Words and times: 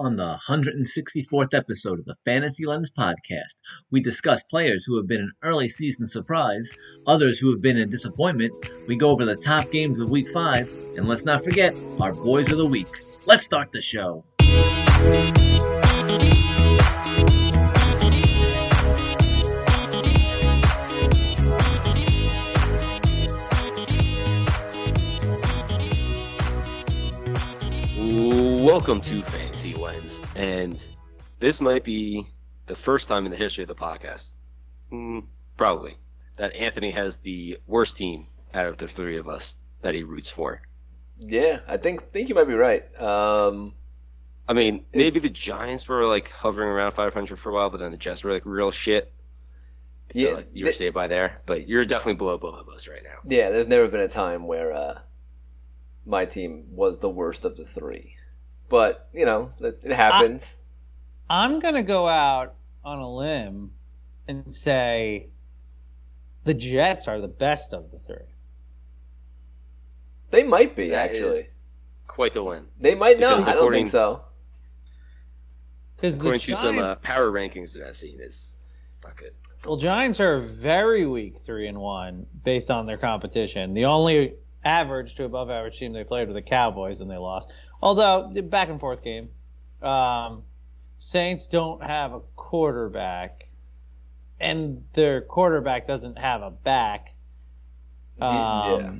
On 0.00 0.14
the 0.14 0.38
164th 0.46 1.54
episode 1.54 1.98
of 1.98 2.04
the 2.04 2.14
Fantasy 2.24 2.64
Lens 2.64 2.92
podcast, 2.96 3.56
we 3.90 4.00
discuss 4.00 4.44
players 4.44 4.84
who 4.84 4.96
have 4.96 5.08
been 5.08 5.22
an 5.22 5.32
early 5.42 5.68
season 5.68 6.06
surprise, 6.06 6.70
others 7.08 7.40
who 7.40 7.50
have 7.50 7.60
been 7.60 7.78
a 7.78 7.84
disappointment. 7.84 8.54
We 8.86 8.94
go 8.94 9.10
over 9.10 9.24
the 9.24 9.34
top 9.34 9.72
games 9.72 9.98
of 9.98 10.08
week 10.08 10.28
5, 10.28 10.92
and 10.98 11.08
let's 11.08 11.24
not 11.24 11.42
forget 11.42 11.76
our 12.00 12.12
boys 12.14 12.52
of 12.52 12.58
the 12.58 12.66
week. 12.66 12.86
Let's 13.26 13.44
start 13.44 13.72
the 13.72 13.80
show. 13.80 14.24
Welcome 28.62 29.00
to 29.00 29.22
and 30.38 30.88
this 31.40 31.60
might 31.60 31.84
be 31.84 32.26
the 32.66 32.76
first 32.76 33.08
time 33.08 33.24
in 33.24 33.30
the 33.30 33.36
history 33.36 33.62
of 33.64 33.68
the 33.68 33.74
podcast, 33.74 34.30
mm, 34.92 35.24
probably, 35.56 35.96
that 36.36 36.54
Anthony 36.54 36.90
has 36.92 37.18
the 37.18 37.58
worst 37.66 37.96
team 37.96 38.26
out 38.54 38.66
of 38.66 38.76
the 38.78 38.88
three 38.88 39.16
of 39.18 39.28
us 39.28 39.58
that 39.82 39.94
he 39.94 40.02
roots 40.02 40.30
for. 40.30 40.62
Yeah, 41.18 41.60
I 41.66 41.76
think 41.76 42.00
think 42.00 42.28
you 42.28 42.34
might 42.34 42.44
be 42.48 42.54
right. 42.54 42.84
Um, 43.00 43.74
I 44.48 44.52
mean, 44.52 44.84
maybe 44.94 45.18
the 45.20 45.28
Giants 45.28 45.88
were 45.88 46.06
like 46.06 46.30
hovering 46.30 46.68
around 46.68 46.92
500 46.92 47.38
for 47.38 47.50
a 47.50 47.54
while, 47.54 47.70
but 47.70 47.80
then 47.80 47.90
the 47.90 47.96
Jets 47.98 48.22
were 48.24 48.32
like 48.32 48.46
real 48.46 48.70
shit. 48.70 49.12
So, 50.14 50.18
Yeah, 50.20 50.30
like, 50.36 50.48
you 50.54 50.64
were 50.64 50.70
they- 50.70 50.76
saved 50.76 50.94
by 50.94 51.06
there, 51.08 51.36
but 51.44 51.68
you're 51.68 51.84
definitely 51.84 52.14
below 52.14 52.38
both 52.38 52.54
of 52.58 52.68
us 52.68 52.88
right 52.88 53.02
now. 53.02 53.18
yeah, 53.28 53.50
there's 53.50 53.68
never 53.68 53.88
been 53.88 54.00
a 54.00 54.08
time 54.08 54.46
where 54.46 54.72
uh, 54.72 55.00
my 56.06 56.24
team 56.24 56.64
was 56.70 56.98
the 56.98 57.10
worst 57.10 57.44
of 57.44 57.56
the 57.56 57.66
three, 57.66 58.14
but 58.68 59.08
you 59.12 59.24
know 59.24 59.50
it, 59.60 59.84
it 59.84 59.92
happens. 59.92 60.56
I'm 61.30 61.60
gonna 61.60 61.82
go 61.82 62.08
out 62.08 62.54
on 62.84 62.98
a 62.98 63.14
limb 63.14 63.72
and 64.26 64.52
say 64.52 65.28
the 66.44 66.54
Jets 66.54 67.08
are 67.08 67.20
the 67.20 67.28
best 67.28 67.74
of 67.74 67.90
the 67.90 67.98
three. 67.98 68.34
they 70.30 70.44
might 70.44 70.74
be 70.76 70.90
That 70.90 71.10
actually. 71.10 71.38
is 71.40 71.46
Quite 72.06 72.32
the 72.32 72.42
win. 72.42 72.66
They 72.80 72.94
might 72.94 73.20
not. 73.20 73.46
I 73.46 73.52
don't 73.52 73.70
think 73.70 73.88
so. 73.88 74.22
Because 75.96 76.16
the 76.16 76.20
According 76.22 76.40
to 76.40 76.54
some 76.54 76.78
uh, 76.78 76.94
power 77.02 77.30
rankings 77.30 77.74
that 77.74 77.86
I've 77.86 77.96
seen, 77.96 78.18
is 78.20 78.56
not 79.04 79.16
good. 79.16 79.32
well, 79.64 79.76
Giants 79.76 80.18
are 80.20 80.38
very 80.40 81.06
weak, 81.06 81.38
three 81.38 81.68
and 81.68 81.78
one, 81.78 82.26
based 82.44 82.70
on 82.70 82.86
their 82.86 82.96
competition. 82.96 83.74
The 83.74 83.84
only 83.84 84.34
average 84.64 85.14
to 85.16 85.24
above 85.24 85.50
average 85.50 85.78
team 85.78 85.92
they 85.92 86.02
played 86.04 86.28
were 86.28 86.34
the 86.34 86.42
Cowboys, 86.42 87.00
and 87.00 87.10
they 87.10 87.16
lost. 87.16 87.52
Although 87.82 88.30
the 88.32 88.42
back 88.42 88.68
and 88.68 88.80
forth 88.80 89.02
game, 89.02 89.30
um, 89.82 90.42
Saints 90.98 91.46
don't 91.48 91.82
have 91.82 92.12
a 92.12 92.20
quarterback, 92.36 93.50
and 94.40 94.84
their 94.92 95.20
quarterback 95.20 95.86
doesn't 95.86 96.18
have 96.18 96.42
a 96.42 96.50
back. 96.50 97.14
Um, 98.20 98.80
yeah. 98.80 98.92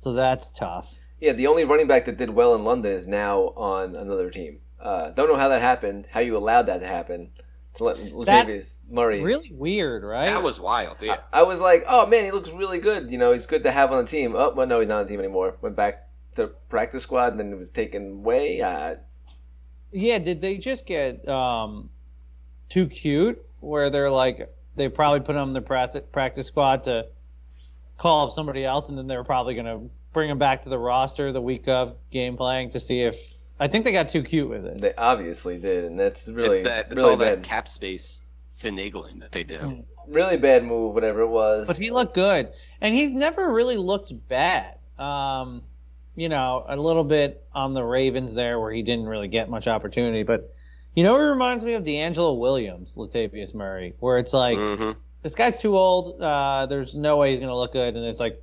So 0.00 0.12
that's 0.12 0.52
tough. 0.52 0.94
Yeah, 1.20 1.32
the 1.32 1.46
only 1.46 1.64
running 1.64 1.86
back 1.86 2.04
that 2.04 2.18
did 2.18 2.28
well 2.30 2.54
in 2.54 2.64
London 2.64 2.92
is 2.92 3.06
now 3.06 3.54
on 3.56 3.96
another 3.96 4.30
team. 4.30 4.58
Uh, 4.78 5.10
don't 5.12 5.28
know 5.28 5.36
how 5.36 5.48
that 5.48 5.62
happened. 5.62 6.06
How 6.10 6.20
you 6.20 6.36
allowed 6.36 6.66
that 6.66 6.80
to 6.80 6.86
happen? 6.86 7.30
To 7.76 7.84
let 7.84 7.96
Latavius 7.96 8.78
Murray. 8.88 9.22
Really 9.22 9.50
weird, 9.50 10.04
right? 10.04 10.26
That 10.26 10.42
was 10.42 10.60
wild. 10.60 10.98
Yeah. 11.00 11.16
I, 11.32 11.40
I 11.40 11.42
was 11.42 11.60
like, 11.60 11.84
oh 11.88 12.06
man, 12.06 12.24
he 12.24 12.30
looks 12.30 12.52
really 12.52 12.78
good. 12.78 13.10
You 13.10 13.18
know, 13.18 13.32
he's 13.32 13.46
good 13.46 13.62
to 13.64 13.72
have 13.72 13.90
on 13.90 14.04
the 14.04 14.10
team. 14.10 14.36
Oh, 14.36 14.52
well, 14.54 14.66
no, 14.66 14.78
he's 14.78 14.88
not 14.88 15.00
on 15.00 15.06
the 15.06 15.10
team 15.10 15.18
anymore. 15.18 15.56
Went 15.60 15.74
back 15.74 16.06
to 16.36 16.48
practice 16.68 17.02
squad, 17.04 17.32
and 17.32 17.40
then 17.40 17.52
it 17.52 17.58
was 17.58 17.70
taken 17.70 18.12
away. 18.12 18.60
Uh, 18.60 18.96
Yeah, 19.92 20.18
did 20.18 20.40
they 20.40 20.58
just 20.58 20.86
get 20.86 21.26
um, 21.28 21.90
too 22.68 22.88
cute? 22.88 23.44
Where 23.60 23.88
they're 23.90 24.10
like, 24.10 24.52
they 24.76 24.88
probably 24.88 25.20
put 25.20 25.36
him 25.36 25.48
in 25.48 25.52
the 25.54 25.62
practice 25.62 26.02
practice 26.12 26.46
squad 26.48 26.82
to 26.84 27.06
call 27.96 28.26
up 28.26 28.32
somebody 28.32 28.64
else, 28.64 28.88
and 28.88 28.98
then 28.98 29.06
they 29.06 29.16
were 29.16 29.24
probably 29.24 29.54
going 29.54 29.66
to 29.66 29.90
bring 30.12 30.30
him 30.30 30.38
back 30.38 30.62
to 30.62 30.68
the 30.68 30.78
roster 30.78 31.32
the 31.32 31.40
week 31.40 31.68
of 31.68 31.94
game 32.10 32.36
playing 32.36 32.70
to 32.70 32.80
see 32.80 33.02
if. 33.02 33.16
I 33.58 33.68
think 33.68 33.84
they 33.84 33.92
got 33.92 34.08
too 34.08 34.24
cute 34.24 34.48
with 34.48 34.66
it. 34.66 34.80
they 34.80 34.92
obviously 34.98 35.58
did, 35.58 35.84
and 35.84 35.98
that's 35.98 36.28
really, 36.28 36.58
it's 36.58 36.68
that, 36.68 36.86
it's 36.90 36.96
really 36.96 37.10
all 37.10 37.16
that 37.18 37.44
cap 37.44 37.68
space 37.68 38.22
finagling 38.60 39.20
that 39.20 39.30
they 39.30 39.44
do. 39.44 39.58
Mm. 39.58 39.84
really 40.08 40.36
bad 40.36 40.64
move, 40.64 40.92
whatever 40.94 41.20
it 41.20 41.28
was. 41.28 41.68
But 41.68 41.76
he 41.76 41.90
looked 41.90 42.14
good, 42.14 42.52
and 42.80 42.94
he's 42.94 43.12
never 43.12 43.52
really 43.52 43.76
looked 43.76 44.12
bad. 44.28 44.76
Um, 44.98 45.62
you 46.16 46.28
know, 46.28 46.64
a 46.68 46.76
little 46.76 47.04
bit 47.04 47.44
on 47.52 47.74
the 47.74 47.82
Ravens 47.84 48.34
there, 48.34 48.60
where 48.60 48.72
he 48.72 48.82
didn't 48.82 49.06
really 49.06 49.28
get 49.28 49.48
much 49.50 49.66
opportunity. 49.68 50.22
But 50.22 50.52
you 50.94 51.02
know, 51.04 51.16
he 51.16 51.22
reminds 51.24 51.64
me 51.64 51.74
of 51.74 51.82
DeAngelo 51.82 52.38
Williams, 52.38 52.94
Latavius 52.96 53.54
Murray, 53.54 53.94
where 53.98 54.18
it's 54.18 54.32
like 54.32 54.56
hmm 54.58 54.92
this 55.22 55.34
guy's 55.34 55.58
too 55.58 55.76
old. 55.76 56.20
Uh, 56.20 56.66
there's 56.66 56.94
no 56.94 57.16
way 57.16 57.30
he's 57.30 57.40
gonna 57.40 57.56
look 57.56 57.72
good, 57.72 57.96
and 57.96 58.04
it's 58.04 58.20
like, 58.20 58.40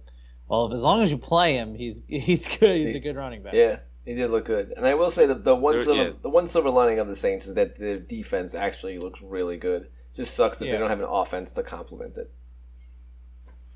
well, 0.48 0.66
if, 0.66 0.74
as 0.74 0.84
long 0.84 1.04
as 1.04 1.12
you 1.12 1.18
play 1.18 1.54
him, 1.56 1.76
he's 1.76 2.02
he's 2.08 2.48
good. 2.48 2.76
He's 2.86 2.96
a 2.96 3.00
good 3.00 3.16
running 3.16 3.44
back. 3.44 3.54
yeah, 3.54 3.80
he 4.04 4.16
did 4.16 4.32
look 4.32 4.46
good. 4.46 4.74
And 4.76 4.86
I 4.86 4.96
will 4.96 5.12
say 5.12 5.26
the 5.28 5.36
the 5.36 5.56
one 5.56 5.76
There- 5.76 5.84
silver 5.84 6.04
yeah. 6.04 6.12
the 6.22 6.30
one 6.30 6.48
silver 6.48 6.70
lining 6.72 7.00
of 7.00 7.08
the 7.08 7.16
Saints 7.16 7.46
is 7.48 7.54
that 7.56 7.78
their 7.78 8.00
defense 8.00 8.54
actually 8.56 8.98
looks 8.98 9.22
really 9.22 9.58
good. 9.58 9.90
Just 10.16 10.34
sucks 10.34 10.58
that 10.60 10.66
Yeah. 10.66 10.74
they 10.74 10.78
don't 10.80 10.90
have 10.90 11.00
an 11.00 11.06
offense 11.08 11.54
to 11.54 11.64
complement 11.64 12.18
it. 12.18 12.30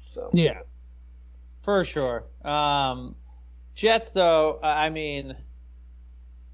So 0.09 0.29
Yeah, 0.33 0.59
for 1.61 1.83
sure. 1.85 2.25
Um, 2.43 3.15
Jets, 3.75 4.09
though, 4.09 4.59
I 4.63 4.87
I 4.87 4.89
mean, 4.89 5.35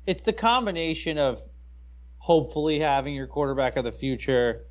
it's 0.06 0.24
the 0.24 0.34
combination 0.34 1.18
of 1.18 1.44
hopefully 2.18 2.80
having 2.80 3.16
your 3.16 3.28
quarterback 3.28 3.78
of 3.78 3.84
the 3.84 3.92
future 3.92 4.66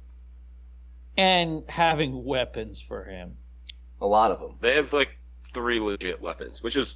and 1.17 1.65
having 1.69 2.25
weapons 2.25 2.81
for 2.81 3.05
him. 3.05 3.37
a 4.01 4.07
lot 4.07 4.31
of 4.31 4.41
them. 4.41 4.57
They 4.61 4.75
have 4.75 4.93
like 4.93 5.17
three 5.53 5.81
legit 5.81 6.21
weapons, 6.21 6.63
which 6.63 6.77
is 6.77 6.95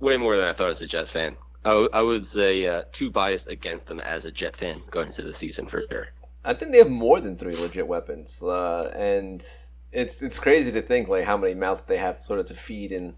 way 0.00 0.16
more 0.16 0.36
than 0.36 0.46
I 0.46 0.52
thought 0.52 0.70
as 0.70 0.80
a 0.82 0.86
Jet 0.86 1.08
fan. 1.08 1.36
I, 1.64 1.88
I 1.92 2.02
was 2.02 2.36
a 2.36 2.66
uh, 2.66 2.82
too 2.92 3.10
biased 3.10 3.48
against 3.48 3.88
them 3.88 4.00
as 4.00 4.24
a 4.24 4.30
Jet 4.32 4.56
fan 4.56 4.82
going 4.90 5.06
into 5.08 5.22
the 5.22 5.34
season 5.34 5.66
for 5.66 5.82
sure. 5.90 6.08
I 6.44 6.54
think 6.54 6.72
they 6.72 6.78
have 6.78 6.90
more 6.90 7.20
than 7.20 7.36
three 7.36 7.56
legit 7.56 7.86
weapons, 7.86 8.42
uh, 8.42 8.92
and 8.96 9.42
it's 9.92 10.22
it's 10.22 10.38
crazy 10.38 10.70
to 10.72 10.82
think 10.82 11.08
like 11.08 11.24
how 11.24 11.36
many 11.36 11.54
mouths 11.54 11.84
they 11.84 11.96
have 11.96 12.22
sort 12.22 12.38
of 12.40 12.46
to 12.46 12.54
feed 12.54 12.92
in 12.92 13.14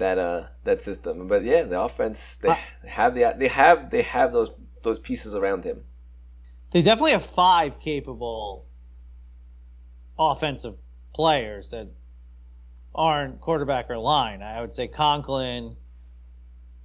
that 0.00 0.18
uh 0.18 0.46
that 0.64 0.82
system. 0.82 1.28
But 1.28 1.44
yeah, 1.44 1.62
the 1.62 1.80
offense 1.80 2.36
they 2.38 2.48
Uh, 2.48 2.56
have 2.86 3.14
the 3.14 3.34
they 3.38 3.48
have 3.48 3.90
they 3.90 4.02
have 4.02 4.32
those 4.32 4.50
those 4.82 4.98
pieces 4.98 5.34
around 5.34 5.64
him. 5.64 5.84
They 6.72 6.82
definitely 6.82 7.12
have 7.12 7.24
five 7.24 7.78
capable 7.80 8.66
offensive 10.18 10.76
players 11.14 11.70
that 11.70 11.88
aren't 12.94 13.40
quarterback 13.40 13.88
or 13.90 13.98
line. 13.98 14.42
I 14.42 14.60
would 14.60 14.72
say 14.72 14.88
Conklin, 14.88 15.76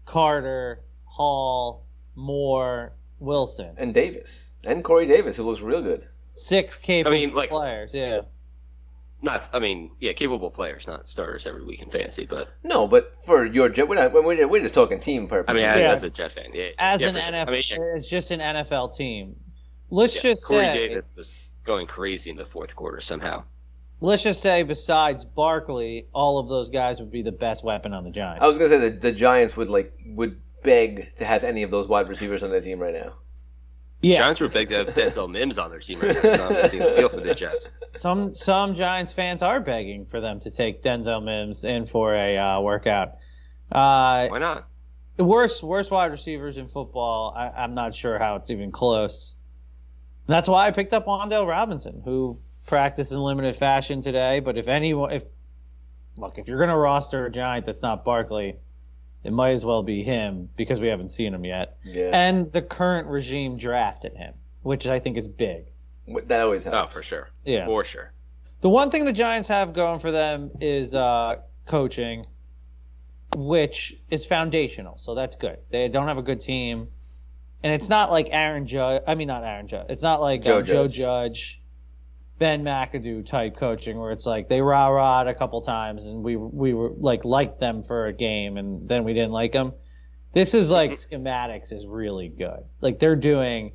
Carter, 0.06 0.84
Hall, 1.06 1.86
Moore, 2.16 2.96
Wilson. 3.20 3.76
And 3.78 3.94
Davis 3.94 4.54
and 4.68 4.84
Corey 4.84 5.06
Davis, 5.08 5.38
who 5.38 5.44
looks 5.44 5.62
real 5.62 5.82
good. 5.82 6.08
Six 6.34 6.78
capable 6.78 7.16
I 7.16 7.20
mean, 7.20 7.34
like- 7.34 7.50
players. 7.50 7.94
Yeah. 7.94 8.22
Not, 9.22 9.50
I 9.54 9.60
mean, 9.60 9.92
yeah, 10.00 10.14
capable 10.14 10.52
players, 10.52 10.88
not 10.88 11.08
starters 11.08 11.48
every 11.48 11.64
week 11.64 11.82
in 11.82 11.90
fantasy, 11.90 12.26
but 12.26 12.50
No, 12.64 12.88
but 12.88 13.14
for 13.26 13.46
your 13.46 13.70
Jet, 13.70 13.88
we're 13.88 13.96
not 13.96 14.14
we're, 14.14 14.48
we're 14.48 14.62
just 14.62 14.76
talking 14.76 15.00
team 15.00 15.28
I 15.32 15.54
mean, 15.54 15.64
Yeah. 15.64 15.92
as 15.92 16.04
a 16.04 16.10
Jet 16.10 16.32
fan, 16.34 16.52
yeah, 16.54 16.70
As 16.78 17.02
yeah, 17.02 17.08
an 17.08 17.16
sure. 17.16 17.24
NFL, 17.24 17.48
I 17.48 17.52
mean, 17.52 17.64
yeah, 17.68 17.98
it's 17.98 18.10
just 18.10 18.32
an 18.32 18.40
NFL 18.40 18.96
team. 18.96 19.36
Let's 19.90 20.16
yeah, 20.16 20.22
just 20.22 20.46
Corey 20.46 20.66
say, 20.66 20.88
Davis 20.90 21.12
was 21.16 21.34
going 21.64 21.88
crazy 21.88 22.30
in 22.30 22.36
the 22.36 22.46
fourth 22.46 22.76
quarter 22.76 23.00
somehow. 23.00 23.44
let's 24.02 24.22
just 24.24 24.42
say, 24.42 24.62
besides 24.64 25.26
Barkley, 25.26 26.08
all 26.14 26.38
of 26.38 26.48
those 26.48 26.70
guys 26.70 27.00
would 27.00 27.12
be 27.12 27.22
the 27.24 27.32
best 27.32 27.64
weapon 27.64 27.94
on 27.94 28.04
the 28.04 28.12
Giants. 28.12 28.44
I 28.44 28.48
was 28.48 28.58
gonna 28.58 28.70
say 28.70 28.78
that 28.90 29.02
the 29.02 29.12
Giants 29.12 29.56
would 29.58 29.70
like 29.70 29.94
would 30.08 30.40
beg 30.64 31.16
to 31.16 31.26
have 31.26 31.44
any 31.44 31.64
of 31.64 31.72
those 31.72 31.88
wide 31.88 32.10
receivers 32.10 32.44
on 32.44 32.52
their 32.52 32.62
team 32.62 32.80
right 32.80 32.94
now. 32.94 33.14
Yeah, 34.02 34.20
Giants 34.20 34.40
were 34.42 34.50
big 34.50 34.70
to 34.70 34.76
have 34.76 34.88
Denzel 34.88 35.30
Mims 35.30 35.58
on 35.58 35.70
their 35.70 35.80
team 35.80 36.00
right 36.00 36.16
now. 36.24 36.36
Not 36.36 36.52
missing 36.52 36.80
the 36.80 36.92
field 36.92 37.12
for 37.12 37.22
the 37.22 37.34
Jets. 37.34 37.72
some 37.94 38.36
some 38.36 38.76
Giants 38.76 39.14
fans 39.14 39.42
are 39.42 39.60
begging 39.60 40.06
for 40.06 40.22
them 40.22 40.40
to 40.42 40.52
take 40.52 40.84
Denzel 40.84 41.24
Mims 41.24 41.64
in 41.64 41.86
for 41.86 42.14
a 42.14 42.38
uh, 42.38 42.62
workout. 42.62 43.16
Uh, 43.72 44.28
Why 44.28 44.40
not? 44.40 44.68
worst 45.18 45.64
worst 45.64 45.92
wide 45.92 46.12
receivers 46.12 46.58
in 46.58 46.68
football. 46.68 47.34
I, 47.36 47.50
I'm 47.50 47.74
not 47.74 47.96
sure 47.96 48.20
how 48.20 48.36
it's 48.36 48.52
even 48.52 48.72
close. 48.72 49.36
That's 50.28 50.48
why 50.48 50.68
I 50.68 50.72
picked 50.72 50.94
up 50.94 51.06
Wan'Dale 51.06 51.48
Robinson, 51.48 52.02
who 52.04 52.40
practiced 52.66 53.12
in 53.12 53.20
limited 53.20 53.56
fashion 53.56 54.02
today. 54.02 54.40
But 54.40 54.58
if 54.58 54.68
anyone, 54.68 55.12
if 55.12 55.24
look, 56.18 56.38
if 56.38 56.48
you're 56.48 56.60
gonna 56.60 56.78
roster 56.78 57.26
a 57.26 57.32
Giant 57.32 57.66
that's 57.66 57.82
not 57.82 58.04
Barkley, 58.04 58.58
it 59.26 59.34
might 59.34 59.52
as 59.52 59.66
well 59.66 59.82
be 59.82 60.04
him 60.04 60.50
because 60.56 60.80
we 60.80 60.88
haven't 60.88 61.10
seen 61.10 61.34
him 61.34 61.44
yet. 61.44 61.78
Yeah, 61.84 62.12
And 62.14 62.52
the 62.52 62.62
current 62.62 63.08
regime 63.08 63.58
drafted 63.58 64.16
him, 64.16 64.36
which 64.62 64.86
I 64.86 65.00
think 65.00 65.18
is 65.18 65.28
big. 65.28 65.66
that 66.26 66.42
always 66.42 66.64
helps. 66.64 66.78
Oh, 66.78 66.88
for 66.96 67.02
sure. 67.02 67.30
Yeah. 67.44 67.66
For 67.66 67.84
sure. 67.84 68.14
The 68.62 68.70
one 68.70 68.92
thing 68.92 69.04
the 69.06 69.14
Giants 69.14 69.48
have 69.48 69.74
going 69.74 69.98
for 70.00 70.12
them 70.12 70.52
is 70.62 70.94
uh, 70.94 71.38
coaching, 71.66 72.28
which 73.36 73.98
is 74.12 74.28
foundational. 74.28 75.00
So 75.00 75.16
that's 75.16 75.36
good. 75.36 75.58
They 75.72 75.90
don't 75.90 76.08
have 76.08 76.20
a 76.20 76.24
good 76.24 76.40
team, 76.42 76.88
and 77.64 77.74
it's 77.74 77.90
not 77.90 78.12
like 78.12 78.30
Aaron 78.32 78.68
Judge. 78.68 79.02
I 79.08 79.16
mean, 79.16 79.28
not 79.28 79.44
Aaron 79.44 79.68
Judge. 79.68 79.88
It's 79.90 80.04
not 80.04 80.22
like 80.22 80.44
Joe 80.44 80.60
um, 80.60 80.66
Joe 80.66 80.88
Judge. 80.88 81.62
Ben 82.38 82.64
McAdoo 82.64 83.26
type 83.26 83.56
coaching 83.56 83.98
where 83.98 84.12
it's 84.12 84.26
like 84.26 84.50
they 84.50 84.62
rah 84.62 84.88
rah 84.88 85.24
a 85.24 85.34
couple 85.34 85.62
times 85.62 86.08
and 86.08 86.24
we 86.24 86.36
we 86.36 86.74
were 86.74 86.92
like 86.98 87.24
liked 87.24 87.60
them 87.60 87.84
for 87.84 88.08
a 88.08 88.14
game 88.14 88.58
and 88.58 88.88
then 88.88 89.04
we 89.04 89.14
didn't 89.14 89.32
like 89.32 89.54
them. 89.54 89.74
This 90.34 90.54
is 90.54 90.70
like 90.70 90.92
mm-hmm. 90.92 91.16
schematics 91.16 91.72
is 91.72 91.88
really 91.88 92.28
good. 92.28 92.66
Like 92.82 93.00
they're 93.00 93.16
doing, 93.16 93.72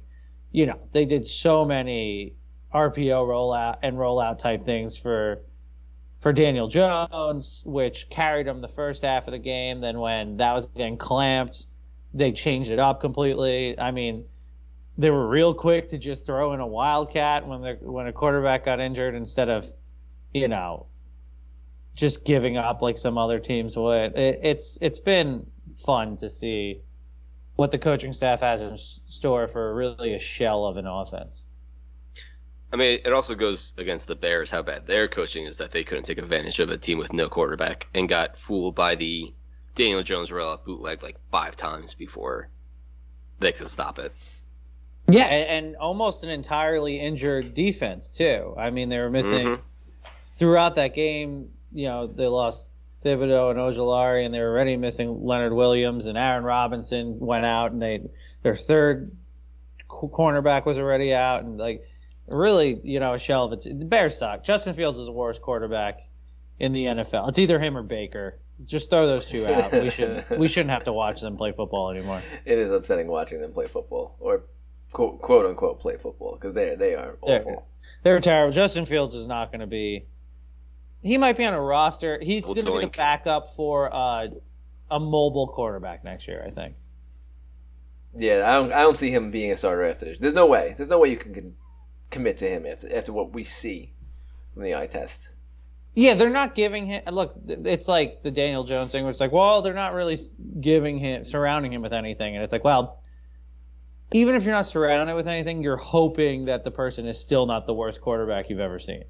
you 0.52 0.66
know, 0.66 0.78
they 0.92 1.06
did 1.06 1.24
so 1.24 1.64
many 1.64 2.34
RPO 2.74 3.26
rollout 3.26 3.78
and 3.82 3.96
rollout 3.96 4.38
type 4.38 4.64
things 4.64 4.96
for 4.96 5.40
for 6.20 6.34
Daniel 6.34 6.68
Jones, 6.68 7.62
which 7.64 8.10
carried 8.10 8.46
him 8.46 8.60
the 8.60 8.68
first 8.68 9.02
half 9.02 9.26
of 9.26 9.32
the 9.32 9.38
game. 9.38 9.80
Then 9.80 9.98
when 9.98 10.36
that 10.36 10.52
was 10.52 10.66
getting 10.66 10.98
clamped, 10.98 11.66
they 12.12 12.32
changed 12.32 12.70
it 12.70 12.78
up 12.78 13.00
completely. 13.00 13.78
I 13.78 13.90
mean, 13.90 14.26
they 15.00 15.10
were 15.10 15.26
real 15.26 15.54
quick 15.54 15.88
to 15.88 15.98
just 15.98 16.26
throw 16.26 16.52
in 16.52 16.60
a 16.60 16.66
wildcat 16.66 17.46
when 17.46 17.62
the 17.62 17.78
when 17.80 18.06
a 18.06 18.12
quarterback 18.12 18.66
got 18.66 18.80
injured 18.80 19.14
instead 19.14 19.48
of, 19.48 19.66
you 20.34 20.46
know, 20.46 20.86
just 21.94 22.24
giving 22.24 22.58
up 22.58 22.82
like 22.82 22.98
some 22.98 23.16
other 23.16 23.38
teams 23.38 23.76
would. 23.76 24.16
It, 24.16 24.40
it's 24.42 24.78
it's 24.82 25.00
been 25.00 25.46
fun 25.86 26.18
to 26.18 26.28
see 26.28 26.82
what 27.56 27.70
the 27.70 27.78
coaching 27.78 28.12
staff 28.12 28.40
has 28.40 28.60
in 28.60 28.76
store 28.76 29.48
for 29.48 29.74
really 29.74 30.14
a 30.14 30.18
shell 30.18 30.66
of 30.66 30.76
an 30.76 30.86
offense. 30.86 31.46
I 32.70 32.76
mean, 32.76 33.00
it 33.04 33.12
also 33.12 33.34
goes 33.34 33.72
against 33.78 34.06
the 34.06 34.14
Bears 34.14 34.50
how 34.50 34.62
bad 34.62 34.86
their 34.86 35.08
coaching 35.08 35.46
is 35.46 35.58
that 35.58 35.70
they 35.70 35.82
couldn't 35.82 36.04
take 36.04 36.18
advantage 36.18 36.60
of 36.60 36.70
a 36.70 36.76
team 36.76 36.98
with 36.98 37.12
no 37.12 37.28
quarterback 37.28 37.88
and 37.94 38.08
got 38.08 38.36
fooled 38.36 38.74
by 38.74 38.96
the 38.96 39.32
Daniel 39.74 40.02
Jones 40.02 40.30
rollout 40.30 40.64
bootleg 40.64 41.02
like 41.02 41.16
five 41.30 41.56
times 41.56 41.94
before 41.94 42.50
they 43.40 43.52
could 43.52 43.70
stop 43.70 43.98
it. 43.98 44.12
Yeah, 45.12 45.24
and, 45.24 45.66
and 45.66 45.76
almost 45.76 46.22
an 46.24 46.30
entirely 46.30 46.98
injured 47.00 47.54
defense 47.54 48.16
too. 48.16 48.54
I 48.56 48.70
mean, 48.70 48.88
they 48.88 48.98
were 48.98 49.10
missing 49.10 49.46
Mhm. 49.46 49.60
throughout 50.36 50.76
that 50.76 50.94
game. 50.94 51.50
You 51.72 51.86
know, 51.86 52.06
they 52.06 52.26
lost 52.26 52.70
Thibodeaux 53.04 53.50
and 53.50 53.58
Ojulari, 53.58 54.24
and 54.24 54.34
they 54.34 54.40
were 54.40 54.50
already 54.50 54.76
missing 54.76 55.24
Leonard 55.24 55.52
Williams 55.52 56.06
and 56.06 56.18
Aaron 56.18 56.44
Robinson 56.44 57.18
went 57.18 57.44
out, 57.46 57.72
and 57.72 57.80
they 57.80 58.02
their 58.42 58.56
third 58.56 59.10
co- 59.88 60.08
cornerback 60.08 60.66
was 60.66 60.78
already 60.78 61.14
out, 61.14 61.44
and 61.44 61.58
like 61.58 61.84
really, 62.26 62.80
you 62.84 63.00
know, 63.00 63.14
a 63.14 63.18
shell 63.18 63.44
of 63.46 63.52
it. 63.54 63.78
The 63.78 63.84
Bears 63.84 64.16
suck. 64.18 64.44
Justin 64.44 64.74
Fields 64.74 64.98
is 64.98 65.06
the 65.06 65.12
worst 65.12 65.42
quarterback 65.42 66.00
in 66.58 66.72
the 66.72 66.84
NFL. 66.86 67.28
It's 67.28 67.38
either 67.38 67.58
him 67.58 67.76
or 67.76 67.82
Baker. 67.82 68.38
Just 68.64 68.90
throw 68.90 69.06
those 69.06 69.24
two 69.24 69.46
out. 69.46 69.72
We 69.72 69.88
should 69.90 70.22
we 70.38 70.46
shouldn't 70.46 70.70
have 70.70 70.84
to 70.84 70.92
watch 70.92 71.20
them 71.22 71.36
play 71.38 71.52
football 71.52 71.90
anymore. 71.90 72.20
It 72.44 72.58
is 72.58 72.70
upsetting 72.70 73.06
watching 73.08 73.40
them 73.40 73.52
play 73.52 73.66
football 73.66 74.16
or 74.20 74.42
quote, 74.92 75.20
quote 75.20 75.46
unquote 75.46 75.80
play 75.80 75.96
football 75.96 76.34
because 76.34 76.54
they 76.54 76.74
they 76.76 76.94
are 76.94 77.16
awful. 77.22 77.66
They're 78.02 78.20
terrible. 78.20 78.52
Justin 78.52 78.86
Fields 78.86 79.14
is 79.14 79.26
not 79.26 79.50
going 79.50 79.60
to 79.60 79.66
be. 79.66 80.06
He 81.02 81.16
might 81.18 81.36
be 81.36 81.44
on 81.44 81.54
a 81.54 81.60
roster. 81.60 82.18
He's 82.20 82.44
going 82.44 82.64
to 82.64 82.72
be 82.72 82.80
the 82.80 82.86
backup 82.88 83.54
for 83.54 83.92
uh, 83.92 84.28
a 84.90 85.00
mobile 85.00 85.48
quarterback 85.48 86.04
next 86.04 86.28
year. 86.28 86.44
I 86.46 86.50
think. 86.50 86.74
Yeah, 88.14 88.42
I 88.48 88.52
don't 88.54 88.72
I 88.72 88.82
don't 88.82 88.96
see 88.96 89.10
him 89.10 89.30
being 89.30 89.52
a 89.52 89.58
starter 89.58 89.84
after 89.84 90.06
this. 90.06 90.18
There's 90.18 90.34
no 90.34 90.46
way. 90.46 90.74
There's 90.76 90.88
no 90.88 90.98
way 90.98 91.10
you 91.10 91.16
can 91.16 91.34
con- 91.34 91.54
commit 92.10 92.38
to 92.38 92.48
him 92.48 92.66
after 92.66 92.94
after 92.94 93.12
what 93.12 93.32
we 93.32 93.44
see 93.44 93.94
from 94.52 94.64
the 94.64 94.74
eye 94.74 94.86
test. 94.86 95.30
Yeah, 95.94 96.14
they're 96.14 96.30
not 96.30 96.54
giving 96.54 96.86
him. 96.86 97.02
Look, 97.10 97.34
it's 97.48 97.88
like 97.88 98.22
the 98.22 98.30
Daniel 98.30 98.64
Jones 98.64 98.92
thing, 98.92 99.02
where 99.02 99.10
it's 99.10 99.20
like, 99.20 99.32
well, 99.32 99.60
they're 99.60 99.74
not 99.74 99.92
really 99.92 100.18
giving 100.60 100.98
him, 100.98 101.24
surrounding 101.24 101.72
him 101.72 101.82
with 101.82 101.92
anything, 101.92 102.34
and 102.34 102.44
it's 102.44 102.52
like, 102.52 102.62
well, 102.64 103.02
even 104.12 104.34
if 104.34 104.44
you're 104.44 104.54
not 104.54 104.66
surrounded 104.66 105.14
with 105.14 105.28
anything, 105.28 105.62
you're 105.62 105.76
hoping 105.76 106.46
that 106.46 106.64
the 106.64 106.70
person 106.70 107.06
is 107.06 107.18
still 107.18 107.46
not 107.46 107.66
the 107.66 107.74
worst 107.74 108.00
quarterback 108.00 108.50
you've 108.50 108.60
ever 108.60 108.78
seen. 108.78 109.04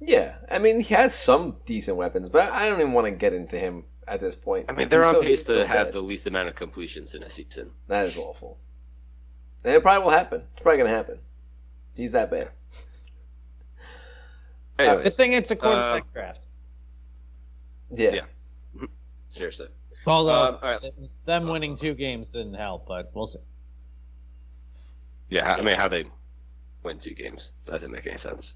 Yeah, 0.00 0.36
I 0.50 0.58
mean 0.58 0.80
he 0.80 0.94
has 0.94 1.14
some 1.14 1.56
decent 1.64 1.96
weapons, 1.96 2.28
but 2.30 2.50
I 2.52 2.68
don't 2.68 2.80
even 2.80 2.92
want 2.92 3.06
to 3.06 3.10
get 3.12 3.32
into 3.32 3.56
him 3.58 3.84
at 4.06 4.20
this 4.20 4.36
point. 4.36 4.66
I 4.68 4.72
mean, 4.72 4.88
they're 4.88 5.00
He's 5.02 5.08
on 5.08 5.14
so- 5.14 5.22
pace 5.22 5.44
to 5.44 5.52
so 5.52 5.64
have 5.66 5.92
the 5.92 6.00
least 6.00 6.26
amount 6.26 6.48
of 6.48 6.54
completions 6.54 7.14
in 7.14 7.22
a 7.22 7.28
season. 7.30 7.70
That 7.88 8.06
is 8.06 8.18
awful. 8.18 8.58
And 9.64 9.74
it 9.74 9.82
probably 9.82 10.04
will 10.04 10.10
happen. 10.10 10.42
It's 10.52 10.62
probably 10.62 10.78
gonna 10.78 10.90
happen. 10.90 11.20
He's 11.94 12.12
that 12.12 12.30
bad. 12.30 12.50
The 14.76 14.82
Anyways, 14.88 15.16
thing, 15.16 15.32
it's 15.32 15.50
a 15.52 15.56
quarterback 15.56 16.02
uh, 16.02 16.06
draft. 16.12 16.46
Yeah. 17.94 18.10
Yeah. 18.14 18.20
Mm-hmm. 18.76 18.84
seriously. 19.30 19.68
Although 20.06 20.32
Um, 20.32 20.58
all 20.62 20.70
right. 20.70 20.98
them 21.24 21.48
winning 21.48 21.76
two 21.76 21.94
games 21.94 22.30
didn't 22.30 22.54
help, 22.54 22.86
but 22.86 23.10
we'll 23.14 23.26
see. 23.26 23.38
Yeah, 25.28 25.54
I 25.54 25.62
mean, 25.62 25.76
how 25.76 25.88
they 25.88 26.04
win 26.82 26.98
two 26.98 27.14
games. 27.14 27.52
That 27.66 27.80
didn't 27.80 27.92
make 27.92 28.06
any 28.06 28.18
sense. 28.18 28.54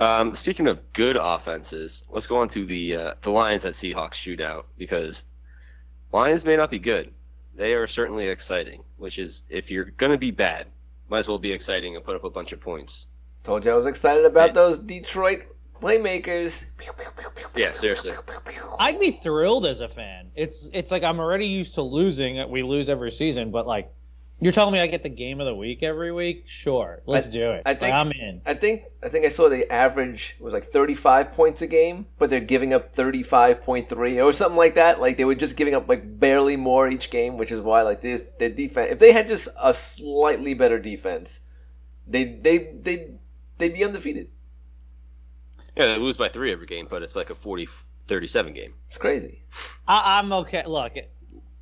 Um, 0.00 0.34
speaking 0.34 0.66
of 0.66 0.92
good 0.92 1.16
offenses, 1.16 2.02
let's 2.10 2.26
go 2.26 2.38
on 2.38 2.48
to 2.48 2.66
the 2.66 2.96
uh, 2.96 3.14
the 3.22 3.30
Lions 3.30 3.64
at 3.64 3.74
Seahawks 3.74 4.14
shootout 4.14 4.64
because 4.76 5.24
Lions 6.12 6.44
may 6.44 6.56
not 6.56 6.70
be 6.70 6.80
good. 6.80 7.12
They 7.54 7.74
are 7.74 7.86
certainly 7.86 8.26
exciting, 8.28 8.82
which 8.96 9.20
is 9.20 9.44
if 9.48 9.70
you're 9.70 9.84
going 9.84 10.10
to 10.10 10.18
be 10.18 10.32
bad, 10.32 10.66
might 11.08 11.20
as 11.20 11.28
well 11.28 11.38
be 11.38 11.52
exciting 11.52 11.94
and 11.94 12.04
put 12.04 12.16
up 12.16 12.24
a 12.24 12.30
bunch 12.30 12.52
of 12.52 12.60
points. 12.60 13.06
Told 13.44 13.64
you 13.64 13.70
I 13.70 13.74
was 13.76 13.86
excited 13.86 14.24
about 14.24 14.48
Yeah. 14.48 14.52
those 14.54 14.80
Detroit 14.80 15.44
playmakers. 15.84 16.64
Yeah, 17.56 17.72
seriously. 17.72 18.12
I'd 18.78 18.98
be 19.00 19.10
thrilled 19.12 19.66
as 19.66 19.80
a 19.80 19.88
fan. 19.88 20.30
It's 20.34 20.70
it's 20.72 20.90
like 20.90 21.02
I'm 21.02 21.20
already 21.20 21.46
used 21.46 21.74
to 21.74 21.82
losing. 21.82 22.48
We 22.50 22.62
lose 22.62 22.88
every 22.88 23.10
season, 23.10 23.50
but 23.50 23.66
like 23.66 23.90
you're 24.40 24.52
telling 24.52 24.72
me 24.72 24.80
I 24.80 24.88
get 24.88 25.02
the 25.04 25.08
game 25.08 25.40
of 25.40 25.46
the 25.46 25.54
week 25.54 25.82
every 25.84 26.10
week? 26.12 26.44
Sure, 26.46 27.00
let's 27.06 27.28
I- 27.28 27.30
do 27.30 27.50
it. 27.52 27.62
I 27.64 27.70
Like, 27.70 27.80
think- 27.80 27.94
I'm 27.94 28.10
in. 28.10 28.42
I 28.44 28.54
think 28.54 28.82
I 29.02 29.08
think 29.08 29.24
I 29.24 29.28
saw 29.28 29.48
the 29.48 29.70
average 29.72 30.36
was 30.40 30.52
like 30.52 30.64
35 30.64 31.32
points 31.32 31.62
a 31.62 31.66
game, 31.66 32.06
but 32.18 32.30
they're 32.30 32.40
giving 32.40 32.74
up 32.74 32.92
35.3 32.94 34.22
or 34.22 34.32
something 34.32 34.56
like 34.58 34.74
that. 34.74 35.00
Like 35.00 35.16
they 35.16 35.24
were 35.24 35.34
just 35.36 35.56
giving 35.56 35.74
up 35.74 35.88
like 35.88 36.18
barely 36.18 36.56
more 36.56 36.88
each 36.88 37.10
game, 37.10 37.36
which 37.36 37.52
is 37.52 37.60
why 37.60 37.82
like 37.82 38.00
this 38.00 38.24
their 38.38 38.50
defense. 38.50 38.90
If 38.90 38.98
they 38.98 39.12
had 39.12 39.28
just 39.28 39.48
a 39.62 39.72
slightly 39.72 40.52
better 40.54 40.78
defense, 40.80 41.40
they 42.06 42.24
they 42.24 42.58
they 42.82 43.14
they'd 43.58 43.74
be 43.74 43.84
undefeated. 43.84 44.28
Yeah, 45.76 45.86
they 45.86 45.98
lose 45.98 46.16
by 46.16 46.28
three 46.28 46.52
every 46.52 46.66
game, 46.66 46.86
but 46.88 47.02
it's 47.02 47.16
like 47.16 47.30
a 47.30 47.34
40-37 47.34 48.54
game. 48.54 48.74
It's 48.88 48.98
crazy. 48.98 49.42
I, 49.88 50.18
I'm 50.18 50.32
okay. 50.32 50.64
Look, 50.66 50.92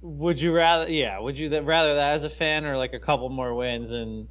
would 0.02 0.40
you 0.40 0.52
rather? 0.52 0.90
Yeah, 0.90 1.18
would 1.20 1.38
you 1.38 1.48
th- 1.48 1.64
rather 1.64 1.94
that 1.94 2.14
as 2.14 2.24
a 2.24 2.30
fan 2.30 2.64
or 2.66 2.76
like 2.76 2.92
a 2.92 3.00
couple 3.00 3.28
more 3.28 3.54
wins 3.54 3.92
in 3.92 4.28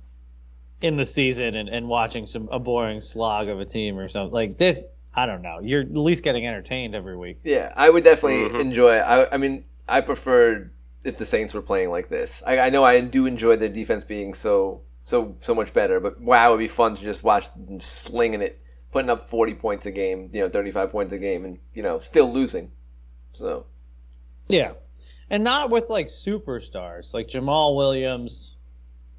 in 0.81 0.97
the 0.97 1.05
season 1.05 1.55
and, 1.55 1.69
and 1.69 1.87
watching 1.87 2.25
some 2.25 2.49
a 2.51 2.59
boring 2.59 3.01
slog 3.01 3.47
of 3.47 3.59
a 3.59 3.65
team 3.65 3.97
or 3.97 4.09
something 4.09 4.33
like 4.33 4.57
this? 4.57 4.81
I 5.13 5.25
don't 5.25 5.41
know. 5.41 5.59
You're 5.61 5.81
at 5.81 5.93
least 5.93 6.23
getting 6.23 6.47
entertained 6.47 6.95
every 6.95 7.17
week. 7.17 7.39
Yeah, 7.43 7.73
I 7.75 7.89
would 7.89 8.03
definitely 8.03 8.49
Mhm. 8.49 8.61
enjoy. 8.61 8.95
it. 8.97 9.01
I 9.01 9.27
I 9.33 9.37
mean, 9.37 9.65
I 9.87 10.01
preferred 10.01 10.71
if 11.03 11.17
the 11.17 11.25
Saints 11.25 11.53
were 11.53 11.61
playing 11.61 11.89
like 11.89 12.07
this. 12.09 12.43
I, 12.45 12.59
I 12.59 12.69
know 12.69 12.83
I 12.83 13.01
do 13.01 13.25
enjoy 13.25 13.55
their 13.55 13.67
defense 13.69 14.05
being 14.05 14.33
so 14.33 14.81
so 15.03 15.35
so 15.39 15.55
much 15.55 15.73
better, 15.73 15.99
but 15.99 16.21
wow, 16.21 16.49
it'd 16.49 16.59
be 16.59 16.67
fun 16.67 16.95
to 16.95 17.01
just 17.01 17.23
watch 17.23 17.47
them 17.55 17.79
slinging 17.79 18.41
it, 18.41 18.60
putting 18.91 19.09
up 19.09 19.21
forty 19.23 19.53
points 19.53 19.85
a 19.85 19.91
game, 19.91 20.27
you 20.31 20.41
know, 20.41 20.49
thirty 20.49 20.71
five 20.71 20.91
points 20.91 21.13
a 21.13 21.17
game, 21.17 21.45
and 21.45 21.59
you 21.73 21.83
know, 21.83 21.99
still 21.99 22.31
losing. 22.31 22.71
So 23.33 23.65
Yeah, 24.47 24.73
and 25.29 25.43
not 25.43 25.69
with 25.69 25.89
like 25.89 26.07
superstars 26.07 27.13
like 27.13 27.27
Jamaal 27.27 27.75
Williams, 27.75 28.55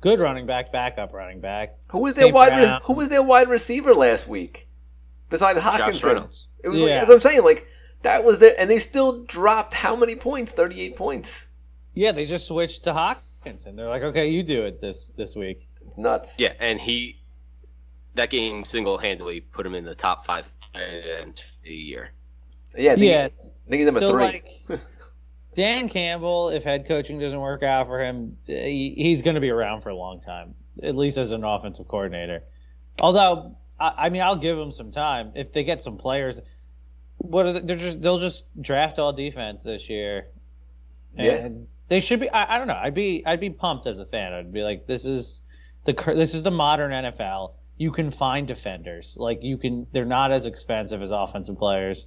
good 0.00 0.20
running 0.20 0.46
back, 0.46 0.70
backup 0.72 1.12
running 1.12 1.40
back. 1.40 1.76
who 1.88 2.02
was 2.02 2.14
their 2.14 2.32
wide 2.32 2.52
re- 2.56 2.78
who 2.84 2.94
was 2.94 3.08
their 3.08 3.22
wide 3.22 3.48
receiver 3.48 3.94
last 3.94 4.28
week? 4.28 4.68
Besides 5.30 5.58
Hockenson, 5.60 5.78
Josh 5.92 6.04
Reynolds. 6.04 6.48
it 6.62 6.68
was 6.68 6.80
like, 6.80 6.88
Yeah. 6.90 6.96
that's 6.96 7.08
what 7.08 7.14
I'm 7.14 7.20
saying. 7.20 7.42
Like 7.42 7.66
that 8.02 8.22
was 8.24 8.38
their, 8.40 8.54
and 8.58 8.68
they 8.70 8.78
still 8.78 9.22
dropped 9.24 9.72
how 9.74 9.96
many 9.96 10.14
points? 10.16 10.52
Thirty 10.52 10.80
eight 10.82 10.96
points. 10.96 11.46
Yeah, 11.94 12.12
they 12.12 12.26
just 12.26 12.46
switched 12.46 12.84
to 12.84 12.92
Hockenson. 12.92 13.76
They're 13.76 13.88
like, 13.88 14.02
okay, 14.02 14.28
you 14.28 14.42
do 14.42 14.64
it 14.64 14.80
this 14.82 15.06
this 15.16 15.34
week. 15.34 15.68
Nuts. 15.96 16.34
Yeah, 16.38 16.52
and 16.60 16.78
he 16.80 17.21
that 18.14 18.30
game 18.30 18.64
single 18.64 18.98
handedly 18.98 19.40
put 19.40 19.66
him 19.66 19.74
in 19.74 19.84
the 19.84 19.94
top 19.94 20.24
five 20.24 20.48
and 20.74 21.42
a 21.66 21.70
year. 21.70 22.10
Yeah, 22.76 22.92
I 22.92 22.94
think, 22.94 23.06
yeah, 23.06 23.26
I 23.26 23.70
think 23.70 23.80
he's 23.80 23.86
number 23.86 24.00
so 24.00 24.12
three. 24.12 24.24
like 24.24 24.80
Dan 25.54 25.88
Campbell, 25.88 26.48
if 26.48 26.64
head 26.64 26.86
coaching 26.86 27.18
doesn't 27.18 27.40
work 27.40 27.62
out 27.62 27.86
for 27.86 27.98
him, 27.98 28.36
he, 28.46 28.94
he's 28.96 29.20
going 29.20 29.34
to 29.34 29.40
be 29.40 29.50
around 29.50 29.82
for 29.82 29.90
a 29.90 29.94
long 29.94 30.20
time, 30.20 30.54
at 30.82 30.94
least 30.94 31.18
as 31.18 31.32
an 31.32 31.44
offensive 31.44 31.86
coordinator. 31.88 32.42
Although, 33.00 33.56
I, 33.78 33.92
I 33.98 34.08
mean, 34.08 34.22
I'll 34.22 34.36
give 34.36 34.58
him 34.58 34.70
some 34.70 34.90
time 34.90 35.32
if 35.34 35.52
they 35.52 35.64
get 35.64 35.82
some 35.82 35.98
players. 35.98 36.40
What 37.18 37.46
are 37.46 37.52
they, 37.52 37.60
they're 37.60 37.76
just 37.76 38.00
they'll 38.00 38.18
just 38.18 38.44
draft 38.60 38.98
all 38.98 39.12
defense 39.12 39.62
this 39.62 39.88
year. 39.90 40.28
Yeah. 41.16 41.48
They 41.88 42.00
should 42.00 42.20
be. 42.20 42.30
I, 42.30 42.54
I 42.54 42.58
don't 42.58 42.68
know. 42.68 42.80
I'd 42.80 42.94
be 42.94 43.22
I'd 43.26 43.40
be 43.40 43.50
pumped 43.50 43.86
as 43.86 44.00
a 44.00 44.06
fan. 44.06 44.32
I'd 44.32 44.52
be 44.52 44.62
like, 44.62 44.86
this 44.86 45.04
is 45.04 45.42
the 45.84 45.92
this 45.92 46.34
is 46.34 46.42
the 46.42 46.50
modern 46.50 46.90
NFL. 46.90 47.52
You 47.82 47.90
can 47.90 48.10
find 48.12 48.46
defenders. 48.46 49.16
Like 49.18 49.42
you 49.42 49.58
can. 49.58 49.86
They're 49.92 50.04
not 50.18 50.30
as 50.30 50.46
expensive 50.46 51.02
as 51.02 51.10
offensive 51.10 51.58
players. 51.58 52.06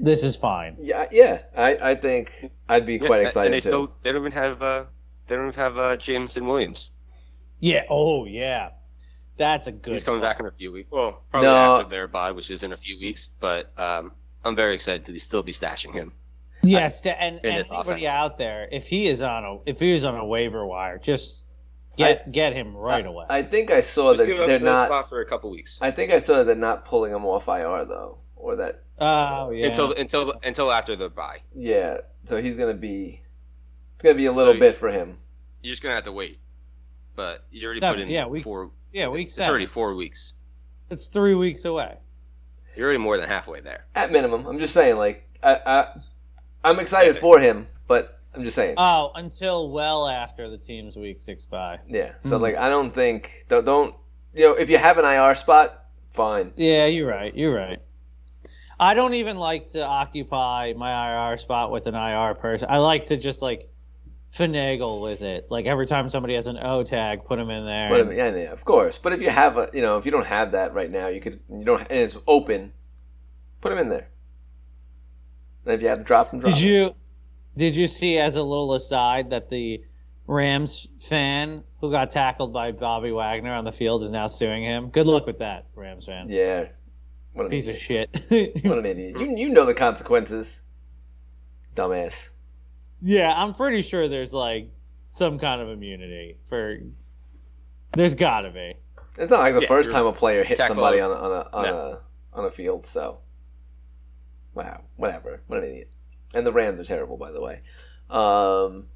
this 0.00 0.22
is 0.24 0.34
fine. 0.36 0.76
Yeah, 0.78 1.06
yeah. 1.12 1.42
I, 1.56 1.76
I 1.90 1.94
think 1.94 2.50
I'd 2.70 2.86
be 2.86 2.94
Yeah, 2.94 3.06
quite 3.06 3.20
excited 3.22 3.46
And 3.48 3.54
they 3.54 3.60
too. 3.60 3.68
still 3.68 3.92
they 4.02 4.12
don't 4.12 4.22
even 4.22 4.32
have 4.32 4.62
uh, 4.62 4.84
they 5.26 5.36
don't 5.36 5.48
even 5.48 5.58
have 5.60 5.76
uh, 5.76 5.96
Jameson 5.98 6.46
Williams. 6.46 6.90
Yeah. 7.60 7.84
Oh 7.90 8.24
yeah, 8.24 8.70
that's 9.36 9.66
a 9.66 9.72
good. 9.72 9.92
He's 9.92 10.04
coming 10.04 10.20
call. 10.22 10.30
back 10.30 10.40
in 10.40 10.46
a 10.46 10.50
few 10.50 10.72
weeks. 10.72 10.90
Well, 10.90 11.22
probably 11.30 11.48
No. 11.48 11.76
after 11.80 11.90
their 11.90 12.08
bye, 12.08 12.30
which 12.32 12.50
is 12.50 12.62
in 12.62 12.72
a 12.72 12.76
few 12.78 12.98
weeks. 12.98 13.28
But 13.40 13.78
um, 13.78 14.12
I'm 14.44 14.56
very 14.56 14.74
excited 14.74 15.04
to 15.04 15.18
still 15.18 15.42
be 15.42 15.52
stashing 15.52 15.92
him. 15.92 16.12
Yes, 16.62 17.02
to, 17.02 17.10
and, 17.20 17.40
in 17.44 17.52
and 17.56 17.66
anybody 17.66 18.04
offense. 18.04 18.08
out 18.08 18.38
there, 18.38 18.68
if 18.72 18.86
he 18.86 19.08
is 19.08 19.20
on 19.20 19.44
a 19.44 19.58
if 19.66 19.80
he 19.80 19.92
is 19.92 20.04
on 20.04 20.14
a 20.16 20.24
waiver 20.24 20.64
wire, 20.64 20.96
just 20.98 21.44
get 21.96 22.32
get 22.32 22.52
him 22.52 22.76
right 22.76 23.04
away. 23.06 23.26
I 23.28 23.42
think 23.42 23.70
I 23.70 23.80
saw 23.80 24.10
Just 24.10 24.18
that 24.20 24.26
give 24.26 24.40
up 24.40 24.46
they're 24.46 24.58
the 24.58 24.64
not. 24.64 24.88
spot 24.88 25.08
for 25.08 25.20
a 25.20 25.26
couple 25.26 25.50
weeks 25.50 25.78
I 25.80 25.90
think 25.90 26.12
I 26.12 26.18
saw 26.18 26.38
that 26.38 26.44
they're 26.44 26.54
not 26.56 26.84
pulling 26.84 27.12
him 27.12 27.24
off 27.24 27.48
IR 27.48 27.84
though, 27.84 28.18
or 28.36 28.56
that 28.56 28.82
oh 28.98 29.50
yeah. 29.50 29.66
until 29.66 29.92
until 29.92 30.34
until 30.42 30.72
after 30.72 30.96
the 30.96 31.08
bye. 31.08 31.40
yeah. 31.54 31.98
So 32.24 32.40
he's 32.40 32.56
gonna 32.56 32.74
be. 32.74 33.20
It's 33.96 34.02
gonna 34.04 34.14
be 34.14 34.26
a 34.26 34.32
little 34.32 34.54
So- 34.54 34.60
bit 34.60 34.74
for 34.76 34.90
him. 34.90 35.18
You're 35.62 35.72
just 35.72 35.82
gonna 35.82 35.94
have 35.94 36.04
to 36.04 36.12
wait. 36.12 36.38
But 37.14 37.44
you 37.50 37.64
already 37.66 37.80
No, 37.80 37.90
put 37.92 38.00
in 38.00 38.08
yeah, 38.08 38.26
weeks- 38.26 38.44
four. 38.44 38.70
yeah, 38.92 39.08
week 39.08 39.26
It's 39.26 39.34
seven. 39.34 39.50
already 39.50 39.66
four 39.66 39.94
weeks. 39.94 40.32
It's 40.90 41.08
three 41.08 41.34
weeks 41.34 41.64
away. 41.64 41.98
You're 42.76 42.86
already 42.86 42.98
more 43.02 43.18
than 43.18 43.28
halfway 43.28 43.60
there. 43.60 43.84
At 43.94 44.10
minimum, 44.12 44.46
I'm 44.46 44.58
just 44.58 44.72
saying. 44.72 44.96
Like 44.96 45.28
I, 45.42 45.54
I 45.66 46.00
I'm 46.64 46.78
excited 46.80 47.16
Yeah. 47.16 47.20
for 47.20 47.38
him, 47.38 47.66
but 47.86 48.20
I'm 48.34 48.44
just 48.44 48.56
saying. 48.56 48.74
Oh, 48.78 49.10
until 49.14 49.70
well 49.70 50.08
after 50.08 50.48
the 50.48 50.58
team's 50.58 50.96
week 50.96 51.20
six 51.20 51.44
bye. 51.44 51.78
yeah. 51.86 52.14
So 52.24 52.36
Hmm. 52.36 52.42
like 52.42 52.56
I 52.56 52.68
don't 52.68 52.90
think 52.92 53.44
don't, 53.48 53.64
don't 53.64 53.94
you 54.34 54.44
know 54.44 54.52
if 54.54 54.70
you 54.70 54.78
have 54.78 54.96
an 54.98 55.04
IR 55.04 55.34
spot, 55.34 55.84
fine. 56.12 56.52
Yeah, 56.56 56.86
you're 56.86 57.08
right. 57.08 57.34
You're 57.34 57.54
right. 57.54 57.78
I 58.80 58.94
don't 58.94 59.14
even 59.14 59.36
like 59.36 59.68
to 59.72 59.84
occupy 59.84 60.72
my 60.76 61.30
IR 61.30 61.36
spot 61.36 61.70
with 61.70 61.86
an 61.86 61.94
IR 61.94 62.34
person. 62.34 62.66
I 62.70 62.78
like 62.78 63.04
to 63.06 63.16
just 63.16 63.42
like 63.42 63.68
finagle 64.34 65.02
with 65.02 65.20
it. 65.20 65.46
Like 65.50 65.66
every 65.66 65.86
time 65.86 66.08
somebody 66.08 66.34
has 66.34 66.46
an 66.46 66.58
O 66.62 66.82
tag, 66.82 67.24
put 67.26 67.36
them 67.38 67.50
in 67.50 67.66
there. 67.66 67.88
But 67.90 68.00
I 68.00 68.04
mean, 68.04 68.16
yeah, 68.16 68.34
yeah, 68.34 68.50
of 68.52 68.64
course. 68.64 68.98
But 68.98 69.12
if 69.12 69.20
you 69.20 69.28
have 69.30 69.58
a, 69.58 69.68
you 69.74 69.82
know, 69.82 69.98
if 69.98 70.06
you 70.06 70.10
don't 70.10 70.26
have 70.26 70.52
that 70.52 70.72
right 70.74 70.90
now, 70.90 71.08
you 71.08 71.20
could, 71.20 71.38
you 71.50 71.64
don't, 71.64 71.80
and 71.82 71.90
it's 72.00 72.16
open, 72.26 72.72
put 73.60 73.68
them 73.68 73.78
in 73.78 73.88
there. 73.90 74.08
And 75.66 75.74
if 75.74 75.82
you 75.82 75.88
have 75.88 75.98
to 75.98 76.04
drop 76.04 76.30
them, 76.30 76.40
drop 76.40 76.54
Did 76.54 76.62
'em. 76.64 76.68
you 76.70 76.94
did 77.56 77.76
you 77.76 77.86
see 77.86 78.18
as 78.18 78.36
a 78.36 78.42
little 78.42 78.74
aside 78.74 79.30
that 79.30 79.50
the 79.50 79.82
Rams 80.26 80.88
fan 81.00 81.64
who 81.80 81.90
got 81.90 82.10
tackled 82.10 82.52
by 82.52 82.72
Bobby 82.72 83.10
Wagner 83.10 83.52
on 83.54 83.64
the 83.64 83.72
field 83.72 84.02
is 84.02 84.10
now 84.10 84.26
suing 84.26 84.62
him? 84.62 84.88
Good 84.88 85.06
luck 85.06 85.26
with 85.26 85.38
that, 85.40 85.66
Rams 85.74 86.06
fan. 86.06 86.26
Yeah. 86.28 86.68
What 87.34 87.46
an 87.46 87.50
Piece 87.50 87.68
of 87.68 87.76
shit. 87.76 88.10
What 88.64 88.78
an 88.78 88.86
idiot. 88.86 89.18
You, 89.18 89.36
you 89.36 89.48
know 89.48 89.64
the 89.64 89.74
consequences. 89.74 90.60
Dumbass. 91.74 92.28
yeah, 93.00 93.32
I'm 93.34 93.54
pretty 93.54 93.80
sure 93.82 94.06
there's 94.08 94.34
like 94.34 94.70
some 95.08 95.38
kind 95.38 95.60
of 95.62 95.68
immunity 95.70 96.36
for. 96.48 96.78
There's 97.92 98.14
gotta 98.14 98.50
be. 98.50 98.74
It's 99.18 99.30
not 99.30 99.40
like 99.40 99.54
the 99.54 99.62
Yeah, 99.62 99.68
first 99.68 99.90
time 99.90 100.06
a 100.06 100.12
player 100.12 100.44
hit 100.44 100.58
somebody 100.58 101.00
on 101.00 101.10
a, 101.10 101.14
on 101.14 101.32
a 101.32 101.48
on 101.56 101.64
No. 101.64 101.76
a 101.76 102.00
on 102.38 102.44
a 102.46 102.50
field. 102.50 102.84
So, 102.86 103.18
wow, 104.54 104.82
whatever. 104.96 105.40
What 105.46 105.58
an 105.62 105.64
idiot. 105.70 105.90
And 106.34 106.46
the 106.46 106.52
Rams 106.52 106.80
are 106.80 106.84
terrible, 106.84 107.16
by 107.16 107.30
the 107.32 107.40
way. 107.40 107.60
Um. 108.10 108.86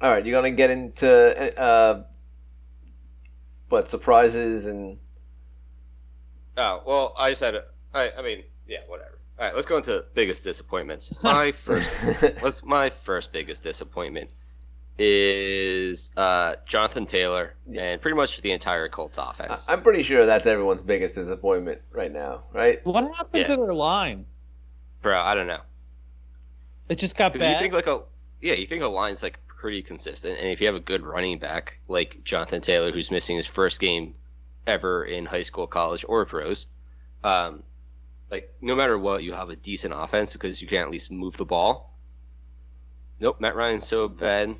All 0.00 0.10
right, 0.10 0.24
you're 0.26 0.36
gonna 0.36 0.50
get 0.50 0.70
into 0.70 1.60
uh, 1.60 2.02
what 3.68 3.88
surprises 3.88 4.66
and 4.66 4.98
Oh 6.56 6.82
well, 6.86 7.14
I 7.16 7.30
just 7.30 7.42
had 7.42 7.54
a. 7.54 7.64
I 7.94 8.10
I 8.18 8.22
mean, 8.22 8.42
yeah, 8.66 8.78
whatever. 8.88 9.18
All 9.38 9.46
right, 9.46 9.54
let's 9.54 9.66
go 9.66 9.76
into 9.78 10.04
biggest 10.14 10.44
disappointments. 10.44 11.12
My 11.22 11.52
first, 11.52 11.88
let's 12.42 12.62
my 12.64 12.90
first 12.90 13.32
biggest 13.32 13.62
disappointment 13.62 14.32
is 14.98 16.10
uh, 16.18 16.56
Jonathan 16.66 17.06
Taylor 17.06 17.54
Yeah. 17.66 17.82
and 17.84 18.00
pretty 18.02 18.16
much 18.16 18.40
the 18.42 18.52
entire 18.52 18.88
Colts 18.88 19.18
I- 19.18 19.30
offense. 19.30 19.64
I'm 19.68 19.82
pretty 19.82 20.02
sure 20.02 20.26
that's 20.26 20.44
everyone's 20.46 20.82
biggest 20.82 21.14
disappointment 21.14 21.80
right 21.92 22.12
now, 22.12 22.42
right? 22.52 22.84
What 22.84 23.04
happened 23.16 23.46
Yeah. 23.48 23.54
to 23.54 23.56
their 23.56 23.72
line? 23.74 24.26
Bro, 25.00 25.18
I 25.20 25.34
don't 25.34 25.46
know. 25.46 25.60
It 26.88 26.98
just 26.98 27.16
got 27.16 27.32
Because 27.32 27.48
you 27.48 27.58
think 27.58 27.72
like 27.72 27.86
a 27.86 28.02
yeah, 28.40 28.54
you 28.54 28.66
think 28.66 28.82
a 28.82 28.88
line's 28.88 29.22
like 29.22 29.38
pretty 29.46 29.82
consistent, 29.82 30.38
and 30.38 30.48
if 30.48 30.60
you 30.60 30.66
have 30.66 30.74
a 30.76 30.80
good 30.80 31.02
running 31.02 31.38
back 31.38 31.78
like 31.88 32.22
Jonathan 32.24 32.60
Taylor, 32.60 32.90
who's 32.90 33.10
missing 33.10 33.36
his 33.36 33.46
first 33.46 33.78
game 33.80 34.14
ever 34.66 35.04
in 35.04 35.24
high 35.24 35.42
school, 35.42 35.66
college, 35.66 36.04
or 36.08 36.24
pros, 36.26 36.66
um, 37.22 37.62
like 38.30 38.52
no 38.60 38.74
matter 38.74 38.98
what, 38.98 39.22
you 39.22 39.32
have 39.32 39.48
a 39.50 39.56
decent 39.56 39.94
offense 39.96 40.32
because 40.32 40.60
you 40.60 40.66
can 40.68 40.82
at 40.82 40.90
least 40.90 41.10
move 41.12 41.36
the 41.36 41.44
ball. 41.44 41.96
Nope, 43.20 43.40
Matt 43.40 43.54
Ryan's 43.54 43.86
so 43.86 44.08
bad. 44.08 44.56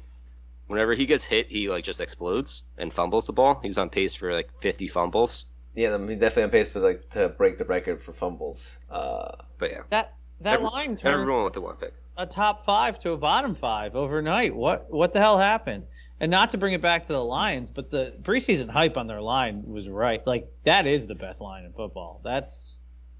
Whenever 0.68 0.94
he 0.94 1.04
gets 1.06 1.24
hit, 1.24 1.48
he 1.48 1.68
like 1.68 1.84
just 1.84 2.00
explodes 2.00 2.62
and 2.78 2.92
fumbles 2.92 3.26
the 3.26 3.32
ball. 3.32 3.58
He's 3.62 3.76
on 3.78 3.90
pace 3.90 4.14
for 4.14 4.32
like 4.32 4.48
50 4.60 4.86
fumbles. 4.88 5.44
Yeah, 5.74 5.98
he's 5.98 6.16
definitely 6.16 6.44
on 6.44 6.50
pace 6.50 6.68
for 6.70 6.78
like 6.80 7.10
to 7.10 7.28
break 7.30 7.58
the 7.58 7.64
record 7.64 8.00
for 8.00 8.12
fumbles. 8.12 8.78
Uh, 8.88 9.32
But 9.58 9.70
yeah, 9.72 9.80
that 9.90 10.14
that 10.40 10.54
Every- 10.54 10.66
line 10.66 10.96
turned 10.96 11.20
everyone 11.20 11.44
with 11.44 11.54
the 11.54 11.60
one 11.60 11.76
pick. 11.76 11.94
A 12.16 12.26
top 12.26 12.64
five 12.64 12.98
to 13.00 13.12
a 13.12 13.16
bottom 13.16 13.54
five 13.54 13.96
overnight. 13.96 14.54
What 14.54 14.90
what 14.90 15.12
the 15.12 15.20
hell 15.20 15.38
happened? 15.38 15.84
And 16.20 16.30
not 16.30 16.50
to 16.50 16.58
bring 16.58 16.72
it 16.72 16.80
back 16.82 17.02
to 17.06 17.12
the 17.12 17.24
Lions, 17.24 17.70
but 17.70 17.90
the 17.90 18.14
preseason 18.22 18.68
hype 18.68 18.96
on 18.96 19.06
their 19.08 19.20
line 19.20 19.64
was 19.66 19.88
right. 19.88 20.24
Like 20.26 20.48
that 20.64 20.86
is 20.86 21.06
the 21.06 21.14
best 21.14 21.40
line 21.40 21.64
in 21.64 21.72
football. 21.72 22.20
That's 22.22 22.76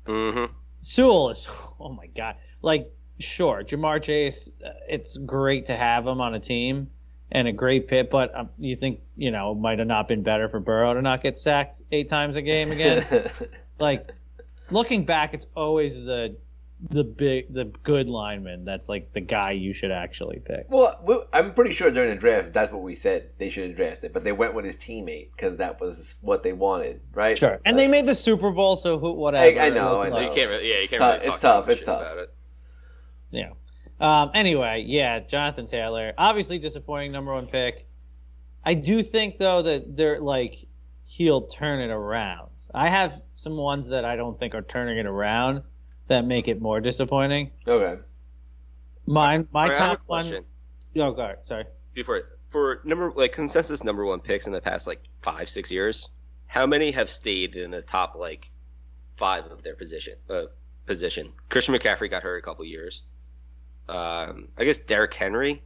Mm-hmm. 0.07 0.53
Sewell 0.83 1.31
is. 1.31 1.49
Oh 1.81 1.89
my 1.89 2.07
god. 2.09 2.37
Like 2.61 2.93
sure, 3.19 3.63
Ja'Marr 3.65 4.03
Chase. 4.03 4.53
uh, 4.65 4.71
It's 4.89 5.17
great 5.17 5.67
to 5.67 5.77
have 5.77 6.07
him 6.07 6.21
on 6.21 6.35
a 6.35 6.41
team 6.41 6.91
and 7.31 7.49
a 7.49 7.53
great 7.53 7.89
pit, 7.89 8.11
but 8.11 8.37
um, 8.37 8.51
you 8.59 8.77
think 8.77 9.01
you 9.17 9.31
know 9.31 9.53
it 9.53 9.59
might 9.59 9.79
have 9.79 9.89
not 9.89 10.07
been 10.07 10.23
better 10.23 10.49
for 10.49 10.61
Burrow 10.61 10.93
to 10.95 11.01
not 11.03 11.23
get 11.23 11.39
sacked 11.39 11.83
eight 11.93 12.09
times 12.09 12.37
a 12.37 12.43
game 12.43 12.71
again. 12.71 13.05
like 13.79 14.13
looking 14.71 15.05
back, 15.07 15.35
it's 15.35 15.47
always 15.57 15.99
the 15.99 16.37
the 16.91 17.05
big 17.05 17.53
the 17.55 17.67
good 17.85 18.11
lineman 18.11 18.65
that's 18.65 18.89
like 18.89 19.13
the 19.13 19.21
guy 19.21 19.53
you 19.53 19.73
should 19.73 19.93
actually 19.93 20.41
pick. 20.45 20.67
well, 20.69 21.29
I'm 21.33 21.55
pretty 21.55 21.73
sure 21.73 21.91
during 21.93 22.11
the 22.11 22.17
draft 22.17 22.53
that's 22.53 22.73
what 22.73 22.83
we 22.83 22.95
said 22.97 23.31
they 23.39 23.51
should 23.51 23.69
have 23.69 23.77
drafted, 23.77 24.13
but 24.13 24.25
they 24.25 24.33
went 24.33 24.55
with 24.55 24.65
his 24.65 24.79
teammate 24.79 25.31
because 25.31 25.59
that 25.59 25.81
was 25.81 26.17
what 26.23 26.43
they 26.43 26.53
wanted, 26.53 27.01
right? 27.15 27.39
Sure. 27.39 27.61
And 27.65 27.79
they 27.79 27.87
made 27.87 28.07
the 28.07 28.15
Super 28.17 28.51
Bowl, 28.51 28.75
so 28.75 28.99
who 28.99 29.13
whatever. 29.13 29.61
I- 29.61 29.67
I 29.67 29.71
know, 29.71 30.01
I 30.01 30.09
It 30.09 30.11
looked 30.11 30.23
know. 30.23 30.29
You 30.31 30.35
can't 30.35 30.51
really, 30.51 30.69
yeah, 30.69 30.77
you 30.77 30.83
It's 30.83 30.91
can't 30.91 31.01
tough- 31.01 31.17
really 31.21 31.29
it's 31.29 31.41
tough, 31.41 31.69
it's 31.69 31.83
tough. 31.85 32.03
about 32.03 32.19
it. 32.19 32.35
Yeah. 33.31 33.51
Um, 34.01 34.31
anyway, 34.35 34.85
yeah, 34.87 35.21
Jonathan 35.21 35.67
Taylor, 35.67 36.13
obviously 36.19 36.59
disappointing 36.59 37.13
number 37.13 37.33
one 37.33 37.47
pick. 37.47 37.87
I 38.65 38.75
do 38.75 39.03
think 39.05 39.39
though 39.39 39.63
that 39.63 39.97
they're 39.97 40.21
like 40.21 40.67
he'll 41.07 41.43
turn 41.43 41.81
it 41.81 41.91
around. 41.93 42.51
I 42.75 42.89
have 42.89 43.23
some 43.37 43.57
ones 43.57 43.89
that 43.89 44.05
I 44.05 44.17
don't 44.17 44.37
think 44.39 44.55
are 44.55 44.63
turning 44.63 44.99
it 44.99 45.07
around 45.07 45.63
that 46.13 46.27
make 46.27 46.47
it 46.47 46.61
more 46.61 46.79
disappointing. 46.81 47.51
Okay. 47.67 48.01
Mine, 49.07 49.49
my 49.53 49.63
All 49.65 49.69
right, 49.71 49.77
I 49.79 49.81
have 49.83 49.93
a 49.93 49.97
top 49.97 50.03
one. 50.07 50.23
question. 50.23 50.45
Oh, 50.97 51.11
God, 51.13 51.37
sorry. 51.43 51.65
before 51.95 52.23
for 52.51 52.83
number 52.85 53.11
like 53.17 53.33
consensus 53.33 53.83
number 53.83 54.05
one 54.05 54.21
picks 54.21 54.47
in 54.47 54.53
the 54.53 54.61
past 54.61 54.87
like 54.87 55.01
five 55.23 55.49
six 55.49 55.71
years 55.71 56.11
how 56.47 56.67
many 56.67 56.91
have 56.91 57.09
stayed 57.09 57.57
in 57.57 57.71
the 57.71 57.81
top 57.81 58.15
like 58.15 58.51
five 59.17 59.47
of 59.47 59.63
their 59.63 59.75
position 59.75 60.17
uh, 60.29 60.43
position 60.85 61.33
christian 61.49 61.75
mccaffrey 61.75 62.11
got 62.11 62.23
hurt 62.23 62.37
a 62.37 62.43
couple 62.43 62.63
years 62.67 63.05
um 63.89 64.49
i 64.59 64.65
guess 64.65 64.79
Derrick 64.81 65.15
henry 65.15 65.63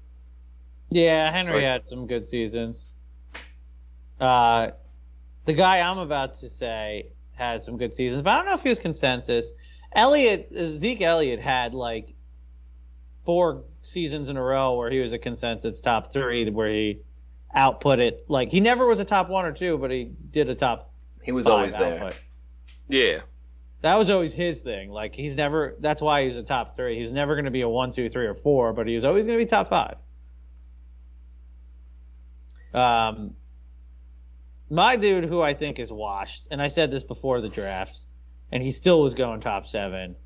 Yeah, 0.90 1.28
Henry 1.32 1.54
Like- 1.54 1.64
had 1.64 1.88
some 1.88 2.06
good 2.06 2.24
seasons. 2.24 2.94
Uh, 4.20 4.70
the 5.44 5.52
guy 5.54 5.80
I'm 5.80 5.98
about 5.98 6.34
to 6.34 6.48
say 6.48 7.08
had 7.34 7.64
some 7.64 7.76
good 7.78 7.92
seasons, 7.92 8.22
but 8.22 8.30
I 8.30 8.36
don't 8.36 8.46
know 8.46 8.54
if 8.54 8.62
he 8.62 8.68
was 8.68 8.78
consensus. 8.78 9.50
Elliott, 9.96 10.52
Zeke 10.54 11.00
Elliott 11.00 11.40
had 11.40 11.74
like 11.74 12.14
four 13.24 13.64
seasons 13.82 14.28
in 14.28 14.36
a 14.36 14.42
row 14.42 14.76
where 14.76 14.90
he 14.90 15.00
was 15.00 15.12
a 15.12 15.18
consensus 15.18 15.80
top 15.80 16.12
three, 16.12 16.48
where 16.50 16.68
he 16.68 17.00
output 17.54 17.98
it. 17.98 18.24
Like 18.28 18.52
he 18.52 18.60
never 18.60 18.86
was 18.86 19.00
a 19.00 19.04
top 19.04 19.28
one 19.28 19.46
or 19.46 19.52
two, 19.52 19.78
but 19.78 19.90
he 19.90 20.12
did 20.30 20.50
a 20.50 20.54
top 20.54 20.92
He 21.22 21.32
was 21.32 21.46
five 21.46 21.52
always 21.52 21.78
there. 21.78 22.12
yeah 22.88 23.20
That 23.80 23.96
was 23.96 24.10
always 24.10 24.32
his 24.32 24.60
thing. 24.60 24.90
Like 24.90 25.14
he's 25.14 25.34
never. 25.34 25.76
That's 25.80 26.02
why 26.02 26.24
he's 26.24 26.36
a 26.36 26.42
top 26.42 26.76
three. 26.76 26.98
He's 26.98 27.12
never 27.12 27.34
going 27.34 27.46
to 27.46 27.50
be 27.50 27.62
a 27.62 27.68
one, 27.68 27.90
two, 27.90 28.08
three, 28.08 28.26
or 28.26 28.34
four, 28.34 28.72
but 28.74 28.86
he's 28.86 29.04
always 29.04 29.26
going 29.26 29.38
to 29.38 29.44
be 29.44 29.48
top 29.48 29.68
five. 29.68 29.96
Um, 32.74 33.34
my 34.68 34.96
dude, 34.96 35.24
who 35.24 35.40
I 35.40 35.54
think 35.54 35.78
is 35.78 35.90
washed, 35.90 36.48
and 36.50 36.60
I 36.60 36.68
said 36.68 36.90
this 36.90 37.02
before 37.02 37.40
the 37.40 37.48
draft, 37.48 38.00
and 38.52 38.62
he 38.62 38.70
still 38.70 39.00
was 39.00 39.14
going 39.14 39.40
top 39.40 39.66
seven. 39.66 40.16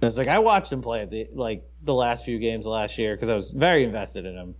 It's 0.00 0.16
like 0.16 0.28
I 0.28 0.38
watched 0.38 0.72
him 0.72 0.80
play 0.82 1.02
at 1.02 1.10
the 1.10 1.28
like 1.32 1.68
the 1.82 1.94
last 1.94 2.24
few 2.24 2.38
games 2.38 2.66
last 2.66 2.98
year 2.98 3.14
because 3.14 3.28
I 3.28 3.34
was 3.34 3.50
very 3.50 3.84
invested 3.84 4.26
in 4.26 4.34
him, 4.36 4.54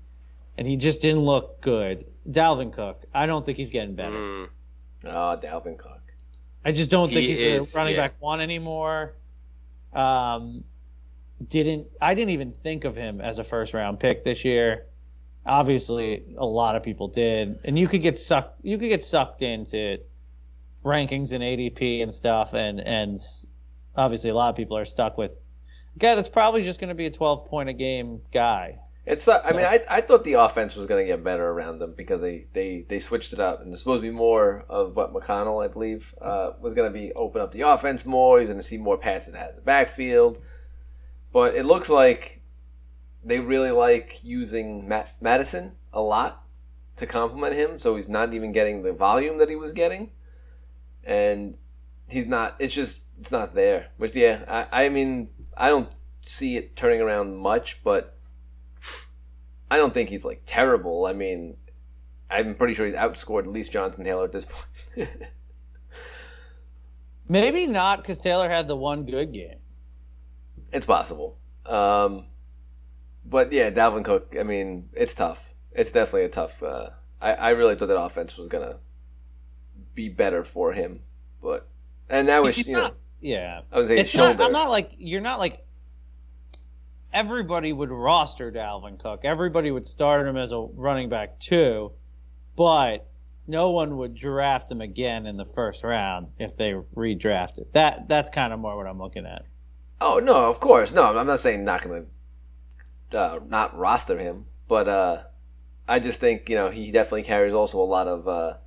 and 0.56 0.66
he 0.66 0.76
just 0.76 1.00
didn't 1.00 1.24
look 1.24 1.60
good. 1.60 2.06
Dalvin 2.28 2.72
Cook, 2.72 3.04
I 3.14 3.26
don't 3.26 3.46
think 3.46 3.56
he's 3.56 3.70
getting 3.70 3.94
better. 3.94 4.16
Mm, 4.16 4.48
Oh, 5.04 5.38
Dalvin 5.40 5.78
Cook. 5.78 6.00
I 6.64 6.72
just 6.72 6.90
don't 6.90 7.08
think 7.08 7.28
he's 7.28 7.38
is, 7.40 7.74
a 7.74 7.78
running 7.78 7.94
yeah. 7.94 8.08
back 8.08 8.14
one 8.18 8.40
anymore. 8.40 9.14
Um, 9.92 10.64
didn't 11.46 11.86
I 12.00 12.14
didn't 12.14 12.30
even 12.30 12.52
think 12.52 12.84
of 12.84 12.96
him 12.96 13.20
as 13.20 13.38
a 13.38 13.44
first 13.44 13.74
round 13.74 14.00
pick 14.00 14.24
this 14.24 14.44
year. 14.44 14.86
Obviously, 15.46 16.24
a 16.36 16.44
lot 16.44 16.76
of 16.76 16.82
people 16.82 17.08
did, 17.08 17.60
and 17.64 17.78
you 17.78 17.86
could 17.86 18.02
get 18.02 18.18
sucked. 18.18 18.64
You 18.64 18.76
could 18.76 18.88
get 18.88 19.04
sucked 19.04 19.40
into 19.42 20.00
rankings 20.84 21.32
and 21.32 21.42
ADP 21.42 22.02
and 22.02 22.12
stuff, 22.12 22.54
and 22.54 22.80
and 22.80 23.18
obviously 23.96 24.30
a 24.30 24.34
lot 24.34 24.50
of 24.50 24.56
people 24.56 24.76
are 24.76 24.84
stuck 24.84 25.18
with 25.18 25.32
a 25.32 25.98
guy 25.98 26.14
that's 26.14 26.28
probably 26.28 26.62
just 26.62 26.80
going 26.80 26.88
to 26.88 26.94
be 26.94 27.06
a 27.06 27.10
12 27.10 27.46
point 27.46 27.68
a 27.68 27.72
game 27.72 28.20
guy. 28.32 28.78
It's. 29.04 29.26
Uh, 29.26 29.40
I 29.42 29.52
mean, 29.52 29.64
I, 29.64 29.80
I 29.88 30.00
thought 30.02 30.22
the 30.22 30.34
offense 30.34 30.76
was 30.76 30.86
going 30.86 31.04
to 31.04 31.10
get 31.10 31.24
better 31.24 31.48
around 31.48 31.78
them 31.78 31.94
because 31.96 32.20
they, 32.20 32.46
they, 32.52 32.84
they 32.86 33.00
switched 33.00 33.32
it 33.32 33.40
up, 33.40 33.62
and 33.62 33.72
there's 33.72 33.80
supposed 33.80 34.02
to 34.02 34.10
be 34.10 34.14
more 34.14 34.66
of 34.68 34.96
what 34.96 35.14
McConnell, 35.14 35.64
I 35.64 35.68
believe, 35.68 36.14
uh, 36.20 36.50
was 36.60 36.74
going 36.74 36.92
to 36.92 36.98
be 36.98 37.12
open 37.14 37.40
up 37.40 37.52
the 37.52 37.62
offense 37.62 38.04
more. 38.04 38.38
You're 38.38 38.46
going 38.46 38.58
to 38.58 38.62
see 38.62 38.76
more 38.76 38.98
passes 38.98 39.34
out 39.34 39.50
of 39.50 39.56
the 39.56 39.62
backfield, 39.62 40.42
but 41.32 41.54
it 41.54 41.64
looks 41.64 41.88
like 41.88 42.42
they 43.24 43.40
really 43.40 43.70
like 43.70 44.20
using 44.22 44.86
Matt 44.86 45.14
Madison 45.22 45.72
a 45.92 46.02
lot 46.02 46.44
to 46.96 47.06
complement 47.06 47.54
him, 47.54 47.78
so 47.78 47.96
he's 47.96 48.08
not 48.10 48.34
even 48.34 48.52
getting 48.52 48.82
the 48.82 48.92
volume 48.92 49.38
that 49.38 49.48
he 49.48 49.56
was 49.56 49.72
getting, 49.72 50.10
and 51.04 51.56
he's 52.08 52.26
not. 52.26 52.56
It's 52.58 52.74
just 52.74 53.02
it's 53.18 53.32
not 53.32 53.54
there. 53.54 53.88
Which 53.96 54.14
yeah, 54.16 54.44
I, 54.48 54.86
I 54.86 54.88
mean 54.88 55.30
I 55.56 55.68
don't 55.68 55.90
see 56.22 56.56
it 56.56 56.76
turning 56.76 57.00
around 57.00 57.36
much, 57.36 57.80
but 57.82 58.18
I 59.70 59.76
don't 59.76 59.92
think 59.94 60.08
he's 60.08 60.24
like 60.24 60.42
terrible. 60.46 61.06
I 61.06 61.12
mean, 61.12 61.56
I'm 62.30 62.54
pretty 62.54 62.74
sure 62.74 62.86
he's 62.86 62.94
outscored 62.94 63.40
at 63.40 63.48
least 63.48 63.72
Jonathan 63.72 64.04
Taylor 64.04 64.24
at 64.24 64.32
this 64.32 64.46
point. 64.46 65.08
Maybe 67.28 67.66
not 67.66 67.98
because 67.98 68.18
Taylor 68.18 68.48
had 68.48 68.68
the 68.68 68.76
one 68.76 69.04
good 69.04 69.32
game. 69.32 69.58
it's 70.72 70.86
possible. 70.86 71.38
Um, 71.66 72.26
but 73.24 73.52
yeah, 73.52 73.70
Dalvin 73.70 74.04
Cook. 74.04 74.34
I 74.38 74.42
mean, 74.42 74.88
it's 74.94 75.14
tough. 75.14 75.52
It's 75.72 75.90
definitely 75.90 76.24
a 76.24 76.30
tough. 76.30 76.62
Uh, 76.62 76.90
I 77.20 77.32
I 77.34 77.50
really 77.50 77.74
thought 77.74 77.88
that 77.88 78.00
offense 78.00 78.38
was 78.38 78.48
gonna 78.48 78.78
be 79.98 80.08
better 80.08 80.44
for 80.44 80.72
him, 80.72 81.00
but 81.42 81.66
and 82.08 82.28
that 82.28 82.40
was 82.40 82.56
you 82.68 82.74
know 82.74 82.92
Yeah, 83.20 83.62
I 83.72 83.84
say 83.86 83.98
it's 83.98 84.10
shoulder. 84.10 84.34
not. 84.38 84.46
I'm 84.46 84.52
not 84.52 84.70
like 84.70 84.92
you're 84.96 85.20
not 85.20 85.40
like. 85.40 85.64
Everybody 87.12 87.72
would 87.72 87.90
roster 87.90 88.52
Dalvin 88.52 89.00
Cook. 89.00 89.24
Everybody 89.24 89.72
would 89.72 89.84
start 89.84 90.24
him 90.28 90.36
as 90.36 90.52
a 90.52 90.58
running 90.58 91.08
back 91.08 91.40
too, 91.40 91.90
but 92.54 93.08
no 93.48 93.70
one 93.70 93.96
would 93.96 94.14
draft 94.14 94.70
him 94.70 94.80
again 94.82 95.26
in 95.26 95.36
the 95.36 95.46
first 95.46 95.82
round 95.82 96.32
if 96.38 96.56
they 96.56 96.74
redrafted. 96.94 97.72
That 97.72 98.06
that's 98.08 98.30
kind 98.30 98.52
of 98.52 98.60
more 98.60 98.76
what 98.76 98.86
I'm 98.86 98.98
looking 99.00 99.26
at. 99.26 99.46
Oh 100.00 100.20
no, 100.20 100.48
of 100.48 100.60
course, 100.60 100.92
no. 100.92 101.02
I'm 101.18 101.26
not 101.26 101.40
saying 101.40 101.64
not 101.64 101.82
gonna 101.82 102.04
uh, 103.12 103.40
not 103.48 103.76
roster 103.76 104.16
him, 104.16 104.44
but 104.68 104.86
uh, 104.86 105.22
I 105.88 105.98
just 105.98 106.20
think 106.20 106.48
you 106.48 106.54
know 106.54 106.70
he 106.70 106.92
definitely 106.92 107.24
carries 107.24 107.52
also 107.52 107.80
a 107.80 107.88
lot 107.96 108.06
of 108.06 108.28
uh, 108.28 108.58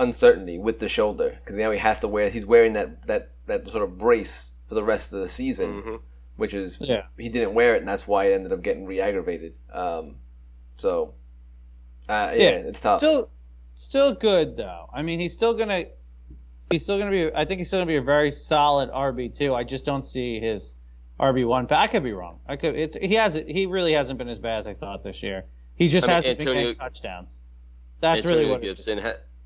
uncertainty 0.00 0.58
with 0.58 0.78
the 0.80 0.88
shoulder 0.88 1.36
because 1.40 1.54
now 1.56 1.70
he 1.70 1.78
has 1.78 1.98
to 2.00 2.08
wear. 2.08 2.28
He's 2.28 2.46
wearing 2.46 2.72
that 2.74 3.06
that 3.06 3.30
that 3.46 3.68
sort 3.68 3.84
of 3.84 3.98
brace 3.98 4.54
for 4.66 4.74
the 4.74 4.82
rest 4.84 5.12
of 5.12 5.20
the 5.20 5.28
season, 5.28 5.82
hmm 5.82 5.96
which 6.36 6.54
is 6.54 6.78
Yeah. 6.80 7.02
he 7.18 7.28
didn't 7.28 7.52
wear 7.52 7.74
it, 7.74 7.80
and 7.80 7.88
that's 7.88 8.08
why 8.08 8.26
it 8.26 8.32
ended 8.32 8.50
up 8.52 8.62
getting 8.62 8.86
re-aggravated. 8.86 9.52
Um, 9.70 10.16
so 10.74 11.14
uh, 12.08 12.32
yeah, 12.34 12.42
Yeah, 12.42 12.48
it's 12.68 12.80
tough. 12.80 12.98
Still, 12.98 13.28
still 13.74 14.14
good 14.14 14.56
though. 14.56 14.88
I 14.92 15.02
mean, 15.02 15.20
he's 15.20 15.34
still 15.34 15.52
gonna, 15.52 15.84
he's 16.70 16.82
still 16.82 16.98
gonna 16.98 17.10
be. 17.10 17.30
I 17.34 17.44
think 17.44 17.58
he's 17.58 17.68
still 17.68 17.80
gonna 17.80 17.88
be 17.88 17.96
a 17.96 18.02
very 18.02 18.30
solid 18.30 18.90
RB 18.90 19.36
two. 19.36 19.54
I 19.54 19.64
just 19.64 19.84
don't 19.84 20.02
see 20.04 20.40
his 20.40 20.76
RB 21.20 21.46
one. 21.46 21.66
But 21.66 21.76
I 21.78 21.86
could 21.88 22.02
be 22.02 22.12
wrong. 22.14 22.38
I 22.48 22.56
could. 22.56 22.74
It's 22.74 22.94
he 22.96 23.14
has 23.16 23.34
He 23.34 23.66
really 23.66 23.92
hasn't 23.92 24.18
been 24.18 24.28
as 24.30 24.38
bad 24.38 24.60
as 24.60 24.66
I 24.66 24.72
thought 24.74 25.04
this 25.04 25.22
year. 25.22 25.44
He 25.74 25.88
just 25.88 26.06
I 26.06 26.08
mean, 26.08 26.14
hasn't 26.16 26.38
been 26.38 26.48
Antonio- 26.48 26.66
getting 26.70 26.78
touchdowns. 26.80 27.40
That's 28.00 28.24
Antonio 28.24 28.38
really 28.38 28.50
what. 28.50 28.64
it 28.64 28.78
is. 28.78 28.88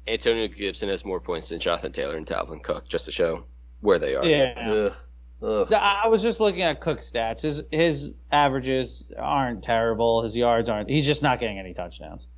Gibson. 0.07 0.33
Ha- 0.33 0.41
Antonio 0.41 0.49
Gibson 0.49 0.89
has 0.89 1.05
more 1.05 1.21
points 1.21 1.49
than 1.49 1.61
Jonathan 1.61 1.93
Taylor 1.93 2.17
and 2.17 2.27
Dalvin 2.27 2.63
Cook, 2.63 2.89
just 2.89 3.05
to 3.07 3.13
show 3.13 3.45
where 3.81 3.99
they 3.99 4.15
are. 4.15 4.25
Yeah. 4.25 4.69
Ugh. 4.71 4.97
Ugh. 5.43 5.73
I 5.73 6.03
I 6.05 6.09
was 6.09 6.23
just 6.23 6.41
looking 6.41 6.63
at 6.63 6.81
Cook's 6.81 7.11
stats. 7.11 7.43
His 7.43 7.63
his 7.71 8.15
averages 8.33 9.11
aren't 9.19 9.63
terrible. 9.63 10.23
His 10.23 10.35
yards 10.37 10.69
aren't. 10.71 10.89
He's 10.89 11.07
just 11.07 11.23
not 11.23 11.41
getting 11.41 11.59
any 11.59 11.75
touchdowns. 11.75 12.29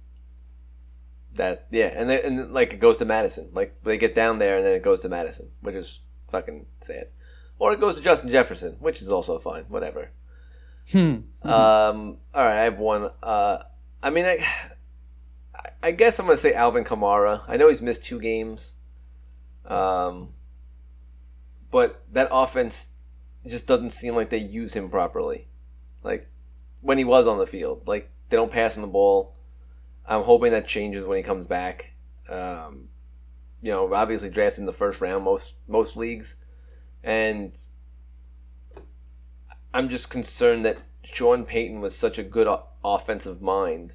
That 1.35 1.67
yeah, 1.71 1.93
and 1.95 2.09
they, 2.11 2.23
and 2.23 2.53
like 2.53 2.73
it 2.73 2.81
goes 2.81 2.99
to 2.99 3.05
Mattison. 3.05 3.51
Like 3.53 3.83
they 3.85 3.99
get 3.99 4.15
down 4.15 4.39
there 4.39 4.57
and 4.57 4.67
then 4.67 4.75
it 4.75 4.83
goes 4.83 5.01
to 5.01 5.09
Mattison, 5.09 5.51
which 5.61 5.75
is 5.75 6.01
fucking 6.31 6.67
sad. 6.81 7.09
Or 7.59 7.73
it 7.73 7.81
goes 7.81 7.97
to 7.97 8.03
Justin 8.03 8.29
Jefferson, 8.29 8.77
which 8.81 9.01
is 9.03 9.11
also 9.13 9.39
fine. 9.39 9.65
Whatever. 9.69 10.11
Hmm. 10.91 10.99
Um. 11.43 12.19
All 12.35 12.45
right, 12.45 12.59
I 12.59 12.65
have 12.65 12.79
one. 12.81 13.11
Uh, 13.23 13.59
I 14.03 14.11
mean, 14.11 14.25
I, 14.25 14.45
I 15.87 15.93
guess 15.93 16.19
I'm 16.19 16.27
gonna 16.27 16.37
say 16.37 16.53
Alvin 16.53 16.83
Kamara. 16.83 17.45
I 17.47 17.57
know 17.57 17.69
he's 17.69 17.81
missed 17.81 18.05
two 18.05 18.19
games. 18.19 18.75
Um. 19.65 20.35
But 21.71 22.03
that 22.11 22.27
offense 22.33 22.91
just 23.47 23.69
doesn't 23.69 23.91
seem 23.91 24.17
like 24.17 24.31
they 24.31 24.39
use 24.39 24.75
him 24.75 24.91
properly. 24.91 25.47
Like 26.03 26.29
when 26.81 26.99
he 26.99 27.05
was 27.05 27.29
on 27.29 27.39
the 27.39 27.47
field, 27.47 27.87
like 27.87 28.11
they 28.31 28.37
don't 28.37 28.51
pass 28.51 28.75
him 28.75 28.83
the 28.83 28.89
ball. 28.89 29.37
I'm 30.05 30.23
hoping 30.23 30.51
that 30.51 30.67
changes 30.67 31.05
when 31.05 31.19
he 31.19 31.23
comes 31.23 31.47
back. 31.47 31.93
Um, 32.29 32.89
you 33.63 33.71
know, 33.71 33.95
obviously 33.95 34.29
drafted 34.29 34.61
in 34.63 34.67
the 34.67 34.73
first 34.73 35.01
round 35.01 35.23
most 35.23 35.55
most 35.69 35.97
leagues, 35.97 36.35
and 37.05 37.57
I'm 39.73 39.89
just 39.89 40.11
concerned 40.11 40.65
that 40.65 40.79
Sean 41.05 41.45
Payton 41.45 41.81
was 41.81 41.95
such 41.95 42.19
a 42.19 42.25
good 42.25 42.49
offensive 42.83 43.41
mind 43.41 43.95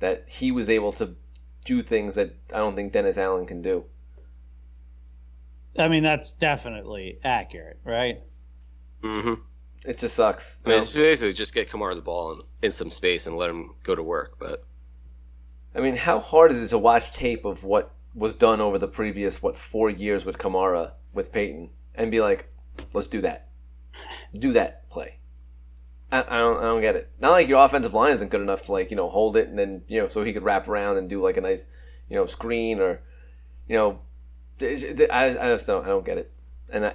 that 0.00 0.28
he 0.28 0.52
was 0.52 0.68
able 0.68 0.92
to 0.92 1.14
do 1.64 1.82
things 1.82 2.14
that 2.16 2.34
I 2.54 2.58
don't 2.58 2.76
think 2.76 2.92
Dennis 2.92 3.18
Allen 3.18 3.46
can 3.46 3.62
do. 3.62 3.86
I 5.78 5.88
mean, 5.88 6.02
that's 6.02 6.32
definitely 6.32 7.18
accurate, 7.24 7.80
right? 7.84 8.20
hmm 9.02 9.34
It 9.86 9.98
just 9.98 10.16
sucks. 10.16 10.58
I 10.64 10.70
mean, 10.70 10.78
it's 10.78 10.88
basically 10.88 11.32
just 11.32 11.54
get 11.54 11.70
Kamara 11.70 11.94
the 11.94 12.02
ball 12.02 12.32
in, 12.32 12.40
in 12.62 12.72
some 12.72 12.90
space 12.90 13.26
and 13.26 13.36
let 13.36 13.50
him 13.50 13.74
go 13.82 13.94
to 13.94 14.02
work. 14.02 14.36
But 14.38 14.64
I 15.74 15.80
mean, 15.80 15.96
how 15.96 16.18
hard 16.20 16.52
is 16.52 16.62
it 16.62 16.68
to 16.68 16.78
watch 16.78 17.10
tape 17.12 17.44
of 17.44 17.62
what 17.64 17.94
was 18.14 18.34
done 18.34 18.60
over 18.60 18.78
the 18.78 18.88
previous 18.88 19.42
what 19.42 19.56
four 19.56 19.90
years 19.90 20.24
with 20.24 20.38
Kamara 20.38 20.94
with 21.12 21.32
Peyton 21.32 21.70
and 21.94 22.10
be 22.10 22.20
like, 22.20 22.50
let's 22.92 23.08
do 23.08 23.20
that, 23.22 23.48
do 24.34 24.52
that 24.52 24.88
play. 24.90 25.18
I, 26.12 26.20
I 26.22 26.38
don't, 26.38 26.58
I 26.58 26.62
don't 26.62 26.80
get 26.80 26.96
it. 26.96 27.10
Not 27.20 27.32
like 27.32 27.48
your 27.48 27.64
offensive 27.64 27.92
line 27.94 28.12
isn't 28.12 28.30
good 28.30 28.40
enough 28.40 28.62
to 28.64 28.72
like 28.72 28.90
you 28.90 28.96
know 28.96 29.08
hold 29.08 29.36
it 29.36 29.48
and 29.48 29.58
then 29.58 29.82
you 29.88 30.00
know 30.00 30.08
so 30.08 30.22
he 30.24 30.32
could 30.32 30.42
wrap 30.44 30.68
around 30.68 30.96
and 30.98 31.08
do 31.08 31.20
like 31.20 31.36
a 31.36 31.40
nice 31.40 31.68
you 32.08 32.14
know 32.16 32.26
screen 32.26 32.80
or 32.80 33.00
you 33.68 33.76
know 33.76 34.00
it- 34.60 35.00
it- 35.00 35.10
I, 35.10 35.26
I 35.30 35.48
just 35.52 35.66
don't 35.66 35.84
I 35.84 35.88
don't 35.88 36.04
get 36.04 36.18
it 36.18 36.30
and 36.70 36.86
I 36.86 36.94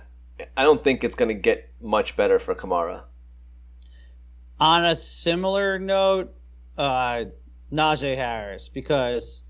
I 0.57 0.63
don't 0.63 0.83
think 0.83 1.03
it's 1.03 1.15
gonna 1.15 1.33
get 1.33 1.69
much 1.81 2.15
better 2.15 2.39
for 2.39 2.55
Kamara. 2.55 3.03
On 4.59 4.85
a 4.85 4.95
similar 4.95 5.77
note, 5.79 6.33
uh, 6.77 7.25
Najee 7.71 8.15
Harris, 8.15 8.69
because 8.69 9.43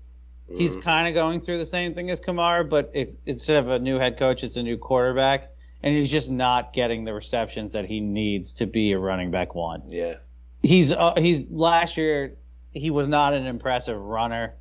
he's 0.54 0.76
Mhm. 0.76 0.82
kind 0.82 1.08
of 1.08 1.14
going 1.14 1.40
through 1.40 1.58
the 1.58 1.64
same 1.66 1.94
thing 1.94 2.10
as 2.10 2.20
Kamara, 2.20 2.68
but 2.68 2.90
it, 2.94 3.18
instead 3.26 3.62
of 3.62 3.68
a 3.70 3.78
new 3.78 3.98
head 3.98 4.18
coach, 4.18 4.42
it's 4.42 4.56
a 4.56 4.62
new 4.62 4.76
quarterback, 4.78 5.51
and 5.82 5.94
he's 5.94 6.10
just 6.10 6.30
not 6.30 6.72
getting 6.72 7.04
the 7.04 7.14
receptions 7.14 7.72
that 7.72 7.86
he 7.86 8.00
needs 8.00 8.54
to 8.54 8.66
be 8.66 8.92
a 8.92 8.98
running 8.98 9.30
back 9.30 9.54
one. 9.54 9.82
Yeah, 9.88 10.16
He's 10.62 10.92
uh, 10.92 11.14
he's 11.16 11.50
last 11.50 11.96
year 11.96 12.36
he 12.72 12.90
was 12.90 13.08
not 13.08 13.34
an 13.34 13.46
impressive 13.46 14.00
runner. 14.00 14.54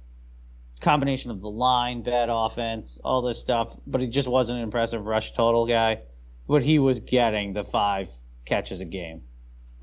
Combination 0.82 1.30
of 1.30 1.42
the 1.42 1.50
line, 1.50 2.02
bad 2.02 2.30
offense, 2.32 3.00
all 3.04 3.22
this 3.22 3.40
stuff, 3.40 3.78
but 3.86 4.02
he 4.02 4.08
just 4.08 4.28
wasn't 4.28 4.58
an 4.58 4.64
impressive 4.64 5.06
rush 5.06 5.34
total 5.34 5.68
guy. 5.68 6.02
But 6.48 6.64
he 6.64 6.80
was 6.80 7.00
getting 7.00 7.54
the 7.54 7.64
five 7.64 8.10
catches 8.46 8.82
a 8.82 8.86
game. 8.86 9.22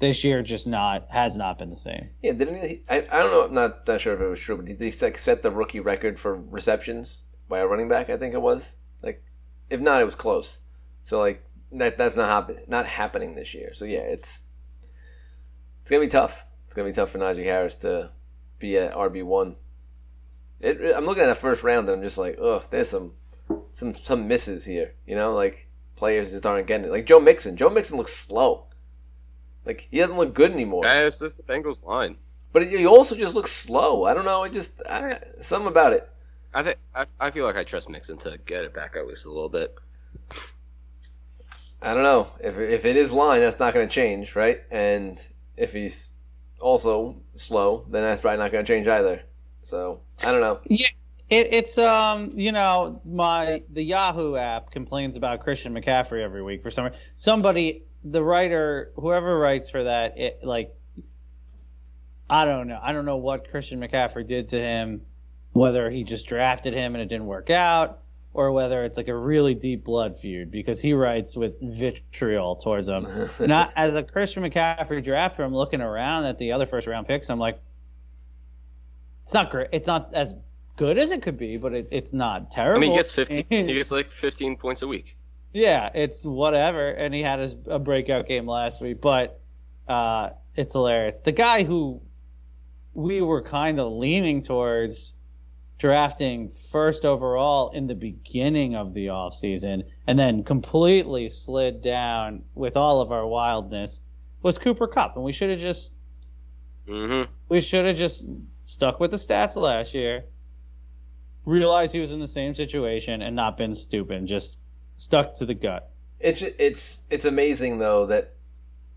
This 0.01 0.25
year, 0.25 0.43
just 0.43 0.67
not 0.67 1.07
has 1.11 1.37
not 1.37 1.59
been 1.59 1.71
the 1.71 1.77
same. 1.77 2.11
Yeah, 2.21 2.33
didn't 2.33 2.57
he? 2.57 2.83
I, 2.89 2.99
I 2.99 3.19
don't 3.19 3.31
know. 3.31 3.45
I'm 3.45 3.55
not, 3.55 3.87
not 3.87 4.01
sure 4.01 4.15
if 4.15 4.21
it 4.21 4.27
was 4.27 4.41
true, 4.41 4.57
but 4.57 4.67
did 4.67 4.81
he 4.81 4.93
like, 5.01 5.19
set 5.19 5.43
the 5.43 5.53
rookie 5.53 5.81
record 5.81 6.19
for 6.19 6.35
receptions 6.35 7.23
by 7.49 7.61
a 7.61 7.67
running 7.67 7.89
back? 7.89 8.11
I 8.11 8.17
think 8.17 8.35
it 8.35 8.43
was. 8.43 8.77
Like, 9.03 9.23
if 9.71 9.81
not, 9.81 10.03
it 10.03 10.05
was 10.05 10.17
close. 10.17 10.61
So 11.09 11.19
like 11.19 11.43
that 11.73 11.97
that's 11.97 12.17
not 12.17 12.29
happen, 12.29 12.59
not 12.69 12.85
happening 12.85 13.35
this 13.35 13.55
year. 13.55 13.73
So 13.73 13.87
yeah, 13.87 14.01
it's 14.01 14.43
it's 15.81 15.91
gonna 15.91 16.03
be 16.03 16.09
tough. 16.09 16.45
It's 16.67 16.75
gonna 16.75 16.87
be 16.87 16.93
tough 16.93 17.09
for 17.09 17.19
Najee 17.19 17.45
Harris 17.45 17.77
to 17.77 18.11
be 18.59 18.77
at 18.77 18.93
RB 18.93 19.25
one. 19.25 19.57
I'm 20.63 21.07
looking 21.07 21.23
at 21.23 21.29
that 21.29 21.39
first 21.39 21.63
round 21.63 21.89
and 21.89 21.97
I'm 21.97 22.03
just 22.03 22.19
like, 22.19 22.37
ugh, 22.39 22.67
there's 22.69 22.91
some 22.91 23.15
some 23.73 23.95
some 23.95 24.29
misses 24.29 24.67
here. 24.67 24.97
You 25.07 25.17
know, 25.17 25.33
like 25.33 25.71
players 25.97 26.31
just 26.31 26.45
aren't 26.45 26.67
getting 26.67 26.85
it. 26.85 26.93
Like 26.93 27.07
Joe 27.07 27.21
Mixon. 27.21 27.57
Joe 27.57 27.71
Mixon 27.71 27.97
looks 27.97 28.15
slow. 28.15 28.67
Like 29.65 29.89
he 29.91 29.97
doesn't 29.97 30.19
look 30.19 30.35
good 30.35 30.53
anymore. 30.53 30.85
Yeah, 30.85 31.07
it's 31.07 31.21
just 31.21 31.39
the 31.39 31.43
Bengals 31.43 31.83
line. 31.87 32.19
But 32.53 32.67
he 32.67 32.87
also 32.87 33.17
just 33.17 33.35
looks 33.35 33.53
slow. 33.53 34.05
I 34.05 34.13
don't 34.13 34.27
know. 34.27 34.45
It 34.45 34.53
just 34.53 34.83
I, 34.87 35.21
something 35.41 35.69
about 35.69 35.95
it. 35.95 36.07
I 36.53 36.63
think 36.63 36.77
I, 36.95 37.07
I 37.19 37.31
feel 37.31 37.47
like 37.47 37.57
I 37.57 37.65
trust 37.65 37.89
Mixon 37.89 38.19
to 38.19 38.39
get 38.45 38.65
it 38.65 38.75
back 38.75 38.95
at 38.95 39.07
least 39.07 39.25
a 39.25 39.33
little 39.33 39.49
bit. 39.49 39.75
I 41.81 41.95
don't 41.95 42.03
know 42.03 42.29
if 42.41 42.59
if 42.59 42.85
it 42.85 42.97
is 42.97 43.13
line, 43.13 43.41
that's 43.41 43.59
not 43.59 43.75
going 43.75 43.89
to 43.89 43.95
change, 43.95 44.35
right? 44.35 44.61
And 44.71 45.21
if 45.57 45.73
he's 45.73 46.13
also 46.61 47.23
slow, 47.37 47.87
then 47.89 48.03
that's 48.03 48.21
probably 48.21 48.39
not 48.39 48.51
going 48.53 48.65
to 48.65 48.73
change 48.73 48.89
either. 48.89 49.23
So 49.65 50.01
I 50.25 50.33
don't 50.33 50.41
know. 50.41 50.61
Yeah, 50.65 50.89
it, 51.31 51.49
it's 51.53 51.79
um, 51.79 52.33
you 52.35 52.53
know, 52.53 53.01
my 53.05 53.63
the 53.71 53.83
Yahoo 53.83 54.37
app 54.37 54.71
complains 54.71 55.17
about 55.17 55.41
Christian 55.41 55.75
McCaffrey 55.75 56.23
every 56.23 56.43
week 56.43 56.63
for 56.63 56.71
some 56.71 56.91
somebody, 57.15 57.85
the 58.03 58.23
writer, 58.23 58.93
whoever 58.97 59.39
writes 59.39 59.71
for 59.71 59.85
that, 59.85 60.19
it 60.19 60.41
like, 60.43 60.75
I 62.31 62.45
don't 62.45 62.69
know, 62.69 62.79
I 62.83 62.93
don't 62.93 63.05
know 63.05 63.19
what 63.19 63.51
Christian 63.51 63.81
McCaffrey 63.81 64.27
did 64.27 64.49
to 64.51 64.61
him, 64.61 65.03
whether 65.53 65.91
he 65.91 66.05
just 66.05 66.27
drafted 66.27 66.75
him 66.75 66.95
and 66.95 67.03
it 67.03 67.09
didn't 67.09 67.27
work 67.27 67.51
out, 67.51 68.03
or 68.39 68.53
whether 68.53 68.85
it's 68.85 68.97
like 68.97 69.09
a 69.09 69.17
really 69.17 69.57
deep 69.57 69.83
blood 69.83 70.17
feud 70.17 70.49
because 70.49 70.81
he 70.81 70.93
writes 70.93 71.37
with 71.37 71.61
vitriol 71.61 72.55
towards 72.55 72.89
him. 72.89 73.09
Not 73.41 73.73
as 73.75 73.97
a 73.97 74.03
Christian 74.05 74.45
McCaffrey 74.45 75.05
drafter, 75.05 75.45
I'm 75.45 75.53
looking 75.53 75.81
around 75.81 76.25
at 76.25 76.39
the 76.39 76.53
other 76.53 76.65
first 76.65 76.87
round 76.87 77.09
picks. 77.09 77.31
I'm 77.31 77.41
like, 77.41 77.61
it's 79.25 79.35
not 79.35 79.51
great. 79.51 79.71
It's 79.73 79.89
not 79.89 80.15
as 80.15 80.37
good 80.77 80.99
as 80.99 81.11
it 81.11 81.21
could 81.21 81.37
be, 81.37 81.57
but 81.57 81.75
it, 81.75 81.89
it's 81.91 82.13
not 82.13 82.53
terrible. 82.53 82.77
I 82.77 82.81
mean, 82.81 82.93
he 82.93 82.97
gets 82.97 83.11
15. 83.11 83.45
he 83.51 83.75
gets 83.75 83.91
like 83.91 84.13
15 84.13 84.57
points 84.57 84.83
a 84.83 84.87
week. 84.87 85.17
Yeah, 85.53 85.91
it's 85.93 86.25
whatever. 86.25 86.91
And 86.91 87.13
he 87.13 87.23
had 87.23 87.41
his 87.41 87.57
a 87.67 87.81
breakout 87.81 88.29
game 88.29 88.47
last 88.47 88.81
week, 88.81 89.01
but 89.01 89.41
uh, 89.89 90.31
it's 90.55 90.75
hilarious. 90.75 91.19
The 91.19 91.33
guy 91.33 91.65
who 91.65 92.03
we 92.95 93.21
were 93.21 93.43
kind 93.43 93.81
of 93.81 93.91
leaning 93.95 94.43
towards 94.43 95.13
drafting 95.79 96.49
first 96.49 97.05
overall 97.05 97.71
in 97.71 97.87
the 97.87 97.95
beginning 97.95 98.75
of 98.75 98.95
the 98.95 99.07
offseason 99.07 99.85
and 100.07 100.19
then 100.19 100.43
completely 100.43 101.29
slid 101.29 101.81
down 101.81 102.43
with 102.55 102.77
all 102.77 103.01
of 103.01 103.13
our 103.13 103.27
wildness 103.27 104.01
was 104.43 104.59
Cooper 104.59 104.89
Kupp. 104.89 105.17
And 105.17 105.25
we 105.25 105.33
should 105.33 105.51
have 105.51 105.61
just 105.61 105.95
Mm-hmm. 106.89 107.31
we 107.51 107.61
should 107.61 107.85
have 107.85 107.97
just 107.97 108.25
stuck 108.65 108.99
with 108.99 109.11
the 109.11 109.19
stats 109.19 109.57
last 109.57 109.93
year, 109.93 110.25
realized 111.45 111.93
he 111.93 112.01
was 112.01 112.13
in 112.13 112.21
the 112.21 112.27
same 112.27 112.55
situation 112.55 113.21
and 113.21 113.37
not 113.37 113.59
been 113.59 113.75
stupid, 113.75 114.17
and 114.17 114.27
just 114.27 114.59
stuck 114.97 115.35
to 115.35 115.45
the 115.45 115.53
gut. 115.53 115.91
It's 116.19 116.41
it's 116.41 117.03
it's 117.11 117.27
amazing 117.27 117.79
though 117.79 118.07
that 118.07 118.35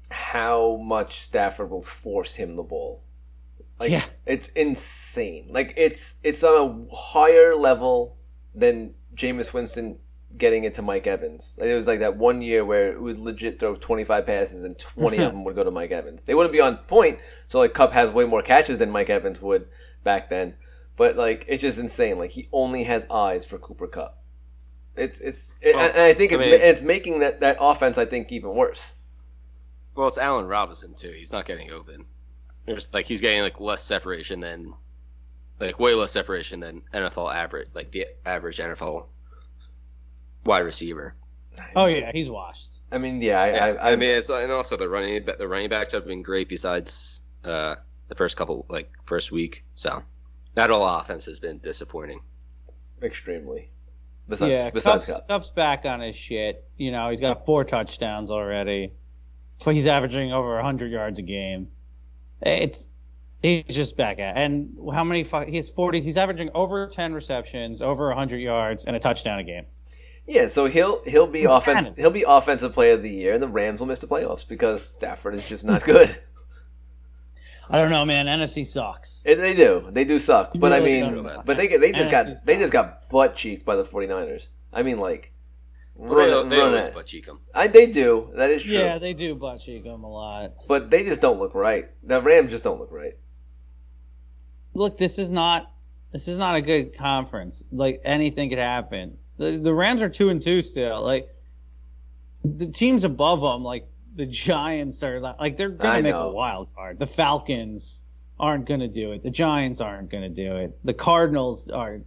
how 0.10 0.78
much 0.78 1.20
Stafford 1.20 1.70
will 1.70 1.84
force 1.84 2.36
him 2.36 2.54
the 2.54 2.64
ball. 2.64 3.04
Like 3.82 3.92
Yeah. 3.92 4.06
it's 4.26 4.48
insane. 4.50 5.48
Like 5.52 5.74
it's 5.76 6.16
it's 6.24 6.44
on 6.44 6.88
a 6.90 6.96
higher 6.96 7.56
level 7.56 8.18
than 8.56 8.94
Jameis 9.16 9.54
Winston 9.54 9.98
getting 10.38 10.64
into 10.64 10.82
Mike 10.82 11.08
Evans. 11.08 11.58
Like 11.60 11.68
it 11.70 11.76
was 11.76 11.88
like 11.88 12.00
that 12.00 12.16
one 12.16 12.42
year 12.42 12.64
where 12.64 12.92
it 12.94 13.02
would 13.02 13.18
legit 13.18 13.60
throw 13.60 13.76
25 13.76 14.26
passes 14.26 14.64
and 14.64 14.78
20 14.80 15.18
of 15.24 15.32
them 15.34 15.44
would 15.44 15.56
go 15.56 15.64
to 15.64 15.72
Mike 15.72 15.92
Evans. 15.92 16.22
They 16.24 16.36
wouldn't 16.36 16.54
be 16.54 16.62
on 16.62 16.78
point, 16.78 17.20
so 17.48 17.60
like 17.60 17.74
Kupp 17.74 17.92
has 17.94 18.12
way 18.12 18.26
more 18.26 18.42
catches 18.42 18.78
than 18.78 18.92
Mike 18.92 19.10
Evans 19.10 19.42
would 19.42 19.68
back 20.04 20.30
then. 20.30 20.56
But 20.96 21.18
like 21.18 21.46
it's 21.48 21.62
just 21.62 21.80
insane. 21.80 22.18
Like 22.18 22.32
he 22.32 22.48
only 22.54 22.84
has 22.84 23.06
eyes 23.12 23.46
for 23.46 23.58
Cooper 23.58 23.88
Kupp. 23.88 24.18
It's 24.96 25.20
it's 25.20 25.56
it, 25.62 25.76
Well, 25.76 25.90
and 25.90 26.02
I 26.02 26.14
think 26.14 26.32
I 26.32 26.36
it's 26.36 26.42
mean- 26.44 26.54
it's 26.54 26.82
making 26.84 27.20
that 27.22 27.40
that 27.42 27.58
offense 27.60 27.98
I 27.98 28.06
think 28.06 28.32
even 28.32 28.52
worse. 28.54 28.96
Well, 29.96 30.08
it's 30.08 30.18
Allen 30.18 30.46
Robinson 30.46 30.94
too. 30.94 31.12
He's 31.12 31.32
not 31.32 31.46
getting 31.46 31.72
open. 31.72 32.06
There's 32.66 32.94
like 32.94 33.06
he's 33.06 33.22
getting 33.22 33.42
like 33.42 33.60
less 33.60 33.84
separation 33.84 34.40
than, 34.40 34.74
like 35.60 35.80
way 35.80 35.94
less 35.94 36.12
separation 36.12 36.60
than 36.60 36.82
NFL 36.94 37.34
average, 37.34 37.70
like 37.74 37.92
the 37.92 38.08
average 38.26 38.58
NFL 38.58 39.08
wide 40.46 40.60
receiver. 40.60 41.16
Oh 41.76 41.86
yeah, 41.86 42.12
he's 42.14 42.30
washed. 42.30 42.80
I 42.92 42.98
mean, 42.98 43.22
yeah, 43.22 43.42
I, 43.42 43.52
Yeah, 43.52 43.66
I, 43.66 43.92
I, 43.92 43.96
mean, 43.96 44.10
it's 44.10 44.30
and 44.30 44.52
also 44.52 44.76
the 44.78 44.88
running 44.88 45.26
the 45.26 45.48
running 45.48 45.70
backs 45.70 45.92
have 45.94 46.06
been 46.06 46.22
great 46.22 46.50
besides 46.50 47.22
uh, 47.44 47.76
the 48.08 48.16
first 48.16 48.38
couple 48.38 48.66
like 48.70 48.92
first 49.06 49.32
week. 49.32 49.64
So 49.76 50.04
that 50.56 50.72
all 50.72 51.00
offense 51.00 51.26
has 51.26 51.40
been 51.40 51.60
disappointing. 51.60 52.20
extremely. 53.02 53.70
Besides, 54.28 54.52
yeah, 54.52 54.70
besides 54.70 55.06
Kupp's, 55.06 55.20
Kupp, 55.20 55.28
Kupp's 55.28 55.50
back 55.50 55.86
on 55.86 56.00
his 56.00 56.16
shit. 56.16 56.70
You 56.78 56.92
know, 56.92 57.10
he's 57.10 57.20
got 57.20 57.46
four 57.46 57.64
touchdowns 57.64 58.32
already. 58.32 58.94
But 59.64 59.76
he's 59.76 59.88
averaging 59.88 60.32
over 60.32 60.56
100 60.56 60.92
yards 60.92 61.20
a 61.20 61.22
game. 61.22 61.68
It's 62.42 62.92
he's 63.42 63.64
just 63.66 63.98
back 63.98 64.20
at. 64.20 64.38
And 64.38 64.78
how 64.94 65.04
many 65.04 65.26
he's 65.48 65.70
40 65.70 66.02
he's 66.02 66.18
averaging 66.18 66.50
over 66.54 66.88
10 66.88 67.14
receptions, 67.14 67.82
over 67.82 68.08
100 68.08 68.38
yards 68.38 68.86
and 68.86 68.96
a 68.96 69.00
touchdown 69.00 69.40
a 69.40 69.44
game. 69.44 69.66
yeah. 70.28 70.48
So 70.48 70.66
he'll 70.66 71.04
he'll 71.06 71.28
be 71.28 71.44
offense 71.44 71.92
he'll 71.98 72.10
be 72.12 72.26
offensive 72.28 72.74
player 72.74 72.94
of 72.94 73.04
the 73.04 73.10
year, 73.10 73.34
and 73.34 73.42
the 73.42 73.48
Rams 73.48 73.80
will 73.80 73.88
miss 73.88 74.00
the 74.00 74.08
playoffs 74.08 74.48
because 74.48 74.88
Stafford 74.88 75.36
is 75.36 75.48
just 75.48 75.66
not 75.66 75.84
good. 75.84 76.18
I 77.70 77.80
don't 77.80 77.92
know, 77.92 78.04
man. 78.04 78.26
NFC 78.26 78.66
sucks. 78.66 79.24
And 79.26 79.40
they 79.40 79.56
do, 79.56 79.88
they 79.90 80.04
do 80.04 80.20
suck. 80.20 80.52
But 80.56 80.74
I 80.74 80.82
mean, 80.82 81.24
but 81.46 81.56
they 81.56 81.68
they 81.68 81.94
just 81.94 82.12
got 82.12 82.26
NFC 82.26 82.44
they 82.44 82.58
just 82.58 82.74
got 82.74 83.10
butt 83.10 83.36
cheeked 83.36 83.66
by 83.66 83.78
the 83.78 83.84
49ers. 83.84 84.50
I 84.74 84.84
mean, 84.84 85.00
like, 85.00 85.32
Well, 86.10 86.16
they, 86.26 86.32
run, 86.34 86.50
they 86.50 86.58
run 86.58 86.68
always 86.70 86.88
it. 86.88 86.94
butt 86.96 87.06
cheek 87.06 87.28
him. 87.28 87.40
I, 87.54 87.68
they 87.68 87.86
do. 87.92 88.32
That 88.36 88.50
is 88.50 88.64
true. 88.64 88.78
Yeah, 88.78 88.98
they 88.98 89.14
do 89.14 89.36
butt 89.36 89.60
cheek 89.62 89.86
him 89.86 90.04
a 90.04 90.10
lot. 90.10 90.54
But 90.68 90.90
they 90.90 91.04
just 91.04 91.22
don't 91.22 91.40
look 91.40 91.54
right. 91.54 91.90
The 92.04 92.22
Rams 92.22 92.52
just 92.52 92.64
don't 92.64 92.80
look 92.80 92.92
right. 92.92 93.14
look, 94.74 94.98
this 94.98 95.20
is 95.20 95.30
not 95.32 95.72
this 96.12 96.28
is 96.28 96.38
not 96.38 96.56
a 96.56 96.62
good 96.62 96.98
conference. 96.98 97.64
Like 97.72 98.02
anything 98.04 98.50
could 98.50 98.58
happen. 98.58 99.18
The 99.38 99.58
the 99.58 99.74
Rams 99.74 100.02
are 100.02 100.10
two 100.10 100.30
and 100.30 100.42
two 100.42 100.62
still. 100.62 101.02
Like 101.02 101.30
the 102.44 102.68
teams 102.68 103.04
above 103.04 103.42
them, 103.42 103.64
like 103.64 103.88
the 104.16 104.26
Giants 104.26 105.04
are 105.04 105.20
like 105.20 105.58
they're 105.58 105.70
gonna 105.70 105.94
I 105.94 106.02
make 106.02 106.14
know. 106.14 106.30
a 106.30 106.34
wild 106.34 106.74
card. 106.76 107.00
The 107.00 107.08
Falcons 107.08 108.02
aren't 108.40 108.66
gonna 108.66 108.88
do 108.88 109.12
it. 109.12 109.22
The 109.24 109.30
Giants 109.30 109.82
aren't 109.82 110.10
gonna 110.10 110.30
do 110.30 110.58
it. 110.58 110.78
The 110.84 110.94
Cardinals 110.96 111.70
are 111.70 112.02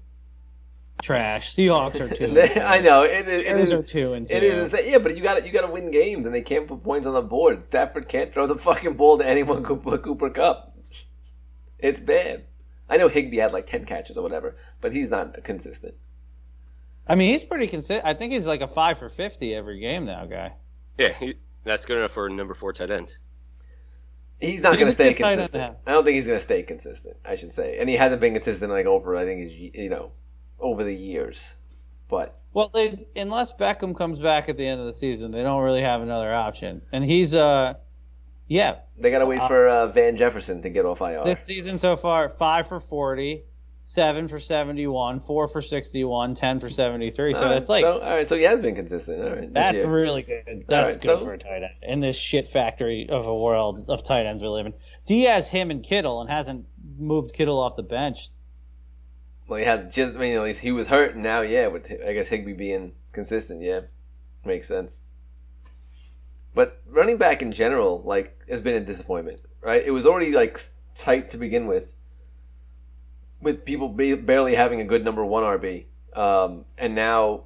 trash. 1.05 1.55
Seahawks 1.55 2.01
are 2.01 2.09
two. 2.15 2.25
and 2.25 2.35
two. 2.53 2.61
I 2.61 2.81
know 2.81 3.03
it, 3.03 3.27
is- 3.29 3.43
it 3.43 3.55
Bears 3.55 3.63
is. 3.65 3.73
are 3.73 3.83
two 3.83 4.13
and 4.15 4.27
two. 4.27 4.35
It 4.35 4.43
is 4.43 4.73
insane. 4.75 4.91
Yeah, 4.93 4.99
but 4.99 5.17
you 5.17 5.23
got 5.23 5.39
to 5.39 5.47
you 5.47 5.53
got 5.53 5.67
to 5.67 5.73
win 5.73 5.91
games, 5.91 6.27
and 6.27 6.35
they 6.35 6.43
can't 6.43 6.67
put 6.67 6.83
points 6.83 7.07
on 7.07 7.15
the 7.15 7.23
board. 7.23 7.65
Stafford 7.65 8.09
can't 8.09 8.33
throw 8.33 8.47
the 8.47 8.57
fucking 8.59 8.95
ball 8.95 9.19
to 9.19 9.27
anyone 9.29 9.63
but 9.85 10.03
Cooper 10.03 10.31
Kupp. 10.31 10.77
It's 11.79 12.01
bad. 12.01 12.47
I 12.89 12.97
know 12.97 13.09
Higbee 13.09 13.37
had 13.39 13.53
like 13.53 13.67
ten 13.67 13.85
catches 13.85 14.17
or 14.17 14.23
whatever, 14.23 14.57
but 14.81 14.93
he's 14.93 15.11
not 15.11 15.43
consistent. 15.45 15.95
I 17.07 17.15
mean, 17.15 17.31
he's 17.31 17.45
pretty 17.45 17.67
consistent. 17.67 18.05
I 18.07 18.15
think 18.15 18.33
he's 18.33 18.47
like 18.47 18.63
a 18.63 18.69
five 18.69 18.99
for 18.99 19.09
fifty 19.09 19.55
every 19.55 19.79
game 19.81 20.07
now, 20.07 20.25
guy. 20.27 20.55
Yeah, 20.99 21.13
he, 21.13 21.35
that's 21.65 21.85
good 21.85 21.99
enough 21.99 22.13
for 22.13 22.27
a 22.27 22.33
number 22.33 22.55
four 22.55 22.73
tight 22.73 22.91
end. 22.91 23.13
He's 24.41 24.63
not 24.63 24.75
going 24.75 24.87
to 24.87 24.93
stay 24.93 25.13
good 25.13 25.23
tight 25.23 25.33
end 25.33 25.47
to 25.47 25.53
consistent. 25.53 25.77
I 25.87 25.93
don't 25.93 26.05
think 26.05 26.17
he's 26.17 26.27
going 26.27 26.39
to 26.39 26.43
stay 26.43 26.63
consistent. 26.63 27.17
I 27.25 27.35
should 27.37 27.53
say, 27.53 27.79
and 27.79 27.89
he 27.89 27.97
hasn't 27.97 28.21
been 28.21 28.33
consistent 28.35 28.71
like 28.73 28.87
over. 28.87 29.17
I 29.17 29.25
think 29.25 29.49
he's 29.51 29.75
you 29.75 29.89
know 29.91 30.13
over 30.65 30.83
the 30.83 30.95
years, 30.95 31.55
but 32.09 32.41
Well, 32.55 32.71
they 32.75 33.07
unless 33.15 33.53
Beckham 33.53 33.97
comes 33.97 34.19
back 34.19 34.49
at 34.49 34.57
the 34.57 34.67
end 34.67 34.81
of 34.81 34.87
the 34.87 34.93
season, 34.93 35.31
they 35.31 35.43
don't 35.43 35.63
really 35.63 35.83
have 35.83 36.01
another 36.01 36.33
option. 36.33 36.81
And 36.91 37.05
he's 37.05 37.35
uh, 37.35 37.75
yeah, 38.49 38.79
they 38.99 39.11
got 39.11 39.19
to 39.21 39.27
wait 39.27 39.43
for 39.43 39.69
uh, 39.69 39.87
Van 39.89 40.17
Jefferson 40.17 40.63
to 40.63 40.71
get 40.71 40.85
off 40.85 41.01
IR. 41.01 41.23
this 41.25 41.45
season 41.45 41.79
so 41.79 41.97
far, 41.97 42.29
five 42.29 42.67
for 42.67 42.81
forty, 42.81 43.45
seven 43.85 44.27
for 44.29 44.39
seventy-one, 44.39 45.21
four 45.21 45.49
for 45.49 45.61
sixty-one, 45.63 46.35
ten 46.35 46.61
for 46.61 46.71
seventy-three. 46.71 47.35
So 47.35 47.41
All 47.41 47.47
right, 47.47 47.55
that's 47.55 47.69
like 47.69 47.83
so, 47.83 48.01
all 48.01 48.17
right. 48.17 48.29
So 48.29 48.37
he 48.37 48.43
has 48.45 48.61
been 48.61 48.75
consistent. 48.75 49.23
All 49.23 49.31
right, 49.31 49.53
that's 49.53 49.79
year. 49.79 49.87
really 49.91 50.23
good. 50.23 50.65
That's 50.67 50.97
right, 50.97 51.03
good 51.03 51.19
so- 51.21 51.25
for 51.25 51.33
a 51.35 51.39
tight 51.39 51.63
end 51.63 51.73
in 51.83 52.01
this 52.01 52.17
shit 52.17 52.49
factory 52.49 53.07
of 53.09 53.27
a 53.27 53.35
world 53.37 53.85
of 53.89 54.03
tight 54.03 54.27
ends 54.27 54.43
we 54.43 54.49
live 54.49 54.67
in. 54.67 54.75
Diaz, 55.07 55.49
him, 55.49 55.71
and 55.71 55.83
Kittle, 55.83 56.21
and 56.21 56.31
hasn't 56.31 56.67
moved 56.99 57.35
Kittle 57.35 57.61
off 57.61 57.77
the 57.77 57.83
bench. 57.83 58.29
Well, 59.47 59.59
he 59.59 59.65
had 59.65 59.93
just. 59.93 60.15
I 60.15 60.19
mean, 60.19 60.37
at 60.37 60.43
least 60.43 60.61
he 60.61 60.73
was 60.73 60.89
hurt, 60.89 61.15
and 61.15 61.23
now, 61.23 61.43
yeah, 61.43 61.67
with 61.67 61.91
I 62.07 62.13
guess 62.13 62.29
Higbee 62.29 62.55
being 62.55 62.93
consistent, 63.13 63.63
yeah, 63.63 63.81
makes 64.45 64.69
sense. 64.69 65.03
But 66.55 66.81
running 66.89 67.17
back 67.17 67.43
in 67.43 67.53
general, 67.53 68.03
like, 68.05 68.41
has 68.49 68.63
been 68.63 68.77
a 68.77 68.85
disappointment, 68.85 69.41
right? 69.61 69.83
It 69.85 69.91
was 69.91 70.07
already 70.07 70.33
like 70.33 70.59
tight 70.95 71.31
to 71.31 71.37
begin 71.37 71.67
with, 71.67 72.03
with 73.41 73.65
people 73.65 73.89
ba- 73.89 74.17
barely 74.17 74.55
having 74.55 74.81
a 74.81 74.85
good 74.85 75.05
number 75.05 75.25
one 75.25 75.43
RB, 75.43 75.87
um, 76.15 76.65
and 76.79 76.95
now 76.95 77.45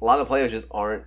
a 0.00 0.04
lot 0.04 0.20
of 0.20 0.26
players 0.26 0.52
just 0.52 0.68
aren't 0.70 1.04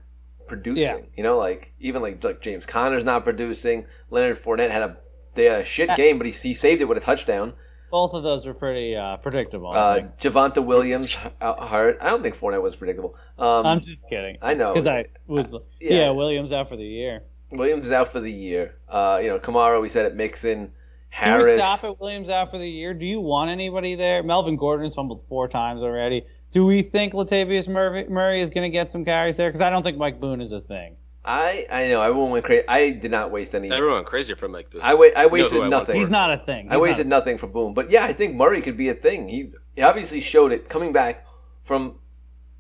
producing. 0.47 0.83
Yeah. 0.83 0.99
You 1.15 1.23
know, 1.23 1.37
like 1.37 1.73
even 1.79 2.01
like 2.01 2.23
like 2.23 2.41
James 2.41 2.65
Conner's 2.65 3.03
not 3.03 3.23
producing. 3.23 3.85
Leonard 4.09 4.37
Fournette 4.37 4.71
had 4.71 4.81
a 4.81 4.97
they 5.33 5.45
had 5.45 5.61
a 5.61 5.63
shit 5.63 5.95
game, 5.95 6.17
but 6.17 6.27
he, 6.27 6.33
he 6.33 6.53
saved 6.53 6.81
it 6.81 6.85
with 6.85 6.97
a 6.97 7.01
touchdown. 7.01 7.53
Both 7.89 8.13
of 8.13 8.23
those 8.23 8.45
were 8.45 8.53
pretty 8.53 8.95
uh, 8.95 9.17
predictable. 9.17 9.71
Uh. 9.71 10.01
Javonte 10.19 10.63
Williams 10.63 11.17
h- 11.23 11.31
out 11.41 11.67
hurt. 11.69 11.97
I 12.01 12.09
don't 12.09 12.21
think 12.21 12.35
Fournette 12.35 12.61
was 12.61 12.75
predictable. 12.75 13.15
Um, 13.39 13.65
I'm 13.65 13.81
just 13.81 14.07
kidding. 14.09 14.37
I 14.41 14.53
know. 14.53 14.73
because 14.73 14.87
I 14.87 15.05
was 15.27 15.53
Yeah. 15.79 15.93
yeah. 15.93 16.09
Williams 16.11 16.51
out 16.51 16.67
for 16.69 16.75
the 16.75 16.85
year. 16.85 17.23
Williams 17.51 17.85
is 17.85 17.91
out 17.93 18.09
for 18.09 18.19
the 18.19 18.31
year. 18.31 18.75
Uh, 18.89 19.19
you 19.21 19.29
know, 19.29 19.39
Kamara, 19.39 19.81
we 19.81 19.87
said 19.87 20.05
it. 20.05 20.15
Mixon, 20.15 20.71
Can 21.11 21.29
Harris. 21.39 21.45
we 21.45 21.57
stop 21.57 21.83
at 21.85 21.99
Williams 22.01 22.29
out 22.29 22.51
for 22.51 22.57
the 22.57 22.67
year? 22.69 22.93
Do 22.93 23.05
you 23.05 23.21
want 23.21 23.49
anybody 23.49 23.95
there? 23.95 24.21
Melvin 24.21 24.57
Gordon's 24.57 24.95
fumbled 24.95 25.21
four 25.29 25.47
times 25.47 25.81
already. 25.81 26.25
Do 26.51 26.65
we 26.65 26.81
think 26.81 27.13
Latavius 27.13 27.67
Murray 27.69 28.41
is 28.41 28.49
going 28.49 28.63
to 28.69 28.69
get 28.69 28.91
some 28.91 29.05
carries 29.05 29.37
there? 29.37 29.47
Because 29.49 29.61
I 29.61 29.69
don't 29.69 29.83
think 29.83 29.97
Mike 29.97 30.19
Boone 30.19 30.41
is 30.41 30.51
a 30.51 30.59
thing. 30.61 30.95
I 31.27 31.65
I 31.71 31.87
know 31.89 32.01
everyone 32.01 32.31
went 32.31 32.45
crazy. 32.45 32.63
I 32.67 32.91
did 32.93 33.11
not 33.11 33.31
waste 33.31 33.53
any. 33.53 33.69
Everyone 33.71 33.95
went 33.97 34.07
crazy 34.07 34.33
for 34.33 34.47
Mike 34.47 34.69
Boone. 34.69 34.81
I 34.83 34.93
wa- 34.93 35.09
I 35.15 35.25
wasted 35.27 35.61
I 35.61 35.67
nothing. 35.67 35.97
He's 35.97 36.09
not 36.09 36.31
a 36.31 36.37
thing. 36.37 36.67
I 36.71 36.77
wasted 36.77 37.07
not 37.07 37.17
nothing 37.17 37.37
for 37.37 37.47
Boone, 37.47 37.73
but 37.73 37.91
yeah, 37.91 38.05
I 38.05 38.13
think 38.13 38.35
Murray 38.35 38.61
could 38.61 38.77
be 38.77 38.89
a 38.89 38.93
thing. 38.93 39.27
He's 39.29 39.55
he 39.75 39.81
obviously 39.81 40.19
showed 40.21 40.51
it 40.53 40.69
coming 40.69 40.93
back 40.93 41.25
from 41.63 41.99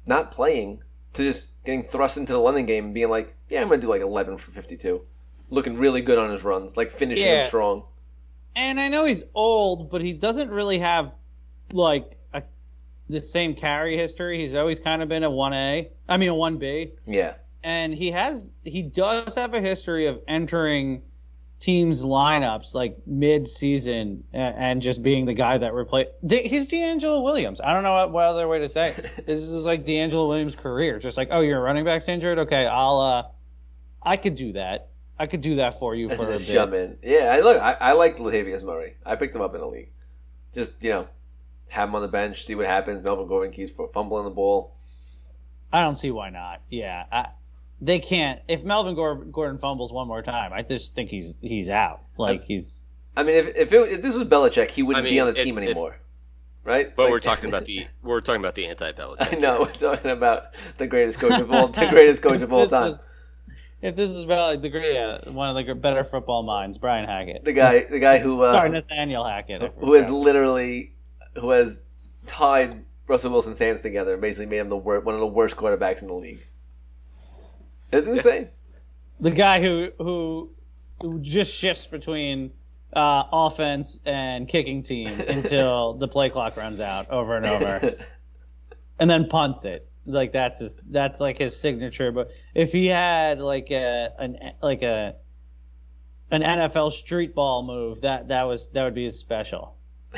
not 0.05 0.31
playing 0.31 0.81
to 1.13 1.23
just 1.23 1.49
getting 1.63 1.81
thrust 1.83 2.17
into 2.17 2.33
the 2.33 2.39
London 2.39 2.65
game 2.65 2.85
and 2.85 2.93
being 2.93 3.09
like, 3.09 3.35
yeah, 3.49 3.61
I'm 3.61 3.69
gonna 3.69 3.81
do 3.81 3.87
like 3.87 4.01
11 4.01 4.37
for 4.37 4.51
52, 4.51 5.05
looking 5.49 5.77
really 5.77 6.01
good 6.01 6.17
on 6.17 6.29
his 6.31 6.43
runs, 6.43 6.75
like 6.77 6.91
finishing 6.91 7.25
Yeah. 7.25 7.39
them 7.39 7.47
strong. 7.47 7.83
and 8.55 8.79
I 8.79 8.89
know 8.89 9.05
he's 9.05 9.23
old, 9.33 9.89
but 9.89 10.01
he 10.01 10.13
doesn't 10.13 10.49
really 10.49 10.79
have 10.79 11.13
like 11.71 12.17
a, 12.33 12.43
the 13.09 13.21
same 13.21 13.53
carry 13.55 13.95
history. 13.97 14.37
He's 14.39 14.55
always 14.55 14.79
kind 14.79 15.01
of 15.01 15.07
been 15.09 15.23
a 15.23 15.29
one 15.31 15.53
A. 15.53 15.89
I 16.09 16.17
mean 16.17 16.29
a 16.29 16.35
one 16.35 16.57
B, 16.57 16.91
Yeah, 17.05 17.35
and 17.63 17.93
he 17.93 18.11
has 18.11 18.53
he 18.63 18.81
does 18.81 19.35
have 19.35 19.53
a 19.53 19.61
history 19.61 20.07
of 20.07 20.21
entering 20.27 21.03
teams 21.59 22.03
lineups 22.03 22.75
like 22.75 22.97
mid 23.07 23.47
season 23.47 24.23
and, 24.31 24.55
and 24.55 24.81
just 24.81 25.01
being 25.01 25.25
the 25.25 25.33
guy 25.33 25.57
that 25.57 25.73
replaced. 25.73 26.11
He's 26.29 26.67
DeAngelo 26.67 27.23
Williams. 27.23 27.59
I 27.61 27.73
don't 27.73 27.83
know 27.83 27.93
what, 27.93 28.11
what 28.11 28.25
other 28.25 28.47
way 28.47 28.59
to 28.59 28.69
say. 28.69 28.89
it. 28.97 29.11
This 29.25 29.41
is 29.43 29.65
like 29.65 29.85
DeAngelo 29.85 30.27
Williams' 30.27 30.55
career. 30.55 30.99
Just 30.99 31.17
like 31.17 31.29
oh, 31.31 31.41
your 31.41 31.61
running 31.61 31.85
back's 31.85 32.07
injured. 32.07 32.39
Okay, 32.39 32.65
I'll 32.65 32.99
uh, 32.99 33.23
I 34.01 34.17
could 34.17 34.35
do 34.35 34.53
that. 34.53 34.89
I 35.19 35.25
could 35.25 35.41
do 35.41 35.55
that 35.55 35.79
for 35.79 35.95
you 35.95 36.09
for 36.09 36.25
a 36.25 36.27
bit. 36.27 36.41
shove 36.41 36.73
in. 36.73 36.97
Yeah, 37.01 37.33
I 37.35 37.39
look, 37.41 37.59
I, 37.59 37.73
I 37.73 37.91
like 37.93 38.17
Latavius 38.17 38.63
Murray. 38.63 38.95
I 39.05 39.15
picked 39.15 39.35
him 39.35 39.41
up 39.41 39.55
in 39.55 39.61
the 39.61 39.67
league. 39.67 39.89
Just 40.53 40.73
you 40.81 40.91
know, 40.91 41.07
have 41.69 41.89
him 41.89 41.95
on 41.95 42.01
the 42.01 42.07
bench, 42.07 42.45
see 42.45 42.55
what 42.55 42.67
happens. 42.67 43.03
Melvin 43.03 43.27
Gordon 43.27 43.51
keeps 43.51 43.73
fumbling 43.93 44.25
the 44.25 44.31
ball. 44.31 44.75
I 45.73 45.81
don't 45.81 45.95
see 45.95 46.11
why 46.11 46.29
not. 46.29 46.61
Yeah, 46.69 47.05
I, 47.11 47.27
they 47.81 47.99
can't. 47.99 48.41
If 48.47 48.63
Melvin 48.63 48.95
Gordon 48.95 49.57
fumbles 49.57 49.91
one 49.91 50.07
more 50.07 50.21
time, 50.21 50.51
I 50.53 50.61
just 50.63 50.95
think 50.95 51.09
he's 51.09 51.35
he's 51.41 51.69
out. 51.69 52.01
Like 52.17 52.43
he's 52.45 52.83
I 53.15 53.23
mean, 53.23 53.35
if 53.35 53.47
if, 53.55 53.73
it, 53.73 53.91
if 53.93 54.01
this 54.01 54.15
was 54.15 54.23
Belichick, 54.25 54.71
he 54.71 54.83
wouldn't 54.83 55.05
I 55.05 55.09
be 55.09 55.19
on 55.19 55.27
the 55.27 55.31
it's- 55.33 55.45
team 55.45 55.57
if- 55.57 55.63
anymore, 55.63 55.97
right? 56.63 56.95
But 56.95 57.03
Like- 57.03 57.11
we're 57.11 57.19
talking 57.19 57.49
about 57.49 57.65
the 57.71 57.87
we're 58.03 58.21
talking 58.21 58.41
about 58.41 58.55
the 58.55 58.67
anti-Belichick. 58.67 59.35
I 59.35 59.37
know 59.39 59.59
we're 59.61 59.71
talking 59.73 60.11
about 60.11 60.53
the 60.77 60.87
greatest 60.87 61.19
coach 61.19 61.39
of 61.41 61.51
all, 61.51 61.67
the 61.67 61.87
greatest 61.89 62.21
coach 62.21 62.41
of 62.41 62.51
all 62.53 62.67
time. 62.67 62.91
was- 62.91 63.03
if 63.79 63.95
this 63.95 64.09
is 64.09 64.23
about 64.23 64.47
like 64.53 64.61
the 64.63 64.69
great, 64.69 64.97
uh, 64.97 65.19
one 65.31 65.55
of 65.55 65.65
the 65.65 65.75
better 65.75 66.03
football 66.03 66.41
minds, 66.41 66.79
Brian 66.79 67.07
Hackett. 67.07 67.43
The 67.43 67.53
guy, 67.53 67.83
the 67.83 67.99
guy 67.99 68.17
who 68.17 68.41
uh, 68.41 68.53
Sorry, 68.57 68.69
Nathaniel 68.71 69.23
Hackett. 69.23 69.71
Who 69.77 69.93
has 69.93 70.09
literally 70.09 70.95
who 71.35 71.51
has 71.51 71.81
tied 72.25 72.83
Russell 73.05 73.29
Wilson's 73.31 73.59
hands 73.59 73.81
together 73.81 74.13
and 74.13 74.21
basically 74.21 74.47
made 74.47 74.57
him 74.57 74.69
the 74.69 74.77
wor- 74.77 74.99
one 75.01 75.13
of 75.13 75.21
the 75.21 75.27
worst 75.27 75.55
quarterbacks 75.55 76.01
in 76.01 76.07
the 76.07 76.15
league. 76.15 76.43
It's 77.91 78.07
insane. 78.07 78.49
the 79.19 79.31
guy 79.31 79.61
who 79.61 79.91
who 79.97 80.51
who 81.01 81.19
just 81.19 81.53
shifts 81.53 81.87
between 81.87 82.51
uh, 82.93 83.23
offense 83.31 84.01
and 84.05 84.47
kicking 84.47 84.81
team 84.81 85.07
until 85.27 85.93
the 85.93 86.07
play 86.07 86.29
clock 86.29 86.57
runs 86.57 86.79
out 86.79 87.09
over 87.09 87.35
and 87.37 87.45
over. 87.45 87.95
and 88.99 89.09
then 89.09 89.27
punts 89.27 89.65
it. 89.65 89.89
Like 90.05 90.31
that's 90.31 90.59
his 90.59 90.81
that's 90.89 91.19
like 91.19 91.37
his 91.37 91.59
signature. 91.59 92.11
But 92.11 92.31
if 92.55 92.71
he 92.71 92.87
had 92.87 93.39
like 93.39 93.71
a 93.71 94.13
an 94.17 94.53
like 94.61 94.81
a 94.81 95.15
an 96.31 96.41
NFL 96.41 96.91
street 96.93 97.35
ball 97.35 97.63
move, 97.63 98.01
that 98.01 98.29
that 98.29 98.43
was 98.43 98.69
that 98.69 98.83
would 98.85 98.95
be 98.95 99.03
his 99.03 99.19
special. 99.19 99.75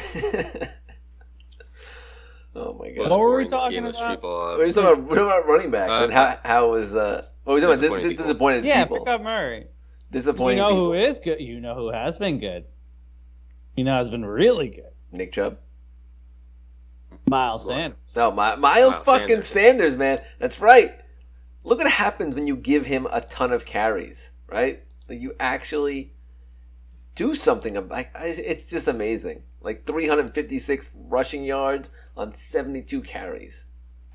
oh 2.56 2.78
my 2.78 2.92
god. 2.92 3.10
What 3.10 3.20
were 3.20 3.38
we 3.38 3.48
talking 3.48 3.80
about? 3.80 4.22
We're 4.22 4.72
talking 4.72 4.84
about, 4.84 5.04
we're 5.04 5.16
talking 5.16 5.24
about 5.24 5.48
running 5.48 5.72
backs 5.72 5.92
Uh, 5.92 6.04
and 6.04 6.14
how 6.14 6.40
how 6.46 6.70
was 6.72 6.96
uh 6.96 7.26
what 7.56 7.62
was 7.70 7.80
talking 7.80 7.88
about 7.98 8.02
people. 8.10 8.26
disappointed 8.26 8.66
Yeah, 8.66 8.84
people. 8.86 9.00
pick 9.06 9.08
up 9.14 9.22
Murray. 9.22 9.68
Disappointed 10.12 10.56
people. 10.58 10.70
You 10.70 10.76
know 10.76 10.82
people. 10.84 10.86
who 10.86 10.94
is 11.08 11.20
good. 11.20 11.40
You 11.42 11.60
know 11.60 11.76
who 11.76 11.92
has 11.92 12.18
been 12.18 12.40
good. 12.40 12.66
You 13.76 13.84
know 13.84 13.94
has 13.96 14.10
been 14.10 14.26
really 14.26 14.68
good. 14.70 14.92
Nick 15.12 15.32
Chubb. 15.32 15.58
Miles 17.28 17.66
Sanders. 17.66 17.98
No, 18.16 18.32
My, 18.32 18.56
Miles, 18.56 18.92
Miles 18.94 19.06
fucking 19.06 19.28
Sanders. 19.42 19.48
Sanders. 19.48 19.98
man. 19.98 20.22
That's 20.40 20.60
right. 20.60 20.92
Look 21.64 21.80
what 21.80 21.92
happens 21.92 22.36
when 22.36 22.48
you 22.48 22.56
give 22.56 22.86
him 22.86 23.08
a 23.12 23.22
ton 23.22 23.52
of 23.52 23.66
carries, 23.66 24.32
right? 24.48 24.84
Like 25.08 25.20
you 25.20 25.34
actually 25.40 26.14
do 27.16 27.36
something. 27.36 27.78
ab- 27.78 27.92
Like 27.92 28.12
it's 28.16 28.66
just 28.68 28.88
amazing. 28.88 29.44
Like 29.62 29.86
356 29.86 30.90
rushing 30.96 31.44
yards 31.44 31.92
on 32.16 32.32
72 32.32 33.02
carries, 33.02 33.66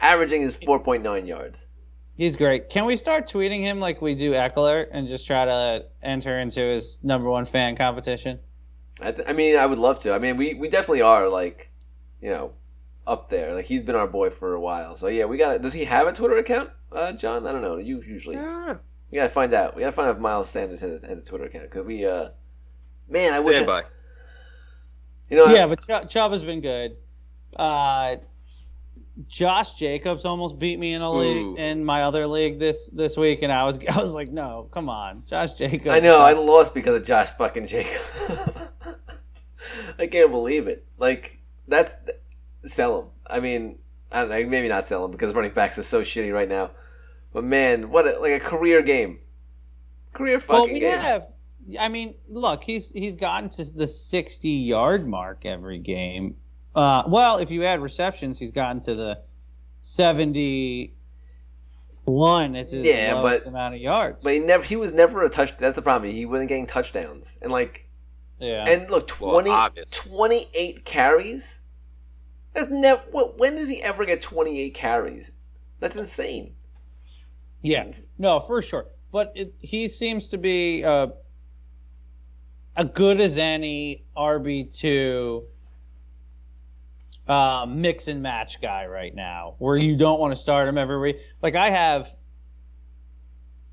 averaging 0.00 0.42
is 0.42 0.56
4.9 0.56 1.26
yards. 1.28 1.66
He's 2.16 2.36
great. 2.36 2.68
Can 2.68 2.84
we 2.84 2.96
start 2.96 3.28
tweeting 3.28 3.60
him 3.60 3.80
like 3.80 4.00
we 4.00 4.14
do 4.14 4.32
Ekeler 4.32 4.86
and 4.90 5.08
just 5.08 5.26
try 5.26 5.44
to 5.44 5.86
enter 6.02 6.38
into 6.38 6.60
his 6.60 7.02
number 7.02 7.28
one 7.28 7.44
fan 7.44 7.76
competition? 7.76 8.38
I, 9.00 9.10
th- 9.10 9.28
I 9.28 9.32
mean, 9.32 9.56
I 9.56 9.66
would 9.66 9.78
love 9.78 9.98
to. 10.00 10.12
I 10.14 10.18
mean, 10.20 10.36
we, 10.36 10.54
we 10.54 10.68
definitely 10.68 11.02
are 11.02 11.28
like, 11.28 11.72
you 12.22 12.30
know, 12.30 12.52
up 13.06 13.28
there. 13.28 13.52
Like 13.54 13.64
he's 13.64 13.82
been 13.82 13.96
our 13.96 14.06
boy 14.06 14.30
for 14.30 14.54
a 14.54 14.60
while. 14.60 14.94
So 14.94 15.08
yeah, 15.08 15.24
we 15.24 15.36
got. 15.36 15.54
to 15.54 15.58
Does 15.58 15.72
he 15.72 15.84
have 15.86 16.06
a 16.06 16.12
Twitter 16.12 16.38
account, 16.38 16.70
uh, 16.92 17.12
John? 17.12 17.46
I 17.46 17.52
don't 17.52 17.62
know. 17.62 17.78
You 17.78 18.00
usually. 18.02 18.36
Yeah. 18.36 18.76
We 19.10 19.16
gotta 19.16 19.28
find 19.28 19.52
out. 19.52 19.74
We 19.74 19.80
gotta 19.80 19.92
find 19.92 20.08
out 20.08 20.16
if 20.16 20.20
Miles 20.20 20.48
Sanders 20.48 20.80
has 20.82 21.02
a, 21.02 21.06
has 21.06 21.18
a 21.18 21.22
Twitter 21.22 21.44
account 21.44 21.64
because 21.64 21.84
we, 21.84 22.06
uh, 22.06 22.28
man, 23.08 23.32
I 23.32 23.40
wish. 23.40 23.56
Stand 23.56 23.70
I, 23.70 23.82
by. 23.82 23.86
you 25.30 25.36
know, 25.36 25.46
Yeah, 25.52 25.66
but 25.66 25.80
Ch- 25.80 26.12
Chubb 26.12 26.32
has 26.32 26.44
been 26.44 26.60
good. 26.60 26.96
Uh, 27.56 28.16
Josh 29.28 29.74
Jacobs 29.74 30.24
almost 30.24 30.58
beat 30.58 30.78
me 30.78 30.94
in 30.94 31.02
a 31.02 31.10
Ooh. 31.10 31.18
league 31.18 31.58
in 31.58 31.84
my 31.84 32.02
other 32.02 32.26
league 32.26 32.58
this 32.58 32.90
this 32.90 33.16
week, 33.16 33.42
and 33.42 33.52
I 33.52 33.64
was 33.64 33.78
I 33.88 34.00
was 34.00 34.14
like, 34.14 34.30
no, 34.30 34.68
come 34.72 34.88
on, 34.88 35.22
Josh 35.26 35.54
Jacobs. 35.54 35.88
I 35.88 36.00
know 36.00 36.18
I 36.18 36.32
lost 36.32 36.74
because 36.74 36.94
of 36.94 37.06
Josh 37.06 37.30
fucking 37.30 37.66
Jacobs. 37.66 38.68
I 39.98 40.06
can't 40.06 40.30
believe 40.30 40.66
it. 40.66 40.86
Like 40.98 41.40
that's 41.68 41.94
sell 42.64 43.00
him. 43.00 43.06
I 43.26 43.40
mean, 43.40 43.78
I 44.10 44.20
don't 44.20 44.30
know. 44.30 44.46
Maybe 44.46 44.68
not 44.68 44.86
sell 44.86 45.04
him 45.04 45.10
because 45.10 45.34
running 45.34 45.52
backs 45.52 45.78
is 45.78 45.86
so 45.86 46.02
shitty 46.02 46.32
right 46.32 46.48
now. 46.48 46.70
But 47.32 47.44
man, 47.44 47.90
what 47.90 48.06
a, 48.06 48.18
like 48.18 48.32
a 48.32 48.44
career 48.44 48.82
game. 48.82 49.20
Career 50.12 50.40
well, 50.48 50.60
fucking 50.60 50.74
we 50.74 50.80
game. 50.80 50.98
have. 50.98 51.26
I 51.78 51.88
mean, 51.88 52.14
look, 52.28 52.62
he's 52.62 52.92
he's 52.92 53.16
gotten 53.16 53.48
to 53.50 53.64
the 53.72 53.86
sixty 53.86 54.50
yard 54.50 55.06
mark 55.06 55.44
every 55.44 55.78
game. 55.78 56.36
Uh, 56.74 57.04
well, 57.06 57.38
if 57.38 57.50
you 57.50 57.64
add 57.64 57.80
receptions, 57.80 58.38
he's 58.38 58.50
gotten 58.52 58.80
to 58.80 58.94
the 58.94 59.20
seventy 59.80 60.94
one. 62.04 62.56
Is 62.56 62.72
his 62.72 62.86
Yeah, 62.86 63.14
lowest 63.14 63.44
but- 63.44 63.48
amount 63.48 63.74
of 63.74 63.80
yards. 63.80 64.24
But 64.24 64.34
he 64.34 64.38
never. 64.40 64.62
He 64.64 64.76
was 64.76 64.92
never 64.92 65.24
a 65.24 65.30
touch. 65.30 65.56
That's 65.56 65.76
the 65.76 65.82
problem. 65.82 66.10
He 66.12 66.26
wasn't 66.26 66.48
getting 66.48 66.66
touchdowns. 66.66 67.38
And 67.42 67.52
like, 67.52 67.88
yeah. 68.38 68.64
and 68.68 68.90
look, 68.90 69.08
Well, 69.20 69.32
20, 69.32 69.50
obvious. 69.50 69.90
28 69.90 70.84
carries. 70.84 71.60
That's 72.54 72.70
never. 72.70 73.02
When 73.12 73.56
does 73.56 73.68
he 73.68 73.82
ever 73.82 74.04
get 74.04 74.22
twenty 74.22 74.60
eight 74.60 74.74
carries? 74.74 75.30
That's 75.80 75.96
insane. 75.96 76.54
Yeah, 77.62 77.90
no, 78.18 78.40
for 78.40 78.60
sure. 78.62 78.86
But 79.10 79.32
it, 79.34 79.54
he 79.60 79.88
seems 79.88 80.28
to 80.28 80.38
be 80.38 80.84
uh, 80.84 81.08
a 82.76 82.84
good 82.84 83.20
as 83.20 83.38
any 83.38 84.04
RB 84.16 84.72
two 84.76 85.44
uh, 87.28 87.66
mix 87.68 88.08
and 88.08 88.22
match 88.22 88.60
guy 88.60 88.86
right 88.86 89.14
now, 89.14 89.54
where 89.58 89.76
you 89.76 89.96
don't 89.96 90.20
want 90.20 90.32
to 90.32 90.38
start 90.38 90.68
him 90.68 90.78
every 90.78 90.98
week. 90.98 91.20
Like 91.42 91.54
I 91.54 91.70
have, 91.70 92.14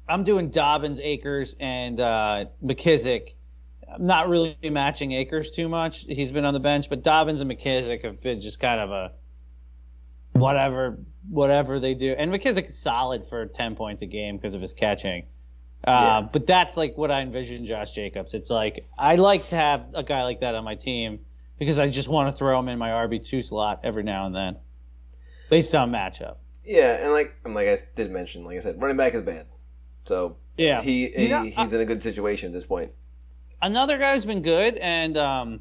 I'm 0.07 0.23
doing 0.23 0.49
Dobbins, 0.49 0.99
Akers, 1.01 1.55
and 1.59 1.99
uh, 1.99 2.45
McKissic. 2.63 3.35
I'm 3.93 4.05
not 4.05 4.29
really 4.29 4.57
matching 4.63 5.11
Akers 5.11 5.51
too 5.51 5.67
much. 5.67 6.05
He's 6.07 6.31
been 6.31 6.45
on 6.45 6.53
the 6.53 6.61
bench, 6.61 6.89
but 6.89 7.03
Dobbins 7.03 7.41
and 7.41 7.51
McKissic 7.51 8.03
have 8.05 8.21
been 8.21 8.39
just 8.39 8.59
kind 8.59 8.79
of 8.79 8.91
a 8.91 9.11
whatever 10.33 10.97
whatever 11.29 11.79
they 11.79 11.93
do. 11.93 12.13
And 12.13 12.31
McKissic 12.31 12.67
is 12.67 12.77
solid 12.77 13.27
for 13.27 13.45
10 13.45 13.75
points 13.75 14.01
a 14.01 14.05
game 14.05 14.37
because 14.37 14.55
of 14.55 14.61
his 14.61 14.73
catching. 14.73 15.23
Uh, 15.85 16.21
Yeah. 16.23 16.29
But 16.31 16.47
that's 16.47 16.77
like 16.77 16.97
what 16.97 17.11
I 17.11 17.21
envision 17.21 17.65
Josh 17.65 17.93
Jacobs. 17.93 18.33
It's 18.33 18.49
like 18.49 18.87
I 18.97 19.15
like 19.15 19.49
to 19.49 19.55
have 19.55 19.87
a 19.93 20.03
guy 20.03 20.23
like 20.23 20.39
that 20.39 20.55
on 20.55 20.63
my 20.63 20.75
team 20.75 21.19
because 21.59 21.79
I 21.79 21.87
just 21.87 22.07
want 22.07 22.31
to 22.31 22.37
throw 22.37 22.59
him 22.59 22.67
in 22.69 22.79
my 22.79 22.89
RB2 22.89 23.43
slot 23.45 23.81
every 23.83 24.03
now 24.03 24.25
and 24.25 24.35
then 24.35 24.57
based 25.49 25.75
on 25.75 25.91
matchup. 25.91 26.37
Yeah, 26.63 27.01
and 27.01 27.11
like 27.11 27.33
and 27.45 27.53
like 27.53 27.67
I 27.67 27.77
did 27.95 28.11
mention, 28.11 28.43
like 28.43 28.57
I 28.57 28.59
said, 28.59 28.81
running 28.81 28.97
back 28.97 29.13
is 29.13 29.21
bad. 29.23 29.47
So 30.05 30.37
Yeah. 30.57 30.81
he, 30.81 31.09
he 31.09 31.29
know, 31.29 31.43
he's 31.43 31.73
in 31.73 31.81
a 31.81 31.85
good 31.85 32.03
situation 32.03 32.47
at 32.47 32.53
this 32.53 32.65
point. 32.65 32.91
another 33.61 33.97
guy 33.97 34.15
who's 34.15 34.25
been 34.25 34.41
good, 34.41 34.75
and 34.77 35.17
um, 35.17 35.59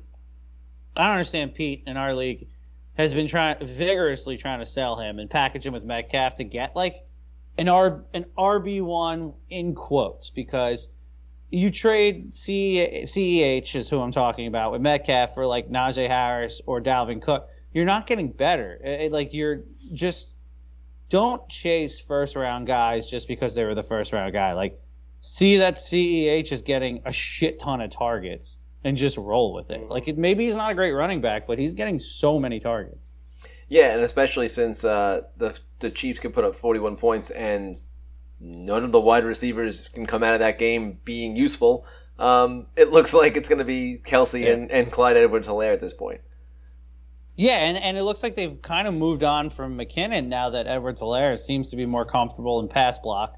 I 0.97 1.05
don't 1.05 1.13
understand 1.13 1.55
Pete 1.55 1.85
in 1.87 1.97
our 1.97 2.15
league 2.15 2.49
has 2.95 3.15
been 3.15 3.29
trying 3.29 3.65
vigorously 3.65 4.37
trying 4.37 4.59
to 4.61 4.67
sell 4.67 4.97
him 4.97 5.19
and 5.19 5.31
package 5.31 5.67
him 5.67 5.73
with 5.73 5.85
Metcalf 5.85 6.35
to 6.37 6.45
get 6.45 6.77
like 6.77 6.97
an 7.57 7.69
R 7.69 8.05
an 8.15 8.27
RB 8.37 8.83
one 8.83 9.33
in 9.49 9.75
quotes 9.75 10.31
because 10.31 10.89
you 11.51 11.71
trade 11.71 12.33
C 12.33 13.03
CEH 13.05 13.75
is 13.77 13.89
who 13.89 14.01
I'm 14.01 14.13
talking 14.13 14.47
about 14.47 14.73
with 14.73 14.81
Metcalf 14.81 15.35
for 15.35 15.47
like 15.47 15.69
Najee 15.69 16.09
Harris 16.09 16.61
or 16.67 16.81
Dalvin 16.81 17.21
Cook. 17.21 17.49
You're 17.73 17.85
not 17.85 18.07
getting 18.07 18.31
better. 18.33 18.81
It- 18.83 19.01
it- 19.03 19.13
like 19.13 19.33
you're 19.35 19.65
just 19.93 20.31
don't 21.09 21.49
chase 21.49 21.99
first 22.01 22.37
round 22.37 22.67
guys 22.67 23.07
just 23.07 23.27
because 23.27 23.55
they 23.55 23.65
were 23.65 23.75
the 23.75 23.83
first 23.83 24.13
round 24.13 24.33
guy. 24.33 24.53
Like 24.53 24.81
see 25.21 25.59
that 25.59 25.75
CEH 25.77 26.53
is 26.53 26.63
getting 26.63 27.03
a 27.05 27.13
shit 27.13 27.59
ton 27.59 27.81
of 27.81 27.91
targets 27.91 28.59
and 28.85 28.97
just 28.97 29.17
roll 29.19 29.53
with 29.53 29.71
it. 29.71 29.89
Like 29.91 30.09
it, 30.09 30.17
maybe 30.17 30.45
he's 30.47 30.55
not 30.55 30.71
a 30.71 30.75
great 30.75 30.93
running 30.93 31.21
back, 31.21 31.47
but 31.47 31.59
he's 31.59 31.75
getting 31.75 31.99
so 31.99 32.39
many 32.39 32.61
targets. 32.61 33.13
Yeah, 33.69 33.93
and 33.95 34.03
especially 34.03 34.49
since 34.49 34.85
uh, 34.85 35.23
the 35.37 35.59
the 35.81 35.91
Chiefs 35.91 36.19
can 36.21 36.33
put 36.33 36.45
up 36.45 36.55
41 36.55 36.97
points 36.97 37.31
and 37.31 37.79
none 38.41 38.85
of 38.85 38.93
the 38.93 39.01
wide 39.01 39.25
receivers 39.25 39.89
can 39.89 40.07
come 40.07 40.23
out 40.23 40.35
of 40.35 40.41
that 40.41 40.59
game 40.59 40.99
being 41.05 41.37
useful. 41.37 41.85
Um, 42.19 42.67
it 42.77 42.91
looks 42.91 43.13
like 43.23 43.37
it's 43.37 43.49
going 43.49 43.59
to 43.61 43.65
be 43.65 44.01
Kelce 44.05 44.43
Yeah. 44.45 44.53
and, 44.53 44.71
and 44.71 44.91
Clyde 44.93 45.17
Edwards-Helaire 45.17 45.73
at 45.73 45.81
this 45.81 45.95
point. 45.95 46.21
Yeah, 47.37 47.57
and, 47.57 47.79
and 47.79 47.97
it 47.97 48.03
looks 48.03 48.23
like 48.23 48.35
they've 48.35 48.61
kind 48.61 48.87
of 48.87 48.93
moved 48.95 49.25
on 49.25 49.49
from 49.49 49.79
McKinnon 49.79 50.27
now 50.27 50.51
that 50.51 50.67
Edwards 50.67 51.01
Helaire 51.01 51.39
seems 51.39 51.71
to 51.71 51.77
be 51.77 51.87
more 51.87 52.05
comfortable 52.05 52.61
in 52.61 52.69
pass 52.69 52.99
block, 52.99 53.37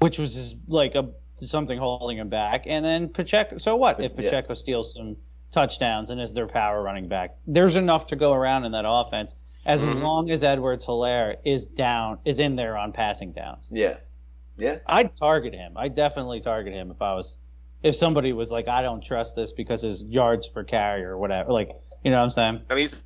which 0.00 0.18
was 0.18 0.34
just 0.34 0.56
like 0.66 0.94
a 0.94 1.08
something 1.40 1.78
holding 1.78 2.18
him 2.18 2.28
back. 2.28 2.64
And 2.66 2.84
then 2.84 3.08
Pacheco. 3.08 3.58
So 3.58 3.76
what 3.76 4.00
if 4.00 4.12
Yeah. 4.12 4.22
Pacheco 4.22 4.54
steals 4.54 4.92
some 4.92 5.16
touchdowns 5.52 6.10
and 6.10 6.20
is 6.20 6.34
their 6.34 6.48
power 6.48 6.82
running 6.82 7.08
back? 7.08 7.36
There's 7.46 7.76
enough 7.76 8.08
to 8.08 8.16
go 8.16 8.32
around 8.32 8.64
in 8.64 8.72
that 8.72 8.84
offense 8.86 9.34
as 9.64 9.84
Mhm. 9.84 10.02
long 10.02 10.30
as 10.30 10.42
Edwards 10.44 10.84
Helaire 10.84 11.36
is 11.44 11.66
down 11.66 12.18
is 12.24 12.40
in 12.40 12.56
there 12.56 12.76
on 12.76 12.92
passing 12.92 13.32
downs. 13.32 13.70
Yeah, 13.72 13.96
yeah, 14.58 14.78
I'd 14.86 15.16
target 15.16 15.54
him. 15.54 15.72
I 15.76 15.88
definitely 15.88 16.40
target 16.40 16.74
him 16.74 16.90
if 16.90 17.00
I 17.00 17.14
was 17.14 17.38
if 17.82 17.94
somebody 17.94 18.32
was 18.32 18.50
like 18.50 18.68
I 18.68 18.82
don't 18.82 19.02
trust 19.02 19.36
this 19.36 19.52
because 19.52 19.82
his 19.82 20.04
yards 20.04 20.48
per 20.48 20.64
carry 20.64 21.04
or 21.04 21.16
whatever. 21.16 21.52
Like 21.52 21.70
you 22.04 22.10
know 22.10 22.18
what 22.18 22.24
I'm 22.24 22.30
saying? 22.30 22.60
I 22.70 22.74
mean, 22.74 22.82
he's, 22.82 23.02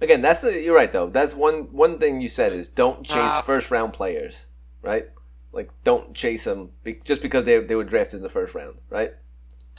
Again, 0.00 0.20
that's 0.20 0.40
the 0.40 0.60
you're 0.60 0.74
right 0.74 0.90
though. 0.90 1.08
That's 1.08 1.32
one 1.34 1.72
one 1.72 1.98
thing 1.98 2.20
you 2.20 2.28
said 2.28 2.52
is 2.52 2.68
don't 2.68 3.04
chase 3.04 3.16
Ah. 3.18 3.42
first 3.46 3.70
round 3.70 3.92
players, 3.92 4.46
right? 4.82 5.04
Like 5.52 5.70
don't 5.84 6.12
chase 6.12 6.42
them 6.44 6.70
be, 6.82 6.94
just 7.04 7.22
because 7.22 7.44
they 7.44 7.60
they 7.60 7.76
were 7.76 7.84
drafted 7.84 8.16
in 8.18 8.22
the 8.22 8.28
first 8.28 8.54
round, 8.54 8.78
right? 8.90 9.12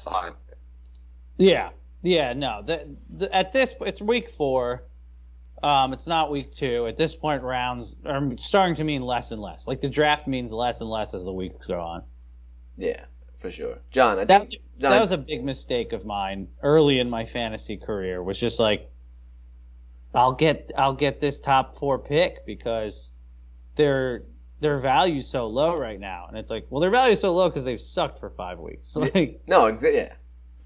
fine. 0.01 0.33
Yeah, 1.37 1.69
yeah, 2.03 2.33
no. 2.33 2.61
The, 2.65 2.95
the, 3.09 3.33
at 3.35 3.53
this, 3.53 3.75
it's 3.81 4.01
week 4.01 4.29
four. 4.29 4.83
Um, 5.63 5.93
it's 5.93 6.08
not 6.08 6.30
week 6.30 6.52
two. 6.52 6.88
At 6.88 6.97
this 6.97 7.15
point, 7.15 7.41
rounds 7.41 7.97
are 8.06 8.21
starting 8.38 8.76
to 8.76 8.84
mean 8.84 9.02
less 9.02 9.32
and 9.32 9.41
less. 9.41 9.65
Like 9.65 9.80
the 9.80 9.89
draft 9.89 10.28
means 10.28 10.52
less 10.52 10.82
and 10.82 10.89
less 10.89 11.13
as 11.13 11.23
the 11.23 11.32
weeks 11.32 11.65
go 11.65 11.80
on. 11.80 12.04
Yeah, 12.78 13.06
for 13.38 13.49
sure. 13.49 13.78
John, 13.89 14.19
I 14.19 14.26
That 14.26 14.49
think 14.49 14.62
John, 14.78 14.91
that 14.91 14.99
was 14.99 15.12
a 15.12 15.17
big 15.17 15.41
mistake 15.43 15.93
of 15.93 16.06
mine 16.06 16.49
early 16.62 16.99
in 16.99 17.10
my 17.10 17.23
fantasy 17.23 17.78
career. 17.78 18.21
Was 18.21 18.38
just 18.38 18.60
like, 18.60 18.91
I'll 20.13 20.34
get 20.34 20.71
I'll 20.78 20.93
get 20.93 21.21
this 21.21 21.39
top 21.39 21.78
four 21.78 21.97
pick 21.97 22.45
because 22.45 23.12
their 23.76 24.23
their 24.60 24.80
value's 24.80 25.28
so 25.30 25.47
low 25.47 25.78
right 25.78 25.99
now, 25.99 26.26
and 26.28 26.38
it's 26.38 26.49
like, 26.49 26.65
well, 26.69 26.82
their 26.82 26.89
value's 26.89 27.21
so 27.21 27.34
low 27.34 27.47
because 27.47 27.63
they've 27.63 27.80
sucked 27.80 28.19
for 28.19 28.30
five 28.32 28.60
weeks. 28.60 28.95
Like, 28.97 29.41
no, 29.47 29.62
exa- 29.71 29.93
yeah, 29.93 30.13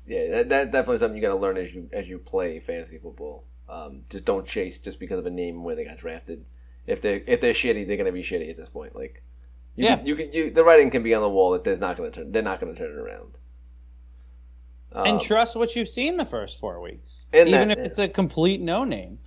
yeah. 0.08 0.32
That, 0.32 0.50
that 0.50 0.72
definitely 0.72 0.98
something 0.98 1.16
you 1.16 1.22
got 1.22 1.36
to 1.36 1.42
learn 1.42 1.58
as 1.58 1.72
you 1.74 1.88
as 1.94 2.10
you 2.10 2.18
play 2.18 2.60
fantasy 2.60 2.98
football. 2.98 3.44
Um, 3.70 4.04
just 4.10 4.26
don't 4.26 4.46
chase 4.48 4.78
just 4.78 5.00
because 5.00 5.20
of 5.20 5.26
a 5.26 5.30
name 5.30 5.64
where 5.64 5.76
they 5.76 5.84
got 5.84 5.98
drafted. 5.98 6.46
If 6.86 7.02
they 7.02 7.16
if 7.28 7.42
they're 7.42 7.54
shitty, 7.54 7.86
they're 7.86 7.98
gonna 7.98 8.12
be 8.14 8.22
shitty 8.24 8.50
at 8.50 8.56
this 8.56 8.70
point. 8.70 8.96
Like, 8.96 9.22
you 9.76 9.86
Yeah. 9.86 9.98
can, 9.98 10.06
you 10.06 10.16
can 10.16 10.32
you 10.32 10.50
the 10.52 10.64
writing 10.64 10.90
can 10.90 11.04
be 11.04 11.14
on 11.14 11.22
the 11.22 11.30
wall 11.30 11.52
that 11.52 11.64
there's 11.66 11.82
not 11.82 11.98
gonna 11.98 12.12
turn 12.12 12.32
they're 12.32 12.42
not 12.44 12.60
gonna 12.62 12.76
turn 12.76 12.92
it 12.92 12.98
around. 12.98 13.38
Um, 14.94 15.06
and 15.06 15.22
trust 15.22 15.56
what 15.58 15.76
you've 15.76 15.90
seen 15.90 16.16
the 16.16 16.24
first 16.26 16.60
four 16.62 16.80
weeks, 16.82 17.28
even 17.34 17.52
that- 17.52 17.72
if 17.72 17.86
it's 17.86 18.00
a 18.00 18.08
complete 18.08 18.62
no 18.62 18.86
name. 18.86 19.20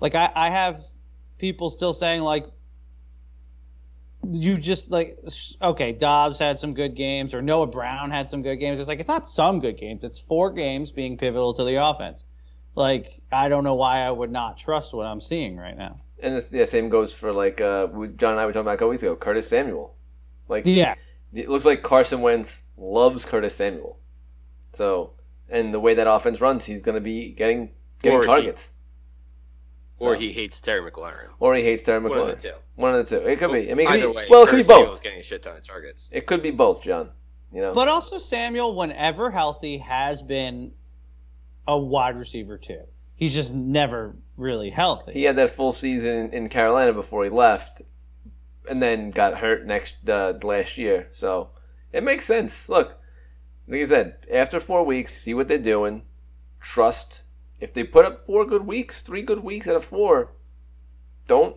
Like 0.00 0.14
I, 0.14 0.30
I 0.34 0.50
have 0.50 0.80
people 1.38 1.70
still 1.70 1.92
saying 1.92 2.20
like, 2.20 2.46
you 4.24 4.58
just 4.58 4.90
like 4.90 5.18
okay, 5.60 5.92
Doubs 5.92 6.38
had 6.38 6.58
some 6.60 6.72
good 6.72 6.94
games 6.94 7.34
or 7.34 7.42
Noah 7.42 7.66
Brown 7.66 8.10
had 8.10 8.28
some 8.28 8.42
good 8.42 8.56
games. 8.56 8.78
It's 8.78 8.88
like 8.88 9.00
it's 9.00 9.08
not 9.08 9.26
some 9.28 9.58
good 9.58 9.76
games; 9.76 10.04
it's 10.04 10.18
four 10.18 10.52
games 10.52 10.92
being 10.92 11.16
pivotal 11.16 11.54
to 11.54 11.64
the 11.64 11.84
offense. 11.84 12.24
Like 12.78 13.20
I 13.32 13.48
don't 13.48 13.64
know 13.64 13.74
why 13.74 14.00
I 14.00 14.10
would 14.10 14.30
not 14.30 14.56
trust 14.56 14.94
what 14.94 15.04
I'm 15.06 15.20
seeing 15.20 15.56
right 15.56 15.76
now. 15.76 15.96
and 16.22 16.36
the 16.36 16.56
yeah, 16.56 16.64
same 16.64 16.88
goes 16.88 17.12
for 17.12 17.32
like 17.32 17.60
uh, 17.60 17.88
John 18.16 18.32
and 18.32 18.40
I 18.40 18.46
were 18.46 18.52
talking 18.52 18.62
about 18.62 18.74
a 18.74 18.76
couple 18.76 18.90
weeks 18.90 19.02
ago. 19.02 19.16
Curtis 19.16 19.48
Samuel, 19.48 19.94
like 20.48 20.64
Yeah, 20.66 20.94
it 21.34 21.48
looks 21.48 21.66
like 21.66 21.82
Carson 21.82 22.20
Wentz 22.20 22.62
loves 22.76 23.24
Curtis 23.24 23.54
Samuel. 23.54 23.98
So, 24.72 25.12
and 25.48 25.74
the 25.74 25.80
way 25.80 25.94
that 25.94 26.06
offense 26.08 26.40
runs, 26.40 26.64
he's 26.66 26.82
going 26.82 26.94
to 26.94 27.00
be 27.00 27.32
getting 27.32 27.70
getting 28.02 28.18
Or 28.18 28.22
he- 28.22 28.26
targets. 28.26 28.70
Or 30.00 30.14
So- 30.14 30.20
he 30.20 30.32
hates 30.32 30.60
Terry 30.60 30.88
McLaurin. 30.88 31.28
or 31.40 31.54
he 31.56 31.62
hates 31.64 31.82
Terry 31.82 31.98
One 32.00 32.12
of 32.12 32.18
McLaurin. 32.18 32.36
the 32.40 32.48
two. 32.50 32.54
One 32.76 32.94
of 32.94 33.08
the 33.08 33.18
two. 33.20 33.26
It 33.26 33.38
could 33.40 33.50
be. 33.52 33.70
I 33.70 33.74
mean, 33.74 33.86
it 33.86 33.90
could 33.90 33.96
Either 34.00 34.08
be, 34.10 34.16
way, 34.16 34.26
well, 34.30 34.44
it 34.44 34.48
could 34.48 34.56
be 34.56 34.62
Curtis 34.62 34.66
Samuel's 34.68 34.88
both. 34.90 35.02
getting 35.02 35.18
a 35.20 35.22
shit 35.24 35.42
ton 35.42 35.56
of 35.56 35.62
targets. 35.66 36.08
It 36.12 36.26
could 36.26 36.42
be 36.42 36.52
both, 36.52 36.82
John. 36.84 37.10
You 37.52 37.62
know, 37.62 37.72
but 37.74 37.88
also 37.88 38.18
Samuel, 38.18 38.76
whenever 38.76 39.30
healthy, 39.30 39.78
has 39.78 40.22
been 40.22 40.70
a 41.68 41.78
wide 41.78 42.16
receiver 42.16 42.58
too. 42.58 42.80
He's 43.14 43.34
just 43.34 43.52
never 43.52 44.16
really 44.36 44.70
healthy. 44.70 45.12
he 45.12 45.24
had 45.24 45.36
that 45.36 45.50
full 45.50 45.72
season 45.72 46.14
in, 46.14 46.30
in 46.30 46.48
Carolina 46.48 46.92
before 46.92 47.24
he 47.24 47.30
left, 47.30 47.82
and 48.68 48.80
then 48.82 49.10
got 49.10 49.38
hurt 49.38 49.66
next 49.66 50.08
uh, 50.08 50.34
last 50.42 50.78
year. 50.78 51.08
So 51.12 51.50
it 51.92 52.02
makes 52.02 52.24
sense. 52.24 52.68
Look, 52.68 52.96
like 53.68 53.82
I 53.82 53.84
said, 53.84 54.16
after 54.32 54.58
four 54.58 54.84
weeks, 54.84 55.14
see 55.14 55.34
what 55.34 55.46
they're 55.46 55.58
doing. 55.58 56.02
Trust. 56.60 57.22
If 57.60 57.74
they 57.74 57.84
put 57.84 58.04
up 58.04 58.20
four 58.20 58.46
good 58.46 58.66
weeks, 58.66 59.02
three 59.02 59.22
good 59.22 59.42
weeks 59.42 59.68
out 59.68 59.76
of 59.76 59.84
four, 59.84 60.32
don't 61.26 61.56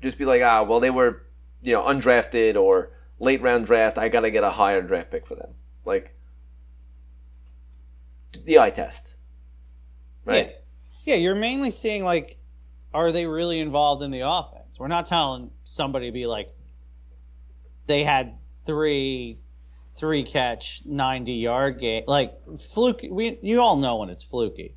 just 0.00 0.18
be 0.18 0.24
like, 0.24 0.42
ah, 0.42 0.62
well, 0.62 0.80
they 0.80 0.90
were, 0.90 1.26
you 1.62 1.74
know, 1.74 1.82
undrafted 1.82 2.56
or 2.56 2.90
late 3.20 3.42
round 3.42 3.66
draft. 3.66 3.98
I 3.98 4.08
gotta 4.08 4.30
get 4.30 4.42
a 4.42 4.50
higher 4.50 4.82
draft 4.82 5.10
pick 5.10 5.26
for 5.26 5.34
them. 5.34 5.54
Like 5.84 6.14
the 8.44 8.58
eye 8.58 8.70
test, 8.70 9.16
right? 10.24 10.54
Yeah, 11.04 11.16
you're 11.16 11.34
mainly 11.34 11.70
seeing 11.70 12.04
like, 12.04 12.38
are 12.92 13.12
they 13.12 13.26
really 13.26 13.60
involved 13.60 14.02
in 14.02 14.10
the 14.10 14.20
offense? 14.20 14.78
We're 14.78 14.88
not 14.88 15.06
telling 15.06 15.50
somebody 15.64 16.06
to 16.06 16.12
be 16.12 16.26
like, 16.26 16.54
they 17.86 18.04
had 18.04 18.34
three, 18.64 19.38
three 19.96 20.22
catch, 20.22 20.82
ninety 20.84 21.34
yard 21.34 21.78
game, 21.78 22.04
like 22.06 22.34
fluky. 22.58 23.10
We 23.10 23.38
you 23.42 23.60
all 23.60 23.76
know 23.76 23.96
when 23.96 24.08
it's 24.08 24.22
fluky, 24.22 24.74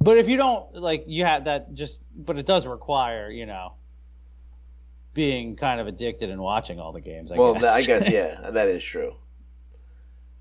but 0.00 0.18
if 0.18 0.28
you 0.28 0.36
don't 0.36 0.74
like, 0.74 1.04
you 1.06 1.24
have 1.24 1.44
that 1.44 1.74
just. 1.74 1.98
But 2.14 2.38
it 2.38 2.46
does 2.46 2.66
require 2.66 3.30
you 3.30 3.46
know, 3.46 3.74
being 5.14 5.56
kind 5.56 5.80
of 5.80 5.86
addicted 5.86 6.30
and 6.30 6.40
watching 6.40 6.80
all 6.80 6.92
the 6.92 7.00
games. 7.00 7.32
I 7.32 7.36
well, 7.36 7.54
guess. 7.54 7.64
I 7.64 7.82
guess 7.82 8.08
yeah, 8.08 8.50
that 8.50 8.68
is 8.68 8.82
true. 8.82 9.16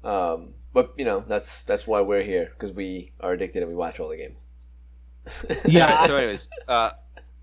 Um, 0.04 0.54
but 0.74 0.94
you 0.98 1.06
know 1.06 1.24
that's 1.28 1.64
that's 1.64 1.86
why 1.88 2.02
we're 2.02 2.24
here 2.24 2.52
because 2.54 2.72
we 2.74 3.12
are 3.20 3.34
addicted 3.34 3.62
and 3.64 3.72
we 3.72 3.76
watch 3.76 4.00
all 4.00 4.10
the 4.10 4.18
games. 4.18 4.46
Yeah. 5.66 6.06
so, 6.08 6.18
anyways, 6.18 6.48
uh, 6.68 6.92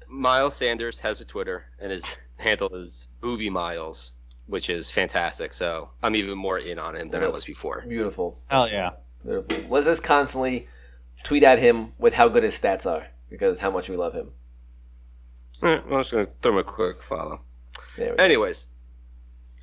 Miles 0.08 0.56
Sanders 0.56 0.98
has 1.00 1.20
a 1.20 1.24
Twitter, 1.24 1.66
and 1.78 1.92
his 1.92 2.04
handle 2.36 2.74
is 2.74 3.08
Boobie 3.22 3.50
Miles, 3.50 4.12
which 4.46 4.70
is 4.70 4.90
fantastic. 4.90 5.52
So 5.52 5.90
I'm 6.02 6.16
even 6.16 6.38
more 6.38 6.58
in 6.58 6.78
on 6.78 6.96
him 6.96 7.10
than 7.10 7.22
I 7.22 7.28
was 7.28 7.44
before. 7.44 7.84
beautiful, 7.86 8.40
Hell 8.48 8.68
yeah. 8.68 8.90
beautiful. 9.24 9.58
Let's 9.68 9.86
just 9.86 10.02
constantly 10.02 10.66
tweet 11.24 11.44
at 11.44 11.58
him 11.58 11.92
with 11.98 12.14
how 12.14 12.28
good 12.28 12.42
his 12.42 12.58
stats 12.58 12.90
are 12.90 13.08
because 13.28 13.58
how 13.58 13.70
much 13.70 13.88
we 13.88 13.96
love 13.96 14.14
him. 14.14 14.30
All 15.62 15.68
right, 15.70 15.84
well, 15.86 15.96
I'm 15.96 16.00
just 16.00 16.12
gonna 16.12 16.26
throw 16.42 16.52
him 16.52 16.58
a 16.58 16.64
quick 16.64 17.02
follow. 17.02 17.40
Anyways. 17.98 18.62
go. 18.62 18.68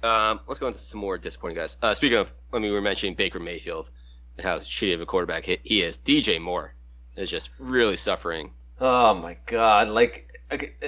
Anyways, 0.06 0.32
um, 0.32 0.40
let's 0.48 0.60
go 0.60 0.68
into 0.68 0.80
some 0.80 1.00
more 1.00 1.18
disappointing 1.18 1.58
guys. 1.58 1.78
Uh, 1.82 1.94
speaking 1.94 2.18
of, 2.18 2.32
when 2.52 2.62
we 2.62 2.72
were 2.72 2.82
mentioning 2.82 3.16
Baker 3.16 3.40
Mayfield 3.40 3.90
and 4.38 4.46
how 4.46 4.60
shitty 4.60 4.94
of 4.94 5.02
a 5.02 5.06
quarterback 5.06 5.46
he, 5.46 5.58
he 5.64 5.82
is, 5.82 5.98
DJ 5.98 6.40
Moore 6.40 6.74
is 7.16 7.30
just 7.30 7.50
really 7.60 7.98
suffering. 7.98 8.52
Oh 8.80 9.16
my 9.16 9.38
god! 9.46 9.88
Like, 9.88 10.40
okay, 10.52 10.74
uh, 10.84 10.88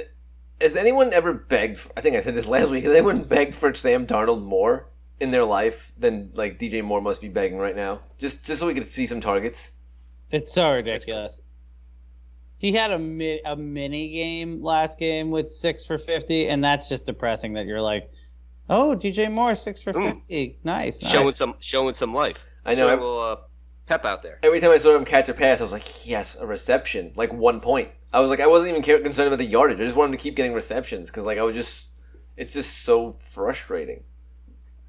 has 0.62 0.76
anyone 0.76 1.14
ever 1.14 1.34
begged? 1.34 1.78
For, 1.78 1.92
I 1.98 2.02
think 2.02 2.16
I 2.16 2.22
said 2.22 2.36
this 2.36 2.48
last 2.56 2.70
week. 2.70 2.84
Has 2.84 2.94
anyone 2.94 3.24
begged 3.24 3.56
for 3.56 3.74
Sam 3.74 4.06
Darnold 4.06 4.44
more 4.44 4.90
in 5.20 5.32
their 5.32 5.46
life 5.46 5.94
than 5.98 6.32
like 6.36 6.60
DJ 6.60 6.84
Moore 6.84 7.02
must 7.02 7.22
be 7.22 7.30
begging 7.30 7.58
right 7.58 7.76
now? 7.76 8.02
Just 8.18 8.46
just 8.46 8.60
so 8.60 8.68
we 8.68 8.74
could 8.74 8.86
see 8.86 9.08
some 9.08 9.22
targets. 9.22 9.72
It's 10.30 10.52
so 10.52 10.72
ridiculous. 10.74 11.42
He 12.60 12.74
had 12.74 12.92
a 12.92 13.00
mi- 13.00 13.42
a 13.46 13.56
mini 13.56 14.10
game 14.10 14.62
last 14.62 15.00
game 15.00 15.32
with 15.32 15.50
six 15.50 15.86
for 15.86 15.98
fifty, 15.98 16.50
and 16.50 16.62
that's 16.64 16.90
just 16.90 17.06
depressing. 17.06 17.54
That 17.54 17.68
you're 17.68 17.82
like, 17.82 18.12
oh, 18.70 18.96
DJ 18.96 19.32
Moore 19.32 19.56
six 19.56 19.84
for 19.84 19.94
Mm. 19.94 20.16
fifty, 20.16 20.60
nice, 20.64 21.02
nice. 21.02 21.12
Showing 21.12 21.34
some 21.34 21.56
showing 21.60 21.94
some 21.94 22.14
life. 22.14 22.46
I 22.66 22.74
know. 22.76 22.82
Showing 22.88 22.90
a 22.90 22.94
ev- 22.94 23.00
little 23.02 23.20
uh, 23.20 23.36
pep 23.86 24.06
out 24.06 24.22
there. 24.24 24.40
Every 24.44 24.60
time 24.60 24.72
I 24.72 24.78
saw 24.78 24.96
him 24.96 25.06
catch 25.06 25.30
a 25.30 25.34
pass, 25.34 25.62
I 25.62 25.64
was 25.64 25.72
like, 25.74 26.06
yes, 26.08 26.36
a 26.40 26.46
reception, 26.46 27.14
like 27.16 27.32
one 27.34 27.62
point. 27.62 27.90
I 28.14 28.20
was 28.20 28.30
like, 28.30 28.40
I 28.40 28.48
wasn't 28.48 28.70
even 28.72 28.82
care- 28.84 29.00
concerned 29.02 29.28
about 29.28 29.38
the 29.40 29.46
yardage. 29.46 29.80
I 29.80 29.84
just 29.84 29.96
wanted 29.96 30.14
him 30.14 30.18
to 30.18 30.24
keep 30.24 30.36
getting 30.36 30.54
receptions 30.54 31.10
because, 31.10 31.26
like, 31.26 31.38
I 31.38 31.44
was 31.44 31.56
just, 31.56 31.90
it's 32.38 32.54
just 32.54 32.84
so 32.84 33.12
frustrating. 33.12 34.04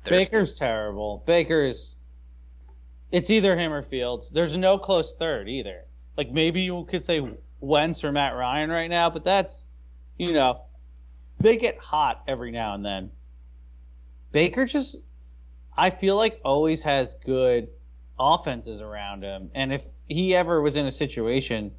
There's- 0.04 0.28
Baker's 0.28 0.54
terrible. 0.54 1.22
Baker's. 1.26 1.96
It's 3.10 3.30
either 3.30 3.56
him 3.56 3.72
or 3.72 3.82
Fields. 3.82 4.30
There's 4.30 4.56
no 4.56 4.78
close 4.78 5.14
third 5.14 5.48
either. 5.48 5.84
Like 6.16 6.30
maybe 6.30 6.60
you 6.62 6.84
could 6.90 7.02
say 7.02 7.26
Wentz 7.60 8.04
or 8.04 8.12
Matt 8.12 8.34
Ryan 8.34 8.70
right 8.70 8.90
now, 8.90 9.08
but 9.08 9.24
that's, 9.24 9.66
you 10.18 10.32
know, 10.32 10.62
they 11.40 11.56
get 11.56 11.78
hot 11.78 12.22
every 12.28 12.50
now 12.50 12.74
and 12.74 12.84
then. 12.84 13.10
Baker 14.32 14.66
just 14.66 14.96
I 15.76 15.90
feel 15.90 16.16
like 16.16 16.40
always 16.44 16.82
has 16.82 17.14
good 17.14 17.68
offenses 18.18 18.80
around 18.80 19.22
him, 19.22 19.50
and 19.54 19.72
if 19.72 19.86
he 20.08 20.34
ever 20.34 20.60
was 20.60 20.76
in 20.76 20.86
a 20.86 20.92
situation 20.92 21.72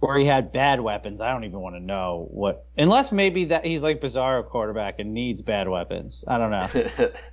where 0.00 0.16
he 0.16 0.26
had 0.26 0.52
bad 0.52 0.80
weapons, 0.80 1.20
I 1.20 1.32
don't 1.32 1.44
even 1.44 1.60
want 1.60 1.74
to 1.74 1.80
know 1.80 2.28
what. 2.30 2.66
Unless 2.76 3.10
maybe 3.10 3.46
that 3.46 3.64
he's 3.64 3.82
like 3.82 4.00
Bizarro 4.00 4.46
quarterback 4.46 4.98
and 4.98 5.12
needs 5.12 5.42
bad 5.42 5.68
weapons. 5.68 6.24
I 6.28 6.38
don't 6.38 6.50
know. 6.50 7.10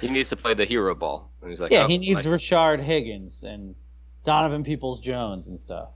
He 0.00 0.08
needs 0.08 0.30
to 0.30 0.36
play 0.36 0.54
the 0.54 0.64
hero 0.64 0.94
ball. 0.94 1.30
And 1.40 1.50
he's 1.50 1.60
like, 1.60 1.70
yeah, 1.70 1.84
oh, 1.84 1.86
he 1.86 1.98
needs 1.98 2.26
like, 2.26 2.40
Rashard 2.40 2.80
Higgins 2.80 3.44
and 3.44 3.74
Donovan 4.24 4.64
Peoples 4.64 5.00
Jones 5.00 5.48
and 5.48 5.58
stuff. 5.58 5.90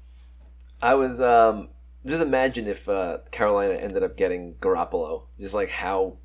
I 0.82 0.94
was 0.94 1.20
um, 1.20 1.70
just 2.04 2.22
imagine 2.22 2.66
if 2.66 2.88
uh, 2.88 3.18
Carolina 3.30 3.74
ended 3.74 4.02
up 4.02 4.16
getting 4.16 4.54
Garoppolo, 4.54 5.24
just 5.40 5.54
like 5.54 5.70
how 5.70 6.18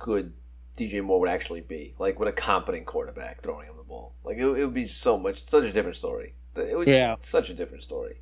good 0.00 0.32
DJ 0.80 1.02
Moore 1.02 1.20
would 1.20 1.28
actually 1.28 1.60
be, 1.60 1.94
like 1.98 2.18
with 2.18 2.28
a 2.28 2.32
competent 2.32 2.86
quarterback 2.86 3.42
throwing 3.42 3.66
him 3.66 3.76
the 3.76 3.82
ball. 3.82 4.14
Like 4.24 4.38
it, 4.38 4.44
it 4.44 4.64
would 4.64 4.72
be 4.74 4.86
so 4.86 5.18
much, 5.18 5.44
such 5.44 5.64
a 5.64 5.72
different 5.72 5.96
story. 5.96 6.34
It 6.56 6.76
would 6.76 6.88
Yeah. 6.88 7.16
such 7.20 7.50
a 7.50 7.54
different 7.54 7.82
story. 7.82 8.20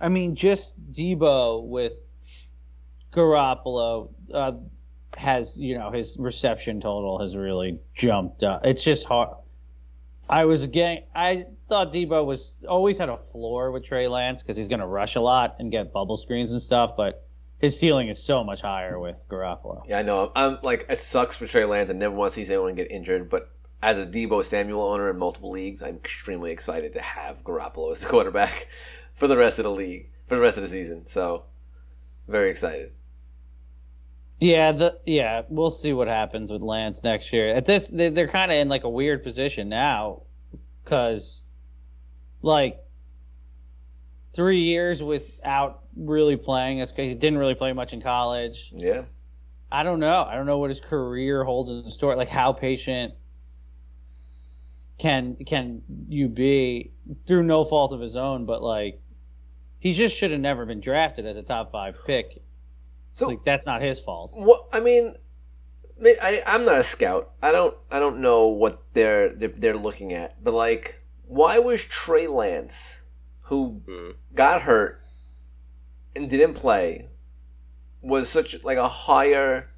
I 0.00 0.08
mean, 0.08 0.34
just 0.34 0.74
Deebo 0.92 1.64
with 1.64 1.94
Garoppolo 3.12 4.10
uh, 4.32 4.52
has, 5.16 5.58
you 5.58 5.78
know, 5.78 5.90
his 5.90 6.16
reception 6.18 6.80
total 6.80 7.18
has 7.20 7.36
really 7.36 7.78
jumped 7.94 8.42
up. 8.42 8.66
It's 8.66 8.84
just 8.84 9.06
hard. 9.06 9.30
I 10.28 10.44
was 10.44 10.66
getting, 10.66 11.04
I 11.14 11.46
thought 11.68 11.92
Deebo 11.92 12.24
was 12.24 12.62
always 12.68 12.96
had 12.98 13.08
a 13.08 13.16
floor 13.18 13.70
with 13.70 13.84
Trey 13.84 14.08
Lance 14.08 14.42
because 14.42 14.56
he's 14.56 14.68
going 14.68 14.80
to 14.80 14.86
rush 14.86 15.16
a 15.16 15.20
lot 15.20 15.56
and 15.58 15.70
get 15.70 15.92
bubble 15.92 16.16
screens 16.16 16.52
and 16.52 16.62
stuff, 16.62 16.96
but 16.96 17.26
his 17.62 17.78
ceiling 17.78 18.08
is 18.08 18.22
so 18.22 18.42
much 18.42 18.60
higher 18.60 18.98
with 18.98 19.24
Garoppolo. 19.30 19.84
Yeah, 19.88 20.00
I 20.00 20.02
know. 20.02 20.32
I'm 20.34 20.58
like 20.62 20.84
it 20.90 21.00
sucks 21.00 21.36
for 21.36 21.46
Trey 21.46 21.64
Lance. 21.64 21.88
I 21.88 21.92
never 21.94 22.14
want 22.14 22.34
to 22.34 22.44
see 22.44 22.52
anyone 22.52 22.74
get 22.74 22.90
injured, 22.90 23.30
but 23.30 23.50
as 23.80 23.98
a 23.98 24.04
Deebo 24.04 24.44
Samuel 24.44 24.82
owner 24.82 25.08
in 25.08 25.16
multiple 25.16 25.50
leagues, 25.50 25.80
I'm 25.80 25.94
extremely 25.96 26.50
excited 26.50 26.92
to 26.94 27.00
have 27.00 27.44
Garoppolo 27.44 27.92
as 27.92 28.00
the 28.00 28.06
quarterback 28.10 28.66
for 29.14 29.28
the 29.28 29.36
rest 29.36 29.60
of 29.60 29.62
the 29.62 29.70
league 29.70 30.10
for 30.26 30.34
the 30.34 30.40
rest 30.40 30.56
of 30.56 30.64
the 30.64 30.68
season. 30.68 31.06
So 31.06 31.44
very 32.26 32.50
excited. 32.50 32.90
Yeah, 34.40 34.72
the 34.72 34.98
yeah, 35.06 35.42
we'll 35.48 35.70
see 35.70 35.92
what 35.92 36.08
happens 36.08 36.50
with 36.50 36.62
Lance 36.62 37.04
next 37.04 37.32
year. 37.32 37.54
At 37.54 37.64
this, 37.64 37.86
they, 37.86 38.08
they're 38.08 38.26
kind 38.26 38.50
of 38.50 38.56
in 38.56 38.68
like 38.68 38.82
a 38.82 38.90
weird 38.90 39.22
position 39.22 39.68
now, 39.68 40.22
because 40.82 41.44
like 42.42 42.82
three 44.32 44.58
years 44.58 45.00
without 45.00 45.81
really 45.96 46.36
playing. 46.36 46.80
As 46.80 46.90
he 46.90 47.14
didn't 47.14 47.38
really 47.38 47.54
play 47.54 47.72
much 47.72 47.92
in 47.92 48.00
college. 48.00 48.72
Yeah. 48.74 49.02
I 49.70 49.82
don't 49.82 50.00
know. 50.00 50.26
I 50.28 50.34
don't 50.34 50.46
know 50.46 50.58
what 50.58 50.70
his 50.70 50.80
career 50.80 51.44
holds 51.44 51.70
in 51.70 51.88
store. 51.88 52.14
Like 52.14 52.28
how 52.28 52.52
patient 52.52 53.14
can 54.98 55.36
can 55.46 55.82
you 56.08 56.28
be 56.28 56.92
through 57.26 57.44
no 57.44 57.64
fault 57.64 57.92
of 57.92 58.00
his 58.00 58.16
own? 58.16 58.44
But 58.44 58.62
like 58.62 59.00
he 59.78 59.94
just 59.94 60.16
should 60.16 60.30
have 60.30 60.40
never 60.40 60.66
been 60.66 60.80
drafted 60.80 61.26
as 61.26 61.36
a 61.36 61.42
top 61.42 61.72
five 61.72 61.96
pick. 62.06 62.42
So 63.14 63.28
Like 63.28 63.44
that's 63.44 63.66
not 63.66 63.80
his 63.80 63.98
fault. 63.98 64.34
What 64.36 64.68
I 64.72 64.80
mean, 64.80 65.14
I 66.22 66.42
I'm 66.46 66.64
not 66.64 66.76
a 66.76 66.84
scout. 66.84 67.32
I 67.42 67.50
don't 67.50 67.74
I 67.90 67.98
don't 67.98 68.20
know 68.20 68.48
what 68.48 68.82
they're 68.92 69.34
they're, 69.34 69.48
they're 69.48 69.76
looking 69.76 70.12
at. 70.12 70.42
But 70.44 70.52
like, 70.52 71.02
why 71.26 71.58
was 71.58 71.82
Trey 71.82 72.26
Lance, 72.26 73.02
who 73.44 73.80
mm, 73.88 74.14
got 74.34 74.62
hurt 74.62 75.01
and 76.14 76.28
didn't 76.28 76.54
play, 76.54 77.08
was 78.00 78.28
such 78.28 78.62
like 78.64 78.78
a 78.78 78.88
higher, 78.88 79.70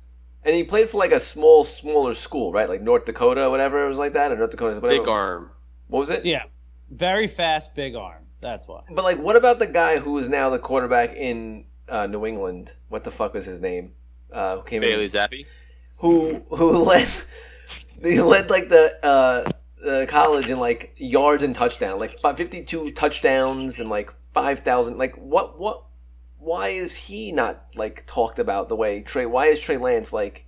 and 0.43 0.55
he 0.55 0.65
played 0.65 0.89
for 0.89 0.99
like 0.99 1.13
a 1.13 1.21
small 1.21 1.65
smaller 1.65 2.15
school, 2.15 2.53
right? 2.53 2.69
Like 2.69 2.83
North 2.83 3.05
Dakota, 3.05 3.45
or 3.47 3.51
whatever 3.51 3.85
it 3.85 3.89
was 3.89 3.99
like 3.99 4.13
that, 4.15 4.33
or 4.33 4.37
North 4.37 4.51
Dakota, 4.51 4.81
whatever. 4.81 5.03
big 5.03 5.09
arm. 5.09 5.51
What 5.89 6.01
was 6.01 6.11
it? 6.11 6.25
Yeah, 6.25 6.45
very 6.91 7.29
fast, 7.29 7.75
big 7.75 7.95
arm. 7.95 8.25
That's 8.41 8.67
why. 8.69 8.83
But 8.91 9.05
like, 9.05 9.19
what 9.19 9.37
about 9.37 9.59
the 9.59 9.67
guy 9.67 9.99
who 9.99 10.19
is 10.19 10.29
now 10.29 10.51
the 10.51 10.59
quarterback 10.59 11.15
in 11.15 11.65
uh, 11.89 12.07
New 12.07 12.27
England? 12.27 12.73
What 12.89 13.05
the 13.05 13.11
fuck 13.11 13.35
was 13.35 13.47
his 13.47 13.61
name? 13.61 13.93
Uh, 14.33 14.57
who 14.57 14.63
came 14.65 14.83
in? 14.83 14.89
Bailey 14.91 15.07
Zappe. 15.07 15.47
who 15.99 16.41
who 16.51 16.85
led 16.89 17.09
he 18.03 18.21
led 18.21 18.51
like 18.51 18.69
the 18.69 18.93
uh 19.07 19.49
the 19.81 20.07
college 20.09 20.51
in 20.51 20.59
like 20.59 20.95
yards 20.97 21.43
and 21.45 21.55
touchdown 21.55 21.99
like 21.99 22.19
fi- 22.19 22.35
52 22.35 22.91
touchdowns 22.93 23.79
and 23.81 23.89
like 23.89 24.11
5000 24.33 24.99
like 24.99 25.15
what 25.17 25.59
what 25.59 25.85
why 26.45 26.69
is 26.69 26.95
he 26.95 27.33
not 27.33 27.65
like 27.77 28.05
talked 28.07 28.39
about 28.39 28.69
the 28.69 28.77
way 28.77 29.01
Trey 29.01 29.27
why 29.27 29.47
is 29.47 29.59
Trey 29.61 29.79
Lance 29.79 30.13
like 30.13 30.47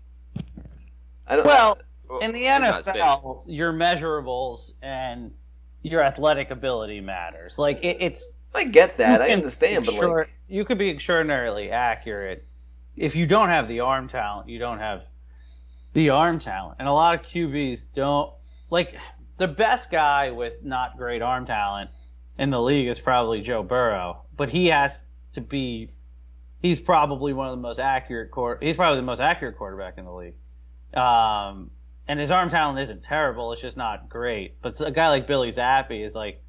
I 1.27 1.37
don't 1.37 1.47
Well, 1.47 1.79
in 2.21 2.33
the 2.33 2.41
he's 2.41 2.49
not 2.49 2.79
as 2.81 2.87
big. 2.87 2.97
NFL, 2.97 3.45
your 3.47 3.73
measurables 3.73 4.73
and 4.83 5.33
your 5.83 6.03
athletic 6.03 6.51
ability 6.51 7.01
matters. 7.01 7.59
Like 7.59 7.83
it, 7.83 7.97
it's 8.01 8.35
I 8.55 8.65
get 8.65 8.97
that 8.99 9.23
I 9.23 9.31
understand 9.31 9.87
but 9.87 9.95
extra- 9.95 10.19
like 10.19 10.33
you 10.49 10.65
could 10.65 10.79
be 10.79 10.91
extraordinarily 10.91 11.71
accurate 11.71 12.47
if 12.97 13.17
you 13.17 13.27
don't 13.27 13.49
have 13.49 13.69
the 13.69 13.81
arm 13.81 14.09
talent. 14.09 14.49
You 14.49 14.59
don't 14.59 14.79
have 14.79 15.05
the 15.95 16.11
arm 16.11 16.39
talent, 16.39 16.77
and 16.79 16.89
a 16.89 16.93
lot 16.93 17.15
of 17.15 17.23
QBs 17.27 17.93
don't 17.95 18.33
like 18.71 18.95
the 19.39 19.49
best 19.49 19.91
guy 19.91 20.31
with 20.31 20.63
not 20.63 20.97
great 20.97 21.23
arm 21.23 21.47
talent 21.47 21.91
in 22.39 22.51
the 22.51 22.61
league 22.61 22.89
is 22.89 22.99
probably 23.01 23.41
Joe 23.41 23.63
Burrow, 23.63 24.23
but 24.37 24.49
he 24.49 24.67
has 24.69 25.05
to 25.37 25.41
be. 25.41 25.91
He's 26.61 26.81
probably 26.81 27.33
one 27.33 27.49
of 27.49 27.53
the 27.53 27.63
most 27.63 27.79
accurate. 27.79 28.31
Quar- 28.31 28.59
he's 28.61 28.77
probably 28.77 28.97
the 28.99 29.07
most 29.07 29.21
accurate 29.21 29.57
quarterback 29.57 29.99
in 29.99 30.05
the 30.05 30.13
league. 30.13 30.35
Um, 30.95 31.71
and 32.09 32.19
his 32.19 32.31
arm 32.31 32.49
talent 32.49 32.79
isn't 32.81 33.03
terrible. 33.03 33.53
It's 33.53 33.63
just 33.63 33.77
not 33.77 34.09
great. 34.09 34.61
But 34.63 34.81
a 34.81 34.91
guy 34.91 35.09
like 35.09 35.27
Billy 35.27 35.53
Zappe 35.53 36.05
is 36.05 36.15
like 36.15 36.43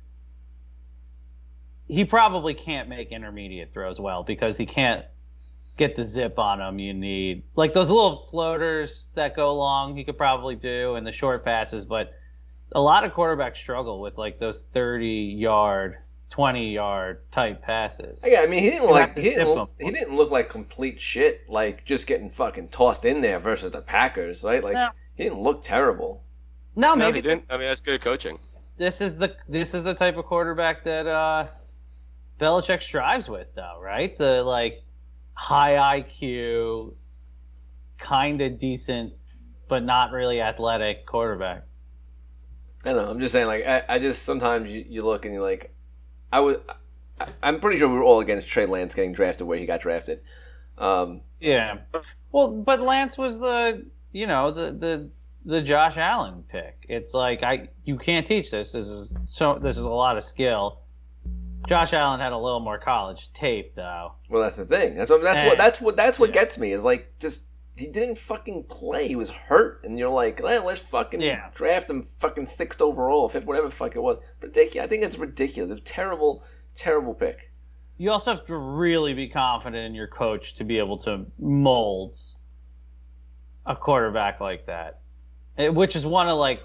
he 1.88 2.04
probably 2.06 2.54
can't 2.54 2.90
make 2.90 3.12
intermediate 3.12 3.72
throws 3.72 4.00
well 4.00 4.24
because 4.24 4.58
he 4.58 4.66
can't 4.66 5.06
get 5.78 5.96
the 5.96 6.04
zip 6.04 6.38
on 6.38 6.60
him 6.60 6.80
you 6.80 6.94
need. 6.94 7.44
Like 7.56 7.74
those 7.74 7.90
little 7.90 8.28
floaters 8.30 9.08
that 9.16 9.36
go 9.36 9.56
long, 9.56 9.96
he 9.96 10.04
could 10.04 10.18
probably 10.18 10.56
do, 10.56 10.96
and 10.96 11.06
the 11.06 11.12
short 11.12 11.46
passes. 11.46 11.86
But 11.86 12.14
a 12.74 12.82
lot 12.82 13.04
of 13.04 13.14
quarterbacks 13.14 13.58
struggle 13.58 14.02
with 14.02 14.18
like 14.18 14.40
those 14.40 14.66
30 14.74 15.08
yard, 15.08 15.98
20 16.30 16.74
yard 16.74 17.22
type 17.32 17.62
passes. 17.62 18.22
yeah, 18.26 18.42
I 18.42 18.48
mean 18.48 18.62
he 18.62 18.70
didn't 18.70 18.90
like 18.92 19.18
he 19.18 19.30
didn't 19.30 19.58
him. 19.58 19.68
he 19.80 19.92
didn't 19.92 20.16
look 20.16 20.30
like 20.30 20.50
complete 20.50 21.00
shit 21.00 21.50
like 21.50 21.86
just 21.86 22.06
getting 22.08 22.30
fucking 22.30 22.68
tossed 22.70 23.06
in 23.06 23.22
there 23.22 23.40
versus 23.40 23.72
the 23.72 23.82
Packers 23.82 24.44
right 24.44 24.64
like 24.64 24.74
No. 24.74 24.90
he 25.16 25.24
didn't 25.24 25.40
look 25.40 25.64
terrible 25.64 26.24
No, 26.76 26.90
No, 26.96 27.06
maybe 27.06 27.20
he 27.20 27.22
didn't. 27.22 27.46
I 27.50 27.58
mean, 27.58 27.68
that's 27.68 27.82
good 27.82 28.02
coaching. 28.02 28.38
this 28.78 29.00
is 29.02 29.18
the 29.18 29.36
this 29.48 29.74
is 29.74 29.84
the 29.84 29.94
type 29.94 30.18
of 30.18 30.26
quarterback 30.26 30.84
that 30.84 31.08
uh 31.08 31.48
Belichick 32.40 32.82
strives 32.82 33.30
with 33.30 33.48
though, 33.56 33.80
right? 33.82 34.16
The 34.18 34.44
like 34.44 34.84
high 35.34 36.02
IQ, 36.02 36.94
kind 37.98 38.42
of 38.42 38.60
decent 38.60 39.14
but 39.70 39.84
not 39.84 40.12
really 40.12 40.40
athletic 40.42 41.06
quarterback. 41.06 41.64
I 42.86 42.94
don't 42.94 43.04
know. 43.06 43.10
I'm 43.12 43.20
just 43.20 43.34
saying, 43.34 43.48
like, 43.48 43.68
I, 43.68 43.84
I 43.90 44.00
just 44.00 44.24
sometimes 44.24 44.72
you, 44.72 44.86
you 44.88 45.04
look 45.04 45.26
and 45.26 45.34
you're 45.34 45.44
like, 45.44 45.74
I 46.38 46.40
was, 46.40 46.58
I, 47.20 47.28
I'm 47.42 47.60
pretty 47.60 47.80
sure 47.80 47.88
we 47.88 47.96
were 47.96 48.04
all 48.04 48.20
against 48.20 48.48
Trey 48.48 48.68
Lance 48.68 48.94
getting 48.94 49.12
drafted 49.12 49.48
where 49.48 49.58
he 49.58 49.66
got 49.66 49.82
drafted. 49.82 50.22
Um, 50.78 51.22
Yeah. 51.40 51.80
Well, 52.32 52.50
but 52.50 52.80
Lance 52.80 53.18
was 53.18 53.40
the, 53.40 53.84
you 54.12 54.28
know, 54.28 54.52
the 54.52 54.72
the 54.72 55.10
the 55.46 55.62
Josh 55.62 55.98
Allen 55.98 56.44
pick. 56.48 56.86
It's 56.88 57.16
like 57.16 57.42
I 57.42 57.70
you 57.86 57.98
can't 57.98 58.28
teach 58.28 58.52
this. 58.52 58.72
This 58.72 58.86
is 58.86 59.16
so 59.28 59.58
this 59.60 59.78
is 59.78 59.84
a 59.84 59.90
lot 59.90 60.16
of 60.16 60.24
skill. 60.24 60.82
Josh 61.68 61.94
Allen 61.94 62.20
had 62.20 62.34
a 62.34 62.38
little 62.38 62.60
more 62.60 62.78
college 62.78 63.34
tape 63.34 63.74
though. 63.74 64.12
well, 64.30 64.44
that's 64.44 64.58
the 64.58 64.66
thing. 64.66 64.94
That's 64.94 65.10
what. 65.10 65.24
That's 65.24 65.44
what. 65.44 65.58
That's 65.58 65.82
what. 65.82 65.98
That's 65.98 66.20
what 66.20 66.30
yeah. 66.30 66.42
gets 66.42 66.60
me. 66.60 66.72
Is 66.72 66.84
like 66.84 67.18
just 67.18 67.42
he 67.78 67.88
didn't 67.88 68.18
fucking 68.18 68.64
play. 68.70 69.08
He 69.08 69.16
was 69.16 69.30
hurt, 69.30 69.84
and 69.84 69.98
you're 70.00 70.10
like, 70.10 70.42
well, 70.42 70.66
let's 70.66 70.82
fucking 70.82 71.22
Yeah. 71.22 71.50
draft 71.54 71.90
him 71.90 72.02
fucking 72.02 72.46
sixth 72.48 72.82
overall, 72.82 73.30
fifth, 73.30 73.46
whatever 73.46 73.68
the 73.68 73.76
fuck 73.76 73.96
it 73.96 74.02
was. 74.02 74.18
Ridiculous. 74.42 74.86
I 74.86 74.88
think 74.88 75.04
it's 75.04 75.18
ridiculous. 75.18 75.80
Terrible, 75.86 76.44
terrible 76.76 77.14
pick. 77.14 77.52
You 77.98 78.12
also 78.12 78.32
have 78.36 78.46
to 78.46 78.56
really 78.58 79.14
be 79.14 79.28
confident 79.28 79.86
in 79.86 79.96
your 79.96 80.08
coach 80.08 80.56
to 80.56 80.64
be 80.64 80.78
able 80.78 80.98
to 81.00 81.26
mold 81.40 82.18
a 83.66 83.76
quarterback 83.76 84.40
like 84.40 84.66
that. 84.68 85.00
Which 85.58 85.96
is 85.96 86.06
one 86.06 86.30
of 86.30 86.38
like 86.38 86.62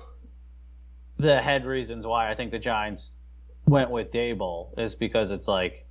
the 1.18 1.40
head 1.40 1.64
reasons 1.64 2.06
why 2.06 2.30
I 2.30 2.34
think 2.34 2.50
the 2.50 2.58
Giants 2.58 3.12
went 3.66 3.90
with 3.90 4.10
Daboll 4.10 4.78
is 4.78 4.94
because 4.94 5.30
it's 5.30 5.48
like 5.48 5.86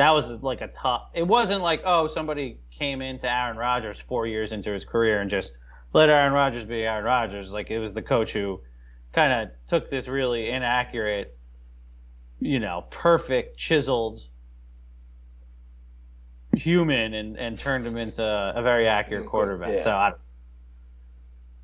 that 0.00 0.14
was 0.14 0.30
like 0.42 0.62
a 0.62 0.68
tough. 0.68 1.10
It 1.12 1.26
wasn't 1.26 1.60
like 1.60 1.82
oh 1.84 2.06
somebody 2.06 2.58
came 2.70 3.02
into 3.02 3.30
Aaron 3.30 3.58
Rodgers 3.58 4.00
four 4.00 4.26
years 4.26 4.52
into 4.52 4.72
his 4.72 4.82
career 4.82 5.20
and 5.20 5.28
just 5.30 5.52
let 5.92 6.08
Aaron 6.08 6.32
Rodgers 6.32 6.64
be 6.64 6.84
Aaron 6.84 7.04
Rodgers. 7.04 7.52
Like 7.52 7.70
it 7.70 7.78
was 7.78 7.92
the 7.92 8.00
coach 8.00 8.32
who 8.32 8.62
kind 9.12 9.30
of 9.30 9.50
took 9.66 9.90
this 9.90 10.08
really 10.08 10.48
inaccurate, 10.48 11.36
you 12.38 12.60
know, 12.60 12.86
perfect 12.88 13.58
chiseled 13.58 14.22
human 16.56 17.12
and 17.12 17.36
and 17.36 17.58
turned 17.58 17.86
him 17.86 17.98
into 17.98 18.24
a 18.24 18.62
very 18.62 18.88
accurate 18.88 19.26
quarterback. 19.26 19.76
Yeah. 19.76 19.84
So 19.84 19.90
I, 19.90 20.12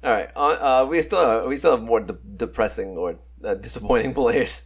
All 0.05 0.11
right, 0.11 0.31
uh, 0.37 0.83
uh, 0.83 0.87
we 0.87 1.01
still 1.01 1.27
have, 1.27 1.47
we 1.47 1.57
still 1.57 1.71
have 1.71 1.83
more 1.83 2.01
de- 2.01 2.19
depressing 2.37 2.99
or 2.99 3.19
uh, 3.43 3.55
disappointing 3.55 4.13
players. 4.21 4.63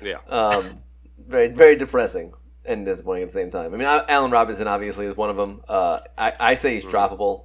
Yeah. 0.00 0.18
Um, 0.28 0.78
very 1.26 1.48
very 1.48 1.74
depressing 1.74 2.34
and 2.66 2.84
disappointing 2.86 3.22
at 3.24 3.28
the 3.28 3.32
same 3.32 3.50
time. 3.50 3.74
I 3.74 3.76
mean, 3.76 3.86
Al- 3.86 4.04
Allen 4.08 4.30
Robinson 4.30 4.66
obviously 4.68 5.06
is 5.06 5.16
one 5.16 5.30
of 5.30 5.36
them. 5.36 5.62
Uh, 5.68 6.00
I 6.16 6.32
I 6.40 6.54
say 6.54 6.74
he's 6.74 6.84
droppable. 6.86 7.44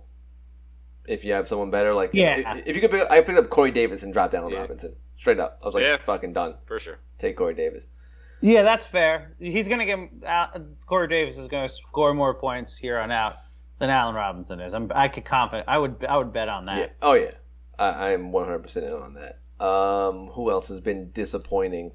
If 1.08 1.26
you 1.26 1.34
have 1.34 1.48
someone 1.48 1.72
better, 1.72 1.94
like 1.94 2.10
if- 2.10 2.16
Yeah. 2.16 2.58
if, 2.58 2.68
if 2.68 2.76
you 2.76 2.82
could, 2.82 2.92
pick, 2.92 3.10
I 3.12 3.22
picked 3.22 3.40
up 3.40 3.50
Corey 3.50 3.72
Davis 3.72 4.04
and 4.04 4.14
dropped 4.14 4.34
Allen 4.36 4.54
Yeah. 4.54 4.60
Robinson 4.60 4.96
straight 5.18 5.40
up. 5.40 5.60
I 5.62 5.66
was 5.66 5.74
like, 5.74 5.84
Yeah. 5.84 5.98
fucking 6.04 6.34
done. 6.34 6.56
For 6.66 6.80
sure. 6.80 7.00
Take 7.18 7.36
Corey 7.36 7.56
Davis. 7.56 7.88
Yeah, 8.42 8.62
that's 8.62 8.86
fair. 8.86 9.34
He's 9.40 9.68
going 9.68 9.80
to 9.80 9.86
get 9.86 10.00
uh, 10.26 10.60
Corey 10.86 11.08
Davis 11.08 11.38
is 11.38 11.48
going 11.48 11.68
to 11.68 11.74
score 11.74 12.14
more 12.14 12.34
points 12.36 12.78
here 12.78 12.98
on 13.00 13.12
out 13.12 13.38
than 13.80 13.90
Allen 13.90 14.14
Robinson 14.16 14.60
is. 14.62 14.74
I'm 14.74 14.92
I 14.94 15.08
could 15.10 15.26
confident. 15.26 15.68
I 15.68 15.78
would 15.78 16.06
I 16.08 16.16
would 16.18 16.32
bet 16.32 16.48
on 16.48 16.66
that. 16.68 16.78
Yeah. 16.78 16.88
Oh 17.02 17.14
yeah. 17.14 17.32
I, 17.78 17.90
I 17.90 18.12
am 18.12 18.32
one 18.32 18.46
hundred 18.46 18.60
percent 18.60 18.86
in 18.86 18.94
on 18.94 19.16
that. 19.16 19.40
Um, 19.66 20.28
who 20.28 20.52
else 20.52 20.70
has 20.70 20.80
been 20.80 21.12
disappointing 21.12 21.92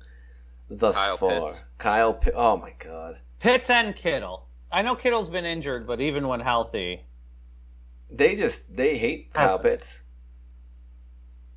thus 0.70 0.96
Kyle 0.96 1.16
far? 1.16 1.46
Pitts. 1.46 1.60
Kyle. 1.78 2.14
Pitt. 2.14 2.34
Oh 2.36 2.56
my 2.56 2.72
god. 2.78 3.18
Pitts 3.40 3.70
and 3.70 3.94
Kittle. 3.94 4.46
I 4.72 4.82
know 4.82 4.94
Kittle's 4.94 5.28
been 5.28 5.44
injured, 5.44 5.86
but 5.86 6.00
even 6.00 6.26
when 6.26 6.40
healthy, 6.40 7.04
They 8.10 8.36
just 8.36 8.74
they 8.74 8.98
hate 8.98 9.32
Kyle 9.32 9.54
oh. 9.54 9.58
Pitts. 9.58 10.02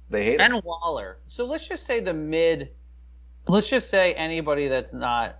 They 0.09 0.23
hate 0.23 0.39
him. 0.39 0.53
and 0.53 0.63
Waller. 0.63 1.17
So 1.27 1.45
let's 1.45 1.67
just 1.67 1.85
say 1.85 1.99
the 1.99 2.13
mid. 2.13 2.69
Let's 3.47 3.67
just 3.67 3.89
say 3.89 4.13
anybody 4.13 4.67
that's 4.67 4.93
not 4.93 5.39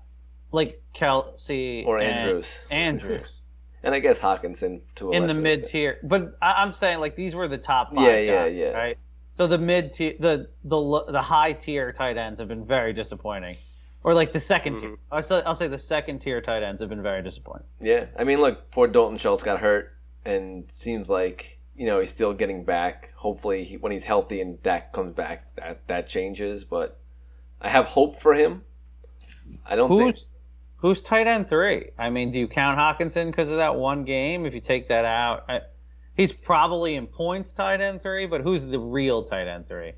like 0.52 0.82
Kelce 0.96 1.86
or 1.86 2.00
and 2.00 2.18
Andrews. 2.18 2.66
Andrews 2.72 3.38
And 3.84 3.94
I 3.94 4.00
guess 4.00 4.20
Hockenson 4.20 4.82
to 4.96 5.10
a 5.10 5.12
in 5.12 5.28
the 5.28 5.34
mid 5.34 5.66
tier. 5.66 6.00
But 6.04 6.38
I, 6.42 6.64
I'm 6.64 6.74
saying 6.74 7.00
like 7.00 7.16
these 7.16 7.36
were 7.36 7.48
the 7.48 7.58
top 7.58 7.94
five. 7.94 8.06
Yeah, 8.06 8.20
yeah, 8.20 8.44
guys, 8.44 8.56
yeah. 8.56 8.72
Right. 8.72 8.98
So 9.38 9.46
the 9.46 9.60
mid 9.60 9.92
tier, 9.94 10.16
the 10.20 10.50
the 10.64 11.06
the 11.10 11.22
high 11.22 11.54
tier 11.54 11.92
tight 11.92 12.18
ends 12.18 12.40
have 12.40 12.48
been 12.48 12.66
very 12.66 12.92
disappointing, 12.92 13.56
or 14.04 14.16
like 14.16 14.34
the 14.34 14.40
2nd 14.40 14.80
tier. 14.80 14.90
Mm-hmm. 14.90 14.94
I'll 15.12 15.22
say, 15.22 15.44
I'll 15.46 15.56
say 15.56 15.68
the 15.68 15.78
second 15.78 16.20
tier 16.20 16.42
tight 16.42 16.64
ends 16.64 16.82
have 16.82 16.90
been 16.90 17.04
very 17.04 17.22
disappointing. 17.22 17.68
Yeah, 17.80 18.08
I 18.18 18.24
mean, 18.24 18.42
look, 18.42 18.72
poor 18.72 18.88
Dalton 18.88 19.18
Schultz 19.18 19.44
got 19.44 19.60
hurt, 19.60 19.94
and 20.26 20.66
seems 20.72 21.08
like 21.08 21.60
you 21.76 21.86
know 21.86 22.00
he's 22.00 22.10
still 22.10 22.34
getting 22.34 22.64
back. 22.64 23.14
Hopefully, 23.16 23.64
he, 23.64 23.78
when 23.78 23.92
he's 23.92 24.06
healthy 24.06 24.42
and 24.42 24.62
Dak 24.64 24.92
comes 24.92 25.14
back, 25.14 25.54
that 25.56 25.86
that 25.88 26.08
changes. 26.08 26.64
But 26.64 27.00
I 27.62 27.70
have 27.70 27.86
hope 27.86 28.18
for 28.18 28.34
him. 28.34 28.64
I 29.68 29.76
don't 29.76 29.90
think. 29.90 30.02
Who's 30.02 30.30
who's 30.78 31.04
tight 31.04 31.28
end 31.28 31.48
three? 31.48 31.92
I 32.00 32.10
mean, 32.10 32.32
do 32.32 32.40
you 32.40 32.48
count 32.48 32.80
Hockenson 32.80 33.28
because 33.28 33.52
of 33.52 33.58
that 33.58 33.76
one 33.76 34.04
game? 34.04 34.48
If 34.48 34.56
you 34.56 34.62
take 34.62 34.88
that 34.88 35.06
out, 35.06 35.46
I, 35.48 35.62
he's 36.18 36.34
probably 36.34 36.96
in 36.96 37.08
points 37.08 37.54
tight 37.54 37.80
end 37.80 38.02
three. 38.02 38.26
But 38.26 38.42
who's 38.42 38.66
the 38.66 38.80
real 38.80 39.24
tight 39.24 39.48
end 39.48 39.68
three? 39.68 39.94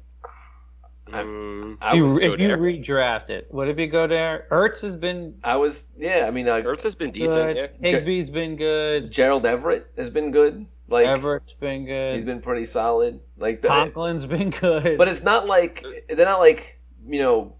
Mm, 1.08 1.78
I, 1.82 1.94
You- 1.96 2.14
would- 2.14 2.24
if 2.24 2.40
you 2.40 2.50
redraft 2.50 3.32
it, 3.32 3.48
what 3.50 3.62
would 3.66 3.70
it 3.70 3.76
be 3.76 3.88
Goedert? 3.88 4.48
Ertz 4.50 4.82
has 4.82 4.96
been 4.96 5.36
I 5.44 5.56
was, 5.58 5.88
yeah. 5.98 6.26
I 6.28 6.32
mean, 6.32 6.48
uh, 6.48 6.58
Ertz 6.58 6.84
has 6.84 6.94
been 6.94 7.10
decent. 7.12 7.56
good. 7.56 7.72
Yeah. 7.82 7.92
Higbee's 8.00 8.30
been 8.30 8.56
good. 8.56 9.12
Gerald 9.12 9.46
Everett 9.46 9.88
has 9.98 10.12
been 10.12 10.30
good. 10.30 10.68
Like 10.88 11.08
Everett's 11.08 11.54
been 11.54 11.86
good. 11.86 12.16
he's 12.16 12.26
been 12.26 12.42
pretty 12.42 12.66
solid. 12.66 13.20
Like, 13.38 13.62
the, 13.62 13.68
Conklin's 13.70 14.26
been 14.28 14.50
good. 14.52 14.98
but 15.00 15.08
it's 15.08 15.24
not 15.24 15.48
like 15.48 15.84
they're 16.10 16.26
not 16.26 16.40
like 16.40 16.80
you 17.08 17.20
know 17.20 17.56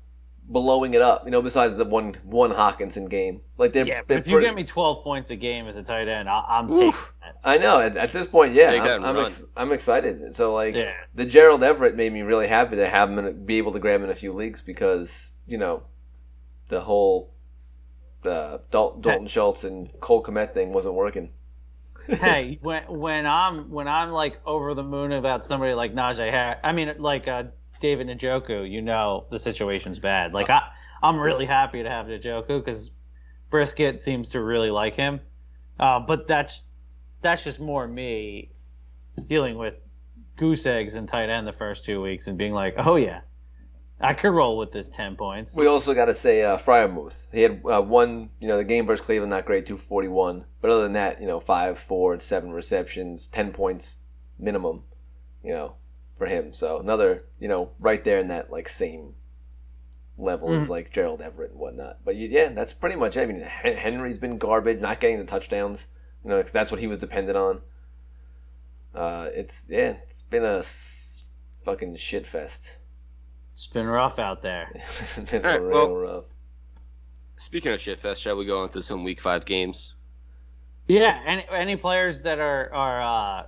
blowing 0.50 0.96
it 0.96 1.02
up. 1.02 1.24
You 1.26 1.32
know, 1.32 1.42
besides 1.42 1.78
the 1.78 1.86
one 1.86 2.16
one 2.24 2.52
Hockenson 2.52 3.08
game, 3.10 3.42
like 3.58 3.72
they're, 3.72 3.86
yeah, 3.86 4.02
they're 4.08 4.18
if 4.18 4.28
you 4.28 4.42
get 4.42 4.56
me 4.56 4.64
12 4.66 5.04
points 5.04 5.32
a 5.32 5.36
game 5.36 5.68
as 5.68 5.78
a 5.78 5.84
tight 5.84 6.08
end, 6.08 6.28
I, 6.28 6.44
I'm 6.50 6.68
taking 6.70 6.92
that. 7.22 7.36
I 7.44 7.58
know. 7.58 7.80
At, 7.80 7.96
at 7.96 8.12
this 8.12 8.28
point, 8.28 8.54
yeah, 8.54 8.72
Take 8.72 8.82
I'm 8.82 9.06
I'm, 9.06 9.18
ex- 9.18 9.46
I'm 9.56 9.72
excited. 9.72 10.36
So 10.36 10.54
like, 10.54 10.76
Yeah. 10.76 10.94
the 11.16 11.26
Gerald 11.26 11.64
Everett 11.64 11.96
made 11.96 12.12
me 12.12 12.24
really 12.24 12.48
happy 12.48 12.76
to 12.78 12.90
have 12.90 13.10
him 13.10 13.20
and 13.20 13.46
be 13.46 13.58
able 13.60 13.72
to 13.74 13.80
grab 13.80 14.00
him 14.02 14.06
in 14.06 14.10
a 14.10 14.16
few 14.16 14.34
leagues 14.34 14.62
because 14.62 15.32
you 15.48 15.58
know 15.58 15.84
the 16.70 16.82
whole 16.82 17.34
the 18.24 18.62
Dal- 18.72 18.98
Dalton 19.00 19.28
Schultz 19.28 19.64
and 19.64 19.90
Cole 20.02 20.22
Kmet 20.24 20.54
thing 20.54 20.74
wasn't 20.74 20.96
working. 20.96 21.32
hey, 22.08 22.58
when 22.64 22.84
when 22.90 23.26
I'm 23.26 23.70
when 23.70 23.88
I'm 23.88 24.10
like 24.10 24.40
over 24.46 24.74
the 24.74 24.84
moon 24.84 25.12
about 25.12 25.46
somebody 25.46 25.74
like 25.74 25.94
Najee 25.94 26.30
Harris, 26.30 26.60
I 26.64 26.74
mean 26.74 26.94
like 26.98 27.28
uh, 27.28 27.44
David 27.80 28.08
Njoku, 28.08 28.70
you 28.70 28.82
know 28.82 29.26
the 29.30 29.40
situation's 29.40 30.00
bad. 30.00 30.34
Like 30.34 30.50
I 30.50 30.62
I'm 31.02 31.20
really 31.20 31.46
happy 31.46 31.84
to 31.84 31.90
have 31.90 32.08
Njoku 32.08 32.64
because 32.64 32.92
Brisket 33.50 34.00
seems 34.00 34.30
to 34.30 34.42
really 34.42 34.70
like 34.70 34.96
him. 34.96 35.20
Uh, 35.80 36.00
but 36.00 36.28
that's 36.28 36.62
that's 37.22 37.44
just 37.44 37.60
more 37.60 37.88
me 37.88 38.52
dealing 39.28 39.58
with 39.58 39.76
goose 40.38 40.66
eggs 40.66 40.96
and 40.96 41.08
tight 41.08 41.30
end 41.30 41.48
the 41.48 41.54
first 41.54 41.86
two 41.86 42.02
weeks 42.02 42.28
and 42.28 42.38
being 42.38 42.54
like, 42.54 42.74
oh 42.78 42.96
yeah, 42.96 43.22
I 44.02 44.14
could 44.14 44.32
roll 44.32 44.58
with 44.58 44.72
this 44.72 44.90
ten 44.90 45.16
points. 45.16 45.54
We 45.54 45.68
also 45.68 45.94
got 45.94 46.06
to 46.06 46.14
say 46.14 46.44
uh, 46.44 46.58
Freiermuth. 46.58 47.28
He 47.32 47.42
had 47.42 47.62
uh, 47.66 47.82
one, 47.82 48.30
you 48.40 48.48
know, 48.48 48.58
the 48.58 48.64
game 48.64 48.86
versus 48.86 49.06
Cleveland, 49.06 49.30
not 49.30 49.46
great, 49.46 49.66
two 49.66 49.78
forty 49.78 50.08
one. 50.08 50.46
But 50.62 50.72
other 50.72 50.84
than 50.84 50.94
that, 50.94 51.22
you 51.22 51.28
know, 51.28 51.40
five, 51.40 51.78
four, 51.78 52.14
and 52.14 52.22
seven 52.22 52.52
receptions, 52.52 53.28
ten 53.28 53.52
points 53.52 53.98
minimum, 54.38 54.84
you 55.44 55.52
know, 55.54 55.76
for 56.20 56.28
him. 56.28 56.54
So 56.54 56.78
another, 56.78 57.24
you 57.40 57.48
know, 57.48 57.72
right 57.80 58.04
there 58.04 58.20
in 58.20 58.28
that 58.28 58.52
like 58.52 58.70
same 58.70 59.16
level 60.18 60.54
as 60.54 60.68
Mhm. 60.68 60.70
like 60.70 60.92
Gerald 60.92 61.22
Everett 61.22 61.52
and 61.52 61.60
whatnot. 61.60 62.00
But 62.06 62.16
you, 62.16 62.28
yeah, 62.28 62.50
that's 62.50 62.74
pretty 62.74 62.98
much. 62.98 63.18
it. 63.18 63.22
I 63.22 63.26
mean, 63.26 63.40
Henry's 63.42 64.20
been 64.20 64.38
garbage, 64.38 64.80
not 64.80 65.00
getting 65.00 65.18
the 65.18 65.24
touchdowns. 65.26 65.88
You 66.24 66.30
know, 66.30 66.42
'cause 66.42 66.52
that's 66.52 66.70
what 66.72 66.82
he 66.82 66.88
was 66.88 67.00
dependent 67.00 67.38
on. 67.38 67.62
Uh, 68.94 69.30
it's 69.34 69.68
yeah, 69.70 69.92
it's 70.04 70.24
been 70.24 70.44
a 70.44 70.58
s- 70.58 71.26
fucking 71.64 71.96
shit 71.96 72.28
fest. 72.28 72.78
It's 73.54 73.68
been 73.68 73.88
rough 73.88 74.20
out 74.20 74.42
there. 74.42 74.70
it's 74.76 75.18
been 75.20 75.46
All 75.46 75.52
right, 75.52 75.62
real 75.62 75.72
well- 75.72 75.96
rough. 75.96 76.26
Speaking 77.38 77.72
of 77.72 77.80
shitfest, 77.80 78.22
shall 78.22 78.36
we 78.36 78.46
go 78.46 78.64
into 78.64 78.82
some 78.82 79.06
Week 79.06 79.22
Five 79.22 79.46
games? 79.46 79.94
Yeah, 80.88 81.22
any 81.26 81.46
any 81.50 81.76
players 81.78 82.24
that 82.24 82.40
are 82.40 82.74
are 82.74 83.02
uh, 83.02 83.48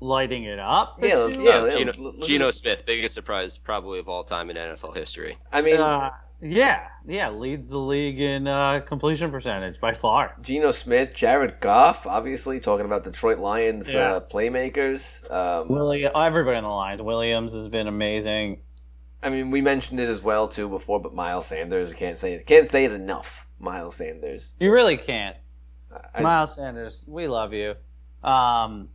lighting 0.00 0.44
it 0.44 0.58
up? 0.58 0.98
Yeah, 1.02 1.16
let's- 1.16 1.36
yeah, 1.36 1.50
Uh, 1.56 1.62
let's- 1.62 1.76
Geno, 1.76 1.92
let's- 2.12 2.26
Geno 2.26 2.50
Smith, 2.50 2.84
biggest 2.86 3.14
surprise 3.14 3.58
probably 3.58 3.98
of 3.98 4.08
all 4.08 4.24
time 4.24 4.50
in 4.50 4.56
NFL 4.56 4.92
history. 4.92 5.38
I 5.52 5.62
mean, 5.62 5.80
Uh, 5.80 6.10
yeah, 6.42 6.88
yeah, 7.06 7.30
leads 7.30 7.68
the 7.70 7.78
league 7.78 8.20
in 8.20 8.46
uh, 8.46 8.80
completion 8.80 9.30
percentage 9.30 9.80
by 9.80 9.94
far. 9.94 10.36
Geno 10.42 10.70
Smith, 10.70 11.14
Jared 11.14 11.60
Goff, 11.60 12.06
obviously 12.06 12.60
talking 12.60 12.84
about 12.84 13.04
Detroit 13.04 13.38
Lions 13.38 13.92
Yeah. 13.92 14.16
uh, 14.16 14.20
playmakers. 14.20 15.30
Um, 15.32 15.68
Willie, 15.68 16.04
everybody 16.06 16.56
on 16.58 16.64
the 16.64 16.68
lines. 16.68 17.00
Williams 17.00 17.52
has 17.54 17.68
been 17.68 17.86
amazing. 17.86 18.60
I 19.22 19.30
mean, 19.30 19.50
we 19.50 19.60
mentioned 19.62 19.98
it 19.98 20.08
as 20.08 20.22
well 20.22 20.46
too 20.46 20.68
before, 20.68 21.00
but 21.00 21.14
Miles 21.14 21.46
Sanders 21.46 21.92
can't 21.94 22.18
say 22.18 22.34
it. 22.34 22.46
Can't 22.46 22.70
say 22.70 22.84
it 22.84 22.92
enough. 22.92 23.46
Miles 23.58 23.96
Sanders. 23.96 24.52
You 24.60 24.70
really 24.70 24.98
can't. 24.98 25.36
I- 26.14 26.20
Miles 26.20 26.54
Sanders, 26.54 27.02
we 27.08 27.26
love 27.26 27.54
you. 27.54 27.74
Um, 28.22 28.90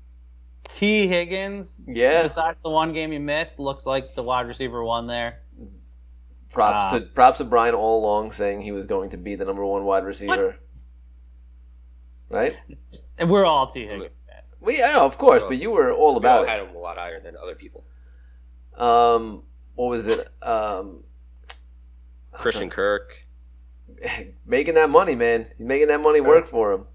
Tee 0.75 1.07
Higgins, 1.07 1.83
Yeah. 1.87 2.23
besides 2.23 2.57
the 2.63 2.69
one 2.69 2.93
game 2.93 3.11
you 3.13 3.19
missed, 3.19 3.59
looks 3.59 3.85
like 3.85 4.15
the 4.15 4.23
wide 4.23 4.47
receiver 4.47 4.83
one 4.83 5.07
there. 5.07 5.39
Props 6.49 6.93
Ah. 6.93 6.99
to 6.99 7.05
props 7.05 7.37
to 7.37 7.45
Brian 7.45 7.73
all 7.75 8.03
along 8.03 8.31
saying 8.31 8.61
he 8.61 8.71
was 8.71 8.85
going 8.85 9.09
to 9.11 9.17
be 9.17 9.35
the 9.35 9.45
number 9.45 9.63
one 9.65 9.85
wide 9.85 10.03
receiver. 10.03 10.57
Right? 12.29 12.55
And 13.17 13.29
we're 13.29 13.45
all 13.45 13.67
Tee 13.67 13.85
Higgins 13.85 14.11
fans. 14.27 14.45
We 14.59 14.77
yeah, 14.79 14.99
of 15.01 15.17
course, 15.17 15.43
but 15.43 15.57
you 15.57 15.71
were 15.71 15.91
all 15.91 15.97
We 15.97 16.11
all 16.11 16.17
about 16.17 16.47
had 16.47 16.59
him 16.61 16.75
a 16.75 16.79
lot 16.79 16.97
higher 16.97 17.19
than 17.21 17.35
other 17.37 17.55
people. 17.55 17.83
Um, 18.75 19.43
what 19.75 19.87
was 19.89 20.07
it? 20.07 20.27
Um, 20.41 21.03
Christian 22.31 22.69
Kirk. 22.69 23.25
making 24.45 24.73
that 24.75 24.89
money, 24.89 25.15
man. 25.15 25.47
He's 25.57 25.67
making 25.67 25.87
that 25.89 26.01
money 26.01 26.21
work 26.21 26.45
for 26.45 26.71
him. 26.73 26.87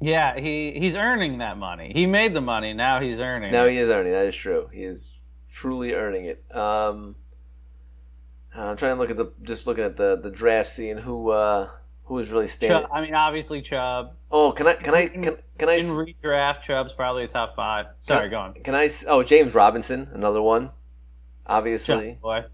Yeah, 0.00 0.38
he 0.38 0.72
he's 0.72 0.94
earning 0.94 1.38
that 1.38 1.58
money. 1.58 1.92
He 1.94 2.06
made 2.06 2.34
the 2.34 2.40
money. 2.40 2.72
Now 2.72 3.00
he's 3.00 3.20
earning. 3.20 3.52
Now 3.52 3.64
it. 3.64 3.72
he 3.72 3.78
is 3.78 3.90
earning. 3.90 4.12
That 4.12 4.26
is 4.26 4.36
true. 4.36 4.68
He 4.72 4.82
is 4.82 5.14
truly 5.52 5.94
earning 5.94 6.24
it. 6.24 6.44
Um, 6.54 7.16
I'm 8.54 8.76
trying 8.76 8.94
to 8.94 9.00
look 9.00 9.10
at 9.10 9.16
the 9.16 9.32
just 9.42 9.66
looking 9.66 9.84
at 9.84 9.96
the 9.96 10.18
the 10.20 10.30
draft, 10.30 10.70
seeing 10.70 10.98
who 10.98 11.30
uh 11.30 11.68
who 12.04 12.18
is 12.18 12.32
really 12.32 12.46
standing. 12.46 12.82
Chubb, 12.82 12.90
I 12.92 13.00
mean, 13.02 13.14
obviously 13.14 13.62
Chubb. 13.62 14.14
Oh, 14.30 14.52
can 14.52 14.66
I 14.66 14.74
can 14.74 14.94
I 14.94 15.06
can, 15.08 15.36
can 15.58 15.68
I 15.68 15.74
In 15.74 15.86
redraft, 15.86 16.62
Chubb's 16.62 16.92
probably 16.92 17.24
a 17.24 17.28
top 17.28 17.54
five. 17.54 17.86
Sorry, 18.00 18.28
go 18.28 18.38
on. 18.38 18.54
can 18.54 18.74
I? 18.74 18.88
Oh, 19.06 19.22
James 19.22 19.54
Robinson, 19.54 20.08
another 20.12 20.42
one. 20.42 20.70
Obviously, 21.46 22.12
Chubb, 22.12 22.20
boy. 22.20 22.44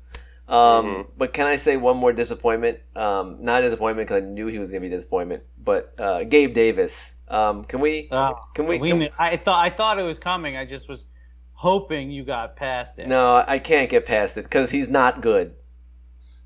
Um, 0.49 0.57
Mhm. 0.87 1.07
but 1.17 1.33
can 1.33 1.47
I 1.47 1.57
say 1.57 1.77
one 1.77 1.97
more 1.97 2.13
disappointment? 2.13 2.79
Um, 2.95 3.39
not 3.41 3.63
a 3.63 3.67
disappointment 3.67 4.09
because 4.09 4.23
I 4.23 4.27
knew 4.27 4.47
he 4.47 4.59
was 4.59 4.71
going 4.71 4.83
to 4.83 4.89
be 4.89 4.95
a 4.95 4.97
disappointment. 4.99 5.43
But 5.63 5.95
uh, 5.99 6.25
Gabe 6.25 6.55
Davis. 6.55 7.15
Um, 7.29 7.65
can 7.65 7.81
we? 7.81 8.09
Oh, 8.13 8.35
Can 8.55 8.67
we? 8.67 8.79
we 8.79 8.89
can- 8.89 9.09
I 9.19 9.37
thought 9.37 9.65
I 9.65 9.71
thought 9.71 9.99
it 9.99 10.05
was 10.05 10.19
coming. 10.19 10.57
I 10.57 10.65
just 10.65 10.89
was 10.89 11.07
hoping 11.55 12.11
you 12.11 12.25
got 12.25 12.55
past 12.55 12.99
it. 12.99 13.09
No, 13.09 13.43
I 13.47 13.59
can't 13.59 13.91
get 13.91 14.07
past 14.07 14.39
it 14.39 14.45
because 14.45 14.71
he's 14.71 14.89
not 14.89 15.21
good. 15.21 15.55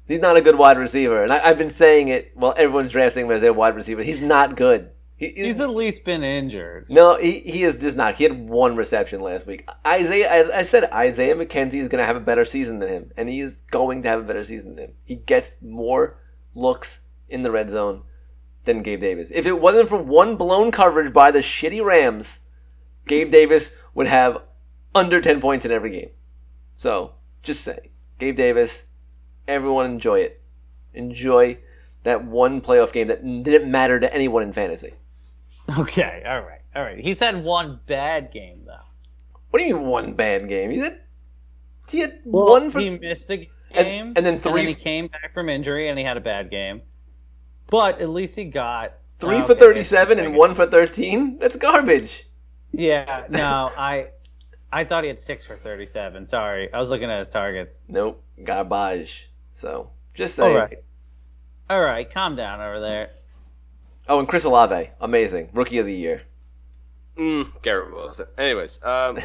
He's 0.06 0.20
not 0.20 0.36
a 0.36 0.40
good 0.40 0.56
wide 0.56 0.78
receiver, 0.78 1.22
and 1.22 1.32
I, 1.32 1.48
I've 1.50 1.58
been 1.58 1.70
saying 1.70 2.08
it. 2.08 2.32
Well, 2.34 2.54
everyone's 2.56 2.92
drafting 2.92 3.26
him 3.26 3.32
as 3.32 3.42
their 3.42 3.52
wide 3.52 3.76
receiver. 3.76 4.02
He's 4.02 4.20
not 4.20 4.56
good. 4.56 4.92
He, 5.20 5.34
He's 5.36 5.60
at 5.60 5.68
least 5.68 6.02
been 6.02 6.24
injured. 6.24 6.86
no, 6.88 7.18
he, 7.18 7.40
he 7.40 7.62
is 7.62 7.76
just 7.76 7.94
not. 7.94 8.14
He 8.14 8.24
had 8.24 8.48
one 8.48 8.74
reception 8.74 9.20
last 9.20 9.46
week. 9.46 9.68
Isaiah, 9.86 10.32
I, 10.32 10.60
I 10.60 10.62
said 10.62 10.90
Isaiah 10.94 11.36
McKenzie 11.36 11.74
is 11.74 11.88
going 11.88 12.00
to 12.00 12.06
have 12.06 12.16
a 12.16 12.20
better 12.20 12.46
season 12.46 12.78
than 12.78 12.88
him, 12.88 13.12
and 13.18 13.28
he 13.28 13.40
is 13.40 13.60
going 13.70 14.00
to 14.02 14.08
have 14.08 14.20
a 14.20 14.22
better 14.22 14.44
season 14.44 14.76
than 14.76 14.86
him. 14.86 14.92
He 15.04 15.16
gets 15.16 15.58
more 15.60 16.18
looks 16.54 17.00
in 17.28 17.42
the 17.42 17.50
red 17.50 17.68
zone 17.68 18.04
than 18.64 18.82
Gabe 18.82 19.00
Davis. 19.00 19.30
If 19.30 19.44
it 19.44 19.60
wasn't 19.60 19.90
for 19.90 20.02
one 20.02 20.36
blown 20.36 20.70
coverage 20.70 21.12
by 21.12 21.30
the 21.30 21.40
shitty 21.40 21.84
Rams, 21.84 22.40
Gabe 23.06 23.30
Davis 23.30 23.76
would 23.92 24.06
have 24.06 24.38
under 24.94 25.20
10 25.20 25.38
points 25.38 25.66
in 25.66 25.70
every 25.70 25.90
game. 25.90 26.10
So, 26.76 27.16
just 27.42 27.60
say, 27.60 27.90
Gabe 28.18 28.36
Davis, 28.36 28.86
everyone 29.46 29.84
enjoy 29.84 30.20
it. 30.20 30.42
Enjoy 30.94 31.58
that 32.04 32.24
one 32.24 32.62
playoff 32.62 32.90
game 32.94 33.08
that 33.08 33.22
didn't 33.22 33.70
matter 33.70 34.00
to 34.00 34.14
anyone 34.14 34.42
in 34.42 34.54
fantasy. 34.54 34.94
Okay, 35.78 36.22
all 36.26 36.40
right, 36.40 36.60
all 36.74 36.82
right. 36.82 36.98
He's 36.98 37.18
had 37.18 37.42
one 37.42 37.80
bad 37.86 38.32
game 38.32 38.62
though. 38.66 38.74
What 39.50 39.60
do 39.60 39.66
you 39.66 39.76
mean 39.76 39.86
one 39.86 40.12
bad 40.14 40.48
game? 40.48 40.70
He 40.70 40.78
had, 40.78 41.00
he 41.88 42.00
had 42.00 42.20
Well, 42.24 42.50
one 42.50 42.70
for 42.70 42.80
he 42.80 42.90
missed 42.90 43.30
a 43.30 43.48
game, 43.72 44.12
and 44.16 44.24
then 44.26 44.38
three- 44.38 44.66
he 44.66 44.74
came 44.74 45.08
back 45.08 45.32
from 45.34 45.48
injury, 45.48 45.88
and 45.88 45.98
he 45.98 46.04
had 46.04 46.16
a 46.16 46.20
bad 46.20 46.50
game. 46.50 46.82
But 47.68 48.00
at 48.00 48.08
least 48.08 48.34
he 48.36 48.44
got 48.46 48.94
three 49.18 49.36
uh, 49.38 49.42
for 49.44 49.52
okay, 49.52 49.60
37 49.60 50.18
and 50.18 50.34
one 50.34 50.54
for 50.54 50.66
13. 50.66 51.38
That's 51.38 51.56
garbage. 51.56 52.24
Yeah, 52.72 53.26
no, 53.30 53.70
I, 53.76 54.08
I 54.72 54.84
thought 54.84 55.04
he 55.04 55.08
had 55.08 55.20
six 55.20 55.44
for 55.46 55.56
thirty-seven. 55.56 56.26
Sorry, 56.26 56.72
I 56.72 56.78
was 56.78 56.90
looking 56.90 57.10
at 57.10 57.18
his 57.18 57.28
targets. 57.28 57.80
Nope, 57.88 58.22
garbage. 58.44 59.28
So, 59.52 59.90
just 60.14 60.38
All 60.38 60.46
saying. 60.46 60.56
right, 60.56 60.78
all 61.68 61.80
right, 61.80 62.08
calm 62.12 62.36
down 62.36 62.60
over 62.60 62.80
there. 62.80 63.10
Oh, 64.08 64.18
and 64.18 64.26
Chris 64.28 64.44
Olave, 64.44 64.88
amazing. 65.00 65.50
Rookie 65.52 65.78
of 65.78 65.86
the 65.86 65.94
year. 65.94 66.22
Mm, 67.16 67.50
Garrett 67.62 67.92
Wilson. 67.94 68.26
Anyways, 68.38 68.80
um, 68.84 69.18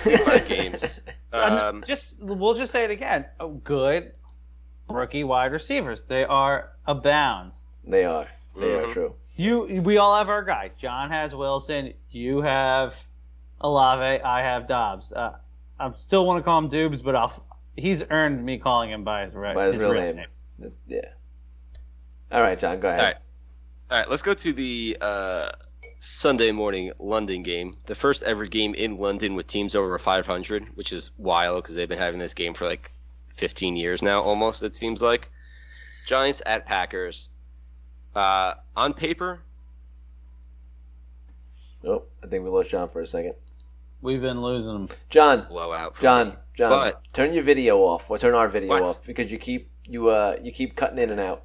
games. 0.47 0.99
Um, 1.33 1.83
just 1.85 2.13
we'll 2.21 2.53
just 2.53 2.71
say 2.71 2.85
it 2.85 2.91
again. 2.91 3.25
Oh, 3.41 3.49
good 3.65 4.13
rookie 4.89 5.25
wide 5.25 5.51
receivers. 5.51 6.03
They 6.07 6.23
are 6.23 6.71
abounds. 6.87 7.57
They 7.83 8.05
are. 8.05 8.27
They 8.57 8.73
are 8.73 8.83
Mhm. 8.83 8.93
true. 8.93 9.15
You, 9.35 9.81
we 9.83 9.97
all 9.97 10.15
have 10.17 10.29
our 10.29 10.43
guy. 10.45 10.71
John 10.79 11.09
has 11.11 11.35
Wilson. 11.35 11.93
You 12.09 12.39
have 12.39 12.95
Olave. 13.59 14.21
I 14.23 14.41
have 14.43 14.65
Doubs. 14.65 15.11
Uh, 15.11 15.33
I 15.77 15.91
still 15.97 16.25
want 16.25 16.39
to 16.39 16.43
call 16.43 16.57
him 16.59 16.69
Dubes, 16.69 17.03
but 17.03 17.17
I'll, 17.17 17.43
he's 17.75 18.01
earned 18.09 18.45
me 18.45 18.57
calling 18.59 18.89
him 18.91 19.03
by 19.03 19.23
his, 19.23 19.33
re- 19.33 19.53
By 19.53 19.65
his 19.65 19.81
real 19.81 19.91
name. 19.93 20.21
Yeah. 20.87 21.01
All 22.31 22.41
right, 22.41 22.57
John, 22.57 22.79
go 22.79 22.87
ahead. 22.87 23.17
All 23.89 23.97
right. 23.97 23.97
All 23.97 24.01
right, 24.01 24.09
let's 24.09 24.21
go 24.21 24.33
to 24.33 24.53
the 24.53 24.97
uh, 25.01 25.51
Sunday 25.99 26.51
morning 26.51 26.91
London 26.99 27.43
game. 27.43 27.73
The 27.85 27.95
first 27.95 28.23
ever 28.23 28.45
game 28.45 28.73
in 28.75 28.97
London 28.97 29.35
with 29.35 29.47
teams 29.47 29.75
over 29.75 29.97
500, 29.97 30.69
which 30.75 30.91
is 30.93 31.11
wild 31.17 31.63
because 31.63 31.75
they've 31.75 31.89
been 31.89 31.97
having 31.99 32.19
this 32.19 32.33
game 32.33 32.53
for 32.53 32.65
like 32.65 32.91
15 33.35 33.75
years 33.75 34.01
now, 34.01 34.21
almost, 34.21 34.63
it 34.63 34.73
seems 34.75 35.01
like. 35.01 35.29
Giants 36.05 36.41
at 36.45 36.65
Packers. 36.65 37.29
Uh, 38.15 38.53
on 38.75 38.93
paper, 38.93 39.41
Oh, 41.87 42.03
I 42.23 42.27
think 42.27 42.43
we 42.43 42.49
lost 42.49 42.71
John 42.71 42.89
for 42.89 43.01
a 43.01 43.05
second. 43.07 43.35
We've 44.01 44.21
been 44.21 44.41
losing 44.41 44.73
him. 44.73 44.89
John, 45.11 45.45
blowout. 45.47 45.95
for 45.95 46.01
John, 46.01 46.29
me. 46.29 46.35
John, 46.55 46.69
But- 46.69 47.01
turn 47.13 47.31
your 47.33 47.43
video 47.43 47.77
off 47.79 48.09
or 48.09 48.17
turn 48.17 48.33
our 48.33 48.47
video 48.47 48.69
What? 48.69 48.81
off 48.81 49.05
because 49.05 49.31
you 49.31 49.37
keep 49.37 49.69
you 49.87 50.09
uh 50.09 50.35
you 50.41 50.51
keep 50.51 50.75
cutting 50.75 50.97
in 50.97 51.11
and 51.11 51.19
out. 51.19 51.44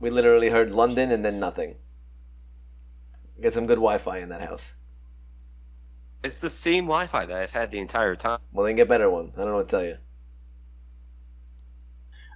We 0.00 0.10
literally 0.10 0.50
heard 0.50 0.70
London 0.70 1.10
and 1.10 1.24
then 1.24 1.40
nothing. 1.40 1.76
Get 3.40 3.52
some 3.52 3.66
good 3.66 3.76
Wi-Fi 3.76 4.18
in 4.18 4.28
that 4.30 4.42
house. 4.42 4.74
It's 6.24 6.38
the 6.38 6.50
same 6.50 6.84
Wi 6.84 7.06
Fi 7.06 7.26
that 7.26 7.36
I've 7.36 7.52
had 7.52 7.70
the 7.70 7.78
entire 7.78 8.16
time. 8.16 8.40
Well, 8.52 8.66
then 8.66 8.76
get 8.76 8.88
better 8.88 9.08
one. 9.08 9.32
I 9.36 9.38
don't 9.38 9.50
know 9.50 9.56
what 9.56 9.68
to 9.68 9.76
tell 9.76 9.84
you. 9.84 9.96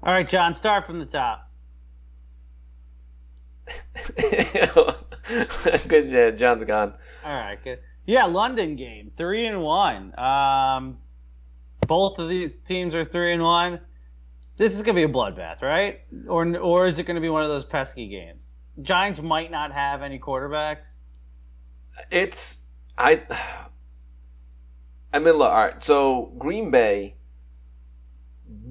All 0.05 0.13
right, 0.13 0.29
John, 0.29 0.55
start 0.55 0.87
from 0.87 0.99
the 0.99 1.07
top. 1.07 1.49
good, 5.89 6.09
yeah, 6.09 6.31
John's 6.31 6.65
gone. 6.65 6.95
All 7.25 7.37
right, 7.37 7.59
good. 7.63 7.81
Yeah, 8.07 8.25
London 8.25 8.77
game, 8.77 9.13
three 9.17 9.47
and 9.47 9.63
one. 9.63 10.19
Um, 10.19 10.99
both 11.87 12.19
of 12.19 12.29
these 12.29 12.57
teams 12.61 12.95
are 12.95 13.05
three 13.05 13.33
and 13.33 13.43
one. 13.43 13.81
This 14.63 14.77
is 14.77 14.83
gonna 14.85 14.95
be 14.95 15.03
a 15.03 15.09
bloodbath, 15.09 15.61
right? 15.61 16.03
Or 16.29 16.57
or 16.59 16.87
is 16.87 17.01
it 17.01 17.03
gonna 17.03 17.21
be 17.21 17.29
one 17.29 17.43
of 17.43 17.49
those 17.49 17.65
pesky 17.65 18.07
games? 18.07 18.55
Giants 18.81 19.21
might 19.21 19.51
not 19.51 19.73
have 19.73 20.03
any 20.03 20.21
quarterbacks. 20.21 20.87
It's 22.13 22.63
I. 22.97 23.23
I 25.13 25.19
mean, 25.19 25.35
look. 25.35 25.51
All 25.51 25.65
right. 25.65 25.83
So 25.83 26.33
Green 26.39 26.71
Bay 26.71 27.17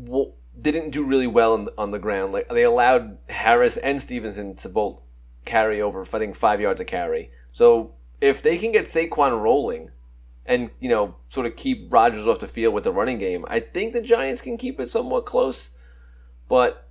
w- 0.06 0.32
didn't 0.62 0.92
do 0.92 1.06
really 1.06 1.28
well 1.28 1.52
on 1.52 1.66
the, 1.66 1.74
on 1.78 1.92
the 1.92 2.00
ground. 2.00 2.32
Like 2.32 2.48
they 2.48 2.64
allowed 2.64 3.18
Harris 3.28 3.76
and 3.76 4.02
Stevenson 4.02 4.56
to 4.56 4.70
both 4.70 4.98
carry 5.44 5.82
over, 5.82 6.04
I 6.04 6.06
think 6.06 6.38
five 6.38 6.62
yards 6.62 6.80
of 6.80 6.88
carry. 6.88 7.32
So 7.52 7.96
if 8.22 8.42
they 8.42 8.58
can 8.58 8.72
get 8.72 8.86
Saquon 8.86 9.42
rolling, 9.42 9.92
and 10.46 10.72
you 10.80 10.88
know, 10.88 11.16
sort 11.28 11.48
of 11.48 11.58
keep 11.58 11.92
Rodgers 11.92 12.28
off 12.28 12.39
the 12.39 12.48
field 12.48 12.74
with 12.74 12.86
the 12.86 12.94
running 12.94 13.18
game, 13.18 13.44
I 13.50 13.60
think 13.60 13.92
the 13.92 14.02
Giants 14.02 14.42
can 14.42 14.58
keep 14.58 14.80
it 14.80 14.88
somewhat 14.88 15.26
close. 15.26 15.72
But 16.52 16.86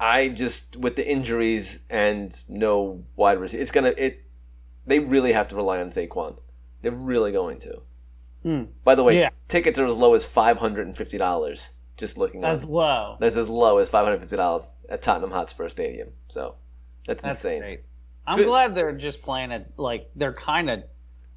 I 0.00 0.30
just 0.30 0.78
with 0.78 0.96
the 0.96 1.06
injuries 1.06 1.80
and 1.90 2.34
no 2.48 3.04
wide 3.14 3.38
receiver, 3.38 3.60
it's 3.60 3.70
gonna 3.70 3.92
it. 3.98 4.22
They 4.86 5.00
really 5.00 5.32
have 5.34 5.48
to 5.48 5.56
rely 5.56 5.82
on 5.82 5.90
Saquon. 5.90 6.38
They're 6.80 6.92
really 6.92 7.30
going 7.30 7.58
to. 7.60 7.82
Hmm. 8.42 8.62
By 8.84 8.94
the 8.94 9.04
way, 9.04 9.18
Yeah. 9.20 9.28
tickets 9.48 9.78
are 9.78 9.84
as 9.86 9.96
low 9.98 10.14
as 10.14 10.24
five 10.24 10.56
hundred 10.60 10.86
and 10.86 10.96
fifty 10.96 11.18
dollars. 11.18 11.72
Just 11.98 12.16
looking 12.16 12.40
That's 12.40 12.62
up, 12.62 12.70
low. 12.70 13.16
that's 13.20 13.36
as 13.36 13.50
low 13.50 13.76
as 13.76 13.90
five 13.90 14.04
hundred 14.06 14.20
fifty 14.20 14.36
dollars 14.38 14.78
at 14.88 15.02
Tottenham 15.02 15.30
Hotspur 15.30 15.68
Stadium. 15.68 16.08
So 16.28 16.54
that's, 17.06 17.22
That's 17.22 17.44
insane. 17.44 17.60
great. 17.60 17.80
I'm 18.26 18.38
Good- 18.38 18.46
glad 18.46 18.74
they're 18.74 18.92
just 18.96 19.20
playing 19.20 19.50
it 19.52 19.70
like 19.76 20.08
they're 20.16 20.32
kind 20.32 20.70
of 20.70 20.84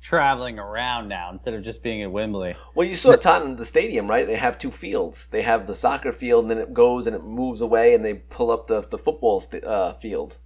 traveling 0.06 0.60
around 0.60 1.08
now 1.08 1.32
instead 1.32 1.56
of 1.56 1.64
just 1.64 1.82
being 1.82 2.04
at 2.04 2.12
Wembley. 2.12 2.56
Well, 2.76 2.88
you 2.88 2.96
saw 2.96 3.16
Tottenham 3.16 3.56
the 3.56 3.66
stadium, 3.66 4.06
right? 4.06 4.28
They 4.28 4.36
have 4.36 4.60
two 4.60 4.70
fields. 4.70 5.28
They 5.28 5.42
have 5.42 5.66
the 5.66 5.74
soccer 5.74 6.12
field, 6.12 6.44
and 6.44 6.52
then 6.52 6.60
it 6.60 6.74
goes 6.76 7.08
and 7.08 7.16
it 7.16 7.24
moves 7.24 7.60
away, 7.60 7.96
and 7.96 8.06
they 8.06 8.14
pull 8.14 8.52
up 8.52 8.68
the 8.68 8.82
the 8.82 9.00
football 9.00 9.40
st- 9.40 9.64
uh, 9.64 9.94
field. 9.94 10.38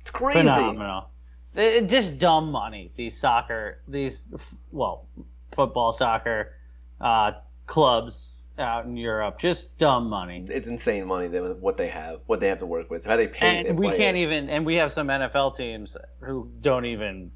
It's 0.00 0.10
crazy. 0.10 0.40
Phenomenal. 0.40 1.10
It, 1.54 1.86
just 1.86 2.18
dumb 2.18 2.50
money. 2.50 2.92
These 2.96 3.16
soccer, 3.16 3.78
these 3.86 4.26
well, 4.72 5.06
football, 5.54 5.92
soccer 5.92 6.54
uh, 7.00 7.32
clubs 7.66 8.32
out 8.58 8.86
in 8.86 8.96
Europe, 8.96 9.38
just 9.38 9.78
dumb 9.78 10.08
money. 10.08 10.44
It's 10.48 10.66
insane 10.66 11.06
money 11.06 11.28
that 11.28 11.58
what 11.60 11.76
they 11.76 11.88
have, 11.88 12.22
what 12.26 12.40
they 12.40 12.48
have 12.48 12.58
to 12.58 12.66
work 12.66 12.90
with, 12.90 13.04
how 13.04 13.16
they 13.16 13.28
pay 13.28 13.64
And 13.66 13.78
we 13.78 13.86
players. 13.86 13.98
can't 13.98 14.16
even, 14.16 14.50
and 14.50 14.66
we 14.66 14.74
have 14.76 14.92
some 14.92 15.06
NFL 15.08 15.56
teams 15.56 15.96
who 16.20 16.50
don't 16.60 16.86
even 16.86 17.30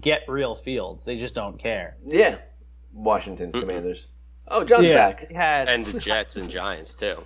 get 0.00 0.22
real 0.28 0.54
fields. 0.54 1.04
They 1.04 1.16
just 1.16 1.34
don't 1.34 1.58
care. 1.58 1.96
Yeah, 2.06 2.38
Washington 2.92 3.52
Commanders. 3.52 4.08
Oh, 4.48 4.64
John's 4.64 4.84
yeah, 4.86 4.94
back. 5.10 5.26
we 5.28 5.34
had, 5.34 5.68
And 5.68 5.84
the 5.84 5.98
Jets 6.00 6.36
and 6.36 6.48
Giants, 6.48 6.94
too. 6.94 7.16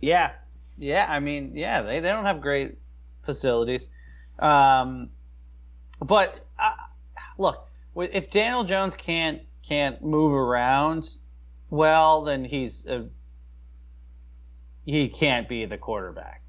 Yeah, 0.00 0.32
yeah. 0.78 1.06
I 1.08 1.18
mean, 1.20 1.52
yeah, 1.56 1.82
they, 1.82 2.00
they 2.00 2.08
don't 2.10 2.26
have 2.26 2.40
great 2.42 2.76
facilities, 3.24 3.88
um, 4.38 5.08
but 6.00 6.46
uh, 6.58 6.72
look, 7.38 7.66
wi- 7.94 8.12
if 8.12 8.30
Daniel 8.30 8.64
Jones 8.64 8.94
can't 8.96 9.40
can't 9.66 10.02
move 10.04 10.32
around, 10.34 11.08
well, 11.70 12.22
then 12.22 12.44
he's 12.44 12.84
a, 12.86 13.06
he 14.84 15.08
can't 15.08 15.48
be 15.48 15.64
the 15.64 15.78
quarterback. 15.78 16.42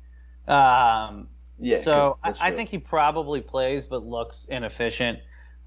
Um, 0.49 1.29
Yeah. 1.59 1.81
so 1.81 2.17
I, 2.23 2.33
I 2.41 2.51
think 2.51 2.69
he 2.69 2.77
probably 2.77 3.41
plays, 3.41 3.85
but 3.85 4.05
looks 4.05 4.47
inefficient. 4.49 5.19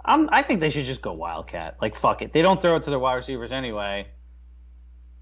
I'm, 0.04 0.28
I 0.32 0.42
think 0.42 0.60
they 0.60 0.70
should 0.70 0.84
just 0.84 1.02
go 1.02 1.12
wildcat. 1.12 1.76
Like 1.80 1.96
fuck 1.96 2.22
it, 2.22 2.32
they 2.32 2.42
don't 2.42 2.60
throw 2.60 2.76
it 2.76 2.82
to 2.84 2.90
their 2.90 2.98
wide 2.98 3.14
receivers 3.14 3.52
anyway. 3.52 4.08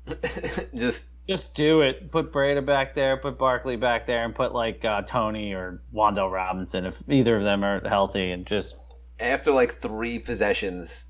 just 0.74 1.08
Just 1.28 1.54
do 1.54 1.80
it. 1.80 2.12
Put 2.12 2.32
Breida 2.32 2.64
back 2.64 2.94
there, 2.94 3.16
put 3.16 3.36
Barkley 3.36 3.76
back 3.76 4.06
there, 4.06 4.24
and 4.24 4.32
put 4.32 4.54
like 4.54 4.84
uh, 4.84 5.02
Toney 5.02 5.52
or 5.52 5.82
Wan'Dale 5.92 6.30
Robinson 6.30 6.86
if 6.86 6.94
either 7.08 7.36
of 7.36 7.42
them 7.42 7.64
are 7.64 7.80
healthy, 7.88 8.30
and 8.30 8.46
just 8.46 8.76
after 9.18 9.50
like 9.50 9.74
three 9.74 10.20
possessions, 10.20 11.08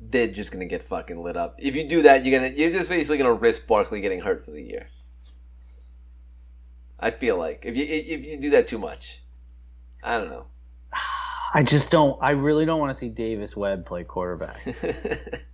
they're 0.00 0.28
just 0.28 0.50
gonna 0.50 0.64
get 0.64 0.82
fucking 0.82 1.22
lit 1.22 1.36
up. 1.36 1.56
If 1.58 1.76
you 1.76 1.86
do 1.86 2.00
that, 2.02 2.24
you're 2.24 2.40
gonna 2.40 2.54
you're 2.54 2.70
just 2.70 2.88
basically 2.88 3.18
gonna 3.18 3.34
risk 3.34 3.66
Barkley 3.66 4.00
getting 4.00 4.20
hurt 4.20 4.42
for 4.42 4.50
the 4.52 4.62
year. 4.62 4.88
I 7.00 7.10
feel 7.10 7.36
like 7.38 7.64
if 7.64 7.76
you 7.76 7.84
if 7.88 8.24
you 8.24 8.36
do 8.40 8.50
that 8.50 8.68
too 8.68 8.78
much, 8.78 9.22
I 10.04 10.18
don't 10.18 10.28
know. 10.28 10.46
I 11.54 11.62
just 11.64 11.90
don't. 11.90 12.18
I 12.22 12.32
really 12.32 12.64
don't 12.66 12.78
want 12.78 12.92
to 12.92 12.98
see 12.98 13.08
Davis 13.08 13.56
Webb 13.56 13.86
play 13.86 14.04
quarterback. 14.04 14.60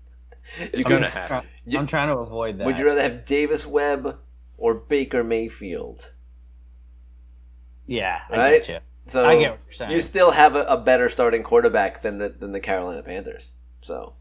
It's 0.60 0.78
You 0.78 0.84
going 0.84 1.02
to 1.02 1.08
could- 1.08 1.18
happen. 1.18 1.48
You- 1.64 1.76
I'm 1.80 1.88
trying 1.88 2.06
to 2.06 2.18
avoid 2.18 2.58
that. 2.58 2.66
Would 2.66 2.78
you 2.78 2.86
rather 2.86 3.02
have 3.02 3.24
Davis 3.24 3.66
Webb 3.66 4.16
or 4.56 4.74
Baker 4.74 5.24
Mayfield? 5.24 6.12
yeah, 7.86 8.20
I 8.30 8.36
Right? 8.36 8.50
get 8.64 8.68
you. 8.68 8.78
So 9.08 9.24
I 9.26 9.38
get 9.38 9.50
what 9.52 9.60
you're 9.66 9.72
saying. 9.72 9.90
you 9.92 10.00
still 10.00 10.30
have 10.32 10.54
a, 10.56 10.62
a 10.64 10.76
better 10.76 11.08
starting 11.08 11.42
quarterback 11.44 12.02
than 12.02 12.18
the 12.18 12.28
than 12.28 12.52
the 12.52 12.60
Carolina 12.60 13.02
Panthers. 13.02 13.52
So 13.80 14.14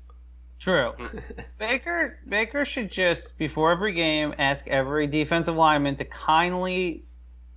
True. 0.59 0.93
Baker 1.59 2.19
Baker 2.27 2.65
should 2.65 2.91
just 2.91 3.37
before 3.37 3.71
every 3.71 3.93
game 3.93 4.33
ask 4.37 4.67
every 4.67 5.07
defensive 5.07 5.55
lineman 5.55 5.95
to 5.95 6.05
kindly 6.05 7.03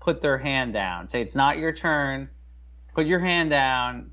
put 0.00 0.22
their 0.22 0.38
hand 0.38 0.72
down. 0.72 1.08
Say 1.08 1.22
it's 1.22 1.34
not 1.34 1.58
your 1.58 1.72
turn. 1.72 2.28
Put 2.94 3.06
your 3.06 3.20
hand 3.20 3.50
down. 3.50 4.10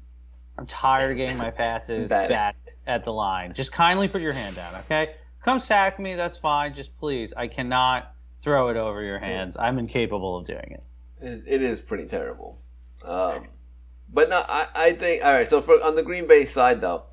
I'm 0.57 0.65
tired 0.67 1.11
of 1.11 1.17
getting 1.17 1.38
my 1.38 1.49
passes 1.51 2.09
back 2.09 2.55
at 2.88 3.03
the 3.03 3.11
line. 3.11 3.53
Just 3.53 3.71
kindly 3.71 4.07
put 4.07 4.21
your 4.21 4.33
hand 4.33 4.55
down, 4.55 4.75
okay? 4.75 5.15
Come 5.43 5.59
sack 5.59 5.99
me, 5.99 6.15
that's 6.15 6.38
fine. 6.38 6.73
Just 6.73 6.97
please, 6.97 7.33
I 7.36 7.47
cannot 7.47 8.15
throw 8.41 8.69
it 8.69 8.77
over 8.77 9.01
your 9.01 9.19
hands. 9.19 9.57
I'm 9.57 9.79
incapable 9.79 10.38
of 10.38 10.45
doing 10.45 10.71
it. 10.71 10.86
it, 11.19 11.43
it 11.47 11.61
is 11.61 11.81
pretty 11.81 12.05
terrible. 12.05 12.59
Um, 13.03 13.47
but 14.11 14.29
no, 14.29 14.41
I, 14.47 14.67
I 14.73 14.91
think 14.93 15.23
all 15.23 15.33
right. 15.33 15.47
So 15.47 15.61
for 15.61 15.83
on 15.83 15.95
the 15.95 16.03
Green 16.03 16.27
Bay 16.27 16.45
side 16.45 16.81
though, 16.81 17.03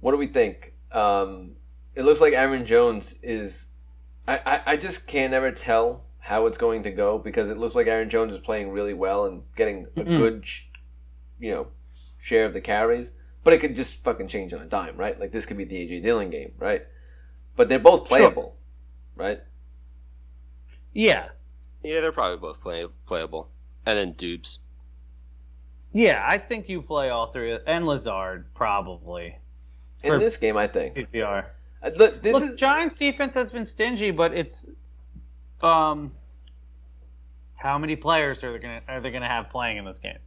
what 0.00 0.12
do 0.12 0.16
we 0.16 0.26
think? 0.26 0.74
Um, 0.92 1.52
it 1.94 2.02
looks 2.02 2.20
like 2.20 2.32
Aaron 2.32 2.64
Jones 2.64 3.14
is. 3.22 3.68
I, 4.26 4.40
I, 4.46 4.60
I 4.66 4.76
just 4.76 5.06
can't 5.06 5.32
ever 5.32 5.50
tell 5.50 6.04
how 6.20 6.46
it's 6.46 6.58
going 6.58 6.82
to 6.84 6.90
go 6.90 7.18
because 7.18 7.50
it 7.50 7.58
looks 7.58 7.74
like 7.74 7.86
Aaron 7.86 8.10
Jones 8.10 8.32
is 8.34 8.40
playing 8.40 8.70
really 8.70 8.94
well 8.94 9.24
and 9.24 9.42
getting 9.56 9.86
a 9.96 10.00
Mhm. 10.00 10.18
good, 10.18 10.44
you 11.38 11.50
know, 11.50 11.68
share 12.18 12.44
of 12.44 12.52
the 12.52 12.60
carries. 12.60 13.12
But 13.42 13.54
it 13.54 13.58
could 13.58 13.74
just 13.74 14.04
fucking 14.04 14.28
change 14.28 14.52
on 14.52 14.60
a 14.60 14.66
dime, 14.66 14.96
right? 14.96 15.18
Like 15.18 15.32
this 15.32 15.46
could 15.46 15.56
be 15.56 15.64
the 15.64 15.76
AJ 15.78 16.00
Dillon 16.02 16.28
game, 16.30 16.52
right? 16.58 16.86
But 17.56 17.68
they're 17.70 17.78
both 17.78 18.04
playable, 18.06 18.56
right? 19.16 19.40
Yeah. 20.92 21.28
Yeah, 21.82 22.00
they're 22.00 22.12
probably 22.12 22.36
both 22.38 22.60
play- 22.60 22.86
playable. 23.06 23.50
And 23.86 23.98
then 23.98 24.14
Dubes. 24.14 24.58
Yeah, 25.92 26.22
I 26.24 26.38
think 26.38 26.68
you 26.68 26.82
play 26.82 27.08
all 27.08 27.32
three 27.32 27.58
and 27.66 27.86
Lazard 27.86 28.52
probably. 28.54 29.38
In 30.02 30.10
For- 30.12 30.18
this 30.18 30.36
game, 30.36 30.56
I 30.56 30.66
think. 30.66 30.94
PPR. 30.96 31.46
Uh, 31.82 31.90
Look, 31.96 32.20
this 32.22 32.34
Look, 32.34 32.42
is 32.44 32.56
Giants 32.56 32.94
defense 32.94 33.32
has 33.34 33.50
been 33.50 33.64
stingy, 33.66 34.10
but 34.10 34.34
it's 34.34 34.66
um 35.62 36.12
how 37.60 37.78
many 37.78 37.94
players 37.94 38.42
are 38.42 38.52
they 38.52 38.58
gonna 38.58 38.80
are 38.88 39.00
they 39.00 39.10
gonna 39.10 39.28
have 39.28 39.50
playing 39.50 39.76
in 39.76 39.84
this 39.84 39.98
game? 39.98 40.18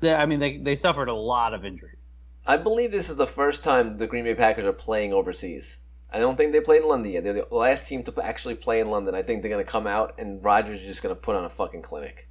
They, 0.00 0.12
I 0.12 0.26
mean, 0.26 0.40
they 0.40 0.58
they 0.58 0.74
suffered 0.74 1.08
a 1.08 1.14
lot 1.14 1.54
of 1.54 1.64
injuries. 1.64 1.96
I 2.44 2.56
believe 2.56 2.90
this 2.90 3.08
is 3.08 3.16
the 3.16 3.26
first 3.26 3.62
time 3.62 3.94
the 3.94 4.08
Green 4.08 4.24
Bay 4.24 4.34
Packers 4.34 4.64
are 4.64 4.72
playing 4.72 5.12
overseas. 5.12 5.78
I 6.12 6.18
don't 6.18 6.36
think 6.36 6.52
they 6.52 6.60
played 6.60 6.82
in 6.82 6.88
London 6.88 7.12
yet. 7.12 7.24
They're 7.24 7.32
the 7.32 7.46
last 7.52 7.86
team 7.86 8.02
to 8.02 8.22
actually 8.22 8.56
play 8.56 8.80
in 8.80 8.90
London. 8.90 9.14
I 9.14 9.22
think 9.22 9.42
they're 9.42 9.50
gonna 9.50 9.64
come 9.64 9.86
out 9.86 10.18
and 10.18 10.42
Rodgers 10.42 10.80
is 10.80 10.86
just 10.86 11.02
gonna 11.02 11.14
put 11.14 11.36
on 11.36 11.44
a 11.44 11.50
fucking 11.50 11.82
clinic. 11.82 12.28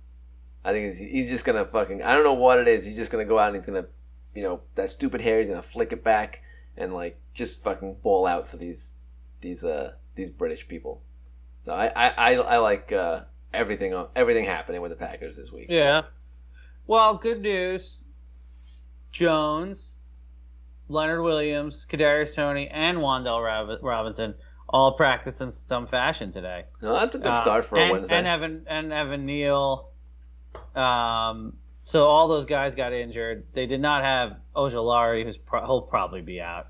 I 0.66 0.74
think 0.74 0.86
he's, 0.86 1.00
he's 1.00 1.30
just 1.30 1.46
gonna 1.46 1.66
fucking. 1.66 2.04
I 2.04 2.14
don't 2.14 2.26
know 2.26 2.34
what 2.34 2.60
it 2.60 2.68
is. 2.68 2.86
He's 2.86 2.98
just 2.98 3.12
gonna 3.12 3.26
go 3.26 3.40
out 3.40 3.48
and 3.48 3.56
he's 3.56 3.66
gonna, 3.66 3.88
you 4.36 4.44
know, 4.44 4.62
that 4.76 4.92
stupid 4.92 5.22
hair. 5.22 5.40
He's 5.40 5.48
gonna 5.48 5.64
flick 5.64 5.94
it 5.94 6.04
back 6.04 6.44
and 6.76 6.94
like 6.94 7.20
just 7.34 7.64
fucking 7.64 8.00
ball 8.02 8.26
out 8.28 8.50
for 8.50 8.58
these, 8.58 8.94
these 9.40 9.64
uh 9.64 9.94
these 10.16 10.30
British 10.30 10.68
people. 10.68 11.04
So 11.62 11.74
I 11.74 11.88
I, 11.96 12.14
I, 12.18 12.34
I 12.36 12.58
like 12.58 12.92
uh, 12.92 13.24
everything 13.54 13.94
everything 14.16 14.46
happening 14.46 14.82
with 14.82 14.92
the 14.92 14.98
Packers 14.98 15.38
this 15.38 15.52
week. 15.52 15.68
Yeah. 15.70 16.04
Well, 16.88 17.16
good 17.16 17.42
news. 17.42 18.04
Jones, 19.12 20.00
Leonard 20.88 21.22
Williams, 21.24 21.86
Kadarius 21.90 22.34
Toney, 22.34 22.68
and 22.70 22.98
Wan'Dale 23.00 23.80
Robinson 23.82 24.36
all 24.70 24.94
practiced 24.94 25.42
in 25.42 25.52
some 25.52 25.86
fashion 25.86 26.32
today. 26.32 26.64
No, 26.82 26.94
that's 26.94 27.16
a 27.16 27.20
good 27.20 27.28
Uh, 27.28 27.34
start 27.42 27.66
for 27.66 27.78
and, 27.78 27.90
a 27.90 27.94
Wednesday. 27.94 28.16
And 28.16 28.28
Evan 28.28 28.66
and 28.68 28.94
Evan 28.94 29.26
Neal. 29.26 29.90
Um, 30.76 31.58
so 31.84 32.06
all 32.06 32.30
those 32.30 32.46
guys 32.46 32.74
got 32.74 32.94
injured. 32.94 33.46
They 33.54 33.66
did 33.66 33.82
not 33.82 34.04
have 34.04 34.38
Ojulari, 34.56 35.26
who's 35.26 35.38
pro- 35.38 35.66
he'll 35.66 35.82
probably 35.82 36.22
be 36.22 36.40
out. 36.40 36.68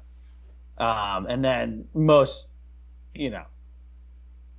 Um, 0.77 1.27
and 1.27 1.45
then 1.45 1.85
most, 1.93 2.47
you 3.13 3.29
know, 3.29 3.45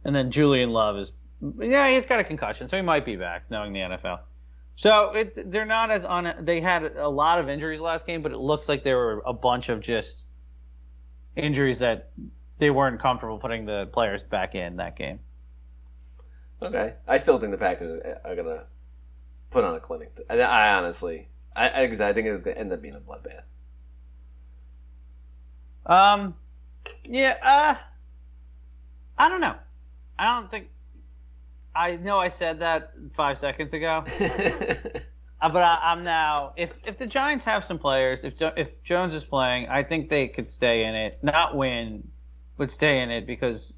and 0.05 0.15
then 0.15 0.31
Julian 0.31 0.71
Love 0.71 0.99
is, 0.99 1.13
yeah, 1.61 1.89
he's 1.89 2.07
got 2.07 2.21
a 2.21 2.25
concussion, 2.25 2.69
so 2.69 2.77
he 2.77 2.83
might 2.83 3.05
be 3.05 3.17
back, 3.17 3.45
knowing 3.51 3.73
the 3.73 3.81
NFL. 3.81 4.21
So 4.75 5.11
it, 5.13 5.51
they're 5.51 5.67
not 5.67 5.91
as 5.91 6.05
on. 6.05 6.35
They 6.41 6.61
had 6.61 6.97
a 6.97 7.09
lot 7.09 7.39
of 7.39 7.49
injuries 7.49 7.81
last 7.81 8.07
game, 8.07 8.23
but 8.23 8.33
it 8.33 8.39
looks 8.39 8.69
like 8.69 8.85
there 8.85 8.97
were 8.97 9.23
a 9.27 9.33
bunch 9.33 9.69
of 9.69 9.81
just 9.81 10.23
injuries 11.37 11.79
that 11.81 12.11
they 12.59 12.71
weren't 12.71 13.01
comfortable 13.01 13.39
putting 13.39 13.67
the 13.67 13.89
players 13.93 14.23
back 14.23 14.55
in 14.55 14.77
that 14.77 14.97
game. 14.97 15.21
Okay, 16.63 16.95
I 17.07 17.17
still 17.17 17.39
think 17.39 17.53
the 17.53 17.59
Packers 17.59 18.01
are 18.25 18.37
gonna 18.37 18.67
put 19.51 19.65
on 19.65 19.75
a 19.75 19.81
clinic. 19.81 20.13
I, 20.31 20.41
I 20.41 20.75
honestly, 20.75 21.29
I, 21.55 21.69
I 21.69 21.83
I 21.83 22.13
think 22.13 22.27
it's 22.29 22.43
gonna 22.43 22.57
end 22.57 22.73
up 22.73 22.81
being 22.81 22.95
a 22.95 23.01
bloodbath. 23.01 23.43
Um, 25.85 26.35
yeah, 27.05 27.37
uh, 27.43 27.75
I 29.19 29.29
don't 29.29 29.41
know. 29.41 29.57
I 30.19 30.41
don't 30.41 30.51
think. 30.51 30.69
I 31.75 31.97
know 31.97 32.19
I 32.19 32.29
said 32.29 32.61
that 32.61 32.93
five 33.17 33.39
seconds 33.39 33.73
ago, 33.73 34.05
uh, 35.41 35.49
but 35.49 35.63
I, 35.63 35.79
I'm 35.83 36.05
now. 36.05 36.53
If 36.57 36.73
if 36.87 36.99
the 36.99 37.07
Giants 37.07 37.45
have 37.47 37.65
some 37.65 37.79
players, 37.79 38.25
if 38.25 38.37
Jo- 38.37 38.53
if 38.57 38.83
Jones 38.85 39.15
is 39.15 39.25
playing, 39.25 39.69
I 39.69 39.83
think 39.83 40.09
they 40.11 40.29
could 40.29 40.51
stay 40.51 40.85
in 40.85 40.95
it, 40.95 41.19
not 41.23 41.57
win, 41.57 42.09
but 42.59 42.71
stay 42.71 43.01
in 43.01 43.11
it 43.11 43.27
because 43.27 43.75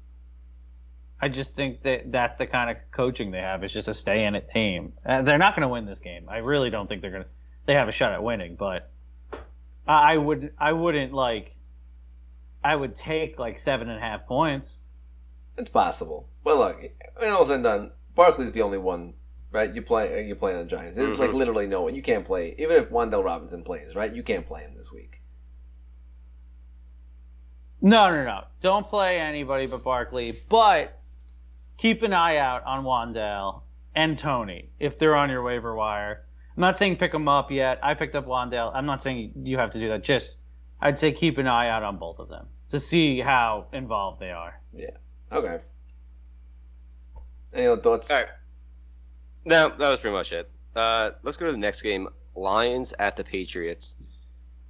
I 1.21 1.29
just 1.29 1.55
think 1.55 1.83
that 1.83 2.11
that's 2.11 2.37
the 2.37 2.45
kind 2.47 2.69
of 2.69 2.77
coaching 2.91 3.31
they 3.31 3.39
have. 3.39 3.63
It's 3.63 3.73
just 3.73 3.87
a 3.87 3.93
stay 3.93 4.25
in 4.25 4.35
it 4.35 4.49
team. 4.49 4.93
Uh, 5.05 5.21
they're 5.21 5.37
not 5.37 5.55
going 5.55 5.61
to 5.61 5.69
win 5.69 5.85
this 5.85 5.99
game. 6.01 6.27
I 6.29 6.37
really 6.37 6.69
don't 6.69 6.87
think 6.87 7.01
they're 7.01 7.11
going 7.11 7.23
to. 7.23 7.29
They 7.65 7.73
have 7.73 7.87
a 7.87 7.93
shot 7.93 8.11
at 8.11 8.21
winning, 8.21 8.55
but 8.55 8.91
I 9.87 10.13
I 10.13 10.17
would 10.17 10.51
I 10.57 10.73
wouldn't 10.73 11.13
like. 11.13 11.55
I 12.63 12.75
would 12.75 12.95
take 12.95 13.39
like 13.39 13.59
seven 13.59 13.89
and 13.89 13.97
a 13.97 14.01
half 14.01 14.25
points. 14.25 14.79
It's 15.57 15.69
possible. 15.69 16.29
Well, 16.43 16.57
look, 16.57 16.81
when 17.17 17.31
all 17.31 17.45
said 17.45 17.55
and 17.55 17.63
done, 17.63 17.91
Barkley's 18.13 18.51
the 18.51 18.61
only 18.61 18.77
one, 18.77 19.13
right? 19.51 19.73
You 19.73 19.81
play, 19.81 20.25
you 20.27 20.35
play 20.35 20.53
on 20.53 20.59
the 20.59 20.65
Giants. 20.65 20.97
There's 20.97 21.19
like 21.19 21.31
Mhm. 21.31 21.35
literally 21.35 21.67
no 21.67 21.81
one. 21.83 21.95
You 21.95 22.01
can't 22.01 22.25
play, 22.25 22.55
even 22.57 22.75
if 22.77 22.89
Wan'Dale 22.89 23.23
Robinson 23.23 23.63
plays, 23.63 23.95
right? 23.95 24.13
You 24.13 24.23
can't 24.23 24.45
play 24.45 24.61
him 24.61 24.75
this 24.75 24.91
week. 24.91 25.21
No, 27.81 28.09
no, 28.09 28.23
no. 28.23 28.43
Don't 28.61 28.87
play 28.87 29.19
anybody 29.19 29.67
but 29.67 29.83
Barkley. 29.83 30.33
But 30.49 30.99
keep 31.77 32.01
an 32.03 32.13
eye 32.13 32.37
out 32.37 32.63
on 32.63 32.83
Wan'Dale 32.83 33.61
and 33.93 34.17
Toney 34.17 34.69
if 34.79 34.97
they're 34.97 35.15
on 35.15 35.29
your 35.29 35.43
waiver 35.43 35.75
wire. 35.75 36.25
I'm 36.55 36.61
not 36.61 36.77
saying 36.77 36.97
pick 36.97 37.11
them 37.11 37.27
up 37.27 37.51
yet. 37.51 37.79
I 37.83 37.93
picked 37.93 38.15
up 38.15 38.25
Wan'Dale. 38.25 38.71
I'm 38.73 38.85
not 38.85 39.03
saying 39.03 39.33
you 39.43 39.57
have 39.57 39.71
to 39.71 39.79
do 39.79 39.89
that. 39.89 40.03
Just 40.03 40.35
I'd 40.81 40.97
say 40.97 41.11
keep 41.11 41.37
an 41.37 41.47
eye 41.47 41.69
out 41.69 41.83
on 41.83 41.97
both 41.97 42.19
of 42.19 42.29
them 42.29 42.47
to 42.69 42.79
see 42.79 43.19
how 43.19 43.67
involved 43.71 44.19
they 44.19 44.31
are. 44.31 44.59
Okay. 45.35 45.59
Any 47.53 47.67
other 47.67 47.81
thoughts? 47.81 48.09
All 48.09 48.17
right. 48.17 48.27
No, 49.43 49.69
that 49.69 49.89
was 49.89 49.99
pretty 49.99 50.15
much 50.15 50.31
it. 50.31 50.49
Uh, 50.75 51.11
let's 51.23 51.37
go 51.37 51.45
to 51.45 51.51
the 51.51 51.57
next 51.57 51.81
game. 51.81 52.07
Lions 52.35 52.93
at 52.99 53.15
the 53.15 53.23
Patriots. 53.23 53.95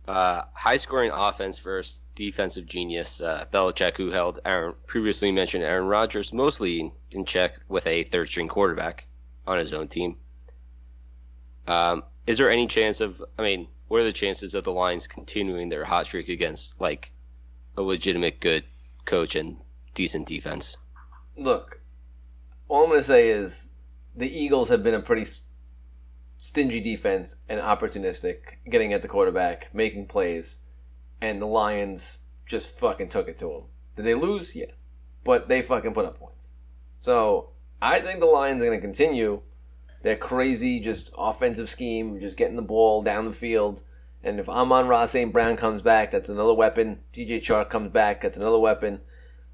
Uh, 0.07 0.43
high 0.53 0.77
scoring 0.77 1.11
offense 1.11 1.57
versus 1.59 2.01
defensive 2.13 2.65
genius 2.65 3.21
uh, 3.21 3.45
Belichick, 3.51 3.97
who 3.97 4.11
held 4.11 4.39
Aaron 4.45 4.75
previously 4.85 5.31
mentioned 5.31 5.63
Aaron 5.63 5.87
Rodgers 5.87 6.31
mostly 6.31 6.91
in 7.11 7.25
check 7.25 7.59
with 7.67 7.87
a 7.87 8.03
third 8.03 8.27
string 8.27 8.47
quarterback 8.47 9.07
on 9.47 9.57
his 9.57 9.73
own 9.73 9.87
team. 9.87 10.17
Um, 11.67 12.03
is 12.27 12.37
there 12.37 12.51
any 12.51 12.67
chance 12.67 13.01
of? 13.01 13.23
I 13.39 13.41
mean, 13.41 13.67
what 13.87 14.01
are 14.01 14.03
the 14.03 14.13
chances 14.13 14.53
of 14.53 14.63
the 14.63 14.71
Lions 14.71 15.07
continuing 15.07 15.69
their 15.69 15.85
hot 15.85 16.05
streak 16.05 16.29
against 16.29 16.79
like 16.79 17.11
a 17.77 17.81
legitimate 17.81 18.39
good 18.39 18.63
coach 19.05 19.35
and 19.35 19.57
decent 19.95 20.27
defense? 20.27 20.77
Look, 21.35 21.81
all 22.67 22.83
I'm 22.83 22.89
going 22.89 22.99
to 22.99 23.03
say 23.03 23.29
is 23.29 23.69
the 24.15 24.31
Eagles 24.31 24.69
have 24.69 24.83
been 24.83 24.93
a 24.93 25.01
pretty 25.01 25.25
stingy 26.37 26.79
defense 26.79 27.37
and 27.49 27.59
opportunistic, 27.59 28.57
getting 28.69 28.93
at 28.93 29.01
the 29.01 29.07
quarterback, 29.07 29.73
making 29.73 30.05
plays, 30.05 30.59
and 31.19 31.41
the 31.41 31.47
Lions 31.47 32.19
just 32.45 32.77
fucking 32.79 33.09
took 33.09 33.27
it 33.27 33.37
to 33.39 33.47
them. 33.47 33.63
Did 33.95 34.05
they 34.05 34.13
lose? 34.13 34.55
Yeah. 34.55 34.71
But 35.23 35.47
they 35.47 35.61
fucking 35.61 35.93
put 35.93 36.05
up 36.05 36.19
points. 36.19 36.51
So 36.99 37.51
I 37.81 37.99
think 37.99 38.19
the 38.19 38.25
Lions 38.25 38.61
are 38.61 38.65
going 38.67 38.79
to 38.79 38.85
continue 38.85 39.41
their 40.03 40.15
crazy, 40.15 40.79
just 40.79 41.11
offensive 41.17 41.69
scheme, 41.69 42.19
just 42.19 42.37
getting 42.37 42.55
the 42.55 42.61
ball 42.61 43.01
down 43.01 43.25
the 43.25 43.33
field. 43.33 43.81
And 44.23 44.39
if 44.39 44.49
Amon 44.49 44.87
Ra 44.87 45.05
St. 45.05 45.33
Brown 45.33 45.55
comes 45.55 45.81
back, 45.81 46.11
that's 46.11 46.29
another 46.29 46.53
weapon. 46.53 46.99
DJ 47.11 47.37
Chark 47.37 47.69
comes 47.69 47.91
back, 47.91 48.21
that's 48.21 48.37
another 48.37 48.59
weapon. 48.59 49.01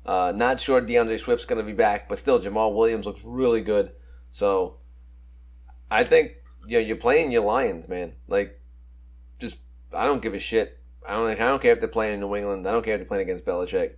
Uh, 0.06 0.34
not 0.36 0.60
sure 0.60 0.82
DeAndre 0.82 1.20
Swift's 1.20 1.46
going 1.46 1.60
to 1.60 1.66
be 1.66 1.74
back, 1.76 2.10
but 2.10 2.20
still, 2.20 2.40
Jamaal 2.40 2.76
Williams 2.76 3.06
looks 3.06 3.22
really 3.24 3.62
good. 3.62 3.92
So, 4.32 4.78
I 5.90 6.04
think 6.04 6.34
you 6.68 6.80
know, 6.80 6.86
you're 6.86 6.98
playing 6.98 7.32
your 7.32 7.44
Lions, 7.44 7.88
man. 7.88 8.14
Like, 8.28 8.60
just 9.40 9.60
I 9.94 10.06
don't 10.06 10.22
give 10.22 10.34
a 10.34 10.40
shit. 10.40 10.80
I 11.08 11.14
don't. 11.14 11.30
I 11.30 11.36
don't 11.36 11.62
care 11.62 11.74
if 11.74 11.80
they're 11.80 11.90
playing 11.90 12.16
in 12.16 12.20
New 12.20 12.36
England. 12.36 12.68
I 12.68 12.72
don't 12.72 12.84
care 12.84 12.96
if 12.96 13.02
they're 13.02 13.08
playing 13.08 13.30
against 13.30 13.46
Belichick. 13.46 13.94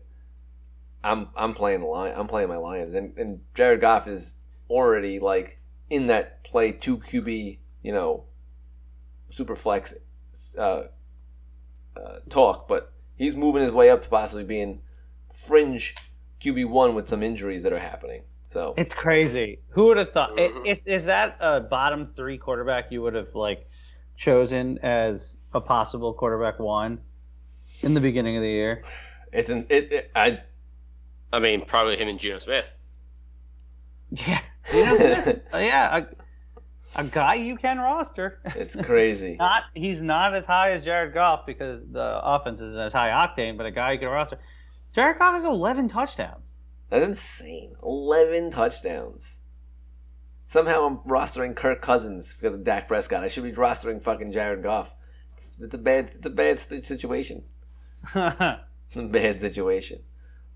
I'm 1.04 1.30
I'm 1.36 1.54
playing 1.54 1.82
the 1.82 1.88
lion. 1.88 2.16
I'm 2.18 2.28
playing 2.28 2.49
my 2.49 2.58
Lions, 2.58 2.93
and 2.93 3.18
and 3.18 3.41
Jared 3.54 3.82
Goff 3.82 4.08
is 4.08 4.36
already 4.70 5.20
like 5.20 5.60
in 5.89 6.08
that 6.08 6.43
play 6.43 6.72
two 6.72 6.97
QB, 6.97 7.60
you 7.82 7.91
know, 7.91 8.26
super 9.30 9.56
flex 9.56 9.93
uh, 10.58 10.84
uh, 11.95 12.18
talk, 12.30 12.68
but 12.68 12.93
he's 13.16 13.36
moving 13.36 13.64
his 13.64 13.72
way 13.72 13.89
up 13.89 14.01
to 14.01 14.10
possibly 14.10 14.43
being 14.43 14.82
fringe 15.34 15.95
QB 16.39 16.69
one 16.69 16.95
with 16.95 17.07
some 17.07 17.21
injuries 17.23 17.63
that 17.63 17.73
are 17.73 17.79
happening. 17.79 18.21
So 18.51 18.75
It's 18.77 18.93
crazy. 18.93 19.59
Who 19.69 19.88
would 19.88 19.97
have 19.97 20.09
thought? 20.09 20.31
Mhm. 20.38 20.65
If 20.65 20.79
is 20.86 21.05
that 21.05 21.38
a 21.39 21.59
bottom 21.59 22.13
three 22.15 22.38
quarterback 22.38 22.91
you 22.91 23.01
would 23.01 23.15
have 23.15 23.34
like 23.34 23.67
chosen 24.15 24.77
as 24.84 25.38
a 25.53 25.59
possible 25.61 26.13
quarterback 26.13 26.59
one 26.59 27.01
in 27.81 27.93
the 27.95 27.99
beginning 27.99 28.38
of 28.38 28.43
the 28.43 28.49
year? 28.49 28.84
it's 29.31 29.49
an 29.49 29.65
it, 29.69 29.91
it 29.91 30.11
I 30.15 30.41
I 31.31 31.39
mean, 31.39 31.65
probably 31.65 31.97
him 31.97 32.07
and 32.07 32.19
Geno 32.19 32.38
Smith. 32.39 32.69
Yeah, 34.27 34.39
you 34.71 34.86
know, 34.86 35.39
uh, 35.55 35.57
yeah, 35.57 36.05
a, 36.95 37.01
a 37.01 37.03
guy 37.05 37.34
you 37.34 37.57
can 37.57 37.79
roster. 37.79 38.39
it's 38.55 38.75
crazy. 38.75 39.36
not 39.39 39.63
he's 39.73 40.03
not 40.03 40.36
as 40.36 40.45
high 40.45 40.71
as 40.73 40.86
Jared 40.86 41.15
Goff 41.15 41.47
because 41.47 41.84
the 41.91 42.19
offense 42.23 42.61
isn't 42.61 42.79
as 42.79 42.93
high 42.93 43.09
octane, 43.09 43.57
but 43.57 43.65
a 43.65 43.71
guy 43.71 43.93
you 43.93 43.97
can 43.99 44.09
roster. 44.09 44.38
Jared 44.94 45.20
Goff 45.20 45.34
has 45.34 45.46
11 45.46 45.89
touchdowns. 45.89 46.54
That's 46.89 47.06
insane. 47.06 47.76
Eleven 47.82 48.52
touchdowns. 48.52 49.41
Somehow 50.46 50.86
I'm 50.86 50.98
rostering 51.10 51.56
Kirk 51.56 51.82
Cousins 51.82 52.36
because 52.36 52.54
of 52.54 52.64
Dak 52.64 52.88
Prescott. 52.88 53.24
I 53.24 53.28
should 53.28 53.44
be 53.44 53.52
rostering 53.52 54.00
fucking 54.00 54.32
Jared 54.32 54.62
Goff. 54.62 54.94
It's, 55.34 55.58
it's 55.60 55.74
a 55.74 55.80
bad 55.80 56.12
it's 56.14 56.28
a 56.28 56.30
bad 56.30 56.60
situation. 56.60 57.46
bad 58.14 59.41
situation. 59.41 60.04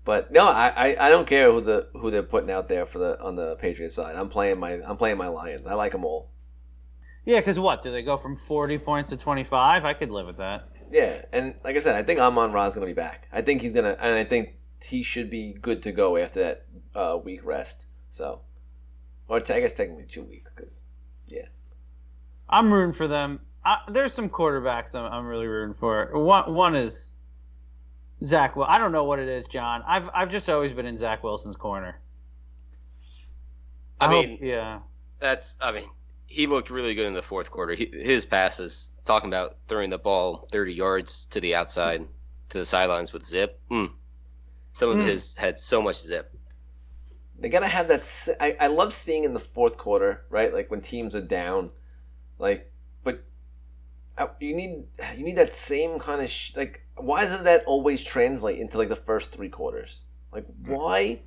But 0.04 0.30
no, 0.30 0.46
I, 0.46 0.68
I, 0.68 1.06
I 1.06 1.08
don't 1.08 1.26
care 1.26 1.50
who 1.50 1.60
the 1.60 1.88
who 1.94 2.10
they're 2.12 2.22
putting 2.22 2.50
out 2.50 2.68
there 2.68 2.86
for 2.86 2.98
the 2.98 3.20
on 3.20 3.34
the 3.34 3.56
Patriots 3.56 3.96
side. 3.96 4.14
I'm 4.14 4.28
playing 4.28 4.60
my 4.60 4.74
I'm 4.86 4.96
playing 4.96 5.18
my 5.18 5.28
Lions. 5.28 5.66
I 5.66 5.74
like 5.74 5.92
them 5.92 6.04
all. 6.04 6.30
yeah, 7.24 7.40
because 7.40 7.58
what? 7.58 7.82
Do 7.82 7.90
they 7.90 8.02
go 8.02 8.16
from 8.16 8.38
40 8.46 8.78
points 8.78 9.10
to 9.10 9.16
25? 9.16 9.84
I 9.84 9.92
could 9.94 10.10
live 10.10 10.26
with 10.26 10.36
that. 10.36 10.68
Yeah, 10.90 11.24
and 11.32 11.54
like 11.64 11.76
I 11.76 11.80
said, 11.80 11.94
I 11.94 12.02
think 12.02 12.20
Amon 12.20 12.52
Ra's 12.52 12.74
gonna 12.74 12.86
be 12.86 12.92
back. 12.92 13.28
I 13.32 13.42
think 13.42 13.62
he's 13.62 13.72
gonna, 13.72 13.96
and 14.00 14.14
I 14.14 14.24
think 14.24 14.54
he 14.82 15.02
should 15.02 15.30
be 15.30 15.52
good 15.52 15.82
to 15.82 15.92
go 15.92 16.16
after 16.16 16.40
that 16.40 16.66
uh, 16.94 17.18
week 17.22 17.44
rest. 17.44 17.86
So, 18.10 18.40
or 19.28 19.40
t- 19.40 19.52
I 19.52 19.60
guess 19.60 19.72
technically 19.72 20.06
two 20.06 20.22
weeks 20.22 20.50
because 20.54 20.80
yeah. 21.26 21.46
I'm 22.48 22.72
rooting 22.72 22.94
for 22.94 23.06
them. 23.08 23.40
I, 23.64 23.78
there's 23.88 24.14
some 24.14 24.30
quarterbacks 24.30 24.94
I'm, 24.94 25.12
I'm 25.12 25.26
really 25.26 25.46
rooting 25.46 25.74
for. 25.78 26.10
One 26.12 26.54
one 26.54 26.74
is 26.74 27.12
Zach. 28.24 28.56
Well, 28.56 28.66
I 28.68 28.78
don't 28.78 28.92
know 28.92 29.04
what 29.04 29.18
it 29.18 29.28
is, 29.28 29.46
John. 29.48 29.82
I've 29.86 30.08
I've 30.14 30.30
just 30.30 30.48
always 30.48 30.72
been 30.72 30.86
in 30.86 30.96
Zach 30.96 31.22
Wilson's 31.22 31.56
corner. 31.56 32.00
I 34.00 34.06
hope- 34.06 34.26
mean, 34.26 34.38
yeah, 34.40 34.80
that's. 35.18 35.56
I 35.60 35.72
mean, 35.72 35.88
he 36.26 36.46
looked 36.46 36.70
really 36.70 36.94
good 36.94 37.06
in 37.06 37.14
the 37.14 37.22
fourth 37.22 37.50
quarter. 37.50 37.74
He, 37.74 37.86
his 37.86 38.24
passes, 38.24 38.92
talking 39.08 39.28
about 39.30 39.56
throwing 39.66 39.90
the 39.90 39.98
ball 39.98 40.46
30 40.52 40.74
yards 40.74 41.26
to 41.26 41.40
the 41.40 41.54
outside, 41.56 42.06
to 42.50 42.58
the 42.58 42.64
sidelines 42.64 43.12
with 43.12 43.24
zip. 43.24 43.58
Mm. 43.70 43.90
Some 44.74 44.90
of 44.90 44.96
Mm. 44.98 45.04
his 45.08 45.36
had 45.36 45.58
so 45.58 45.82
much 45.82 45.96
zip. 46.00 46.30
they 47.40 47.48
gotta 47.48 47.68
have 47.68 47.88
that. 47.88 48.02
I, 48.40 48.56
I 48.60 48.66
love 48.66 48.92
seeing 48.92 49.24
in 49.24 49.32
the 49.32 49.40
fourth 49.40 49.78
quarter, 49.78 50.24
right? 50.28 50.52
Like 50.52 50.70
when 50.70 50.80
teams 50.82 51.14
are 51.14 51.20
down, 51.22 51.70
like, 52.38 52.70
but 53.04 53.22
uh, 54.18 54.26
you 54.40 54.54
need 54.54 54.84
you 55.16 55.24
need 55.24 55.36
that 55.36 55.52
same 55.54 55.98
kind 55.98 56.20
of 56.20 56.28
sh- 56.28 56.54
like. 56.56 56.82
Why 56.96 57.22
doesn't 57.24 57.44
that 57.44 57.62
always 57.66 58.02
translate 58.02 58.58
into 58.58 58.76
like 58.76 58.88
the 58.88 58.96
first 59.10 59.30
three 59.32 59.48
quarters? 59.48 60.02
Like, 60.32 60.46
why 60.66 61.20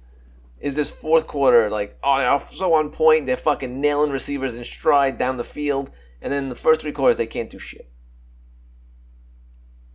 is 0.59 0.75
this 0.75 0.91
fourth 0.91 1.25
quarter 1.27 1.69
like 1.69 1.97
oh 2.03 2.17
they're 2.17 2.39
so 2.47 2.73
on 2.73 2.89
point? 2.91 3.25
They're 3.25 3.38
fucking 3.38 3.79
nailing 3.79 4.11
receivers 4.11 4.53
in 4.55 4.63
stride 4.65 5.17
down 5.17 5.38
the 5.38 5.45
field, 5.45 5.91
and 6.22 6.32
then 6.32 6.49
the 6.49 6.55
first 6.55 6.82
three 6.82 6.91
quarters 6.91 7.17
they 7.17 7.28
can't 7.28 7.49
do 7.49 7.59
shit. 7.59 7.89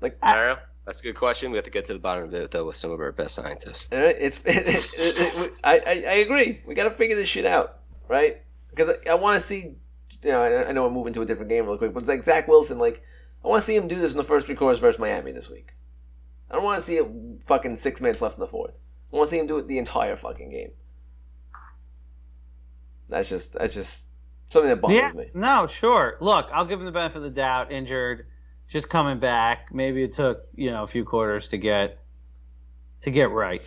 Like 0.01 0.19
I. 0.23 0.57
That's 0.87 1.01
a 1.01 1.03
good 1.03 1.17
question. 1.17 1.51
We 1.51 1.57
have 1.57 1.65
to 1.65 1.71
get 1.71 1.87
to 1.89 1.93
the 1.95 1.99
bottom 1.99 2.25
of 2.25 2.35
it 2.35 2.53
though 2.53 2.65
with 2.65 2.77
some 2.77 2.93
of 2.93 3.01
our 3.01 3.11
best 3.11 3.35
scientists. 3.35 3.89
It's, 3.91 4.39
it, 4.45 4.57
it, 4.57 4.95
it, 4.97 5.61
I, 5.65 5.81
I, 5.85 6.05
I 6.09 6.15
agree. 6.19 6.63
We 6.65 6.75
got 6.77 6.85
to 6.85 6.91
figure 6.93 7.17
this 7.17 7.29
shit 7.29 7.45
out, 7.45 7.81
right? 8.07 8.43
Because 8.71 8.95
I, 9.05 9.11
I 9.11 9.15
want 9.15 9.41
to 9.41 9.45
see, 9.45 9.75
you 10.23 10.31
know, 10.31 10.43
I, 10.43 10.69
I 10.69 10.73
know 10.73 10.85
we're 10.85 10.95
moving 10.95 11.13
to 11.15 11.23
a 11.23 11.27
different 11.27 11.49
game 11.49 11.67
real 11.67 11.77
quick, 11.77 11.93
but 11.93 12.01
it's 12.01 12.09
like 12.09 12.23
Zach 12.23 12.47
Wilson, 12.47 12.79
like, 12.79 13.03
I 13.45 13.49
want 13.49 13.61
to 13.61 13.67
see 13.67 13.75
him 13.75 13.89
do 13.89 13.97
this 13.97 14.13
in 14.13 14.17
the 14.17 14.25
first 14.25 14.47
three 14.47 14.55
quarters 14.55 14.79
versus 14.79 15.01
Miami 15.01 15.33
this 15.33 15.51
week. 15.51 15.75
I 16.49 16.55
don't 16.55 16.63
want 16.63 16.81
to 16.81 16.87
see 16.87 16.95
it 16.99 17.07
fucking 17.47 17.75
six 17.75 18.01
minutes 18.01 18.23
left 18.23 18.37
in 18.37 18.41
the 18.41 18.47
fourth. 18.47 18.79
I 19.13 19.17
want 19.17 19.29
to 19.29 19.31
see 19.31 19.41
him 19.41 19.49
do 19.49 19.59
it 19.59 19.67
the 19.67 19.79
entire 19.79 20.15
fucking 20.15 20.51
game. 20.51 20.71
That's 23.09 23.29
just, 23.29 23.55
that's 23.55 23.75
just 23.75 24.07
something 24.47 24.69
that 24.71 24.81
bothers 24.81 24.97
yeah. 24.97 25.13
me. 25.13 25.31
No, 25.35 25.67
sure. 25.67 26.17
Look, 26.21 26.49
I'll 26.53 26.65
give 26.65 26.81
him 26.81 26.87
the 26.87 26.93
benefit 26.93 27.19
of 27.19 27.23
the 27.25 27.31
doubt. 27.31 27.73
Injured, 27.73 28.27
just 28.69 28.89
coming 28.89 29.19
back. 29.19 29.73
Maybe 29.73 30.03
it 30.03 30.13
took 30.13 30.47
you 30.55 30.71
know 30.71 30.83
a 30.83 30.87
few 30.87 31.05
quarters 31.05 31.49
to 31.51 31.59
get 31.59 31.99
to 33.03 33.11
get 33.11 33.31
right. 33.31 33.63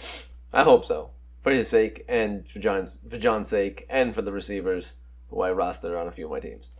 I 0.52 0.64
hope 0.64 0.86
so. 0.86 1.12
For 1.42 1.52
his 1.52 1.70
sake, 1.70 2.04
and 2.10 2.48
for 2.50 2.60
John's, 2.60 3.00
for 3.10 3.18
John's 3.18 3.48
sake, 3.48 3.86
and 3.90 4.14
for 4.14 4.22
the 4.22 4.32
receivers 4.34 4.96
who 5.30 5.42
I 5.42 5.52
roster 5.54 5.98
on 5.98 6.08
a 6.08 6.12
few 6.12 6.26
of 6.26 6.32
my 6.32 6.40
teams. 6.42 6.72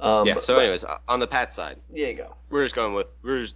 Um, 0.00 0.26
yeah. 0.26 0.34
but- 0.34 0.44
So, 0.44 0.58
anyways, 0.58 0.84
on 1.08 1.20
the 1.20 1.26
Pat 1.26 1.52
side, 1.52 1.78
There 1.88 2.10
you 2.10 2.16
go. 2.16 2.34
we're 2.50 2.64
just 2.64 2.74
going 2.74 2.94
with 2.94 3.06
we're 3.22 3.38
just, 3.40 3.54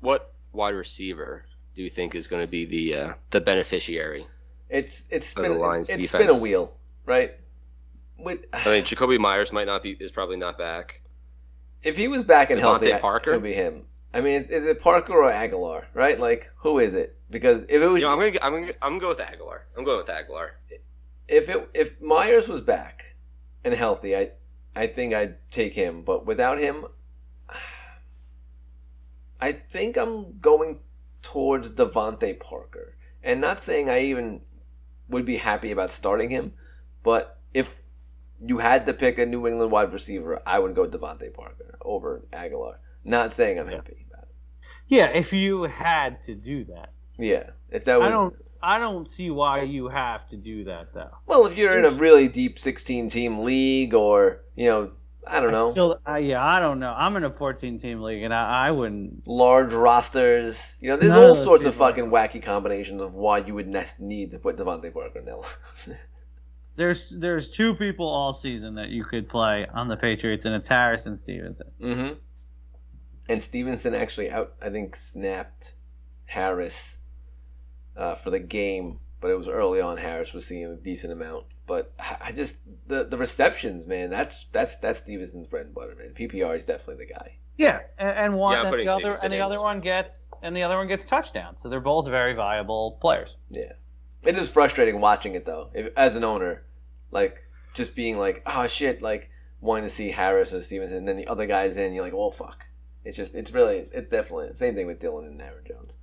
what 0.00 0.32
wide 0.52 0.74
receiver 0.74 1.44
do 1.74 1.82
you 1.82 1.90
think 1.90 2.14
is 2.14 2.26
going 2.28 2.42
to 2.44 2.50
be 2.50 2.64
the 2.64 2.96
uh, 2.96 3.12
the 3.30 3.40
beneficiary? 3.40 4.26
It's 4.68 5.04
it's 5.10 5.30
Of 5.30 5.36
the 5.36 5.42
spin 5.44 5.52
it's, 5.52 5.60
Lions 5.62 5.90
it's 5.90 6.02
defense. 6.02 6.24
spin 6.24 6.36
a 6.36 6.42
wheel, 6.42 6.74
right? 7.06 7.34
With 8.18 8.46
I 8.52 8.64
mean, 8.66 8.84
Jakobi 8.84 9.18
Meyers 9.18 9.52
might 9.52 9.66
not 9.66 9.82
be 9.82 9.92
is 10.00 10.10
probably 10.10 10.36
not 10.36 10.58
back. 10.58 11.02
if 11.82 11.96
he 11.96 12.08
was 12.08 12.24
back 12.24 12.50
and 12.50 12.60
DeVante 12.60 12.62
healthy, 12.62 12.92
Parker? 13.00 13.30
it 13.30 13.34
would 13.34 13.42
be 13.42 13.52
him. 13.52 13.84
I 14.12 14.20
mean, 14.20 14.40
is, 14.40 14.50
is 14.50 14.64
it 14.64 14.80
Parker 14.80 15.12
or 15.12 15.30
Agholor? 15.30 15.86
Right? 15.92 16.18
Like, 16.18 16.50
who 16.58 16.78
is 16.78 16.94
it? 16.94 17.18
Because 17.30 17.62
if 17.64 17.82
it 17.82 17.86
was 17.86 18.00
You 18.00 18.06
know, 18.06 18.12
I'm 18.12 18.20
gonna 18.20 18.38
I'm 18.42 18.52
gonna 18.52 18.72
I'm 18.80 18.98
gonna 18.98 19.00
go 19.00 19.08
with 19.08 19.18
Agholor. 19.18 19.60
I'm 19.76 19.84
going 19.84 19.98
with 19.98 20.06
Agholor. 20.06 20.50
if 21.26 21.48
it 21.48 21.68
if 21.74 22.00
Myers 22.00 22.46
was 22.46 22.60
back 22.60 23.16
and 23.64 23.74
healthy, 23.74 24.16
I 24.16 24.30
I 24.76 24.86
think 24.86 25.14
I'd 25.14 25.36
take 25.50 25.74
him. 25.74 26.02
But 26.02 26.26
without 26.26 26.58
him, 26.58 26.86
I 29.40 29.52
think 29.52 29.96
I'm 29.96 30.38
going 30.38 30.80
towards 31.22 31.70
DeVante 31.72 32.38
Parker. 32.38 32.96
And 33.22 33.40
not 33.40 33.58
saying 33.58 33.88
I 33.88 34.00
even 34.02 34.42
would 35.08 35.24
be 35.24 35.38
happy 35.38 35.70
about 35.70 35.90
starting 35.90 36.30
him, 36.30 36.52
but 37.02 37.40
if 37.52 37.82
you 38.46 38.58
had 38.58 38.86
to 38.86 38.92
pick 38.92 39.18
a 39.18 39.26
New 39.26 39.46
England 39.46 39.70
wide 39.70 39.92
receiver, 39.92 40.42
I 40.46 40.58
would 40.58 40.74
go 40.74 40.86
DeVante 40.86 41.32
Parker 41.32 41.78
over 41.82 42.22
Agholor. 42.32 42.74
Not 43.04 43.32
saying 43.32 43.58
I'm 43.58 43.68
Yeah. 43.68 43.76
happy 43.76 44.06
about 44.10 44.24
it. 44.24 44.34
Yeah, 44.88 45.06
if 45.08 45.32
you 45.32 45.62
had 45.64 46.22
to 46.24 46.34
do 46.34 46.64
that, 46.64 46.92
Yeah, 47.18 47.50
if 47.70 47.84
that 47.84 47.98
was 48.00 48.08
I 48.08 48.10
don't. 48.10 48.34
I 48.62 48.78
don't 48.78 49.08
see 49.08 49.30
why 49.30 49.60
you 49.62 49.88
have 49.88 50.26
to 50.30 50.36
do 50.38 50.64
that 50.64 50.94
though. 50.94 51.10
well, 51.26 51.44
if 51.46 51.54
you're 51.56 51.78
in 51.78 51.84
a 51.84 51.90
really 51.90 52.28
deep 52.28 52.58
16 52.58 53.08
team 53.10 53.40
league, 53.40 53.92
or 53.92 54.42
you 54.56 54.70
know, 54.70 54.92
I 55.26 55.40
don't 55.40 55.52
know, 55.52 55.68
I 55.68 55.72
still, 55.72 56.00
uh, 56.08 56.14
yeah, 56.16 56.42
I 56.44 56.60
don't 56.60 56.78
know. 56.80 56.94
I'm 56.96 57.14
in 57.16 57.24
a 57.24 57.30
14 57.30 57.78
team 57.78 58.00
league, 58.00 58.22
and 58.22 58.32
I, 58.32 58.68
I 58.68 58.70
wouldn't. 58.70 59.26
large 59.28 59.72
rosters. 59.72 60.76
You 60.80 60.88
know, 60.90 60.96
there's 60.96 61.12
None 61.12 61.24
all 61.24 61.30
of 61.32 61.36
sorts 61.36 61.64
of 61.66 61.74
fucking 61.74 62.10
wacky 62.10 62.42
combinations 62.42 63.00
of 63.02 63.14
why 63.14 63.38
you 63.38 63.54
would 63.54 63.68
nest 63.68 64.00
need 64.00 64.30
to 64.32 64.38
put 64.38 64.56
DeVante 64.56 64.92
Parker 64.92 65.18
in 65.18 65.24
there. 65.26 65.36
There's 66.76 67.08
there's 67.10 67.50
two 67.50 67.74
people 67.74 68.06
all 68.06 68.32
season 68.32 68.74
that 68.74 68.88
you 68.88 69.04
could 69.04 69.28
play 69.28 69.66
on 69.72 69.88
the 69.88 69.96
Patriots, 69.96 70.44
and 70.44 70.54
it's 70.54 70.68
Harris 70.68 71.06
and 71.06 71.18
Stevenson. 71.18 71.70
mm-hmm. 71.80 72.14
And 73.28 73.42
Stevenson 73.42 73.94
actually 73.94 74.30
out, 74.30 74.52
I 74.60 74.68
think, 74.68 74.96
snapped 74.96 75.74
Harris 76.26 76.98
uh, 77.96 78.14
for 78.14 78.30
the 78.30 78.38
game, 78.38 79.00
but 79.20 79.30
it 79.30 79.38
was 79.38 79.48
early 79.48 79.80
on. 79.80 79.96
Harris 79.96 80.34
was 80.34 80.44
seeing 80.44 80.64
a 80.64 80.76
decent 80.76 81.12
amount, 81.12 81.46
but 81.66 81.92
I 81.98 82.16
I 82.20 82.32
just 82.32 82.58
the 82.86 83.04
the 83.04 83.16
receptions, 83.16 83.86
man. 83.86 84.10
That's 84.10 84.46
that's 84.52 84.76
that's 84.78 84.98
Stevenson's 84.98 85.46
bread 85.46 85.66
and 85.66 85.74
butter, 85.74 85.94
man. 85.96 86.12
PPR 86.14 86.58
is 86.58 86.66
definitely 86.66 87.06
the 87.06 87.14
guy. 87.14 87.38
Yeah, 87.56 87.80
and, 87.98 88.10
and 88.10 88.34
one 88.34 88.54
Yeah, 88.54 88.64
and 88.64 88.74
the 88.74 88.88
other 88.88 89.16
and 89.22 89.32
the 89.32 89.40
other 89.40 89.60
one 89.60 89.80
gets 89.80 90.30
and 90.42 90.56
the 90.56 90.62
other 90.62 90.76
one 90.76 90.88
gets 90.88 91.04
touchdowns. 91.04 91.60
So 91.60 91.68
they're 91.68 91.80
both 91.80 92.06
very 92.06 92.34
viable 92.34 92.98
players. 93.00 93.36
Yeah, 93.50 93.72
it 94.26 94.38
is 94.38 94.50
frustrating 94.50 95.00
watching 95.00 95.34
it 95.34 95.44
though. 95.44 95.70
If, 95.74 95.90
as 95.96 96.16
an 96.16 96.24
owner, 96.24 96.64
like 97.10 97.44
just 97.74 97.94
being 97.96 98.18
like, 98.18 98.42
oh 98.46 98.66
shit, 98.66 99.02
like 99.02 99.30
wanting 99.60 99.84
to 99.84 99.90
see 99.90 100.10
Harris 100.10 100.52
or 100.52 100.60
Stevenson, 100.60 100.98
and 100.98 101.08
then 101.08 101.16
the 101.16 101.26
other 101.26 101.46
guys 101.46 101.76
in, 101.76 101.94
you're 101.94 102.04
like, 102.04 102.14
oh 102.14 102.30
fuck. 102.30 102.66
It's 103.04 103.16
just, 103.16 103.34
it's 103.34 103.52
really, 103.52 103.86
it's 103.92 104.10
definitely 104.10 104.48
same 104.54 104.74
thing 104.74 104.86
with 104.86 104.98
Dillon 104.98 105.26
and 105.26 105.40
Aaron 105.40 105.64
Jones. 105.66 105.96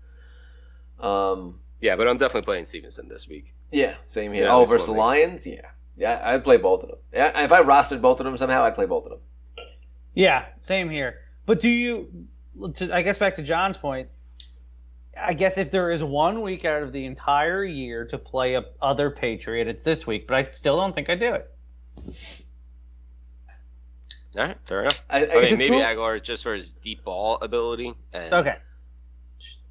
Um, 0.99 1.59
Yeah, 1.79 1.95
but 1.95 2.07
I'm 2.07 2.17
definitely 2.17 2.45
playing 2.45 2.65
Stevenson 2.65 3.07
this 3.07 3.27
week. 3.27 3.55
yeah, 3.71 3.95
same 4.05 4.33
here. 4.33 4.45
Yeah, 4.45 4.53
oh, 4.53 4.65
versus 4.65 4.87
the. 4.87 4.93
Lions, 4.93 5.47
yeah, 5.47 5.71
yeah, 5.97 6.21
I'd 6.23 6.43
play 6.43 6.57
both 6.57 6.83
of 6.83 6.89
them. 6.89 6.99
Yeah, 7.11 7.43
if 7.43 7.51
I 7.51 7.63
rostered 7.63 8.01
both 8.01 8.19
of 8.19 8.25
them 8.25 8.37
somehow, 8.37 8.63
I'd 8.63 8.75
play 8.75 8.85
both 8.85 9.05
of 9.05 9.11
them. 9.11 9.19
Yeah, 10.13 10.45
same 10.59 10.89
here. 10.89 11.19
But 11.45 11.59
do 11.61 11.69
you? 11.69 12.27
I 12.91 13.01
guess 13.01 13.17
back 13.17 13.35
to 13.37 13.41
John's 13.41 13.77
point. 13.77 14.09
I 15.19 15.33
guess 15.33 15.57
if 15.57 15.71
there 15.71 15.91
is 15.91 16.03
one 16.03 16.41
week 16.41 16.63
out 16.65 16.83
of 16.83 16.93
the 16.93 17.05
entire 17.05 17.63
year 17.63 18.05
to 18.07 18.17
play 18.17 18.55
a 18.55 18.63
other 18.81 19.09
Patriot, 19.11 19.67
it's 19.67 19.83
this 19.83 20.07
week. 20.07 20.27
But 20.27 20.35
I 20.37 20.51
still 20.51 20.77
don't 20.77 20.93
think 20.93 21.09
I 21.09 21.15
do 21.15 21.33
it. 21.33 21.51
All 24.37 24.45
right, 24.45 24.57
fair 24.63 24.81
enough. 24.81 25.03
I, 25.09 25.25
I, 25.25 25.29
I 25.29 25.41
mean, 25.41 25.57
maybe 25.57 25.69
cool. 25.75 25.81
Agholor 25.81 26.21
just 26.23 26.43
for 26.43 26.53
his 26.53 26.71
deep 26.71 27.03
ball 27.03 27.37
ability, 27.41 27.93
and 28.13 28.33
Okay. 28.33 28.55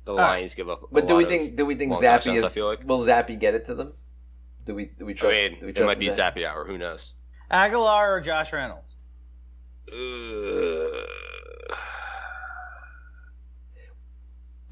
the 0.04 0.14
right. 0.14 0.36
Lions 0.38 0.54
give 0.54 0.68
up. 0.68 0.82
a 0.82 0.86
but 0.92 1.06
do 1.06 1.14
lot 1.14 1.18
we 1.20 1.24
think 1.24 1.56
do 1.56 1.64
we 1.64 1.74
think 1.74 1.94
Zappe 1.94 2.34
is, 2.34 2.42
I 2.44 2.50
feel 2.50 2.66
like. 2.66 2.86
will 2.86 3.00
Zappe 3.00 3.38
get 3.40 3.54
it 3.54 3.64
to 3.66 3.74
them? 3.74 3.94
Do 4.66 4.74
we 4.74 4.86
do 4.86 5.06
we 5.06 5.12
I 5.12 5.16
trust? 5.16 5.36
mean, 5.38 5.58
do 5.60 5.66
we 5.66 5.72
it 5.72 5.84
might 5.86 5.98
be 5.98 6.10
Zapp? 6.10 6.36
Zappy 6.36 6.46
hour. 6.46 6.66
Who 6.66 6.76
knows? 6.76 7.14
Agholor 7.50 8.08
or 8.10 8.20
Josh 8.20 8.52
Reynolds? 8.52 8.94
Uh, 9.90 9.96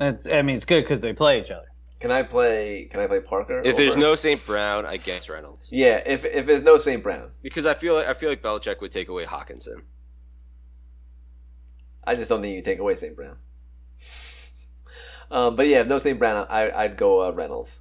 It's, 0.00 0.26
I 0.28 0.42
mean, 0.42 0.56
it's 0.56 0.64
good 0.64 0.82
because 0.84 1.00
they 1.00 1.12
play 1.12 1.40
each 1.40 1.50
other. 1.50 1.66
Can 2.00 2.10
I 2.12 2.22
play? 2.22 2.86
Can 2.90 3.00
I 3.00 3.06
play 3.08 3.20
Parker? 3.20 3.60
if 3.64 3.74
there's 3.76 3.92
over- 3.92 4.00
no 4.00 4.14
St. 4.14 4.44
Brown, 4.46 4.86
I 4.86 4.98
guess 4.98 5.28
Reynolds, 5.28 5.68
yeah, 5.72 6.00
if 6.06 6.24
if 6.24 6.46
there's 6.46 6.62
no 6.62 6.78
St. 6.78 7.02
Brown, 7.02 7.30
because 7.42 7.66
I 7.66 7.74
feel 7.74 7.94
like 7.94 8.06
I 8.06 8.14
feel 8.14 8.28
like 8.28 8.40
Belichick 8.40 8.80
would 8.80 8.92
take 8.92 9.08
away 9.08 9.24
Hockenson. 9.24 9.82
I 12.04 12.14
just 12.14 12.28
don't 12.28 12.40
think 12.40 12.54
you 12.54 12.62
take 12.62 12.78
away 12.78 12.94
St. 12.94 13.16
Brown. 13.16 13.36
um, 15.30 15.56
but 15.56 15.66
yeah, 15.66 15.80
if 15.80 15.88
no 15.88 15.98
St. 15.98 16.18
Brown, 16.18 16.46
I 16.48 16.70
I'd 16.70 16.96
go 16.96 17.20
uh, 17.28 17.32
Reynolds. 17.32 17.80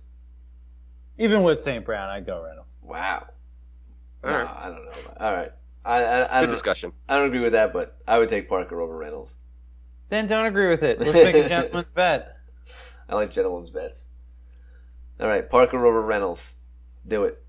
Even 1.19 1.43
with 1.43 1.61
St. 1.61 1.85
Brown, 1.85 2.09
I'd 2.09 2.25
go 2.25 2.43
Reynolds. 2.43 2.75
Wow. 2.81 3.27
All 4.23 4.31
Nah, 4.31 4.37
right. 4.39 4.55
I 4.57 4.69
don't 4.69 4.83
know. 4.85 4.91
All 5.19 5.33
right. 5.33 5.51
I 5.85 6.03
I, 6.03 6.37
I 6.37 6.41
Good 6.41 6.47
don't 6.47 6.49
discussion. 6.55 6.91
I 7.07 7.17
don't 7.19 7.27
agree 7.27 7.39
with 7.41 7.53
that, 7.53 7.71
but 7.71 7.97
I 8.07 8.17
would 8.17 8.29
take 8.29 8.49
Parker 8.49 8.81
over 8.81 8.97
Reynolds. 8.97 9.37
Then 10.09 10.27
don't 10.27 10.45
agree 10.45 10.69
with 10.69 10.83
it. 10.83 10.99
Let's 10.99 11.13
make 11.13 11.35
a 11.35 11.49
gentleman's 11.49 11.87
bet. 11.93 12.37
I 13.09 13.15
like 13.15 13.31
gentlemen's 13.31 13.69
bets. 13.69 14.05
All 15.19 15.27
right, 15.27 15.49
Parker 15.49 15.85
over 15.85 16.01
Reynolds. 16.01 16.55
Do 17.07 17.23
it. 17.25 17.41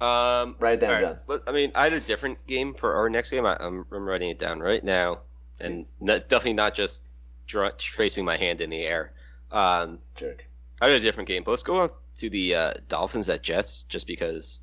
Um, 0.00 0.56
Write 0.58 0.74
it 0.74 0.80
down, 0.80 0.90
all 0.90 1.10
right. 1.10 1.26
John. 1.28 1.40
I 1.46 1.52
mean, 1.52 1.72
I 1.74 1.84
had 1.84 1.94
a 1.94 2.00
different 2.00 2.46
game 2.46 2.74
for 2.74 2.94
our 2.96 3.08
next 3.08 3.30
game. 3.30 3.46
I, 3.46 3.56
I'm, 3.58 3.86
I'm 3.90 4.04
writing 4.04 4.28
it 4.30 4.38
down 4.38 4.60
right 4.60 4.84
now, 4.84 5.20
and 5.60 5.86
not, 6.00 6.28
definitely 6.28 6.52
not 6.52 6.74
just 6.74 7.02
dra- 7.46 7.72
tracing 7.72 8.24
my 8.24 8.36
hand 8.36 8.60
in 8.60 8.68
the 8.70 8.82
air. 8.82 9.12
Um, 9.50 10.00
Jerk. 10.16 10.46
I 10.82 10.88
had 10.88 10.96
a 10.96 11.00
different 11.00 11.28
game, 11.28 11.42
but 11.44 11.52
let's 11.52 11.62
go 11.62 11.78
on 11.78 11.90
to 12.18 12.28
the 12.28 12.54
uh, 12.54 12.72
Dolphins 12.88 13.30
at 13.30 13.42
Jets, 13.42 13.84
just 13.84 14.06
because 14.06 14.60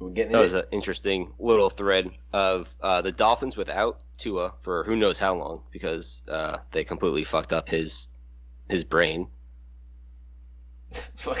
We're 0.00 0.10
getting 0.10 0.32
that 0.32 0.40
it. 0.40 0.44
was 0.44 0.54
an 0.54 0.64
interesting 0.72 1.32
little 1.38 1.70
thread 1.70 2.10
of 2.32 2.74
uh, 2.80 3.02
the 3.02 3.12
Dolphins 3.12 3.56
without 3.56 4.00
Tua 4.18 4.52
for 4.60 4.84
who 4.84 4.96
knows 4.96 5.18
how 5.18 5.34
long, 5.34 5.62
because 5.70 6.22
uh, 6.28 6.58
they 6.72 6.84
completely 6.84 7.24
fucked 7.24 7.52
up 7.52 7.68
his 7.68 8.08
his 8.68 8.84
brain. 8.84 9.28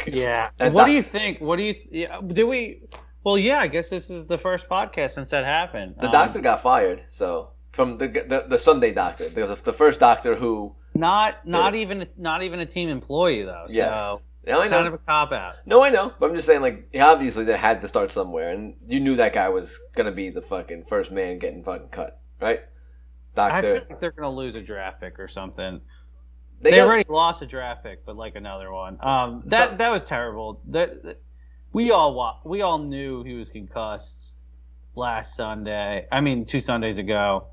Yeah. 0.06 0.50
That 0.58 0.72
what 0.72 0.82
doc- 0.82 0.88
do 0.88 0.92
you 0.94 1.02
think? 1.02 1.40
What 1.40 1.56
do 1.56 1.62
you? 1.64 1.74
Yeah, 1.90 2.20
do 2.20 2.46
we? 2.46 2.82
Well, 3.24 3.38
yeah. 3.38 3.58
I 3.60 3.66
guess 3.68 3.88
this 3.88 4.10
is 4.10 4.26
the 4.26 4.38
first 4.38 4.68
podcast 4.68 5.12
since 5.12 5.30
that 5.30 5.44
happened. 5.44 5.96
The 6.00 6.06
Um, 6.06 6.12
doctor 6.12 6.40
got 6.40 6.60
fired, 6.60 7.04
so 7.08 7.50
from 7.72 7.96
the 7.96 8.08
the, 8.08 8.44
the 8.48 8.58
Sunday 8.58 8.92
doctor, 8.92 9.28
the, 9.28 9.46
the 9.64 9.72
first 9.72 10.00
doctor 10.00 10.34
who 10.36 10.74
Not 10.94 11.46
not 11.46 11.74
it. 11.74 11.78
even 11.78 12.06
not 12.16 12.42
even 12.42 12.60
a 12.60 12.66
team 12.66 12.88
employee 12.88 13.42
though. 13.42 13.66
yes, 13.68 13.96
So 13.98 14.20
yeah, 14.46 14.58
I 14.58 14.64
know. 14.68 14.76
kind 14.76 14.86
of 14.88 14.94
a 14.94 14.98
cop 14.98 15.32
out. 15.32 15.56
No, 15.66 15.82
I 15.82 15.90
know, 15.90 16.12
but 16.18 16.28
I'm 16.30 16.34
just 16.36 16.46
saying, 16.46 16.60
like, 16.62 16.88
obviously 17.00 17.44
they 17.44 17.56
had 17.56 17.80
to 17.80 17.88
start 17.88 18.12
somewhere, 18.12 18.50
and 18.50 18.74
you 18.86 19.00
knew 19.00 19.16
that 19.16 19.32
guy 19.32 19.48
was 19.48 19.80
gonna 19.96 20.12
be 20.12 20.28
the 20.30 20.42
fucking 20.42 20.84
first 20.84 21.10
man 21.10 21.38
getting 21.38 21.64
fucking 21.64 21.88
cut, 21.88 22.20
right? 22.40 22.60
I 23.36 23.48
Doctor, 23.50 23.60
feel 23.80 23.86
like 23.90 24.00
they're 24.00 24.10
gonna 24.12 24.30
lose 24.34 24.54
a 24.56 24.60
draft 24.62 25.00
pick 25.00 25.18
or 25.20 25.28
something. 25.28 25.80
they, 26.60 26.70
They, 26.70 26.76
got, 26.78 26.88
already 26.88 27.04
lost 27.08 27.40
a 27.42 27.46
draft 27.46 27.84
pick, 27.84 28.04
but 28.04 28.16
like 28.16 28.34
another 28.34 28.72
one. 28.72 28.98
Um, 29.00 29.42
that 29.46 29.70
So- 29.70 29.76
that 29.76 29.90
was 29.90 30.04
terrible. 30.04 30.60
That, 30.68 31.02
that- 31.04 31.20
we 31.72 31.90
all 31.90 32.14
wa- 32.14 32.38
we 32.44 32.62
all 32.62 32.78
knew 32.78 33.22
he 33.22 33.34
was 33.34 33.50
concussed 33.50 34.32
last 34.94 35.36
Sunday. 35.36 36.06
I 36.10 36.20
mean, 36.20 36.46
two 36.46 36.60
Sundays 36.60 36.96
ago. 36.98 37.48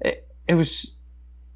It, 0.00 0.26
it 0.48 0.54
was. 0.54 0.92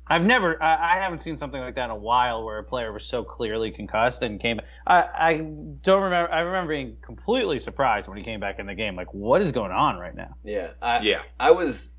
I've 0.06 0.22
never. 0.22 0.62
I, 0.62 0.96
I 0.98 1.00
haven't 1.00 1.20
seen 1.20 1.38
something 1.38 1.58
like 1.60 1.76
that 1.76 1.86
in 1.86 1.90
a 1.90 1.96
while, 1.96 2.44
where 2.44 2.58
a 2.58 2.62
player 2.62 2.92
was 2.92 3.06
so 3.06 3.24
clearly 3.24 3.70
concussed 3.70 4.22
and 4.22 4.38
came. 4.38 4.60
I 4.86 5.02
I 5.02 5.36
don't 5.38 6.02
remember. 6.02 6.30
I 6.30 6.40
remember 6.40 6.74
being 6.74 6.98
completely 7.00 7.58
surprised 7.58 8.06
when 8.06 8.18
he 8.18 8.22
came 8.22 8.38
back 8.38 8.58
in 8.58 8.66
the 8.66 8.74
game. 8.74 8.96
Like, 8.96 9.12
what 9.14 9.40
is 9.40 9.50
going 9.50 9.72
on 9.72 9.96
right 9.98 10.14
now? 10.14 10.36
yeah, 10.44 10.72
I, 10.82 11.00
Yeah, 11.00 11.22
I 11.40 11.52
was 11.52 11.86
sh- 11.86 11.93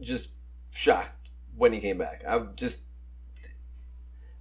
just 0.00 0.30
shocked 0.70 1.30
when 1.56 1.72
he 1.72 1.80
came 1.80 1.98
back. 1.98 2.22
I 2.26 2.40
just 2.56 2.80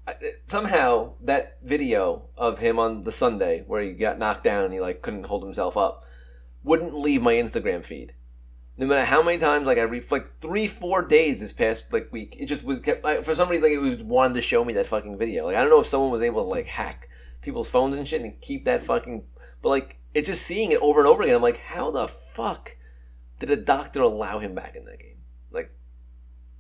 I, 0.07 0.15
somehow 0.45 1.13
that 1.23 1.57
video 1.63 2.29
of 2.37 2.59
him 2.59 2.79
on 2.79 3.03
the 3.03 3.11
Sunday 3.11 3.63
where 3.67 3.81
he 3.81 3.91
got 3.91 4.19
knocked 4.19 4.43
down 4.43 4.65
and 4.65 4.73
he 4.73 4.79
like 4.79 5.01
couldn't 5.01 5.25
hold 5.25 5.43
himself 5.43 5.75
up 5.75 6.05
wouldn't 6.63 6.93
leave 6.93 7.21
my 7.21 7.33
Instagram 7.33 7.83
feed. 7.83 8.13
No 8.77 8.85
matter 8.85 9.05
how 9.05 9.23
many 9.23 9.37
times 9.39 9.65
like 9.65 9.79
I 9.79 9.83
read 9.83 10.09
like 10.11 10.39
three, 10.39 10.67
four 10.67 11.01
days 11.01 11.39
this 11.39 11.53
past 11.53 11.91
like 11.91 12.11
week, 12.11 12.35
it 12.37 12.45
just 12.45 12.63
was 12.63 12.79
kept 12.79 13.03
like, 13.03 13.23
for 13.23 13.33
some 13.33 13.49
reason 13.49 13.63
like 13.63 13.71
it 13.71 13.79
was 13.79 14.03
wanted 14.03 14.35
to 14.35 14.41
show 14.41 14.63
me 14.63 14.73
that 14.73 14.85
fucking 14.85 15.17
video. 15.17 15.45
Like 15.45 15.55
I 15.55 15.61
don't 15.61 15.69
know 15.69 15.79
if 15.79 15.87
someone 15.87 16.11
was 16.11 16.21
able 16.21 16.43
to 16.43 16.49
like 16.49 16.67
hack 16.67 17.09
people's 17.41 17.69
phones 17.69 17.95
and 17.95 18.07
shit 18.07 18.21
and 18.21 18.39
keep 18.39 18.65
that 18.65 18.83
fucking, 18.83 19.23
but 19.61 19.69
like 19.69 19.97
it's 20.13 20.27
just 20.27 20.43
seeing 20.43 20.71
it 20.71 20.79
over 20.79 20.99
and 20.99 21.07
over 21.07 21.23
again. 21.23 21.35
I'm 21.35 21.41
like, 21.41 21.57
how 21.57 21.89
the 21.89 22.07
fuck 22.07 22.75
did 23.39 23.51
a 23.51 23.55
doctor 23.55 24.01
allow 24.01 24.39
him 24.39 24.55
back 24.55 24.75
in 24.75 24.85
that 24.85 24.99
game? 24.99 25.17
Like, 25.51 25.71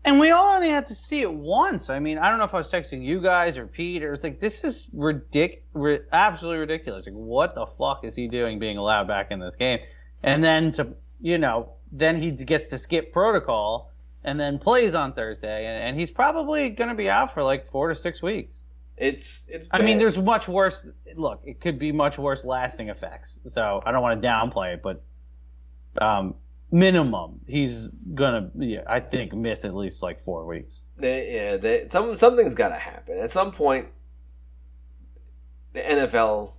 And 0.05 0.19
we 0.19 0.31
all 0.31 0.55
only 0.55 0.69
had 0.69 0.87
to 0.89 0.95
see 0.95 1.21
it 1.21 1.31
once. 1.31 1.89
I 1.89 1.99
mean, 1.99 2.17
I 2.17 2.29
don't 2.29 2.37
know 2.37 2.45
if 2.45 2.53
I 2.53 2.57
was 2.57 2.71
texting 2.71 3.03
you 3.03 3.21
guys 3.21 3.57
or 3.57 3.67
Pete, 3.67 4.03
or 4.03 4.13
it's 4.13 4.23
like 4.23 4.39
this 4.39 4.63
is 4.63 4.87
ridic- 4.95 5.61
ri- 5.73 6.01
absolutely 6.11 6.59
ridiculous. 6.59 7.05
Like, 7.05 7.15
what 7.15 7.55
the 7.55 7.65
fuck 7.65 8.03
is 8.03 8.15
he 8.15 8.27
doing 8.27 8.59
being 8.59 8.77
allowed 8.77 9.07
back 9.07 9.31
in 9.31 9.39
this 9.39 9.55
game? 9.55 9.79
And 10.23 10.43
then 10.43 10.71
to 10.73 10.95
you 11.21 11.37
know, 11.37 11.71
then 11.91 12.21
he 12.21 12.31
gets 12.31 12.69
to 12.69 12.77
skip 12.77 13.11
protocol 13.11 13.91
and 14.23 14.39
then 14.39 14.59
plays 14.59 14.93
on 14.93 15.13
Thursday, 15.13 15.65
and, 15.65 15.83
and 15.83 15.99
he's 15.99 16.11
probably 16.11 16.69
going 16.69 16.89
to 16.89 16.95
be 16.95 17.09
out 17.09 17.33
for 17.33 17.43
like 17.43 17.67
four 17.67 17.89
to 17.89 17.95
six 17.95 18.21
weeks. 18.21 18.65
it's 18.97 19.47
it's. 19.49 19.67
I 19.71 19.81
mean, 19.81 19.97
there's 19.99 20.17
much 20.17 20.47
worse. 20.47 20.85
Look, 21.15 21.41
it 21.45 21.61
could 21.61 21.79
be 21.79 21.91
much 21.91 22.17
worse 22.17 22.43
lasting 22.43 22.89
effects. 22.89 23.39
So 23.47 23.81
I 23.85 23.91
don't 23.91 24.01
want 24.01 24.21
to 24.21 24.27
downplay 24.27 24.73
it, 24.73 24.83
but 24.83 25.01
um, 26.01 26.35
minimum, 26.71 27.39
he's 27.47 27.89
gonna, 28.13 28.49
yeah, 28.57 28.81
I 28.87 28.99
think, 28.99 29.33
miss 29.33 29.65
at 29.65 29.75
least 29.75 30.01
like 30.03 30.19
four 30.19 30.45
weeks. 30.45 30.83
They, 30.97 31.33
yeah, 31.35 31.57
they, 31.57 31.87
some 31.89 32.15
something's 32.15 32.55
got 32.55 32.69
to 32.69 32.75
happen 32.75 33.17
at 33.19 33.31
some 33.31 33.51
point. 33.51 33.87
The 35.73 35.81
NFL, 35.81 36.53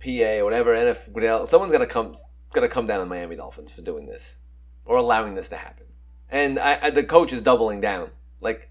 PA, 0.00 0.40
or 0.40 0.44
whatever, 0.44 0.74
NFL, 0.74 1.48
someone's 1.48 1.72
got 1.72 1.78
to 1.78 1.86
come, 1.86 2.14
got 2.52 2.60
to 2.60 2.68
come 2.68 2.86
down 2.86 3.00
on 3.00 3.08
Miami 3.08 3.36
Dolphins 3.36 3.72
for 3.72 3.82
doing 3.82 4.06
this, 4.06 4.36
or 4.84 4.96
allowing 4.96 5.34
this 5.34 5.48
to 5.48 5.56
happen. 5.56 5.86
And 6.30 6.58
I, 6.58 6.78
I, 6.82 6.90
the 6.90 7.02
coach 7.04 7.32
is 7.32 7.40
doubling 7.42 7.80
down, 7.80 8.10
like 8.40 8.70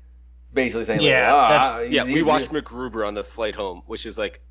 basically 0.54 0.86
saying, 0.86 1.02
Yeah, 1.02 1.34
like, 1.34 1.50
that- 1.50 1.60
ah, 1.62 1.80
he's- 1.80 1.92
yeah. 1.92 2.04
We 2.06 2.14
he's- 2.14 2.26
watched 2.26 2.52
MacGruber 2.52 3.06
on 3.06 3.14
the 3.14 3.24
flight 3.24 3.56
home, 3.56 3.82
which 3.88 4.06
is 4.06 4.18
like 4.18 4.42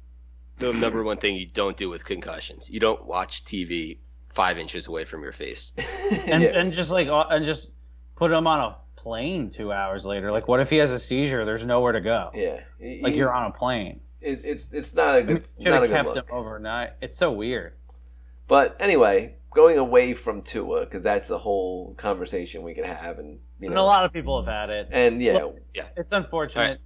the 0.58 0.72
number 0.72 1.02
one 1.02 1.16
thing 1.16 1.34
you 1.36 1.46
don't 1.46 1.76
do 1.76 1.88
with 1.88 2.04
concussions. 2.04 2.68
You 2.68 2.78
don't 2.80 3.04
watch 3.06 3.44
TV 3.44 3.98
five 4.34 4.58
inches 4.58 4.86
away 4.88 5.04
from 5.04 5.22
your 5.22 5.32
face. 5.32 5.72
And 6.28 6.42
yeah. 6.42 6.50
and 6.58 6.72
just 6.72 6.90
like 6.90 7.08
uh, 7.08 7.26
and 7.30 7.44
just 7.44 7.68
put 8.16 8.30
him 8.30 8.46
on 8.46 8.60
a 8.60 8.76
plane 8.96 9.50
two 9.50 9.72
hours 9.72 10.04
later. 10.04 10.30
Like, 10.30 10.46
what 10.48 10.60
if 10.60 10.70
he 10.70 10.76
has 10.76 10.90
a 10.92 10.98
seizure? 10.98 11.44
There's 11.44 11.64
nowhere 11.64 11.92
to 11.92 12.00
go. 12.00 12.30
yeah, 12.34 12.60
Like 13.02 13.14
you're 13.14 13.32
on 13.32 13.46
a 13.50 13.52
plane. 13.52 14.00
it, 14.20 14.42
it's 14.44 14.72
it's 14.72 14.94
not 14.94 15.14
a 15.14 15.18
I 15.18 15.22
mean, 15.22 15.36
good, 15.36 15.44
should 15.58 15.64
not 15.64 15.70
a 15.70 15.74
have 15.74 15.88
good 15.88 15.90
kept 15.94 16.06
look. 16.08 16.16
him 16.30 16.36
overnight. 16.36 16.90
It's 17.00 17.16
so 17.18 17.32
weird. 17.32 17.72
But 18.48 18.76
anyway, 18.80 19.36
going 19.50 19.78
away 19.78 20.14
from 20.14 20.42
Tua 20.42 20.80
because 20.80 21.02
that's 21.02 21.30
a 21.30 21.38
whole 21.38 21.94
conversation 21.94 22.62
we 22.62 22.74
could 22.74 22.84
have, 22.84 23.18
and 23.18 23.38
you 23.58 23.66
And 23.68 23.74
know, 23.74 23.82
a 23.82 23.84
lot 23.84 24.04
of 24.04 24.12
people 24.12 24.42
have 24.44 24.52
had 24.52 24.70
it. 24.70 24.88
and 24.92 25.20
yeah, 25.22 25.46
yeah, 25.74 25.84
It's 25.96 26.12
unfortunate. 26.12 26.80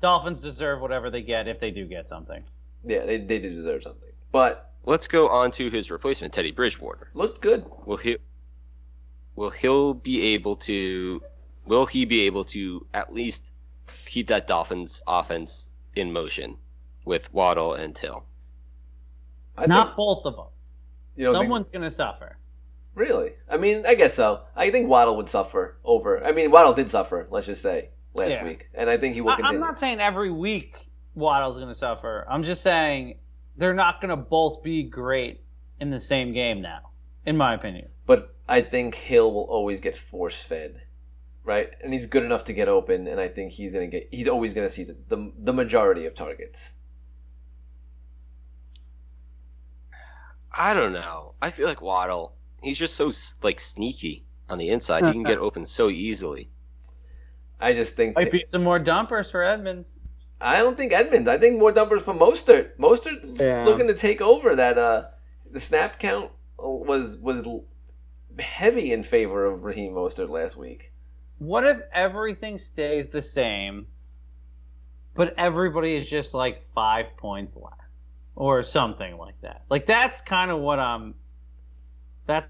Dolphins 0.00 0.40
deserve 0.40 0.80
whatever 0.80 1.10
they 1.10 1.22
get 1.22 1.46
if 1.46 1.60
they 1.60 1.70
do 1.70 1.84
get 1.86 2.08
something. 2.08 2.42
yeah, 2.84 3.04
they, 3.04 3.18
they 3.18 3.38
do 3.38 3.50
deserve 3.50 3.82
something. 3.82 4.10
But 4.32 4.69
Let's 4.84 5.06
go 5.06 5.28
on 5.28 5.50
to 5.52 5.68
his 5.70 5.90
replacement, 5.90 6.32
Teddy 6.32 6.50
Bridgewater. 6.52 7.10
looked 7.14 7.40
good. 7.40 7.64
Will 7.84 7.96
he? 7.98 8.16
Will 9.36 9.50
he'll 9.50 9.94
be 9.94 10.34
able 10.34 10.56
to? 10.56 11.22
Will 11.66 11.86
he 11.86 12.04
be 12.04 12.22
able 12.22 12.44
to 12.44 12.86
at 12.94 13.12
least 13.14 13.52
keep 14.06 14.28
that 14.28 14.46
Dolphins 14.46 15.02
offense 15.06 15.68
in 15.96 16.12
motion 16.12 16.56
with 17.04 17.32
Waddle 17.32 17.74
and 17.74 17.96
Hill? 17.96 18.24
I 19.56 19.66
Not 19.66 19.88
think, 19.88 19.96
both 19.96 20.24
of 20.24 20.36
them. 20.36 20.46
you 21.16 21.24
know, 21.26 21.32
Someone's 21.32 21.68
gonna 21.70 21.90
suffer. 21.90 22.38
really. 22.94 23.32
I 23.48 23.56
mean, 23.58 23.84
I 23.86 23.94
guess 23.94 24.14
so. 24.14 24.42
I 24.56 24.70
think 24.70 24.88
Waddle 24.88 25.16
would 25.16 25.28
suffer 25.28 25.76
over. 25.84 26.24
I 26.24 26.32
mean, 26.32 26.50
Waddle 26.50 26.72
did 26.72 26.88
suffer. 26.88 27.26
Let's 27.30 27.46
just 27.46 27.62
say 27.62 27.90
last 28.14 28.30
Yeah. 28.30 28.44
week, 28.44 28.68
and 28.74 28.88
I 28.88 28.96
think 28.96 29.14
he 29.14 29.20
will 29.20 29.36
continue. 29.36 29.54
I'm 29.54 29.60
not 29.60 29.78
saying 29.78 30.00
every 30.00 30.30
week 30.30 30.76
Waddle's 31.14 31.58
gonna 31.58 31.74
suffer. 31.74 32.26
I'm 32.28 32.42
just 32.42 32.62
saying 32.62 33.18
they're 33.56 33.74
not 33.74 34.00
gonna 34.00 34.16
both 34.16 34.62
be 34.62 34.82
great 34.82 35.40
in 35.80 35.90
the 35.90 35.98
same 36.00 36.32
game 36.32 36.60
now, 36.60 36.90
in 37.26 37.36
my 37.36 37.54
opinion. 37.54 37.88
But 38.06 38.34
I 38.48 38.60
think 38.62 38.94
Hill 38.94 39.32
will 39.32 39.44
always 39.44 39.80
get 39.80 39.96
force 39.96 40.42
fed, 40.42 40.82
right? 41.44 41.70
And 41.82 41.92
he's 41.92 42.06
good 42.06 42.24
enough 42.24 42.44
to 42.44 42.52
get 42.52 42.68
open, 42.68 43.06
and 43.06 43.20
I 43.20 43.28
think 43.28 43.52
he's 43.52 43.72
gonna 43.72 43.86
get. 43.86 44.08
He's 44.10 44.28
always 44.28 44.54
gonna 44.54 44.70
see 44.70 44.84
the 44.84 44.96
the, 45.08 45.32
the 45.38 45.52
majority 45.52 46.06
of 46.06 46.14
targets. 46.14 46.74
I 50.52 50.74
don't 50.74 50.92
know. 50.92 51.34
I 51.40 51.50
feel 51.50 51.66
like 51.66 51.80
Waddle. 51.80 52.34
he's 52.62 52.78
just 52.78 52.96
so 52.96 53.12
like 53.42 53.60
sneaky 53.60 54.24
on 54.48 54.58
the 54.58 54.70
inside. 54.70 55.06
He 55.06 55.12
can 55.12 55.22
get 55.22 55.38
open 55.48 55.64
so 55.64 55.88
easily. 55.88 56.50
I 57.60 57.74
just 57.74 57.94
think 57.94 58.16
Might 58.16 58.32
be 58.32 58.44
some 58.46 58.64
more 58.64 58.78
dumpers 58.78 59.30
for 59.30 59.42
Edmonds. 59.42 59.98
I 60.40 60.60
don't 60.62 60.76
think 60.76 60.92
Edmonds. 60.92 61.28
I 61.28 61.38
think 61.38 61.58
more 61.58 61.72
numbers 61.72 62.04
for 62.04 62.14
Mostert. 62.14 62.76
Mostert 62.78 63.38
Yeah. 63.40 63.64
looking 63.64 63.86
to 63.88 63.94
take 63.94 64.20
over. 64.20 64.56
That 64.56 64.78
uh, 64.78 65.04
the 65.50 65.60
snap 65.60 65.98
count 65.98 66.30
was 66.58 67.16
was 67.18 67.46
heavy 68.38 68.92
in 68.92 69.02
favor 69.02 69.44
of 69.44 69.64
Raheem 69.64 69.92
Mostert 69.92 70.30
last 70.30 70.56
week. 70.56 70.92
What 71.38 71.66
if 71.66 71.80
everything 71.92 72.58
stays 72.58 73.06
the 73.08 73.22
same, 73.22 73.86
but 75.14 75.34
everybody 75.38 75.94
is 75.96 76.08
just 76.08 76.34
like 76.34 76.64
five 76.74 77.06
points 77.16 77.56
less 77.56 78.12
or 78.36 78.62
something 78.62 79.16
like 79.16 79.40
that? 79.42 79.64
Like 79.68 79.86
that's 79.86 80.20
kind 80.20 80.50
of 80.50 80.60
what 80.60 80.78
I'm. 80.78 81.14
That's 82.26 82.46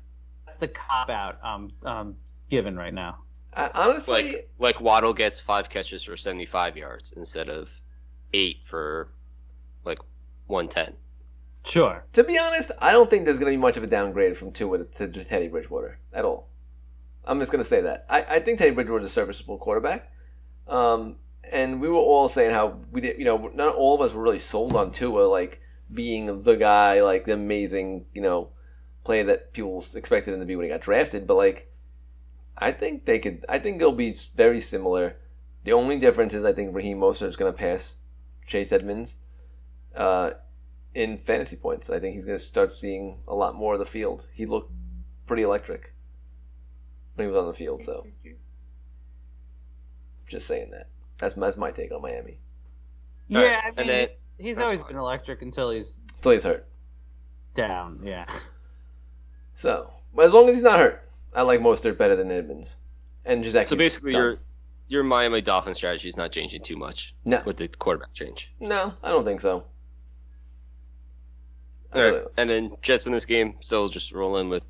the 0.58 0.68
cop 0.68 1.08
out 1.08 1.38
I'm 1.42 1.72
um, 1.84 2.16
given 2.50 2.76
right 2.76 2.92
now. 2.92 3.18
I, 3.54 3.70
honestly, 3.74 4.22
Like 4.22 4.50
like 4.58 4.80
Waddle 4.80 5.12
gets 5.12 5.40
five 5.40 5.68
catches 5.68 6.02
for 6.04 6.16
seventy 6.16 6.46
five 6.46 6.76
yards 6.76 7.12
instead 7.16 7.48
of 7.48 7.80
eight 8.32 8.58
for 8.64 9.08
like 9.84 9.98
one 10.46 10.68
ten. 10.68 10.94
Sure. 11.64 12.04
to 12.14 12.24
be 12.24 12.38
honest, 12.38 12.72
I 12.78 12.92
don't 12.92 13.10
think 13.10 13.26
there's 13.26 13.38
going 13.38 13.52
to 13.52 13.56
be 13.56 13.60
much 13.60 13.76
of 13.76 13.82
a 13.82 13.86
downgrade 13.86 14.36
from 14.36 14.50
Tua 14.50 14.84
to, 14.84 15.08
to 15.08 15.24
Teddy 15.24 15.48
Bridgewater 15.48 15.98
at 16.12 16.24
all. 16.24 16.48
I'm 17.24 17.38
just 17.38 17.52
going 17.52 17.62
to 17.62 17.68
say 17.68 17.82
that. 17.82 18.06
I, 18.08 18.24
I 18.36 18.38
think 18.40 18.58
Teddy 18.58 18.70
Bridgewater 18.70 19.00
is 19.00 19.06
a 19.06 19.10
serviceable 19.10 19.58
quarterback. 19.58 20.10
Um, 20.66 21.16
and 21.52 21.80
we 21.80 21.88
were 21.88 21.96
all 21.96 22.28
saying 22.30 22.52
how 22.52 22.78
we 22.90 23.02
did, 23.02 23.18
you 23.18 23.26
know, 23.26 23.50
not 23.54 23.74
all 23.74 23.94
of 23.94 24.00
us 24.00 24.14
were 24.14 24.22
really 24.22 24.38
sold 24.38 24.74
on 24.74 24.90
Tua, 24.90 25.26
like 25.26 25.60
being 25.92 26.42
the 26.44 26.54
guy, 26.54 27.02
like 27.02 27.24
the 27.24 27.34
amazing, 27.34 28.06
you 28.14 28.22
know, 28.22 28.52
player 29.04 29.24
that 29.24 29.52
people 29.52 29.84
expected 29.94 30.32
him 30.32 30.40
to 30.40 30.46
be 30.46 30.56
when 30.56 30.64
he 30.64 30.70
got 30.70 30.80
drafted. 30.80 31.26
But 31.26 31.34
like, 31.34 31.69
I 32.56 32.72
think 32.72 33.04
they 33.06 33.18
could. 33.18 33.44
I 33.48 33.58
think 33.58 33.78
they'll 33.78 33.92
be 33.92 34.14
very 34.34 34.60
similar. 34.60 35.16
The 35.64 35.72
only 35.72 35.98
difference 35.98 36.34
is 36.34 36.44
I 36.44 36.52
think 36.52 36.74
Raheem 36.74 36.98
Mostert 36.98 37.28
is 37.28 37.36
going 37.36 37.52
to 37.52 37.58
pass 37.58 37.96
Chase 38.46 38.72
Edmonds 38.72 39.16
uh, 39.94 40.32
in 40.94 41.18
fantasy 41.18 41.56
points. 41.56 41.90
I 41.90 41.98
think 42.00 42.14
he's 42.14 42.24
going 42.26 42.38
to 42.38 42.44
start 42.44 42.76
seeing 42.76 43.18
a 43.28 43.34
lot 43.34 43.54
more 43.54 43.74
of 43.74 43.78
the 43.78 43.86
field. 43.86 44.26
He 44.32 44.46
looked 44.46 44.72
pretty 45.26 45.42
electric 45.42 45.94
when 47.14 47.26
he 47.26 47.32
was 47.32 47.40
on 47.40 47.46
the 47.46 47.54
field. 47.54 47.82
So, 47.82 48.06
just 50.28 50.46
saying 50.46 50.70
that. 50.70 50.88
That's 51.18 51.34
that's 51.34 51.56
my 51.56 51.70
take 51.70 51.92
on 51.92 52.02
Miami. 52.02 52.38
All 53.34 53.42
yeah, 53.42 53.56
right, 53.56 53.58
I 53.64 53.66
mean, 53.68 53.74
and 53.78 53.88
then- 53.88 54.08
he's 54.38 54.58
always 54.58 54.80
fine. 54.80 54.88
been 54.88 54.96
electric 54.96 55.42
until 55.42 55.70
he's 55.70 56.00
Until 56.16 56.32
he's 56.32 56.44
hurt. 56.44 56.66
down. 57.54 58.00
Yeah. 58.04 58.26
So, 59.54 59.90
but 60.14 60.24
as 60.26 60.32
long 60.32 60.48
as 60.48 60.54
he's 60.56 60.64
not 60.64 60.78
hurt, 60.78 61.04
I 61.34 61.42
like 61.42 61.60
Mostert 61.60 61.96
better 61.96 62.16
than 62.16 62.30
Edmonds. 62.30 62.76
And 63.24 63.44
just 63.44 63.68
So 63.68 63.76
basically, 63.76 64.12
your 64.12 64.38
your 64.88 65.04
Miami 65.04 65.40
Dolphin 65.40 65.74
strategy 65.74 66.08
is 66.08 66.16
not 66.16 66.32
changing 66.32 66.62
too 66.62 66.76
much 66.76 67.14
no, 67.24 67.40
with 67.44 67.56
the 67.58 67.68
quarterback 67.68 68.12
change. 68.12 68.52
no, 68.58 68.94
I 69.02 69.08
don't 69.08 69.24
think 69.24 69.40
so. 69.40 69.64
All 71.92 72.02
right, 72.02 72.22
and 72.36 72.48
then 72.48 72.76
Jets 72.82 73.06
in 73.06 73.12
this 73.12 73.24
game 73.24 73.54
still 73.60 73.88
just 73.88 74.12
roll 74.12 74.36
in 74.38 74.48
with 74.48 74.62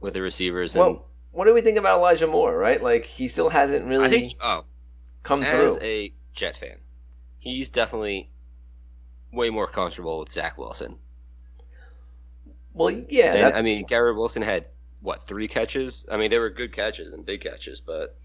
with 0.00 0.14
the 0.14 0.22
receivers 0.22 0.74
and 0.74 0.80
Well, 0.80 1.06
what 1.32 1.46
do 1.46 1.54
we 1.54 1.60
think 1.60 1.78
about 1.78 1.98
Elijah 1.98 2.26
Moore? 2.26 2.56
Right, 2.56 2.82
like 2.82 3.04
he 3.04 3.28
still 3.28 3.50
hasn't 3.50 3.86
really 3.86 4.06
I 4.06 4.10
think 4.10 4.34
oh 4.40 4.64
come 5.22 5.42
as 5.42 5.50
through. 5.50 5.76
As 5.76 5.82
a 5.82 6.12
Jet 6.32 6.56
fan, 6.56 6.76
he's 7.38 7.70
definitely 7.70 8.30
way 9.32 9.50
more 9.50 9.66
comfortable 9.66 10.20
with 10.20 10.30
Zach 10.30 10.56
Wilson. 10.56 10.96
well, 12.72 12.90
yeah, 12.90 13.52
I 13.54 13.62
mean, 13.62 13.84
Garrett 13.86 14.16
Wilson 14.16 14.42
had 14.42 14.66
what 15.00 15.22
three 15.22 15.48
catches? 15.48 16.06
I 16.10 16.16
mean, 16.16 16.30
they 16.30 16.38
were 16.38 16.50
good 16.50 16.72
catches 16.72 17.12
and 17.12 17.24
big 17.24 17.40
catches, 17.40 17.80
but 17.80 18.16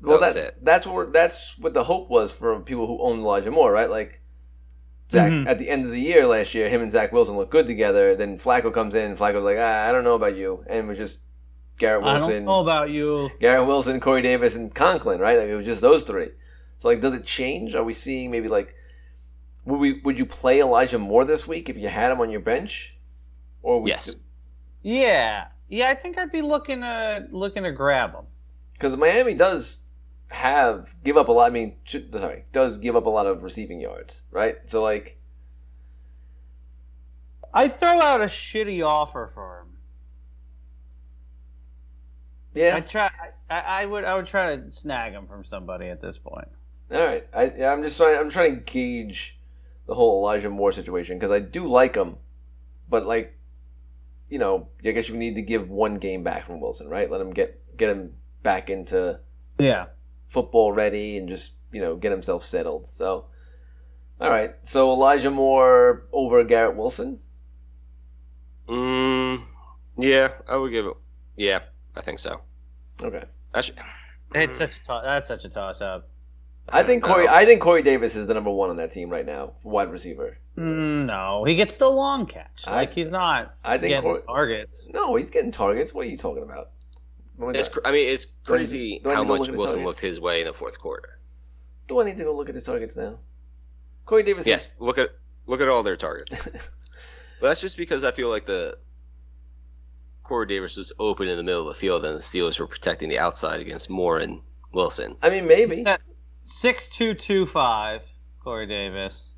well, 0.00 0.18
that 0.18 0.26
was 0.26 0.34
that, 0.34 0.44
it. 0.44 0.64
that's 0.64 0.86
what 0.86 1.12
that's 1.12 1.58
what 1.58 1.74
the 1.74 1.84
hope 1.84 2.10
was 2.10 2.32
for 2.32 2.58
people 2.60 2.86
who 2.86 3.00
owned 3.02 3.20
Elijah 3.20 3.50
Moore, 3.50 3.72
right? 3.72 3.90
Like 3.90 4.20
Zach 5.10 5.30
Mhm. 5.32 5.46
at 5.46 5.58
the 5.58 5.68
end 5.70 5.84
of 5.84 5.90
the 5.90 6.00
year 6.00 6.26
last 6.26 6.54
year, 6.54 6.68
him 6.68 6.82
and 6.82 6.92
Zach 6.92 7.12
Wilson 7.12 7.36
looked 7.36 7.50
good 7.52 7.66
together. 7.66 8.14
Then 8.14 8.38
Flacco 8.38 8.72
comes 8.72 8.94
in, 8.94 9.10
and 9.10 9.18
Flacco's 9.18 9.44
like, 9.44 9.56
ah, 9.58 9.88
I 9.88 9.92
don't 9.92 10.04
know 10.04 10.14
about 10.14 10.36
you, 10.36 10.62
and 10.66 10.78
it 10.84 10.88
was 10.88 10.98
just 10.98 11.18
Garrett 11.78 12.02
Wilson. 12.02 12.12
I 12.22 12.26
Wilson. 12.26 12.34
don't 12.34 12.44
know 12.44 12.60
about 12.60 12.90
you. 12.90 13.30
Garrett 13.40 13.66
Wilson, 13.66 14.00
Corey 14.00 14.22
Davis, 14.22 14.54
and 14.54 14.74
Conklin, 14.74 15.20
right? 15.20 15.38
Like 15.38 15.48
it 15.48 15.56
was 15.56 15.64
just 15.66 15.80
those 15.80 16.04
three. 16.04 16.30
So 16.78 16.88
like, 16.88 17.00
does 17.00 17.14
it 17.14 17.24
change? 17.24 17.74
Are 17.74 17.82
we 17.84 17.92
seeing 17.92 18.30
maybe 18.30 18.48
like, 18.48 18.74
would 19.64 19.78
we 19.80 20.00
would 20.04 20.18
you 20.18 20.26
play 20.26 20.60
Elijah 20.60 20.98
Moore 20.98 21.24
this 21.24 21.46
week 21.48 21.68
if 21.68 21.76
you 21.76 21.88
had 21.88 22.12
him 22.12 22.20
on 22.20 22.30
your 22.30 22.40
bench? 22.40 22.98
Or 23.62 23.86
Yes. 23.86 24.14
Yeah, 24.82 25.48
yeah. 25.68 25.88
I 25.88 25.94
think 25.94 26.18
I'd 26.18 26.32
be 26.32 26.42
looking 26.42 26.80
to 26.80 27.26
looking 27.30 27.62
to 27.64 27.72
grab 27.72 28.14
him. 28.14 28.24
because 28.72 28.96
Miami 28.96 29.34
does 29.34 29.80
have 30.30 30.94
give 31.04 31.16
up 31.16 31.28
a 31.28 31.32
lot. 31.32 31.46
I 31.46 31.50
mean, 31.50 31.76
sorry, 31.86 32.44
does 32.52 32.78
give 32.78 32.96
up 32.96 33.06
a 33.06 33.10
lot 33.10 33.26
of 33.26 33.42
receiving 33.42 33.80
yards, 33.80 34.22
right? 34.30 34.56
So 34.66 34.82
like, 34.82 35.18
I'd 37.54 37.78
throw 37.78 38.00
out 38.00 38.20
a 38.20 38.26
shitty 38.26 38.84
offer 38.84 39.30
for 39.34 39.60
him. 39.60 39.66
yeah, 42.54 42.76
I 42.76 42.80
try. 42.80 43.10
I, 43.50 43.60
I 43.60 43.86
would. 43.86 44.04
I 44.04 44.14
would 44.14 44.26
try 44.26 44.56
to 44.56 44.70
snag 44.70 45.12
him 45.12 45.26
from 45.26 45.44
somebody 45.44 45.88
at 45.88 46.00
this 46.02 46.18
point. 46.18 46.48
all 46.90 46.98
right. 47.06 47.26
I 47.34 47.52
yeah, 47.56 47.72
I'm 47.72 47.82
just 47.82 47.96
trying. 47.96 48.18
I'm 48.18 48.30
trying 48.30 48.56
to 48.56 48.60
gauge 48.60 49.38
the 49.86 49.94
whole 49.94 50.20
Elijah 50.22 50.50
Moore 50.50 50.72
situation 50.72 51.18
because 51.18 51.30
I 51.30 51.38
do 51.40 51.66
like 51.66 51.94
him, 51.96 52.16
but 52.90 53.06
like, 53.06 53.37
you 54.28 54.38
know, 54.38 54.68
I 54.84 54.90
guess 54.92 55.08
you 55.08 55.16
need 55.16 55.34
to 55.36 55.42
give 55.42 55.70
one 55.70 55.94
game 55.94 56.22
back 56.22 56.44
from 56.46 56.60
Wilson, 56.60 56.88
right? 56.88 57.10
Let 57.10 57.20
him 57.20 57.30
get 57.30 57.60
get 57.76 57.90
him 57.90 58.14
back 58.42 58.68
into 58.70 59.20
Yeah. 59.58 59.86
football 60.26 60.72
ready 60.72 61.16
and 61.16 61.28
just 61.28 61.54
you 61.72 61.80
know 61.80 61.96
get 61.96 62.12
himself 62.12 62.44
settled. 62.44 62.86
So, 62.86 63.26
all 64.20 64.30
right. 64.30 64.54
So 64.64 64.90
Elijah 64.92 65.30
Moore 65.30 66.06
over 66.12 66.42
Garrett 66.44 66.76
Wilson. 66.76 67.20
mm, 68.66 69.42
yeah, 69.96 70.32
I 70.48 70.56
would 70.56 70.72
give 70.72 70.86
it. 70.86 70.94
Yeah, 71.36 71.60
I 71.96 72.00
think 72.02 72.18
so. 72.18 72.40
Okay. 73.02 73.24
Actually, 73.54 73.78
It's 74.34 74.58
such 74.58 74.72
a 74.76 74.86
to- 74.86 75.00
that's 75.04 75.28
such 75.28 75.44
a 75.44 75.48
toss 75.48 75.80
up. 75.80 76.08
I 76.72 76.82
think 76.82 77.02
Corey. 77.02 77.26
know. 77.26 77.32
I 77.32 77.44
think 77.44 77.60
Corey 77.60 77.82
Davis 77.82 78.14
is 78.16 78.26
the 78.26 78.34
number 78.34 78.50
one 78.50 78.70
on 78.70 78.76
that 78.76 78.90
team 78.90 79.10
right 79.10 79.24
now, 79.26 79.52
wide 79.64 79.90
receiver. 79.90 80.38
Mm, 80.56 81.06
no, 81.06 81.44
he 81.44 81.54
gets 81.54 81.76
the 81.76 81.88
long 81.88 82.26
catch. 82.26 82.64
I- 82.66 82.76
Like 82.76 82.92
he's 82.92 83.10
not 83.10 83.54
I 83.64 83.78
think 83.78 83.88
getting 83.90 84.02
Corey. 84.02 84.22
targets. 84.26 84.86
No, 84.92 85.14
he's 85.16 85.30
getting 85.30 85.50
targets. 85.52 85.94
What 85.94 86.06
are 86.06 86.08
you 86.10 86.16
talking 86.16 86.42
about? 86.42 86.70
What 87.36 87.54
It's, 87.56 87.70
I 87.84 87.92
mean, 87.92 88.08
it's 88.08 88.24
Do 88.26 88.54
I 88.54 88.56
crazy 88.58 89.00
do 89.02 89.10
how 89.10 89.22
much 89.24 89.40
look 89.40 89.50
Wilson 89.50 89.66
targets? 89.66 89.86
looked 89.86 90.00
his 90.00 90.20
way 90.20 90.40
in 90.40 90.46
the 90.46 90.52
fourth 90.52 90.78
quarter. 90.78 91.20
Do 91.86 92.00
I 92.00 92.04
need 92.04 92.16
to 92.18 92.24
go 92.24 92.34
look 92.34 92.48
at 92.48 92.54
his 92.54 92.64
targets 92.64 92.96
now? 92.96 93.18
Corey 94.04 94.22
Davis 94.24 94.46
Yes, 94.46 94.74
look 94.80 94.98
at 94.98 95.10
look 95.46 95.60
at 95.60 95.68
all 95.68 95.82
their 95.82 95.96
targets. 95.96 96.46
is. 96.46 96.70
But 97.40 97.50
that's 97.50 97.60
just 97.60 97.76
because 97.76 98.02
I 98.02 98.10
feel 98.10 98.28
like 98.30 98.46
the 98.46 98.76
Corey 100.24 100.46
Davis 100.46 100.76
was 100.76 100.92
open 100.98 101.28
in 101.28 101.36
the 101.36 101.42
middle 101.44 101.68
of 101.68 101.74
the 101.74 101.78
field, 101.80 102.04
and 102.04 102.16
the 102.16 102.20
Steelers 102.20 102.58
were 102.58 102.66
protecting 102.66 103.08
the 103.08 103.18
outside 103.20 103.60
against 103.60 103.88
Moore 103.88 104.18
and 104.18 104.40
Wilson. 104.72 105.16
I 105.22 105.30
mean, 105.30 105.46
maybe. 105.46 105.84
Six 106.50 106.88
two 106.88 107.12
two 107.12 107.44
five. 107.46 108.00
Corey 108.42 108.66
Davis. 108.66 109.32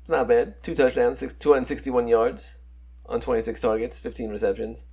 It's 0.00 0.08
not 0.08 0.28
bad. 0.28 0.62
Two 0.62 0.76
touchdowns, 0.76 1.18
six, 1.18 1.34
261 1.34 2.06
yards 2.06 2.58
on 3.06 3.18
26 3.18 3.58
targets, 3.58 3.98
15 3.98 4.30
receptions. 4.30 4.86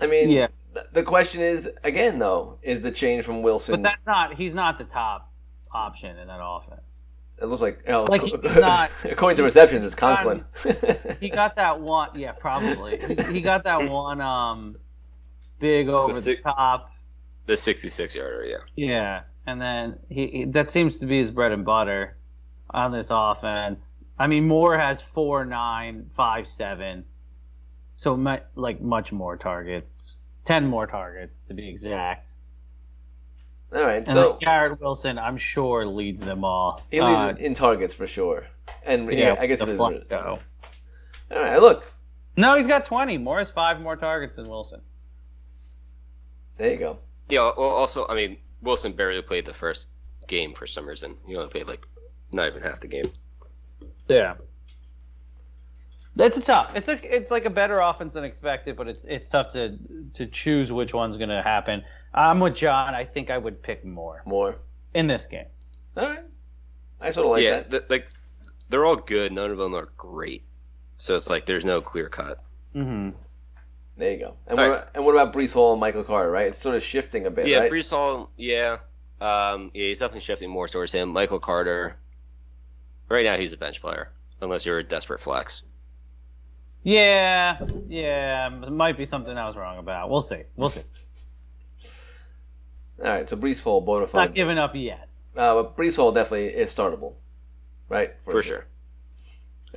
I 0.00 0.06
mean, 0.06 0.30
Yeah. 0.30 0.46
th- 0.72 0.86
the 0.94 1.02
question 1.02 1.42
is 1.42 1.70
again 1.84 2.18
though, 2.18 2.58
is 2.62 2.80
the 2.80 2.90
change 2.90 3.26
from 3.26 3.42
Wilson? 3.42 3.82
But 3.82 3.90
that's 3.90 4.06
not. 4.06 4.34
He's 4.34 4.54
not 4.54 4.78
the 4.78 4.84
top 4.84 5.30
option 5.72 6.16
in 6.16 6.28
that 6.28 6.40
offense. 6.42 6.80
it 7.42 7.44
looks 7.44 7.60
like 7.60 7.82
oh, 7.90 8.04
Like, 8.04 8.22
not- 8.58 8.90
according 9.04 9.36
to 9.36 9.42
receptions, 9.42 9.84
it's 9.84 9.94
Conklin. 9.94 10.46
He 11.20 11.28
got 11.28 11.56
that 11.56 11.78
one. 11.80 12.18
Yeah, 12.18 12.32
probably. 12.32 12.98
He, 13.06 13.34
he 13.34 13.40
got 13.42 13.64
that 13.64 13.90
one. 13.90 14.22
Um, 14.22 14.76
big 15.58 15.90
over 15.90 16.14
the, 16.14 16.20
si- 16.22 16.36
top. 16.38 16.90
The 17.48 17.56
66 17.56 18.14
yarder, 18.14 18.44
yeah. 18.44 18.56
Yeah, 18.76 19.20
and 19.46 19.58
then 19.60 19.98
he, 20.10 20.26
he 20.26 20.44
that 20.44 20.70
seems 20.70 20.98
to 20.98 21.06
be 21.06 21.18
his 21.18 21.30
bread 21.30 21.50
and 21.50 21.64
butter 21.64 22.18
on 22.70 22.92
this 22.92 23.08
offense. 23.10 24.04
I 24.18 24.26
mean, 24.26 24.46
Moore 24.46 24.76
has 24.76 25.00
four 25.00 25.46
nine 25.46 26.10
five 26.14 26.46
seven, 26.46 27.06
so 27.96 28.18
mu- 28.18 28.36
like 28.54 28.82
much 28.82 29.12
more 29.12 29.38
targets, 29.38 30.18
ten 30.44 30.66
more 30.66 30.86
targets 30.86 31.40
to 31.44 31.54
be 31.54 31.66
exact. 31.70 32.34
All 33.74 33.82
right, 33.82 33.96
And 33.96 34.08
so 34.08 34.30
then 34.32 34.38
Garrett 34.40 34.78
Wilson, 34.80 35.18
I'm 35.18 35.38
sure 35.38 35.86
leads 35.86 36.22
them 36.22 36.44
all. 36.44 36.82
he 36.90 37.00
Uh, 37.00 37.28
leads 37.28 37.40
in 37.40 37.54
targets 37.54 37.94
for 37.94 38.06
sure, 38.06 38.46
and 38.84 39.10
yeah, 39.10 39.36
I 39.40 39.46
guess 39.46 39.60
the 39.60 39.66
it 39.68 39.70
is. 39.70 39.78
Flacco. 39.80 40.38
All 41.30 41.38
right, 41.40 41.58
look, 41.58 41.90
No, 42.36 42.56
he's 42.58 42.66
got 42.66 42.84
twenty. 42.84 43.16
Moore 43.16 43.38
has 43.38 43.50
five 43.50 43.80
more 43.80 43.96
targets 43.96 44.36
than 44.36 44.44
Wilson. 44.50 44.82
there 46.58 46.72
you 46.72 46.76
go. 46.78 46.98
Yeah, 47.28 47.50
well, 47.56 47.68
also, 47.68 48.06
I 48.08 48.14
mean, 48.14 48.38
Wilson 48.62 48.92
barely 48.92 49.22
played 49.22 49.44
the 49.44 49.54
first 49.54 49.90
game 50.26 50.54
for 50.54 50.66
some 50.66 50.86
reason. 50.86 51.16
He 51.26 51.36
only 51.36 51.48
played 51.48 51.68
like 51.68 51.86
not 52.32 52.48
even 52.48 52.62
half 52.62 52.80
the 52.80 52.88
game. 52.88 53.10
Yeah. 54.08 54.34
That's 56.16 56.36
a 56.36 56.40
tough. 56.40 56.72
It's 56.74 56.88
a 56.88 57.16
it's 57.16 57.30
like 57.30 57.44
a 57.44 57.50
better 57.50 57.78
offense 57.78 58.12
than 58.12 58.24
expected, 58.24 58.76
but 58.76 58.88
it's 58.88 59.04
it's 59.04 59.28
tough 59.28 59.52
to 59.52 59.78
to 60.14 60.26
choose 60.26 60.72
which 60.72 60.92
one's 60.92 61.16
going 61.16 61.28
to 61.28 61.42
happen. 61.42 61.84
I'm 62.12 62.40
with 62.40 62.56
John. 62.56 62.94
I 62.94 63.04
think 63.04 63.30
I 63.30 63.38
would 63.38 63.62
pick 63.62 63.84
more 63.84 64.22
More. 64.26 64.58
in 64.94 65.06
this 65.06 65.26
game. 65.28 65.46
All 65.96 66.08
right. 66.08 66.24
I 67.00 67.10
sort 67.10 67.26
of 67.26 67.32
like 67.32 67.44
yeah, 67.44 67.56
that. 67.60 67.70
th- 67.70 67.84
like 67.88 68.08
they're 68.68 68.84
all 68.84 68.96
good. 68.96 69.32
None 69.32 69.50
of 69.52 69.58
them 69.58 69.74
are 69.74 69.90
great. 69.96 70.42
So 70.96 71.14
it's 71.14 71.30
like 71.30 71.46
there's 71.46 71.64
no 71.64 71.80
clear 71.80 72.08
cut. 72.08 72.42
Mm-hmm. 72.74 73.10
There 73.98 74.12
you 74.12 74.18
go. 74.18 74.36
And 74.46 74.56
what, 74.56 74.68
right. 74.68 74.76
about, 74.76 74.90
and 74.94 75.04
what 75.04 75.12
about 75.16 75.32
Breece 75.34 75.54
Hall 75.54 75.72
and 75.72 75.80
Michael 75.80 76.04
Carter? 76.04 76.30
Right, 76.30 76.46
it's 76.46 76.58
sort 76.58 76.76
of 76.76 76.82
shifting 76.82 77.26
a 77.26 77.30
bit, 77.30 77.48
Yeah, 77.48 77.58
right? 77.58 77.72
Breece 77.72 77.90
Hall. 77.90 78.30
Yeah, 78.36 78.78
um, 79.20 79.72
yeah, 79.74 79.88
he's 79.88 79.98
definitely 79.98 80.20
shifting 80.20 80.48
more 80.48 80.68
towards 80.68 80.92
him. 80.92 81.08
Michael 81.08 81.40
Carter. 81.40 81.96
Right 83.08 83.24
now, 83.24 83.36
he's 83.36 83.52
a 83.52 83.56
bench 83.56 83.80
player, 83.80 84.12
unless 84.40 84.64
you're 84.64 84.78
a 84.78 84.84
desperate 84.84 85.20
flex. 85.20 85.62
Yeah, 86.84 87.58
yeah, 87.88 88.46
it 88.62 88.70
might 88.70 88.96
be 88.96 89.04
something 89.04 89.36
I 89.36 89.46
was 89.46 89.56
wrong 89.56 89.78
about. 89.78 90.10
We'll 90.10 90.20
see. 90.20 90.42
We'll 90.54 90.68
see. 90.68 90.82
All 93.02 93.08
right, 93.08 93.28
so 93.28 93.36
Breece 93.36 93.64
Hall, 93.64 93.80
bona 93.80 94.06
fide. 94.06 94.14
Not 94.14 94.26
fide. 94.28 94.34
giving 94.36 94.58
up 94.58 94.76
yet. 94.76 95.08
Uh, 95.36 95.54
but 95.54 95.76
Breece 95.76 95.96
Hall 95.96 96.12
definitely 96.12 96.46
is 96.48 96.72
startable, 96.72 97.14
right? 97.88 98.14
For 98.20 98.42
sure. 98.42 98.66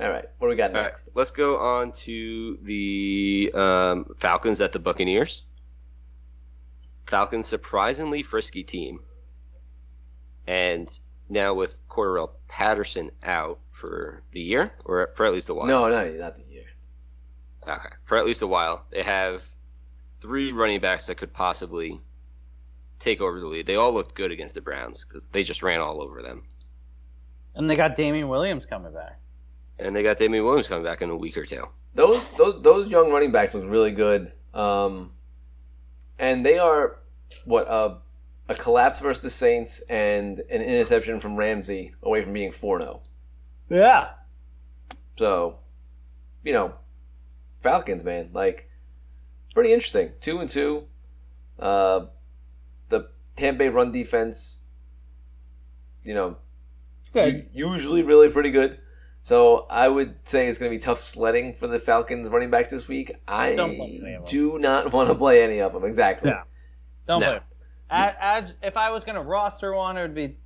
All 0.00 0.08
right, 0.08 0.24
what 0.38 0.46
do 0.46 0.50
we 0.50 0.56
got 0.56 0.70
All 0.70 0.76
right, 0.76 0.84
next? 0.84 1.10
let's 1.14 1.30
go 1.30 1.58
on 1.58 1.92
to 1.92 2.58
the 2.62 3.50
um, 3.54 4.14
Falcons 4.18 4.60
at 4.60 4.72
the 4.72 4.78
Buccaneers. 4.78 5.42
Falcons 7.06 7.46
surprisingly 7.46 8.22
frisky 8.22 8.62
team, 8.62 9.00
and 10.46 10.88
now 11.28 11.52
with 11.52 11.76
Cordarrelle 11.88 12.30
Patterson 12.48 13.10
out 13.22 13.58
for 13.70 14.22
the 14.30 14.40
year, 14.40 14.72
or 14.84 15.10
for 15.14 15.26
at 15.26 15.32
least 15.32 15.48
a 15.50 15.54
while. 15.54 15.66
No, 15.66 15.88
no, 15.88 16.10
not 16.12 16.36
the 16.36 16.44
year. 16.50 16.64
Okay, 17.68 17.94
for 18.04 18.16
at 18.16 18.24
least 18.24 18.40
a 18.42 18.46
while, 18.46 18.86
they 18.90 19.02
have 19.02 19.42
three 20.20 20.52
running 20.52 20.80
backs 20.80 21.06
that 21.06 21.16
could 21.16 21.32
possibly 21.34 22.00
take 22.98 23.20
over 23.20 23.40
the 23.40 23.46
lead. 23.46 23.66
They 23.66 23.76
all 23.76 23.92
looked 23.92 24.14
good 24.14 24.30
against 24.32 24.54
the 24.54 24.60
Browns. 24.60 25.04
They 25.32 25.42
just 25.42 25.62
ran 25.62 25.80
all 25.80 26.00
over 26.00 26.22
them, 26.22 26.44
And 27.54 27.68
they 27.68 27.76
got 27.76 27.94
Damien 27.96 28.28
Williams 28.28 28.64
coming 28.64 28.94
back. 28.94 29.18
And 29.82 29.94
they 29.96 30.02
got 30.02 30.18
Damien 30.18 30.44
Williams 30.44 30.68
coming 30.68 30.84
back 30.84 31.02
in 31.02 31.10
a 31.10 31.16
week 31.16 31.36
or 31.36 31.44
two. 31.46 31.66
Those 31.94 32.28
those 32.38 32.62
those 32.62 32.88
young 32.88 33.10
running 33.10 33.32
backs 33.32 33.54
look 33.54 33.68
really 33.68 33.90
good. 33.90 34.32
Um, 34.54 35.12
and 36.18 36.44
they 36.46 36.58
are 36.58 37.00
what 37.44 37.66
a 37.68 37.98
a 38.48 38.54
collapse 38.54 39.00
versus 39.00 39.22
the 39.22 39.30
Saints 39.30 39.80
and 39.88 40.38
an 40.50 40.60
interception 40.62 41.20
from 41.20 41.36
Ramsey 41.36 41.94
away 42.02 42.22
from 42.22 42.32
being 42.32 42.50
4-0. 42.50 43.00
Yeah. 43.70 44.10
So, 45.16 45.58
you 46.42 46.52
know, 46.52 46.74
Falcons, 47.60 48.02
man, 48.04 48.30
like 48.32 48.68
pretty 49.54 49.72
interesting. 49.72 50.12
Two 50.20 50.38
and 50.40 50.50
two. 50.50 50.88
Uh, 51.58 52.06
the 52.90 53.10
Tampa 53.36 53.58
Bay 53.60 53.68
run 53.68 53.92
defense, 53.92 54.60
you 56.02 56.12
know, 56.14 56.36
Good. 57.12 57.48
u- 57.54 57.70
usually 57.72 58.02
really 58.02 58.28
pretty 58.30 58.50
good. 58.50 58.78
So 59.24 59.66
I 59.70 59.88
would 59.88 60.26
say 60.26 60.48
it's 60.48 60.58
going 60.58 60.70
to 60.70 60.76
be 60.76 60.80
tough 60.80 61.00
sledding 61.00 61.52
for 61.52 61.68
the 61.68 61.78
Falcons 61.78 62.28
running 62.28 62.50
backs 62.50 62.70
this 62.70 62.88
week. 62.88 63.12
I 63.28 63.54
Don't 63.54 63.76
play 63.76 64.00
any 64.02 64.14
of 64.14 64.22
them. 64.24 64.30
do 64.30 64.58
not 64.58 64.92
want 64.92 65.08
to 65.08 65.14
play 65.14 65.42
any 65.42 65.60
of 65.60 65.72
them. 65.72 65.84
Exactly. 65.84 66.30
Yeah. 66.30 66.42
Don't 67.06 67.20
No. 67.20 67.26
play. 67.30 67.40
Ad, 67.90 68.16
ad, 68.20 68.54
if 68.62 68.76
I 68.76 68.90
was 68.90 69.04
going 69.04 69.14
to 69.16 69.22
roster 69.22 69.74
one, 69.74 69.96
it 69.96 70.02
would 70.02 70.14
be 70.14 70.38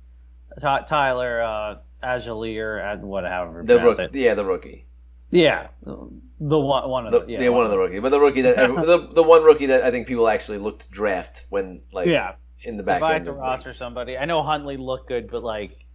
Ty- 0.61 0.81
Tyler 0.87 1.41
uh, 1.41 1.75
Allgeier, 2.03 2.83
at 2.83 2.99
whatever. 3.01 3.63
The 3.63 3.77
pronounce 3.77 3.99
rook, 3.99 4.13
it. 4.13 4.19
yeah, 4.19 4.33
the 4.33 4.45
rookie. 4.45 4.85
Yeah, 5.29 5.67
the 5.83 6.57
one 6.59 6.89
one 6.89 7.05
of 7.07 7.11
The, 7.11 7.19
the, 7.21 7.43
yeah, 7.43 7.49
one 7.49 7.65
of 7.65 7.71
the 7.71 7.77
rookie, 7.77 7.99
but 7.99 8.09
the 8.09 8.19
rookie 8.19 8.41
that 8.43 8.55
the, 8.55 9.09
the 9.13 9.23
one 9.23 9.43
rookie 9.43 9.65
that 9.65 9.83
I 9.83 9.91
think 9.91 10.07
people 10.07 10.27
actually 10.29 10.57
looked 10.57 10.83
to 10.83 10.89
draft 10.89 11.45
when 11.49 11.81
like 11.91 12.07
Yeah, 12.07 12.35
in 12.63 12.77
the 12.77 12.83
if 12.83 12.85
back 12.87 13.01
I 13.01 13.11
had 13.13 13.25
to 13.25 13.33
roster 13.33 13.69
leagues. 13.69 13.77
somebody, 13.77 14.17
I 14.17 14.23
know 14.25 14.41
Huntley 14.41 14.77
looked 14.77 15.09
good, 15.09 15.29
but 15.29 15.43
like, 15.43 15.85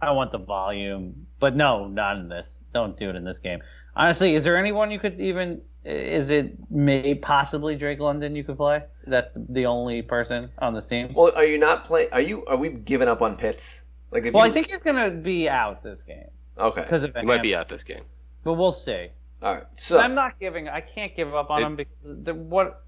I 0.00 0.12
want 0.12 0.32
the 0.32 0.38
volume. 0.38 1.26
But 1.40 1.54
no, 1.56 1.86
not 1.86 2.16
in 2.16 2.28
this. 2.28 2.64
Don't 2.74 2.96
do 2.96 3.08
it 3.10 3.16
in 3.16 3.24
this 3.24 3.38
game. 3.38 3.60
Honestly, 3.94 4.34
is 4.34 4.44
there 4.44 4.56
anyone 4.56 4.90
you 4.90 4.98
could 4.98 5.20
even? 5.20 5.60
Is 5.84 6.30
it 6.30 6.56
may 6.70 7.14
possibly 7.14 7.76
Drake 7.76 8.00
London 8.00 8.34
you 8.36 8.44
could 8.44 8.56
play? 8.56 8.82
That's 9.06 9.32
the 9.48 9.66
only 9.66 10.02
person 10.02 10.50
on 10.58 10.74
this 10.74 10.86
team. 10.86 11.12
Well, 11.14 11.32
are 11.36 11.44
you 11.44 11.58
not 11.58 11.84
playing? 11.84 12.08
Are 12.12 12.20
you? 12.20 12.44
Are 12.46 12.56
we 12.56 12.70
giving 12.70 13.08
up 13.08 13.22
on 13.22 13.36
Pitts? 13.36 13.82
Like, 14.10 14.24
if 14.24 14.34
Well, 14.34 14.44
you, 14.46 14.50
I 14.50 14.54
think 14.54 14.68
he's 14.68 14.82
gonna 14.82 15.10
be 15.10 15.48
out 15.48 15.82
this 15.82 16.02
game 16.02 16.28
okay. 16.58 16.82
because 16.82 17.04
of 17.04 17.14
He 17.14 17.22
might 17.22 17.42
be 17.42 17.54
out 17.54 17.68
this 17.68 17.84
game. 17.84 18.02
but 18.42 18.54
we'll 18.54 18.72
see. 18.72 19.08
All 19.42 19.54
right. 19.54 19.64
So 19.76 19.98
I'm 20.00 20.14
not 20.14 20.38
giving. 20.40 20.68
I 20.68 20.80
can't 20.80 21.14
give 21.14 21.34
up 21.34 21.50
on 21.50 21.62
It- 21.62 21.66
him 21.66 21.76
because 21.76 22.24
the, 22.24 22.34
what? 22.34 22.84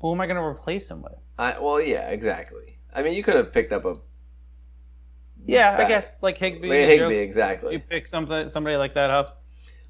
Who 0.00 0.12
am 0.12 0.20
I 0.20 0.26
gonna 0.26 0.44
replace 0.44 0.90
him 0.90 1.02
with? 1.02 1.14
I 1.38 1.58
well, 1.58 1.80
yeah, 1.80 2.08
exactly. 2.10 2.78
I 2.94 3.02
mean, 3.02 3.14
you 3.14 3.22
could 3.22 3.36
have 3.36 3.52
picked 3.52 3.72
up 3.72 3.84
a 3.84 3.96
Yeah, 5.46 5.76
I 5.78 5.88
guess 5.88 6.16
like 6.22 6.38
Higbee. 6.38 6.68
Like 6.68 6.78
and 6.78 6.90
Higbee, 6.90 7.04
Njoku, 7.16 7.22
exactly. 7.22 7.72
You 7.74 7.78
pick 7.80 8.06
something, 8.06 8.48
somebody 8.48 8.76
like 8.76 8.94
that 8.94 9.10
up. 9.10 9.42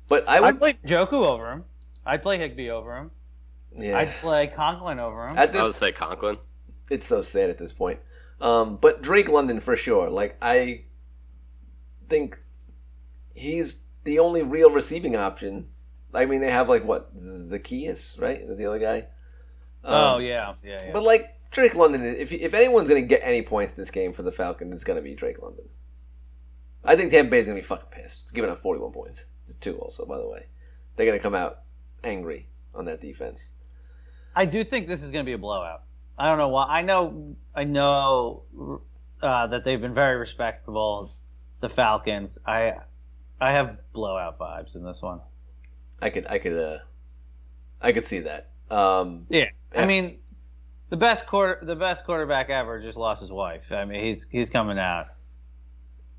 But 0.08 0.28
I 0.28 0.38
I'd 0.38 0.58
play 0.58 0.74
Njoku 0.84 1.12
over 1.12 1.50
him. 1.52 1.64
I'd 2.06 2.22
play 2.22 2.38
Higbee 2.38 2.70
over 2.70 2.96
him. 2.96 3.10
yeah. 3.76 3.98
I'd 3.98 4.10
play 4.20 4.46
Conklin 4.48 4.98
over 4.98 5.28
him. 5.28 5.36
At 5.38 5.54
I 5.54 5.62
would 5.62 5.74
say 5.74 5.92
Conklin. 5.92 6.36
it's 6.90 7.06
so 7.06 7.22
sad 7.22 7.50
at 7.50 7.58
this 7.58 7.72
point. 7.72 8.00
Um, 8.40 8.76
but 8.76 9.02
Drake 9.02 9.28
London 9.28 9.60
for 9.60 9.76
sure. 9.76 10.08
Like 10.08 10.36
I 10.40 10.84
think 12.08 12.40
he's 13.34 13.82
the 14.04 14.18
only 14.18 14.42
real 14.42 14.70
receiving 14.70 15.14
option. 15.16 15.68
I 16.12 16.26
mean, 16.26 16.40
they 16.40 16.50
have 16.50 16.68
like 16.68 16.84
what 16.84 17.14
Zaccheaus, 17.16 18.20
right? 18.20 18.40
The 18.48 18.66
other 18.66 18.78
guy. 18.78 19.06
oh 19.84 20.14
Um, 20.16 20.22
yeah, 20.22 20.54
yeah, 20.64 20.78
yeah. 20.86 20.92
But 20.92 21.02
like 21.04 21.36
Drake 21.50 21.74
London, 21.74 22.04
if 22.04 22.32
if 22.32 22.54
anyone's 22.54 22.88
gonna 22.88 23.02
get 23.02 23.20
any 23.22 23.42
points 23.42 23.72
this 23.72 23.90
game 23.90 24.12
for 24.12 24.22
the 24.22 24.32
Falcons, 24.32 24.72
it's 24.72 24.84
gonna 24.84 25.02
be 25.02 25.14
Drake 25.14 25.42
London. 25.42 25.68
I 26.84 26.96
think 26.96 27.10
Tampa 27.10 27.30
Bay's 27.30 27.46
gonna 27.46 27.58
be 27.58 27.62
fucking 27.62 27.88
pissed, 27.90 28.32
giving 28.32 28.50
up 28.50 28.58
forty-one 28.58 28.92
points. 28.92 29.26
It's 29.46 29.56
Two 29.56 29.76
also, 29.78 30.06
by 30.06 30.18
the 30.18 30.28
way, 30.28 30.46
they're 30.96 31.06
gonna 31.06 31.18
come 31.18 31.34
out 31.34 31.62
angry 32.04 32.48
on 32.74 32.84
that 32.86 33.00
defense. 33.00 33.50
I 34.34 34.46
do 34.46 34.62
think 34.62 34.86
this 34.86 35.02
is 35.02 35.10
going 35.10 35.24
to 35.24 35.28
be 35.28 35.32
a 35.32 35.38
blowout. 35.38 35.82
I 36.16 36.28
don't 36.28 36.38
know 36.38 36.48
why. 36.48 36.66
I 36.66 36.82
know, 36.82 37.34
I 37.52 37.64
know 37.64 38.44
uh, 39.20 39.48
that 39.48 39.64
they've 39.64 39.80
been 39.80 39.92
very 39.92 40.16
respectable. 40.16 41.12
The 41.60 41.68
Falcons. 41.68 42.38
I, 42.46 42.74
I 43.40 43.52
have 43.52 43.78
blowout 43.92 44.38
vibes 44.38 44.76
in 44.76 44.84
this 44.84 45.02
one. 45.02 45.20
I 46.00 46.10
could, 46.10 46.26
I 46.30 46.38
could, 46.38 46.52
uh, 46.52 46.78
I 47.82 47.90
could 47.90 48.04
see 48.04 48.20
that. 48.20 48.50
Um, 48.70 49.26
Yeah, 49.28 49.46
I 49.76 49.84
mean, 49.84 50.20
the 50.90 50.96
best 50.96 51.26
quarter, 51.26 51.64
the 51.64 51.76
best 51.76 52.04
quarterback 52.04 52.50
ever 52.50 52.80
just 52.80 52.98
lost 52.98 53.20
his 53.20 53.32
wife. 53.32 53.72
I 53.72 53.84
mean, 53.84 54.04
he's 54.04 54.26
he's 54.30 54.50
coming 54.50 54.78
out. 54.78 55.06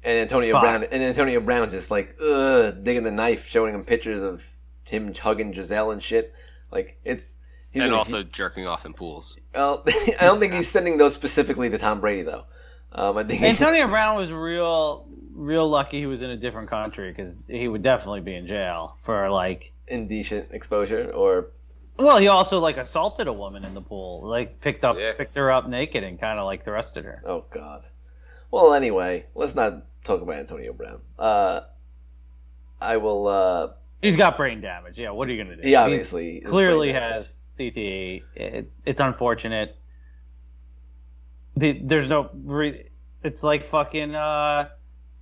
and 0.03 0.17
Antonio 0.19 0.53
Fuck. 0.53 0.61
Brown, 0.63 0.83
and 0.83 1.03
Antonio 1.03 1.39
Brown 1.41 1.69
just 1.69 1.91
like 1.91 2.15
ugh, 2.21 2.83
digging 2.83 3.03
the 3.03 3.11
knife, 3.11 3.47
showing 3.47 3.75
him 3.75 3.83
pictures 3.85 4.23
of 4.23 4.45
him 4.85 5.13
hugging 5.13 5.51
Gisele 5.51 5.91
and 5.91 6.01
shit. 6.01 6.33
Like 6.71 6.97
it's. 7.05 7.35
He's 7.69 7.83
and 7.83 7.91
gonna- 7.91 7.99
also 7.99 8.23
jerking 8.23 8.67
off 8.67 8.85
in 8.85 8.93
pools. 8.93 9.37
Well, 9.55 9.83
I 9.87 10.15
don't 10.25 10.39
think 10.41 10.53
he's 10.53 10.67
sending 10.67 10.97
those 10.97 11.13
specifically 11.13 11.69
to 11.69 11.77
Tom 11.77 12.01
Brady 12.01 12.23
though. 12.23 12.43
Um, 12.91 13.17
I 13.17 13.23
think 13.23 13.41
Antonio 13.41 13.87
Brown 13.89 14.17
was 14.17 14.29
real, 14.31 15.07
real 15.33 15.69
lucky 15.69 15.99
he 15.99 16.05
was 16.05 16.21
in 16.21 16.29
a 16.31 16.35
different 16.35 16.69
country 16.69 17.09
because 17.11 17.45
he 17.47 17.69
would 17.69 17.81
definitely 17.81 18.19
be 18.19 18.35
in 18.35 18.45
jail 18.47 18.97
for 19.03 19.29
like. 19.29 19.71
indecent 19.87 20.49
exposure 20.51 21.11
or 21.11 21.51
Well, 22.03 22.17
he 22.17 22.27
also 22.27 22.59
like 22.59 22.77
assaulted 22.77 23.27
a 23.27 23.33
woman 23.33 23.63
in 23.65 23.73
the 23.73 23.81
pool, 23.81 24.27
like 24.27 24.59
picked 24.61 24.83
up, 24.83 24.97
Yeah. 24.97 25.13
picked 25.13 25.35
her 25.35 25.51
up 25.51 25.67
naked 25.69 26.03
and 26.03 26.19
kind 26.19 26.39
of 26.39 26.45
like 26.45 26.65
thrusted 26.65 27.03
her. 27.03 27.21
oh 27.25 27.45
god. 27.51 27.85
Well, 28.51 28.73
anyway, 28.73 29.25
let's 29.35 29.55
not 29.55 29.83
talk 30.03 30.21
about 30.21 30.35
Antonio 30.35 30.73
Brown. 30.73 30.99
Uh, 31.17 31.61
I 32.81 32.97
will. 32.97 33.27
Uh, 33.27 33.69
He's 34.01 34.15
got 34.17 34.35
brain 34.35 34.61
damage. 34.61 34.97
Yeah, 34.99 35.11
what 35.11 35.29
are 35.29 35.31
you 35.33 35.43
gonna 35.43 35.55
do? 35.55 35.61
he 35.67 35.75
obviously 35.75 36.37
is 36.37 36.49
clearly 36.49 36.91
has 36.91 37.39
CTE. 37.57 38.23
It's 38.35 38.81
it's 38.85 38.99
unfortunate. 38.99 39.77
The, 41.55 41.79
there's 41.83 42.09
no. 42.09 42.29
Re, 42.33 42.89
it's 43.23 43.43
like 43.43 43.67
fucking 43.67 44.15
uh, 44.15 44.69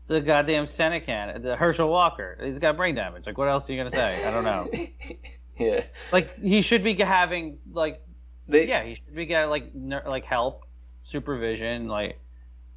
the 0.07 0.22
goddamn 0.22 0.65
Senecan, 0.65 1.41
the 1.43 1.56
Herschel 1.56 1.89
Walker. 1.89 2.39
He's 2.41 2.60
got 2.60 2.77
brain 2.77 2.95
damage. 2.95 3.26
Like, 3.26 3.38
what 3.38 3.49
else 3.49 3.69
are 3.69 3.73
you 3.73 3.80
gonna 3.80 3.91
say? 3.91 4.26
I 4.26 4.31
don't 4.31 4.43
know. 4.43 4.72
yeah. 5.60 5.84
like, 6.11 6.40
he 6.40 6.61
should 6.61 6.84
be 6.84 6.94
having 6.95 7.60
like, 7.72 8.02
They, 8.48 8.68
yeah, 8.68 8.84
he 8.84 8.95
should 8.95 9.15
be 9.15 9.26
getting 9.26 9.49
like 9.49 9.76
ner- 9.76 10.03
like 10.07 10.26
help, 10.26 10.65
supervision. 11.03 11.88
Like, 11.88 12.19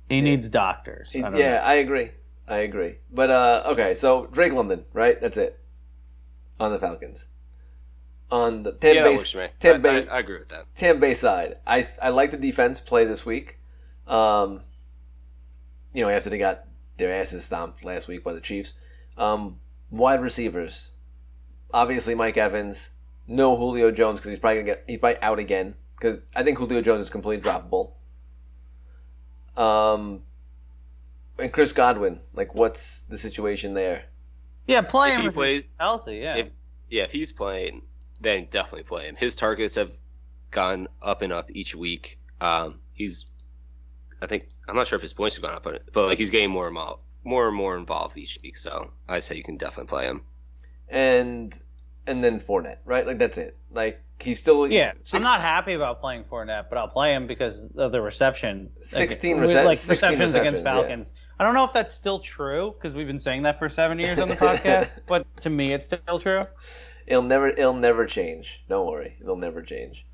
he 0.08 0.20
needs 0.20 0.48
doctors. 0.50 1.12
I 1.14 1.20
don't 1.20 1.36
yeah, 1.36 1.54
know. 1.56 1.62
I 1.64 1.74
agree. 1.74 2.10
I 2.48 2.58
agree. 2.58 2.96
But 3.10 3.30
uh, 3.30 3.62
okay, 3.66 3.94
so 3.94 4.26
Drake 4.26 4.52
London, 4.52 4.84
right? 4.92 5.20
That's 5.20 5.36
it 5.36 5.58
on 6.60 6.72
the 6.72 6.78
Falcons. 6.78 7.26
On 8.30 8.62
the 8.62 8.72
Tampa 8.72 8.94
yeah, 8.94 9.04
Bay, 9.04 9.14
works 9.14 9.30
for 9.30 9.38
me. 9.38 9.48
Tampa 9.60 9.88
I, 9.88 10.00
Bay, 10.00 10.08
I, 10.08 10.16
I 10.16 10.18
agree 10.20 10.38
with 10.38 10.48
that. 10.48 10.74
Tampa 10.74 11.00
Bay 11.00 11.14
side, 11.14 11.56
I 11.66 11.86
I 12.00 12.10
like 12.10 12.30
the 12.30 12.36
defense 12.36 12.80
play 12.80 13.04
this 13.04 13.24
week. 13.26 13.58
Um, 14.06 14.62
you 15.92 16.02
know, 16.02 16.08
after 16.08 16.30
they 16.30 16.38
got 16.38 16.64
their 16.96 17.12
asses 17.12 17.44
stomped 17.44 17.84
last 17.84 18.08
week 18.08 18.24
by 18.24 18.32
the 18.32 18.40
Chiefs. 18.40 18.74
Um, 19.16 19.58
wide 19.90 20.22
receivers, 20.22 20.91
obviously 21.72 22.14
Mike 22.14 22.36
Evans. 22.36 22.90
No 23.26 23.56
Julio 23.56 23.90
Jones 23.92 24.18
because 24.18 24.30
he's 24.30 24.38
probably 24.40 24.62
gonna 24.62 24.66
get 24.66 24.84
he's 24.88 24.98
probably 24.98 25.20
out 25.22 25.38
again 25.38 25.74
because 25.96 26.18
I 26.34 26.42
think 26.42 26.58
Julio 26.58 26.82
Jones 26.82 27.02
is 27.04 27.10
completely 27.10 27.48
droppable. 27.48 27.92
Um, 29.56 30.22
and 31.38 31.52
Chris 31.52 31.72
Godwin, 31.72 32.20
like, 32.34 32.54
what's 32.54 33.02
the 33.02 33.18
situation 33.18 33.74
there? 33.74 34.04
Yeah, 34.66 34.80
play 34.82 35.10
If 35.10 35.14
him 35.16 35.20
he 35.22 35.26
if 35.28 35.34
plays- 35.34 35.62
he's 35.62 35.70
healthy. 35.78 36.16
Yeah. 36.16 36.36
if 36.36 36.48
yeah, 36.88 37.02
if 37.04 37.12
he's 37.12 37.32
playing, 37.32 37.82
then 38.20 38.48
definitely 38.50 38.84
play 38.84 39.06
him. 39.06 39.16
His 39.16 39.34
targets 39.34 39.74
have 39.76 39.92
gone 40.50 40.88
up 41.00 41.22
and 41.22 41.32
up 41.32 41.50
each 41.50 41.74
week. 41.74 42.18
Um, 42.40 42.80
he's, 42.92 43.26
I 44.20 44.26
think, 44.26 44.48
I'm 44.68 44.76
not 44.76 44.86
sure 44.88 44.96
if 44.96 45.02
his 45.02 45.12
points 45.14 45.36
have 45.36 45.42
gone 45.42 45.54
up, 45.54 45.62
but, 45.62 45.82
but 45.92 46.06
like 46.06 46.18
he's 46.18 46.28
getting 46.30 46.50
more 46.50 46.66
and 46.66 46.74
more, 46.74 46.98
more 47.24 47.48
and 47.48 47.56
more 47.56 47.76
involved 47.78 48.18
each 48.18 48.38
week. 48.42 48.56
So 48.58 48.90
I 49.08 49.20
say 49.20 49.36
you 49.36 49.42
can 49.42 49.56
definitely 49.56 49.88
play 49.88 50.04
him. 50.04 50.22
And 50.92 51.58
and 52.06 52.22
then 52.22 52.40
Fournette, 52.40 52.78
right? 52.84 53.06
Like 53.06 53.18
that's 53.18 53.38
it. 53.38 53.56
Like 53.70 54.02
he's 54.20 54.38
still 54.38 54.66
yeah, 54.68 54.92
six- 55.02 55.14
I'm 55.14 55.22
not 55.22 55.40
happy 55.40 55.72
about 55.72 56.00
playing 56.00 56.24
Fournette, 56.24 56.66
but 56.68 56.78
I'll 56.78 56.88
play 56.88 57.14
him 57.14 57.26
because 57.26 57.70
of 57.76 57.92
the 57.92 58.00
reception. 58.00 58.70
16 58.82 59.40
with, 59.40 59.50
recep- 59.50 59.64
like 59.64 59.78
16 59.78 60.10
receptions 60.10 60.34
against 60.34 60.58
receptions, 60.58 60.64
yeah. 60.64 60.72
Falcons. 60.72 61.14
I 61.38 61.44
don't 61.44 61.54
know 61.54 61.64
if 61.64 61.72
that's 61.72 61.94
still 61.94 62.20
true 62.20 62.74
because 62.76 62.94
we've 62.94 63.06
been 63.06 63.18
saying 63.18 63.42
that 63.42 63.58
for 63.58 63.68
seven 63.68 63.98
years 63.98 64.18
on 64.18 64.28
the 64.28 64.34
podcast, 64.36 65.00
but 65.06 65.26
to 65.42 65.50
me, 65.50 65.72
it's 65.72 65.86
still 65.86 66.20
true. 66.20 66.46
It'll 67.06 67.22
never 67.22 67.48
it'll 67.48 67.74
never 67.74 68.06
change. 68.06 68.62
Don't 68.68 68.86
worry, 68.86 69.16
it'll 69.20 69.36
never 69.36 69.62
change. 69.62 70.06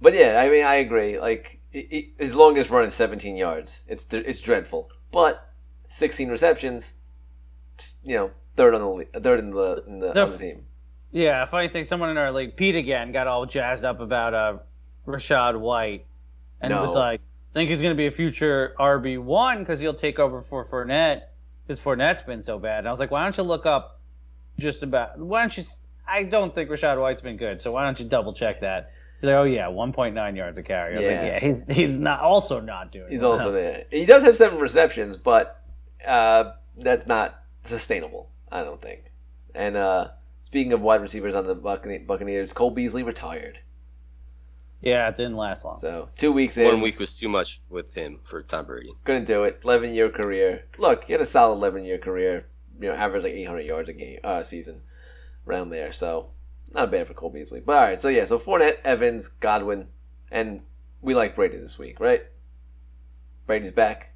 But 0.00 0.14
yeah, 0.14 0.40
I 0.40 0.48
mean, 0.48 0.64
I 0.64 0.76
agree. 0.76 1.18
Like 1.20 1.60
it, 1.72 1.86
it, 1.90 2.04
his 2.18 2.34
longest 2.34 2.70
run 2.70 2.84
is 2.84 2.94
17 2.94 3.36
yards. 3.36 3.82
It's 3.86 4.06
it's 4.10 4.40
dreadful. 4.40 4.90
But 5.12 5.48
16 5.88 6.28
receptions, 6.28 6.94
you 8.04 8.16
know, 8.16 8.30
third 8.56 8.74
on 8.74 8.98
the 9.12 9.20
third 9.20 9.38
in 9.40 9.50
the 9.50 9.84
in 9.86 9.98
the, 9.98 10.20
on 10.22 10.32
the 10.32 10.38
team. 10.38 10.64
Yeah, 11.12 11.46
funny 11.46 11.68
thing, 11.68 11.84
someone 11.84 12.10
in 12.10 12.18
our 12.18 12.32
league, 12.32 12.56
Pete 12.56 12.76
again, 12.76 13.12
got 13.12 13.26
all 13.26 13.46
jazzed 13.46 13.84
up 13.84 14.00
about 14.00 14.34
uh, 14.34 14.58
Rachaad 15.06 15.58
White, 15.58 16.04
and 16.60 16.70
No. 16.72 16.82
was 16.82 16.94
like, 16.94 17.20
"Think 17.54 17.70
he's 17.70 17.80
going 17.80 17.94
to 17.94 17.96
be 17.96 18.06
a 18.06 18.10
future 18.10 18.74
RB 18.78 19.18
one 19.22 19.60
because 19.60 19.78
he'll 19.80 19.94
take 19.94 20.18
over 20.18 20.42
for 20.42 20.64
Fournette 20.66 21.22
because 21.66 21.80
Fournette's 21.80 22.22
been 22.22 22.42
so 22.42 22.58
bad." 22.58 22.80
And 22.80 22.88
I 22.88 22.90
was 22.90 22.98
like, 22.98 23.10
"Why 23.10 23.22
don't 23.22 23.36
you 23.36 23.44
look 23.44 23.66
up 23.66 24.00
just 24.58 24.82
about? 24.82 25.18
Why 25.18 25.42
don't 25.42 25.56
you? 25.56 25.64
I 26.08 26.22
don't 26.24 26.54
think 26.54 26.68
Rachaad 26.70 27.00
White's 27.00 27.22
been 27.22 27.36
good, 27.36 27.60
so 27.62 27.72
why 27.72 27.84
don't 27.84 27.98
you 27.98 28.06
double 28.06 28.32
check 28.34 28.60
that?" 28.60 28.90
He's 29.20 29.28
like, 29.28 29.36
"Oh 29.36 29.44
yeah, 29.44 29.66
1.9 29.68 30.36
yards 30.36 30.58
a 30.58 30.62
carry." 30.62 30.94
I 30.94 30.98
was 30.98 31.06
Yeah. 31.06 31.22
like, 31.22 31.42
"Yeah, 31.42 31.48
he's 31.48 31.64
he's 31.76 31.96
not 31.96 32.20
also 32.20 32.60
not 32.60 32.92
doing. 32.92 33.10
He's 33.10 33.22
well." 33.22 33.32
also 33.32 33.52
there. 33.52 33.84
He 33.90 34.04
does 34.06 34.22
have 34.24 34.36
seven 34.36 34.58
receptions, 34.58 35.16
but 35.16 35.62
uh, 36.06 36.52
that's 36.76 37.06
not 37.06 37.42
sustainable. 37.62 38.28
I 38.50 38.62
don't 38.62 38.80
think. 38.80 39.10
And 39.54 39.76
uh, 39.76 40.08
speaking 40.44 40.72
of 40.72 40.80
wide 40.80 41.00
receivers 41.00 41.34
on 41.34 41.46
the 41.46 41.54
Buccaneers, 41.54 42.52
Cole 42.52 42.70
Beasley 42.70 43.02
retired. 43.02 43.58
yeah, 44.80 45.08
it 45.08 45.16
didn't 45.16 45.36
last 45.36 45.64
long. 45.64 45.78
So 45.78 46.10
two 46.16 46.32
weeks 46.32 46.56
in, 46.56 46.66
One 46.66 46.80
week 46.80 46.98
was 46.98 47.18
too 47.18 47.28
much 47.28 47.60
with 47.68 47.94
him 47.94 48.20
for 48.24 48.42
Tom 48.42 48.66
Brady. 48.66 48.92
couldn't 49.04 49.24
do 49.24 49.44
it. 49.44 49.60
Eleven 49.64 49.92
year 49.94 50.10
career. 50.10 50.64
Look, 50.78 51.04
he 51.04 51.12
had 51.12 51.20
a 51.22 51.26
solid 51.26 51.56
eleven 51.56 51.84
year 51.84 51.98
career. 51.98 52.46
You 52.80 52.88
know, 52.88 52.94
average 52.94 53.22
like 53.22 53.32
eight 53.32 53.44
hundred 53.44 53.68
yards 53.68 53.88
a 53.88 53.94
game, 53.94 54.18
uh, 54.22 54.42
season, 54.42 54.82
around 55.46 55.70
there. 55.70 55.92
So 55.92 56.30
not 56.72 56.90
bad 56.90 57.06
for 57.06 57.14
Cole 57.14 57.30
Beasley. 57.30 57.60
But 57.60 57.76
all 57.76 57.82
right, 57.84 58.00
so 58.00 58.08
yeah, 58.08 58.26
so 58.26 58.38
Fournette, 58.38 58.78
Evans, 58.84 59.28
Godwin, 59.28 59.88
and 60.30 60.60
we 61.00 61.14
like 61.14 61.34
Brady 61.34 61.56
this 61.56 61.78
week, 61.78 61.98
right? 62.00 62.24
Brady's 63.46 63.72
back. 63.72 64.12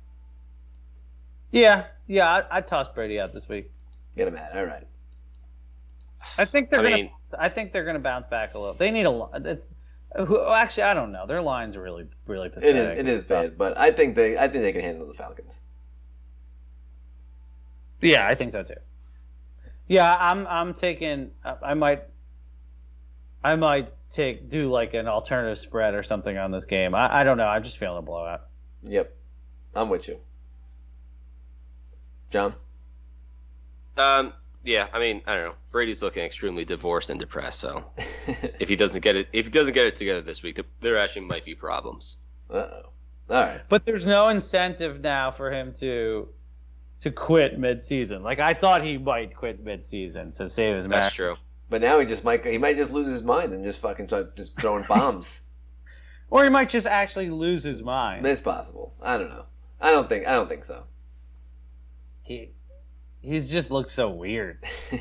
Yeah, 1.51 1.87
yeah, 2.07 2.29
I, 2.51 2.59
I 2.59 2.61
tossed 2.61 2.95
Brady 2.95 3.19
out 3.19 3.33
this 3.33 3.49
week. 3.49 3.73
Get 4.17 4.29
him 4.29 4.37
out. 4.37 4.57
All 4.57 4.65
right. 4.65 4.87
I 6.39 6.45
think 6.45 6.71
they're 6.71 6.81
I 6.81 6.83
gonna. 6.85 6.97
mean- 6.97 7.11
I 7.39 7.49
think 7.49 7.73
they're 7.73 7.85
gonna 7.85 7.99
bounce 8.01 8.27
back 8.27 8.55
a 8.55 8.59
little. 8.59 8.75
They 8.75 8.91
need 8.91 9.07
a 9.07 9.11
lot. 9.11 9.47
It's 9.47 9.73
who, 10.17 10.35
well, 10.35 10.53
actually 10.53 10.83
I 10.85 10.95
don't 10.95 11.13
know. 11.13 11.27
Their 11.27 11.41
lines 11.41 11.77
are 11.77 11.83
really 11.83 12.09
really 12.27 12.49
pathetic. 12.49 12.95
is. 12.95 12.99
It 12.99 13.09
is 13.09 13.25
bad, 13.25 13.57
but 13.57 13.79
I 13.79 13.93
think 13.93 14.17
they. 14.17 14.37
I 14.37 14.49
think 14.49 14.63
they 14.65 14.73
can 14.73 14.81
handle 14.83 15.07
the 15.07 15.15
Falcons. 15.15 15.61
Yeah, 18.01 18.27
I 18.27 18.35
think 18.35 18.53
so 18.53 18.63
too. 18.63 18.75
Yeah, 19.87 20.17
I'm 20.19 20.47
I'm 20.47 20.75
taking. 20.75 21.31
I, 21.45 21.57
I 21.63 21.75
might. 21.75 22.03
I 23.45 23.55
might 23.57 23.93
take 24.11 24.49
do 24.51 24.71
like 24.71 24.95
an 24.95 25.07
alternative 25.07 25.59
spread 25.59 25.95
or 25.95 26.03
something 26.03 26.37
on 26.37 26.51
this 26.51 26.65
game. 26.65 26.95
I, 26.95 27.21
I 27.21 27.25
don't 27.25 27.37
know. 27.39 27.47
I'm 27.47 27.63
just 27.63 27.79
feeling 27.79 27.99
a 27.99 28.03
blowout. 28.03 28.43
Yep, 28.83 29.17
I'm 29.77 29.89
with 29.89 30.09
you, 30.09 30.19
John. 32.31 32.55
Um, 34.01 34.33
yeah, 34.65 34.89
I 34.93 34.99
mean, 34.99 35.23
I 35.27 35.35
don't 35.35 35.45
know. 35.45 35.55
Brady's 35.71 36.03
looking 36.03 36.23
extremely 36.23 36.65
divorced 36.65 37.11
and 37.11 37.19
depressed. 37.19 37.61
So 37.61 37.85
if 38.59 38.69
he 38.69 38.77
doesn't 38.77 39.01
get 39.01 39.17
it, 39.17 39.29
if 39.33 39.47
he 39.47 39.51
doesn't 39.51 39.75
get 39.75 39.87
it 39.87 39.97
together 39.97 40.21
this 40.21 40.43
week, 40.43 40.61
there 40.81 40.97
actually 40.97 41.27
might 41.27 41.45
be 41.45 41.55
problems. 41.55 42.17
Uh 42.51 42.67
oh. 42.71 42.83
All 43.31 43.43
right. 43.43 43.61
But 43.69 43.85
there's 43.85 44.05
no 44.05 44.29
incentive 44.29 45.01
now 45.01 45.31
for 45.31 45.53
him 45.53 45.73
to 45.75 46.29
to 47.01 47.11
quit 47.11 47.59
mid-season. 47.59 48.23
Like 48.23 48.41
I 48.41 48.55
thought 48.55 48.85
he 48.85 48.99
might 48.99 49.35
quit 49.35 49.65
mid-season 49.65 50.33
to 50.33 50.49
save 50.49 50.77
his 50.77 50.87
That's 50.87 51.15
true. 51.15 51.37
But 51.71 51.81
now 51.81 52.01
he 52.01 52.07
just 52.07 52.25
might. 52.25 52.45
He 52.45 52.59
might 52.59 52.77
just 52.77 52.91
lose 52.91 53.09
his 53.09 53.23
mind 53.23 53.53
and 53.53 53.65
just 53.65 53.81
fucking 53.81 54.09
start 54.09 54.37
just 54.37 54.61
throwing 54.61 54.85
bombs. 54.89 55.43
Or 56.29 56.45
he 56.45 56.51
might 56.51 56.71
just 56.71 56.87
actually 56.87 57.31
lose 57.31 57.63
his 57.63 57.83
mind. 57.83 58.27
it's 58.27 58.43
possible. 58.43 58.95
I 59.01 59.17
don't 59.17 59.31
know. 59.31 59.47
I 59.81 59.93
don't 59.93 60.09
think. 60.09 60.27
I 60.27 60.33
don't 60.33 60.49
think 60.49 60.65
so. 60.65 60.85
he 62.23 62.51
he's 63.23 63.51
just 63.51 63.71
looked 63.71 63.91
so 63.91 64.11
weird. 64.11 64.59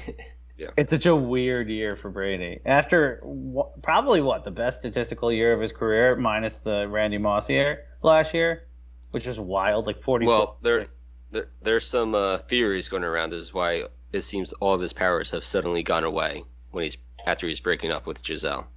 It's 0.76 0.90
such 0.90 1.06
a 1.06 1.16
weird 1.16 1.70
year 1.70 1.96
for 1.96 2.10
Brady. 2.10 2.60
After 2.66 3.22
wh- 3.24 3.82
probably 3.82 4.20
what 4.20 4.44
the 4.44 4.52
best 4.52 4.80
statistical 4.80 5.32
year 5.32 5.54
of 5.54 5.62
his 5.62 5.72
career, 5.72 6.18
minus 6.18 6.60
the 6.60 6.86
Randy 6.86 7.18
Moss 7.18 7.50
year 7.50 7.86
last 8.02 8.34
year, 8.34 8.64
which 9.12 9.26
was 9.26 9.40
wild, 9.40 9.88
like 9.88 10.02
forty. 10.02 10.26
Well, 10.26 10.58
there, 10.62 10.88
there 11.32 11.48
there's 11.62 11.88
some 11.88 12.14
uh, 12.14 12.40
theories 12.40 12.90
going 12.90 13.06
around 13.06 13.32
as 13.32 13.54
why 13.54 13.86
it 14.12 14.20
seems 14.20 14.52
all 14.52 14.74
of 14.74 14.82
his 14.82 14.92
powers 14.92 15.30
have 15.30 15.46
suddenly 15.46 15.82
gone 15.82 16.04
away 16.04 16.44
when 16.72 16.84
he's 16.84 16.98
after 17.26 17.48
he's 17.48 17.62
breaking 17.62 17.92
up 17.92 18.06
with 18.06 18.22
Gisele. 18.22 18.68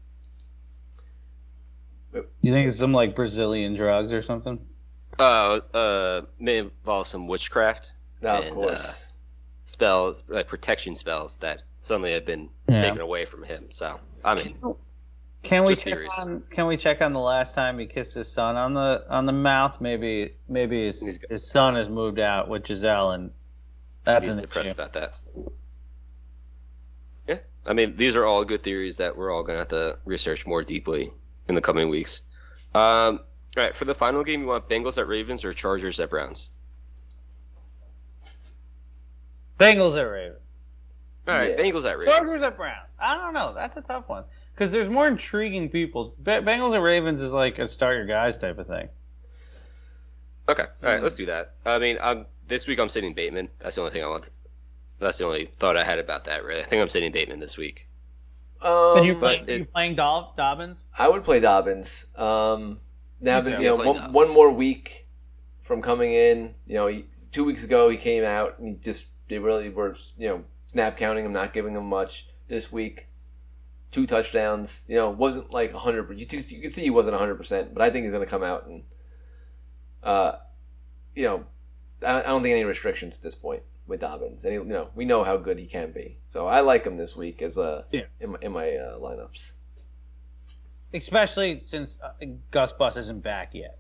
you 2.15 2.53
think 2.53 2.69
it's 2.69 2.79
some 2.79 2.93
like 2.93 3.17
Brazilian 3.17 3.75
drugs 3.75 4.13
or 4.13 4.23
something? 4.23 4.65
Uh, 5.19 5.61
uh, 5.75 6.23
may 6.39 6.59
involve 6.59 7.09
some 7.09 7.27
witchcraft 7.27 7.93
No, 8.23 8.39
of 8.39 8.45
And, 8.45 8.55
course. 8.55 9.12
Spells, 9.77 10.23
like 10.29 10.49
protection 10.49 10.95
spells 10.95 11.39
that 11.39 11.63
suddenly 11.81 12.13
have 12.13 12.27
been 12.27 12.51
Yeah. 12.69 12.83
taken 12.83 13.01
away 13.01 13.25
from 13.25 13.43
him. 13.43 13.69
So, 13.71 13.99
I 14.23 14.35
mean, 14.35 14.59
Can 15.43 15.65
we 15.65 15.75
check 15.75 15.85
theories. 15.85 16.13
on? 16.19 16.43
Can 16.51 16.67
we 16.67 16.77
check 16.77 17.01
on 17.01 17.15
the 17.15 17.19
last 17.21 17.55
time 17.55 17.79
he 17.79 17.87
kissed 17.87 18.15
his 18.15 18.31
son 18.31 18.57
on 18.57 18.75
the 18.75 19.05
on 19.09 19.25
the 19.27 19.33
mouth? 19.33 19.81
Maybe 19.81 20.35
maybe 20.47 20.85
his 20.85 21.19
got- 21.19 21.31
his 21.31 21.49
son 21.51 21.75
has 21.77 21.89
moved 21.89 22.21
out 22.21 22.49
with 22.49 22.65
Gisele, 22.65 23.13
and 23.13 23.31
that's 24.05 24.27
he's 24.27 24.37
an 24.37 24.43
depressed 24.43 24.67
issue. 24.69 24.73
about 24.75 24.93
that. 24.93 25.15
Yeah, 27.27 27.39
I 27.67 27.73
mean, 27.73 27.97
these 27.97 28.15
are 28.15 28.25
all 28.27 28.45
good 28.45 28.63
theories 28.63 28.97
that 28.99 29.17
we're 29.17 29.31
all 29.35 29.43
going 29.43 29.55
to 29.57 29.61
have 29.61 29.69
to 29.69 29.99
research 30.05 30.47
more 30.47 30.63
deeply 30.63 31.11
in 31.49 31.55
the 31.55 31.61
coming 31.63 31.89
weeks. 31.89 32.21
Um, 32.75 33.21
all 33.57 33.65
right, 33.65 33.75
for 33.75 33.85
the 33.87 33.95
final 33.95 34.23
game, 34.23 34.41
you 34.43 34.47
want 34.47 34.69
Bengals 34.69 34.99
at 34.99 35.09
Ravens 35.09 35.45
or 35.45 35.53
Chargers 35.53 35.99
at 35.99 36.11
Browns? 36.11 36.49
Bengals 39.63 39.97
at 39.97 40.03
Ravens. 40.03 40.39
All 41.29 41.35
right, 41.35 41.51
Yeah. 41.51 41.57
Bengals 41.65 41.89
at 41.89 41.99
Ravens. 41.99 42.17
Chargers 42.17 42.43
at 42.43 42.57
Browns. 42.57 42.89
I 42.99 43.15
don't 43.17 43.33
know. 43.35 43.53
That's 43.55 43.77
a 43.77 43.81
tough 43.81 44.09
one 44.09 44.25
because 44.55 44.71
there's 44.73 44.89
more 44.89 45.07
intriguing 45.09 45.69
people. 45.69 46.15
Be- 46.23 46.33
Bengals 46.33 46.75
at 46.75 46.83
Ravens 46.83 47.21
is 47.21 47.33
like 47.33 47.59
a 47.59 47.69
start 47.69 47.97
your 47.97 48.07
guys 48.07 48.37
type 48.39 48.59
of 48.59 48.67
thing. 48.67 48.89
Okay, 50.49 50.65
all 50.83 50.91
right, 50.91 51.03
let's 51.03 51.15
do 51.15 51.27
that. 51.27 51.55
I 51.65 51.79
mean, 51.79 51.99
I'm 52.03 52.27
this 52.49 52.67
week 52.67 52.81
I'm 52.81 52.89
sitting 52.89 53.15
Bateman. 53.15 53.49
That's 53.61 53.77
the 53.77 53.83
only 53.83 53.93
thing 53.93 54.03
I 54.03 54.09
want. 54.09 54.29
That's 54.99 55.19
the 55.19 55.25
only 55.25 55.51
thought 55.59 55.77
I 55.77 55.85
had 55.85 55.99
about 55.99 56.25
that. 56.25 56.45
Really, 56.45 56.61
I 56.61 56.65
think 56.65 56.83
I'm 56.83 56.89
sitting 56.89 57.13
Bateman 57.13 57.39
this 57.39 57.57
week. 57.57 57.89
Um, 58.61 58.99
and 58.99 59.07
you 59.07 59.15
but 59.15 59.45
play, 59.47 59.55
it- 59.55 59.59
you 59.61 59.65
playing 59.67 59.95
Dol- 59.97 60.35
Dobbins? 60.37 60.83
I 60.99 61.09
would 61.09 61.23
play 61.25 61.41
Dobbins. 61.41 62.07
Um, 62.17 62.81
now 63.21 63.41
Me 63.41 63.51
that 63.53 63.61
you 63.61 63.67
know 63.67 63.77
one, 63.77 64.13
one 64.13 64.31
more 64.31 64.51
week 64.51 65.07
from 65.61 65.81
coming 65.83 66.13
in, 66.13 66.55
you 66.67 66.75
know, 66.75 66.89
he, 66.89 67.05
two 67.31 67.45
weeks 67.45 67.63
ago 67.65 67.89
he 67.89 67.97
came 67.97 68.25
out 68.25 68.59
and 68.59 68.67
he 68.69 68.75
just 68.75 69.09
they 69.33 69.39
really 69.39 69.69
were 69.71 69.95
you 70.19 70.29
know 70.29 70.45
snap 70.67 70.97
counting 70.97 71.25
him, 71.25 71.33
not 71.33 71.53
giving 71.53 71.75
him 71.75 71.87
much. 71.87 72.29
This 72.49 72.71
week, 72.71 73.07
two 73.91 74.07
touchdowns. 74.07 74.85
You 74.89 74.97
know, 74.97 75.11
wasn't 75.11 75.53
like 75.55 75.73
hundred. 75.73 76.11
You 76.11 76.27
you 76.31 76.61
can 76.61 76.71
see 76.71 76.83
he 76.83 76.91
wasn't 76.91 77.17
hundred 77.17 77.37
percent, 77.37 77.73
but 77.73 77.83
I 77.83 77.91
think 77.91 78.05
he's 78.05 78.13
going 78.13 78.25
to 78.25 78.31
come 78.31 78.43
out 78.43 78.67
and, 78.67 78.83
uh, 80.03 80.33
you 81.15 81.25
know, 81.25 81.47
I, 82.07 82.21
I 82.21 82.27
don't 82.27 82.43
think 82.43 82.53
any 82.53 82.65
restrictions 82.65 83.17
at 83.17 83.23
this 83.23 83.35
point 83.35 83.63
with 83.87 84.01
Dobbins, 84.01 84.45
and 84.45 84.53
he, 84.53 84.59
you 84.59 84.65
know 84.65 84.91
we 84.95 85.05
know 85.05 85.25
how 85.25 85.37
good 85.39 85.59
he 85.59 85.67
can 85.67 85.93
be. 85.93 86.19
So 86.29 86.47
I 86.47 86.61
like 86.61 86.85
him 86.85 86.97
this 86.99 87.17
week 87.17 87.41
as 87.41 87.57
a 87.57 87.87
Yeah. 87.91 88.03
in 88.21 88.31
my, 88.33 88.39
in 88.43 88.53
my 88.53 88.69
uh, 88.77 88.99
lineups. 88.99 89.53
Especially 90.95 91.59
since 91.61 91.99
uh, 92.05 92.11
Gus 92.51 92.73
Bus 92.73 92.97
isn't 92.99 93.23
back 93.23 93.55
yet. 93.55 93.79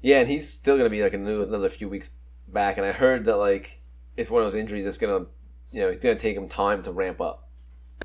Yeah, 0.00 0.18
and 0.18 0.28
he's 0.28 0.48
still 0.48 0.76
gonna 0.76 0.90
be 0.90 1.02
like 1.02 1.14
a 1.14 1.18
new, 1.18 1.42
another 1.42 1.68
few 1.68 1.88
weeks 1.88 2.10
back. 2.48 2.78
And 2.78 2.84
I 2.86 2.90
heard 2.92 3.24
that 3.26 3.36
like 3.36 3.80
it's 4.16 4.30
one 4.30 4.42
of 4.42 4.52
those 4.52 4.58
injuries 4.60 4.84
that's 4.84 4.98
gonna, 4.98 5.26
you 5.72 5.80
know, 5.80 5.88
it's 5.88 6.02
gonna 6.04 6.18
take 6.18 6.36
him 6.36 6.48
time 6.48 6.82
to 6.82 6.92
ramp 6.92 7.20
up. 7.20 7.48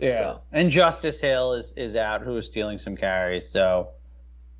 Yeah, 0.01 0.17
So- 0.19 0.41
and 0.51 0.69
Justice 0.69 1.19
Hill 1.19 1.53
is 1.53 1.73
is 1.75 1.95
out, 1.95 2.21
who 2.21 2.37
is 2.37 2.45
stealing 2.45 2.77
some 2.77 2.95
carries. 2.95 3.47
So 3.49 3.89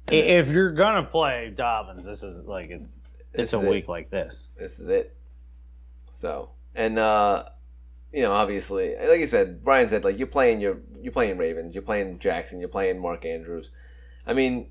i- 0.09 0.15
if 0.15 0.47
you're 0.49 0.71
gonna 0.71 1.03
play 1.03 1.51
Dobbins, 1.55 2.05
this 2.05 2.23
is 2.23 2.45
like 2.45 2.69
it's 2.69 2.99
it's 3.33 3.53
a 3.53 3.59
it. 3.59 3.69
week 3.69 3.87
like 3.87 4.09
this. 4.09 4.49
This 4.57 4.79
is 4.79 4.87
it. 4.89 5.15
So 6.13 6.51
and 6.75 6.97
uh, 6.97 7.45
you 8.11 8.23
know, 8.23 8.31
obviously, 8.31 8.95
like 8.95 9.19
you 9.19 9.25
said, 9.27 9.61
Brian 9.63 9.87
said, 9.89 10.03
like 10.03 10.17
you're 10.17 10.27
playing 10.27 10.59
your 10.61 10.79
you're 11.01 11.11
playing 11.11 11.37
Ravens, 11.37 11.75
you're 11.75 11.83
playing 11.83 12.19
Jackson, 12.19 12.59
you're 12.59 12.69
playing 12.69 12.99
Mark 12.99 13.25
Andrews. 13.25 13.69
I 14.25 14.33
mean, 14.33 14.69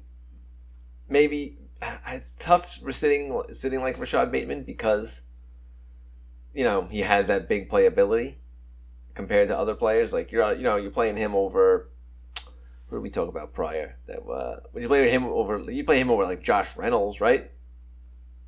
maybe 1.09 1.59
uh, 1.83 1.99
it's 2.09 2.35
tough 2.35 2.77
for 2.79 2.93
sitting 2.93 3.41
sitting 3.53 3.81
like 3.81 3.99
Rashod 3.99 4.33
Bateman 4.33 4.65
because 4.65 5.23
you 6.57 6.65
know 6.65 6.89
he 6.91 7.01
has 7.01 7.27
that 7.27 7.49
big 7.49 7.69
playability 7.69 8.37
compared 9.15 9.49
to 9.49 9.59
other 9.59 9.75
players. 9.75 10.13
Like 10.13 10.33
you're 10.33 10.55
you 10.55 10.63
know 10.63 10.77
you're 10.77 10.91
playing 10.91 11.17
him 11.17 11.35
over. 11.35 11.91
What 12.89 12.99
did 12.99 13.03
we 13.03 13.11
talk 13.11 13.29
about 13.29 13.53
prior? 13.53 13.97
That 14.07 14.21
uh, 14.23 14.61
when 14.73 14.83
you 14.83 14.89
play 14.89 15.11
him 15.11 15.25
over, 15.25 15.71
you 15.71 15.85
play 15.85 16.01
him 16.01 16.11
over 16.11 16.25
like 16.25 16.43
Josh 16.43 16.77
Reynolds, 16.77 17.21
right? 17.21 17.51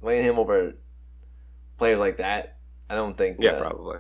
Playing 0.01 0.25
him 0.25 0.39
over 0.39 0.75
players 1.77 2.01
like 2.01 2.17
that, 2.17 2.57
I 2.89 2.95
don't 2.95 3.17
think. 3.17 3.39
Yeah, 3.41 3.53
uh, 3.53 3.61
probably. 3.61 3.99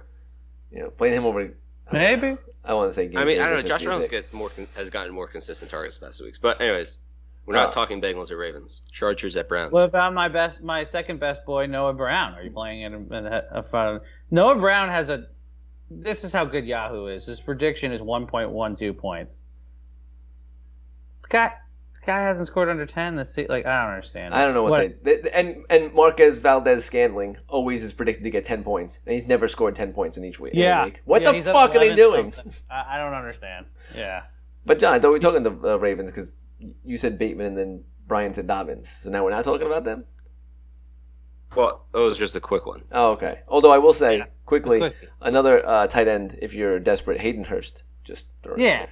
You 0.72 0.80
know, 0.80 0.90
playing 0.90 1.14
him 1.14 1.26
over. 1.26 1.55
Maybe. 1.93 2.36
I 2.64 2.74
want 2.74 2.89
to 2.89 2.93
say. 2.93 3.09
Gabe 3.09 3.18
I 3.18 3.24
mean, 3.24 3.40
I 3.40 3.48
don't 3.48 3.62
know. 3.62 3.68
Josh 3.68 3.85
Reynolds 3.85 4.09
gets 4.09 4.32
more 4.32 4.48
con- 4.48 4.68
has 4.76 4.89
gotten 4.90 5.12
more 5.12 5.26
consistent 5.26 5.70
targets 5.70 5.98
the 5.98 6.06
past 6.06 6.18
two 6.18 6.24
weeks. 6.24 6.39
But 6.39 6.60
anyways, 6.60 6.98
we're 7.48 7.54
Oh. 7.56 7.62
not 7.64 7.72
talking 7.72 8.00
Bengals 8.00 8.30
or 8.30 8.36
Ravens. 8.36 8.82
Chargers 8.92 9.34
at 9.36 9.48
Browns. 9.48 9.72
What 9.72 9.84
about 9.84 10.12
my 10.12 10.28
best, 10.28 10.62
my 10.62 10.84
second 10.84 11.18
best 11.18 11.44
boy, 11.46 11.64
Noah 11.66 11.94
Brown? 11.94 12.34
Are 12.34 12.42
you 12.42 12.50
playing 12.50 12.82
in, 12.82 12.92
in 13.10 13.26
a, 13.26 13.42
a 13.50 13.62
front? 13.62 14.02
Noah 14.30 14.56
Brown 14.56 14.90
has 14.90 15.08
a. 15.08 15.28
This 15.90 16.24
is 16.24 16.32
how 16.32 16.44
good 16.44 16.66
Yahoo 16.66 17.06
is. 17.06 17.24
His 17.24 17.40
prediction 17.40 17.90
is 17.92 18.02
1.12 18.02 18.98
points. 18.98 19.40
This 21.22 21.28
guy, 21.30 21.54
this 21.94 22.04
guy 22.04 22.20
hasn't 22.20 22.46
scored 22.48 22.68
under 22.68 22.84
10 22.84 23.16
this 23.16 23.32
se- 23.32 23.46
Like 23.48 23.64
I 23.64 23.82
don't 23.84 23.94
understand. 23.94 24.34
I 24.34 24.44
don't 24.44 24.52
know 24.52 24.64
what, 24.64 25.02
they, 25.02 25.16
they 25.16 25.30
and 25.30 25.64
and 25.70 25.94
Marquez 25.94 26.38
Valdes 26.38 26.84
Scantling 26.84 27.38
always 27.48 27.82
is 27.82 27.94
predicted 27.94 28.24
to 28.24 28.30
get 28.30 28.44
ten 28.44 28.62
points, 28.62 29.00
and 29.06 29.14
he's 29.14 29.26
never 29.26 29.48
scored 29.48 29.74
ten 29.74 29.94
points 29.94 30.18
in 30.18 30.24
each 30.26 30.38
week. 30.38 30.52
Yeah. 30.54 30.84
week. 30.84 31.00
What 31.06 31.22
Yeah, 31.22 31.32
the 31.32 31.42
fuck 31.42 31.74
are 31.74 31.78
they 31.80 31.94
doing? 31.94 32.34
I, 32.70 32.96
I 32.96 32.98
don't 32.98 33.14
understand. 33.14 33.64
Yeah. 33.96 34.24
But 34.66 34.78
John, 34.78 34.92
I 34.92 34.98
thought 34.98 35.08
we 35.08 35.14
were 35.14 35.18
talking 35.20 35.44
to 35.44 35.50
the 35.50 35.74
uh, 35.74 35.76
Ravens 35.78 36.10
because 36.10 36.34
you 36.85 36.97
said 36.97 37.18
Bateman 37.18 37.47
and 37.47 37.59
then 37.59 37.85
Brian 38.06 38.35
said 38.35 38.47
Dobbins. 38.47 38.89
So 39.02 39.10
now 39.10 39.24
we're 39.24 39.30
not 39.30 39.44
talking 39.44 39.66
about 39.66 39.85
them. 39.85 40.05
well, 41.56 41.86
that 41.93 41.98
was 42.01 42.18
just 42.18 42.36
a 42.36 42.40
quick 42.40 42.66
one. 42.66 42.82
Oh, 42.93 43.12
okay. 43.12 43.40
Although 43.48 43.72
I 43.72 43.78
will 43.78 43.93
say 43.93 44.18
Yeah. 44.18 44.26
quickly, 44.47 44.78
Quickly. 44.80 45.09
another 45.20 45.66
uh, 45.66 45.86
tight 45.86 46.09
end 46.09 46.39
if 46.43 46.55
you're 46.55 46.78
desperate, 46.78 47.20
Hayden 47.20 47.44
Hurst. 47.44 47.82
Just 48.05 48.26
throw 48.43 48.55
it 48.55 48.60
Yeah, 48.60 48.86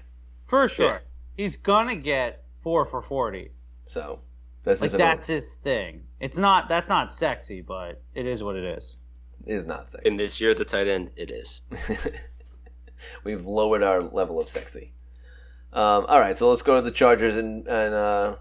for 0.47 0.68
sure. 0.68 0.86
Yeah. 0.86 0.98
He's 1.36 1.56
gonna 1.56 1.97
get 1.97 2.44
four 2.62 2.86
for 2.86 3.01
40. 3.02 3.51
So 3.86 4.20
that's 4.62 4.80
Like 4.80 4.90
that's 4.90 5.26
his 5.28 5.55
thing. 5.62 6.02
It's 6.20 6.36
not. 6.36 6.68
That's 6.68 6.88
not 6.88 7.12
sexy, 7.12 7.60
but 7.60 8.02
it 8.14 8.26
is 8.26 8.43
what 8.43 8.56
it 8.56 8.64
is. 8.64 8.97
is 9.47 9.64
not 9.66 9.88
sexy. 9.88 10.09
In 10.09 10.16
this 10.16 10.40
year, 10.40 10.55
the 10.55 10.64
tight 10.64 10.88
end, 10.88 11.10
it 11.16 11.30
is. 11.30 11.60
We've 13.24 13.44
lowered 13.47 13.82
our 13.82 14.01
level 14.02 14.40
of 14.40 14.48
sexy. 14.48 14.93
Um, 15.72 16.06
all 16.09 16.18
right, 16.20 16.36
so 16.36 16.48
let's 16.48 16.62
go 16.62 16.76
to 16.76 16.82
the 16.82 16.90
Chargers 16.90 17.36
and, 17.36 17.66
and 17.66 17.94
uh, 17.94 18.36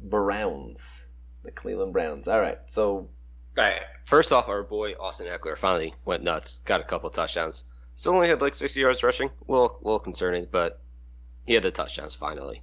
Browns, 0.00 1.08
the 1.42 1.50
Cleveland 1.50 1.92
Browns. 1.92 2.28
All 2.28 2.40
right, 2.40 2.58
so 2.66 3.08
All 3.58 3.64
right. 3.64 3.80
First 4.04 4.32
off, 4.32 4.48
our 4.48 4.62
boy 4.62 4.92
Austin 5.00 5.26
Ekeler 5.26 5.56
finally 5.56 5.94
went 6.04 6.22
nuts. 6.22 6.60
Got 6.66 6.80
a 6.80 6.84
couple 6.84 7.08
touchdowns. 7.10 7.64
Still 7.94 8.12
only 8.14 8.28
had 8.28 8.40
like 8.42 8.54
60 8.54 8.78
yards 8.78 9.02
rushing. 9.02 9.28
A 9.48 9.50
little, 9.52 9.78
little 9.82 9.98
concerning, 10.00 10.46
but 10.50 10.80
he 11.46 11.54
had 11.54 11.62
the 11.62 11.70
touchdowns 11.70 12.14
finally. 12.14 12.62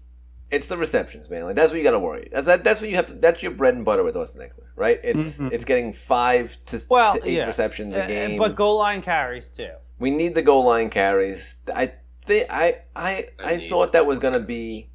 it's 0.51 0.67
the 0.67 0.77
receptions, 0.77 1.29
man. 1.29 1.43
Like 1.45 1.55
that's 1.55 1.71
what 1.71 1.77
you 1.77 1.83
got 1.83 1.91
to 1.91 1.99
worry. 1.99 2.27
That's 2.31 2.45
that, 2.47 2.63
that's 2.63 2.81
what 2.81 2.89
you 2.89 2.95
have 2.97 3.05
to. 3.07 3.13
That's 3.13 3.41
your 3.41 3.53
bread 3.53 3.73
and 3.73 3.85
butter 3.85 4.03
with 4.03 4.15
Austin 4.17 4.41
Ekeler, 4.41 4.67
right? 4.75 4.99
It's 5.03 5.39
Mhm. 5.39 5.51
it's 5.53 5.63
getting 5.65 5.93
five 5.93 6.57
to, 6.65 6.79
Well, 6.89 7.13
to 7.13 7.21
eight 7.27 7.37
yeah. 7.37 7.45
receptions 7.45 7.95
a 7.95 8.05
game. 8.05 8.37
But 8.37 8.55
goal 8.55 8.77
line 8.77 9.01
carries 9.01 9.47
too. 9.49 9.69
we 9.97 10.11
need 10.11 10.35
the 10.35 10.41
goal 10.41 10.65
line 10.65 10.89
carries. 10.89 11.59
I 11.73 11.93
think 12.25 12.47
I 12.49 12.75
I 12.95 13.25
I, 13.39 13.51
I 13.53 13.69
thought 13.69 13.91
that 13.93 14.05
was 14.05 14.19
gonna 14.19 14.39
be 14.39 14.89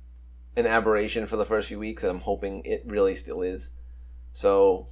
an 0.57 0.67
aberration 0.67 1.27
for 1.27 1.37
the 1.37 1.45
first 1.45 1.69
few 1.69 1.79
weeks, 1.79 2.03
and 2.03 2.11
I'm 2.11 2.21
hoping 2.21 2.63
it 2.65 2.83
really 2.87 3.15
still 3.15 3.43
is. 3.43 3.73
So 4.33 4.89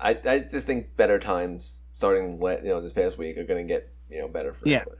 I 0.00 0.10
I 0.24 0.38
just 0.40 0.66
think 0.66 0.96
better 0.96 1.18
times 1.18 1.80
starting 1.92 2.40
le- 2.40 2.62
you 2.62 2.68
know 2.68 2.80
this 2.80 2.92
past 2.92 3.18
week 3.18 3.36
are 3.38 3.44
gonna 3.44 3.64
get 3.64 3.92
you 4.10 4.20
know 4.20 4.28
better 4.28 4.52
for 4.52 4.68
Yeah. 4.68 4.84
Ekeler. 4.84 4.96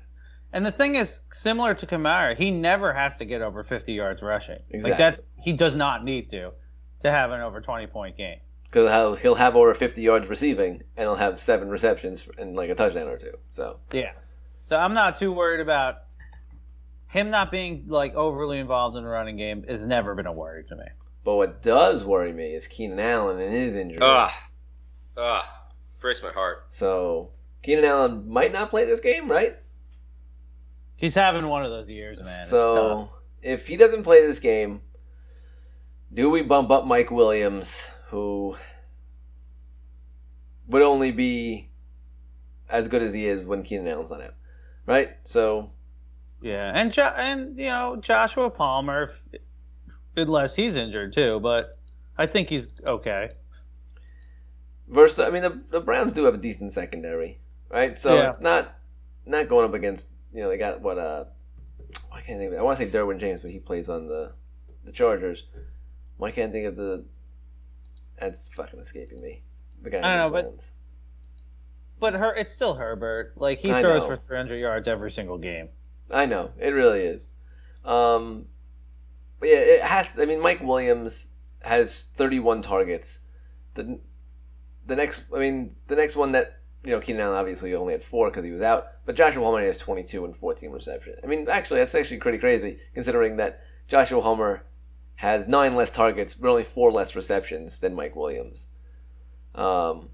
And 0.50 0.64
the 0.64 0.72
thing 0.72 0.94
is, 0.94 1.20
similar 1.30 1.74
to 1.74 1.86
Kamara, 1.86 2.34
he 2.34 2.50
never 2.50 2.94
has 2.94 3.16
to 3.16 3.26
get 3.26 3.42
over 3.42 3.62
50 3.64 3.92
yards 3.92 4.22
rushing. 4.22 4.56
Exactly. 4.70 4.90
Like 4.90 4.98
that's 4.98 5.20
he 5.36 5.52
does 5.52 5.74
not 5.74 6.04
need 6.04 6.30
to 6.30 6.52
to 7.00 7.10
have 7.10 7.30
an 7.32 7.40
over 7.40 7.60
20 7.60 7.86
point 7.88 8.16
game. 8.16 8.38
Because 8.64 8.90
he'll, 8.90 9.14
he'll 9.14 9.34
have 9.36 9.56
over 9.56 9.72
50 9.72 10.02
yards 10.02 10.28
receiving, 10.28 10.82
and 10.96 11.06
he'll 11.06 11.16
have 11.16 11.40
seven 11.40 11.68
receptions 11.70 12.28
and 12.38 12.54
like 12.56 12.68
a 12.70 12.74
touchdown 12.74 13.08
or 13.08 13.16
two. 13.16 13.32
So 13.50 13.80
Yeah. 13.92 14.12
So 14.64 14.76
I'm 14.76 14.94
not 14.94 15.16
too 15.16 15.32
worried 15.32 15.60
about 15.60 16.02
him 17.08 17.30
not 17.30 17.50
being 17.50 17.84
like 17.88 18.14
overly 18.14 18.58
involved 18.58 18.96
in 18.96 19.02
the 19.02 19.08
running 19.08 19.36
game. 19.36 19.64
Has 19.68 19.84
never 19.86 20.14
been 20.14 20.26
a 20.26 20.32
worry 20.32 20.64
to 20.64 20.76
me. 20.76 20.84
But 21.24 21.36
what 21.36 21.62
does 21.62 22.04
worry 22.04 22.32
me 22.32 22.54
is 22.54 22.66
Keenan 22.66 23.00
Allen 23.00 23.40
and 23.40 23.52
his 23.52 23.74
injury. 23.74 23.98
Ah, 24.00 24.48
ah, 25.16 25.66
breaks 26.00 26.22
my 26.22 26.30
heart. 26.30 26.66
So 26.70 27.30
Keenan 27.62 27.84
Allen 27.84 28.28
might 28.28 28.52
not 28.52 28.70
play 28.70 28.84
this 28.84 29.00
game, 29.00 29.28
right? 29.28 29.56
He's 30.96 31.14
having 31.14 31.46
one 31.46 31.64
of 31.64 31.70
those 31.70 31.88
years, 31.88 32.18
man. 32.24 32.46
So 32.46 33.10
if 33.42 33.68
he 33.68 33.76
doesn't 33.76 34.02
play 34.02 34.26
this 34.26 34.38
game, 34.38 34.82
do 36.12 36.30
we 36.30 36.42
bump 36.42 36.70
up 36.70 36.86
Mike 36.86 37.10
Williams, 37.10 37.88
who 38.06 38.56
would 40.66 40.82
only 40.82 41.12
be 41.12 41.70
as 42.68 42.88
good 42.88 43.02
as 43.02 43.14
he 43.14 43.26
is 43.26 43.44
when 43.44 43.62
Keenan 43.62 43.88
Allen's 43.88 44.10
not 44.10 44.20
out, 44.20 44.34
right? 44.86 45.16
So 45.24 45.72
Yeah, 46.40 46.70
and 46.74 46.92
jo- 46.92 47.14
and 47.16 47.58
you 47.58 47.66
know 47.66 47.96
Joshua 48.00 48.48
Palmer, 48.50 49.12
unless 50.16 50.54
he's 50.54 50.76
injured 50.76 51.12
too, 51.12 51.40
but 51.40 51.76
I 52.16 52.26
think 52.26 52.48
he's 52.48 52.68
okay. 52.84 53.30
versus, 54.88 55.18
I 55.20 55.30
mean, 55.30 55.42
the, 55.42 55.50
the 55.70 55.80
Browns 55.80 56.12
do 56.12 56.24
have 56.24 56.34
a 56.34 56.38
decent 56.38 56.72
secondary, 56.72 57.40
right? 57.70 57.98
So 57.98 58.14
Yeah. 58.16 58.28
it's 58.30 58.40
not 58.40 58.74
not 59.26 59.48
going 59.48 59.64
up 59.68 59.74
against 59.74 60.08
you 60.32 60.42
know 60.42 60.48
they 60.48 60.56
got 60.58 60.80
what 60.80 60.98
uh 60.98 61.24
I 62.12 62.20
can't 62.20 62.38
think 62.38 62.48
of 62.48 62.52
it. 62.54 62.58
I 62.58 62.62
want 62.62 62.78
to 62.78 62.84
say 62.84 62.90
Derwin 62.90 63.18
James, 63.18 63.40
but 63.40 63.50
he 63.50 63.58
plays 63.58 63.88
on 63.88 64.06
the 64.08 64.32
the 64.84 64.92
Chargers. 64.92 65.44
Why 66.18 66.30
can't 66.30 66.50
I 66.50 66.52
think 66.52 66.66
of 66.66 66.76
the? 66.76 67.04
That's 68.18 68.48
fucking 68.54 68.80
escaping 68.80 69.20
me. 69.22 69.42
The 69.82 69.90
guy. 69.90 69.98
I 70.00 70.16
know, 70.16 70.30
the 70.30 70.42
but-. 70.42 70.70
But 72.00 72.14
her, 72.14 72.32
it's 72.34 72.52
still 72.54 72.74
Herbert. 72.74 73.32
Like 73.36 73.58
he 73.58 73.72
I 73.72 73.82
throws 73.82 74.02
know. 74.02 74.08
for 74.08 74.16
300 74.16 74.56
yards 74.56 74.86
every 74.88 75.10
single 75.10 75.36
game. 75.38 75.68
I 76.12 76.26
know 76.26 76.52
it 76.58 76.70
really 76.70 77.00
is. 77.00 77.26
Um, 77.84 78.46
but 79.40 79.48
yeah, 79.48 79.56
it 79.56 79.82
has. 79.82 80.18
I 80.18 80.24
mean, 80.24 80.40
Mike 80.40 80.62
Williams 80.62 81.28
has 81.62 82.08
31 82.16 82.62
targets. 82.62 83.20
The 83.74 84.00
the 84.86 84.96
next, 84.96 85.24
I 85.34 85.38
mean, 85.38 85.76
the 85.86 85.96
next 85.96 86.16
one 86.16 86.32
that 86.32 86.58
you 86.84 86.92
know, 86.92 87.00
Keenan 87.00 87.22
Allen 87.22 87.36
obviously 87.36 87.74
only 87.74 87.92
had 87.92 88.02
four 88.02 88.30
because 88.30 88.44
he 88.44 88.50
was 88.50 88.62
out, 88.62 88.86
but 89.04 89.16
Joshua 89.16 89.44
Homer 89.44 89.62
has 89.64 89.78
22 89.78 90.24
and 90.24 90.34
14 90.34 90.70
receptions. 90.70 91.20
I 91.22 91.26
mean, 91.26 91.46
actually, 91.50 91.80
that's 91.80 91.94
actually 91.94 92.18
pretty 92.18 92.38
crazy 92.38 92.78
considering 92.94 93.36
that 93.36 93.60
Joshua 93.88 94.20
Homer 94.20 94.64
has 95.16 95.48
nine 95.48 95.74
less 95.74 95.90
targets, 95.90 96.34
but 96.34 96.48
only 96.48 96.64
four 96.64 96.92
less 96.92 97.16
receptions 97.16 97.80
than 97.80 97.94
Mike 97.94 98.14
Williams. 98.16 98.66
Um, 99.54 100.10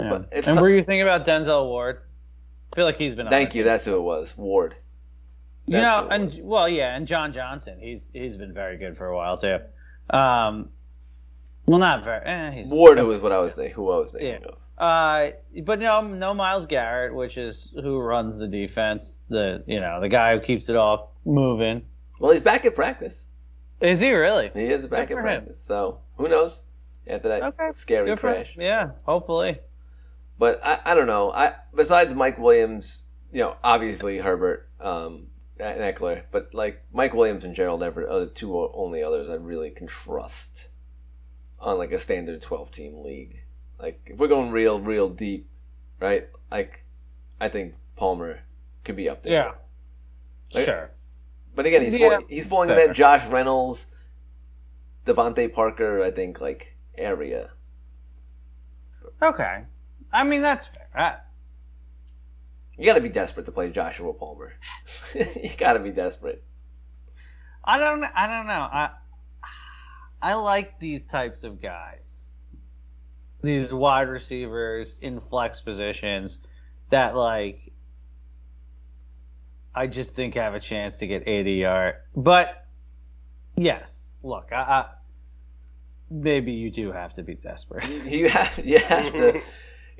Yeah. 0.00 0.22
And 0.32 0.44
tou- 0.44 0.60
were 0.60 0.70
you 0.70 0.82
thinking 0.82 1.02
about 1.02 1.26
Denzel 1.26 1.66
Ward? 1.66 2.00
I 2.72 2.76
feel 2.76 2.84
like 2.84 2.98
he's 2.98 3.14
been. 3.14 3.26
on 3.26 3.30
thank 3.30 3.50
that 3.50 3.56
you. 3.56 3.62
team. 3.62 3.68
That's 3.70 3.84
who 3.84 3.96
it 3.96 4.02
was. 4.02 4.36
Ward. 4.36 4.76
You 5.66 5.78
know, 5.78 6.08
and 6.10 6.26
was. 6.32 6.42
well, 6.42 6.68
yeah, 6.68 6.96
and 6.96 7.06
John 7.06 7.32
Johnson, 7.32 7.78
he's 7.80 8.10
he's 8.12 8.36
been 8.36 8.52
very 8.52 8.76
good 8.76 8.96
for 8.96 9.06
a 9.06 9.16
while 9.16 9.36
too. 9.36 9.58
Um, 10.10 10.70
well, 11.66 11.78
not 11.78 12.02
very. 12.04 12.24
Eh, 12.24 12.50
he's, 12.52 12.68
Ward, 12.68 12.98
who 12.98 13.06
was 13.06 13.20
what 13.20 13.30
I 13.32 13.38
was 13.38 13.54
thinking. 13.54 13.74
Who 13.74 13.90
I 13.90 13.98
was 13.98 14.12
thinking 14.12 14.28
Yeah. 14.30 14.48
of. 14.48 14.56
Uh, 14.78 15.30
but 15.64 15.78
no, 15.78 16.00
no 16.00 16.32
Myles 16.32 16.64
Garrett, 16.66 17.14
which 17.14 17.36
is 17.36 17.70
who 17.74 17.98
runs 18.00 18.38
the 18.38 18.48
defense. 18.48 19.26
The 19.28 19.62
you 19.66 19.78
know 19.78 20.00
the 20.00 20.08
guy 20.08 20.34
who 20.34 20.40
keeps 20.40 20.68
it 20.68 20.76
all 20.76 21.14
moving. 21.24 21.82
Well, 22.18 22.32
he's 22.32 22.42
back 22.42 22.64
at 22.64 22.74
practice. 22.74 23.26
Is 23.80 24.00
he 24.00 24.10
really? 24.12 24.50
He 24.54 24.64
is 24.66 24.86
back 24.86 25.08
Good 25.08 25.18
at 25.18 25.22
for 25.22 25.28
him. 25.28 25.40
practice. 25.42 25.60
So 25.60 26.00
who 26.16 26.28
knows? 26.28 26.62
After 27.06 27.28
that 27.28 27.42
Okay, 27.42 27.70
scary 27.70 28.06
Good 28.10 28.18
crash. 28.20 28.54
him. 28.56 28.62
Yeah, 28.62 28.90
hopefully. 29.04 29.58
But 30.40 30.58
I, 30.64 30.80
I 30.86 30.94
don't 30.94 31.06
know. 31.06 31.30
I 31.30 31.52
besides 31.74 32.14
Mike 32.14 32.38
Williams, 32.38 33.04
you 33.30 33.40
know, 33.40 33.56
obviously 33.62 34.18
Herbert, 34.18 34.68
um, 34.80 35.26
and 35.58 35.80
Ekeler, 35.82 36.22
but 36.32 36.54
like 36.54 36.82
Mike 36.92 37.12
Williams 37.12 37.44
and 37.44 37.54
Gerald 37.54 37.82
Everett 37.82 38.10
are 38.10 38.20
the 38.20 38.26
two 38.26 38.58
o- 38.58 38.72
only 38.74 39.02
others 39.02 39.28
I 39.28 39.34
really 39.34 39.70
can 39.70 39.86
trust 39.86 40.68
on 41.58 41.76
like 41.76 41.92
a 41.92 41.98
standard 41.98 42.40
twelve 42.40 42.70
team 42.70 43.02
league. 43.04 43.36
Like 43.78 44.00
if 44.06 44.18
we're 44.18 44.28
going 44.28 44.50
real, 44.50 44.80
real 44.80 45.10
deep, 45.10 45.50
right? 46.00 46.26
Like 46.50 46.84
I 47.38 47.48
think 47.50 47.74
Palmer 47.96 48.40
could 48.82 48.96
be 48.96 49.10
up 49.10 49.22
there. 49.22 49.32
Yeah. 49.34 49.52
Like- 50.54 50.64
Sure. 50.64 50.90
But 51.54 51.66
again, 51.66 51.82
he's 51.82 52.00
Yeah, 52.00 52.08
fall, 52.16 52.22
he's 52.30 52.46
falling 52.46 52.70
in 52.70 52.76
that 52.76 52.94
Josh 52.96 53.26
Reynolds, 53.26 53.86
DeVante 55.04 55.52
Parker, 55.52 56.02
I 56.02 56.10
think, 56.10 56.40
like 56.40 56.76
area. 56.96 57.50
Okay. 59.22 59.64
I 60.12 60.24
mean, 60.24 60.42
that's 60.42 60.66
fair. 60.66 60.88
I, 60.94 61.16
You 62.76 62.86
got 62.86 62.94
to 62.94 63.00
be 63.00 63.08
desperate 63.08 63.46
to 63.46 63.52
play 63.52 63.70
Joshua 63.70 64.12
Palmer. 64.12 64.52
you 65.14 65.50
got 65.56 65.74
to 65.74 65.78
be 65.80 65.90
desperate. 65.90 66.42
I 67.64 67.78
don't. 67.78 68.02
I 68.02 68.26
don't 68.26 68.46
know. 68.46 68.52
I 68.52 68.90
I 70.22 70.34
like 70.34 70.78
these 70.80 71.04
types 71.06 71.44
of 71.44 71.60
guys. 71.60 72.24
These 73.42 73.72
wide 73.72 74.08
receivers 74.08 74.98
in 75.00 75.20
flex 75.20 75.60
positions 75.60 76.38
that 76.90 77.16
like 77.16 77.72
I 79.74 79.86
just 79.86 80.14
think 80.14 80.34
have 80.34 80.54
a 80.54 80.60
chance 80.60 80.98
to 80.98 81.06
get 81.06 81.26
80 81.26 81.52
yard. 81.52 81.94
But 82.14 82.66
yes, 83.56 84.10
look, 84.22 84.48
I, 84.52 84.56
I 84.56 84.86
maybe 86.10 86.52
you 86.52 86.70
do 86.70 86.92
have 86.92 87.12
to 87.14 87.22
be 87.22 87.34
desperate. 87.34 87.88
You, 87.88 88.02
you 88.02 88.28
have 88.28 88.60
you 88.64 88.78
have 88.78 89.12
to. 89.12 89.40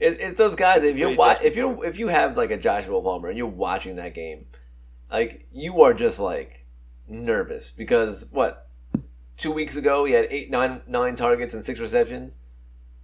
It, 0.01 0.17
it's 0.19 0.39
those 0.39 0.57
guys. 0.57 0.83
If 0.83 0.97
you're 0.97 1.09
Pretty 1.09 1.19
wa- 1.19 1.37
if 1.43 1.57
you 1.57 1.83
if 1.83 1.99
you 1.99 2.09
have 2.09 2.37
like 2.37 2.51
a 2.51 2.57
Joshua 2.57 3.01
Palmer 3.03 3.29
and 3.29 3.37
you're 3.39 3.47
watching 3.47 3.97
that 3.97 4.15
game, 4.15 4.47
like 5.11 5.47
you 5.53 5.83
are 5.83 5.95
just 5.95 6.19
like 6.19 6.65
nervous 7.07 7.71
because 7.71 8.27
what 8.31 8.69
two 9.37 9.53
weeks 9.53 9.77
ago 9.77 10.05
he 10.05 10.13
had 10.13 10.27
eight 10.31 10.51
nine 10.51 10.81
nine 10.89 11.15
targets 11.15 11.55
and 11.55 11.65
six 11.65 11.79
receptions. 11.79 12.39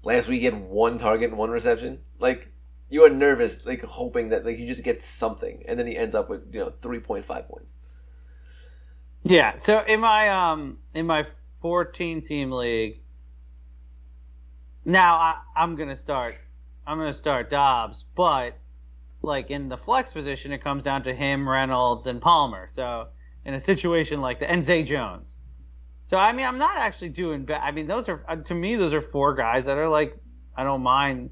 Last 0.05 0.27
week 0.29 0.41
he 0.41 0.47
had 0.47 0.55
one 0.69 0.99
target 0.99 1.31
and 1.31 1.39
one 1.39 1.51
reception. 1.51 2.01
Like 2.19 2.51
you 2.89 3.03
are 3.05 3.11
nervous, 3.11 3.67
like 3.67 3.83
hoping 3.83 4.31
that 4.31 4.47
like 4.47 4.59
you 4.59 4.67
just 4.67 4.83
get 4.83 5.03
something, 5.03 5.65
and 5.69 5.79
then 5.79 5.87
he 5.87 5.97
ends 5.97 6.15
up 6.15 6.31
with 6.31 6.53
you 6.53 6.61
know 6.61 6.73
three 6.81 7.01
point 7.01 7.25
five 7.25 7.47
points. 7.49 7.75
Yeah. 9.23 9.57
So 9.57 9.83
in 9.87 10.01
my 10.01 10.29
um 10.29 10.79
in 10.95 11.07
my 11.07 11.27
14 11.61 12.23
team 12.23 12.53
league, 12.53 13.01
now 14.85 15.17
I, 15.17 15.35
I'm 15.57 15.75
gonna 15.75 15.97
start. 15.97 16.37
I'm 16.87 16.99
gonna 16.99 17.13
start 17.13 17.51
Doubs, 17.51 18.05
but 18.15 18.57
like 19.23 19.51
in 19.51 19.69
the 19.69 19.77
flex 19.77 20.13
position, 20.13 20.53
it 20.53 20.63
comes 20.63 20.85
down 20.85 21.03
to 21.05 21.15
him, 21.15 21.49
Reynolds, 21.49 22.07
and 22.07 22.21
Palmer. 22.21 22.67
So 22.69 23.09
in 23.45 23.55
a 23.55 23.61
situation 23.61 24.21
like 24.21 24.41
that, 24.41 24.51
and 24.51 24.65
Zay 24.65 24.83
Jones. 24.83 25.37
So 26.09 26.17
I 26.17 26.33
mean, 26.33 26.47
I'm 26.47 26.59
not 26.59 26.77
actually 26.77 27.09
doing 27.09 27.45
bad. 27.45 27.63
I 27.63 27.73
mean, 27.73 27.87
those 27.87 28.09
are 28.09 28.25
uh, 28.29 28.37
to 28.37 28.55
me, 28.55 28.77
those 28.77 28.95
are 28.95 29.03
four 29.03 29.35
guys 29.35 29.65
that 29.65 29.79
are 29.79 29.89
like 29.89 30.17
I 30.57 30.65
don't 30.65 30.83
mind 30.83 31.31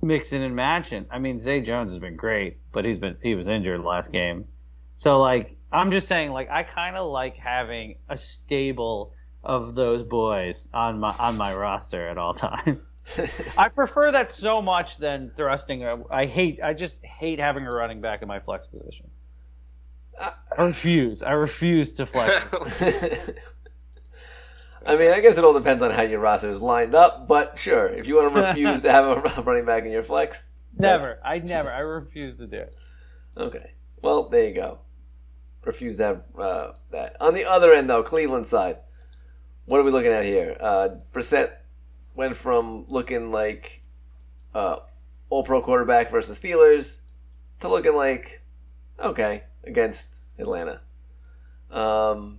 mixing 0.00 0.42
and 0.42 0.56
matching. 0.56 1.06
I 1.10 1.18
mean, 1.18 1.38
Zay 1.38 1.60
Jones 1.60 1.92
has 1.92 1.98
been 1.98 2.16
great, 2.16 2.58
but 2.72 2.84
he's 2.84 2.96
been 2.96 3.16
he 3.22 3.34
was 3.34 3.48
injured 3.48 3.82
last 3.82 4.12
game. 4.12 4.46
So 4.96 5.20
like 5.20 5.56
I'm 5.70 5.90
just 5.90 6.08
saying 6.08 6.30
like 6.30 6.50
I 6.50 6.62
kind 6.62 6.96
of 6.96 7.10
like 7.10 7.36
having 7.36 7.96
a 8.08 8.16
stable 8.16 9.14
of 9.44 9.74
those 9.74 10.02
boys 10.02 10.68
on 10.72 11.00
my 11.00 11.14
on 11.18 11.36
my 11.36 11.54
roster 11.54 12.08
at 12.08 12.16
all 12.16 12.34
times. 12.34 12.78
I 13.58 13.68
prefer 13.68 14.12
that 14.12 14.32
so 14.32 14.62
much 14.62 14.96
than 14.98 15.32
thrusting. 15.36 15.84
I 16.10 16.26
hate. 16.26 16.60
I 16.62 16.72
just 16.72 17.02
hate 17.04 17.38
having 17.38 17.66
a 17.66 17.70
running 17.72 18.00
back 18.00 18.22
in 18.22 18.28
my 18.28 18.40
flex 18.40 18.66
position. 18.66 19.10
I- 20.20 20.32
I 20.56 20.62
refuse. 20.64 21.22
I 21.22 21.32
refuse 21.32 21.94
to 21.94 22.06
flex. 22.06 22.36
I 24.84 24.96
mean, 24.96 25.12
I 25.12 25.20
guess 25.20 25.38
it 25.38 25.44
all 25.44 25.52
depends 25.54 25.82
on 25.82 25.90
how 25.92 26.02
your 26.02 26.18
roster 26.20 26.50
is 26.50 26.60
lined 26.60 26.94
up, 26.94 27.28
but 27.28 27.56
sure, 27.56 27.86
if 27.88 28.06
you 28.08 28.16
want 28.16 28.32
to 28.34 28.40
refuse 28.48 28.82
to 28.82 28.90
have 28.90 29.04
a 29.06 29.42
running 29.42 29.64
back 29.64 29.84
in 29.84 29.92
your 29.92 30.02
flex, 30.02 30.50
never. 30.76 31.18
I 31.24 31.38
never. 31.38 31.70
I 31.70 31.78
refuse 31.80 32.36
to 32.36 32.46
do 32.46 32.58
it. 32.58 32.76
okay. 33.36 33.74
Well, 34.02 34.28
there 34.28 34.48
you 34.48 34.54
go. 34.54 34.80
Refuse 35.64 35.98
to 35.98 36.04
have 36.04 36.24
uh, 36.36 36.72
that. 36.90 37.16
On 37.20 37.34
the 37.34 37.44
other 37.44 37.72
end, 37.72 37.88
though, 37.88 38.02
Cleveland 38.02 38.48
side, 38.48 38.78
what 39.66 39.78
are 39.78 39.84
we 39.84 39.92
looking 39.92 40.10
at 40.10 40.24
here? 40.24 40.56
Uh, 40.60 40.88
Brissett 41.12 41.52
went 42.14 42.36
from 42.36 42.84
looking 42.88 43.30
like 43.30 43.82
uh, 44.54 44.76
all 45.30 45.42
pro 45.42 45.62
quarterback 45.62 46.10
versus 46.10 46.40
Steelers 46.40 47.00
to 47.60 47.68
looking 47.68 47.94
like 47.94 48.42
okay 48.98 49.44
against 49.64 50.20
Atlanta. 50.38 50.80
Um, 51.70 52.38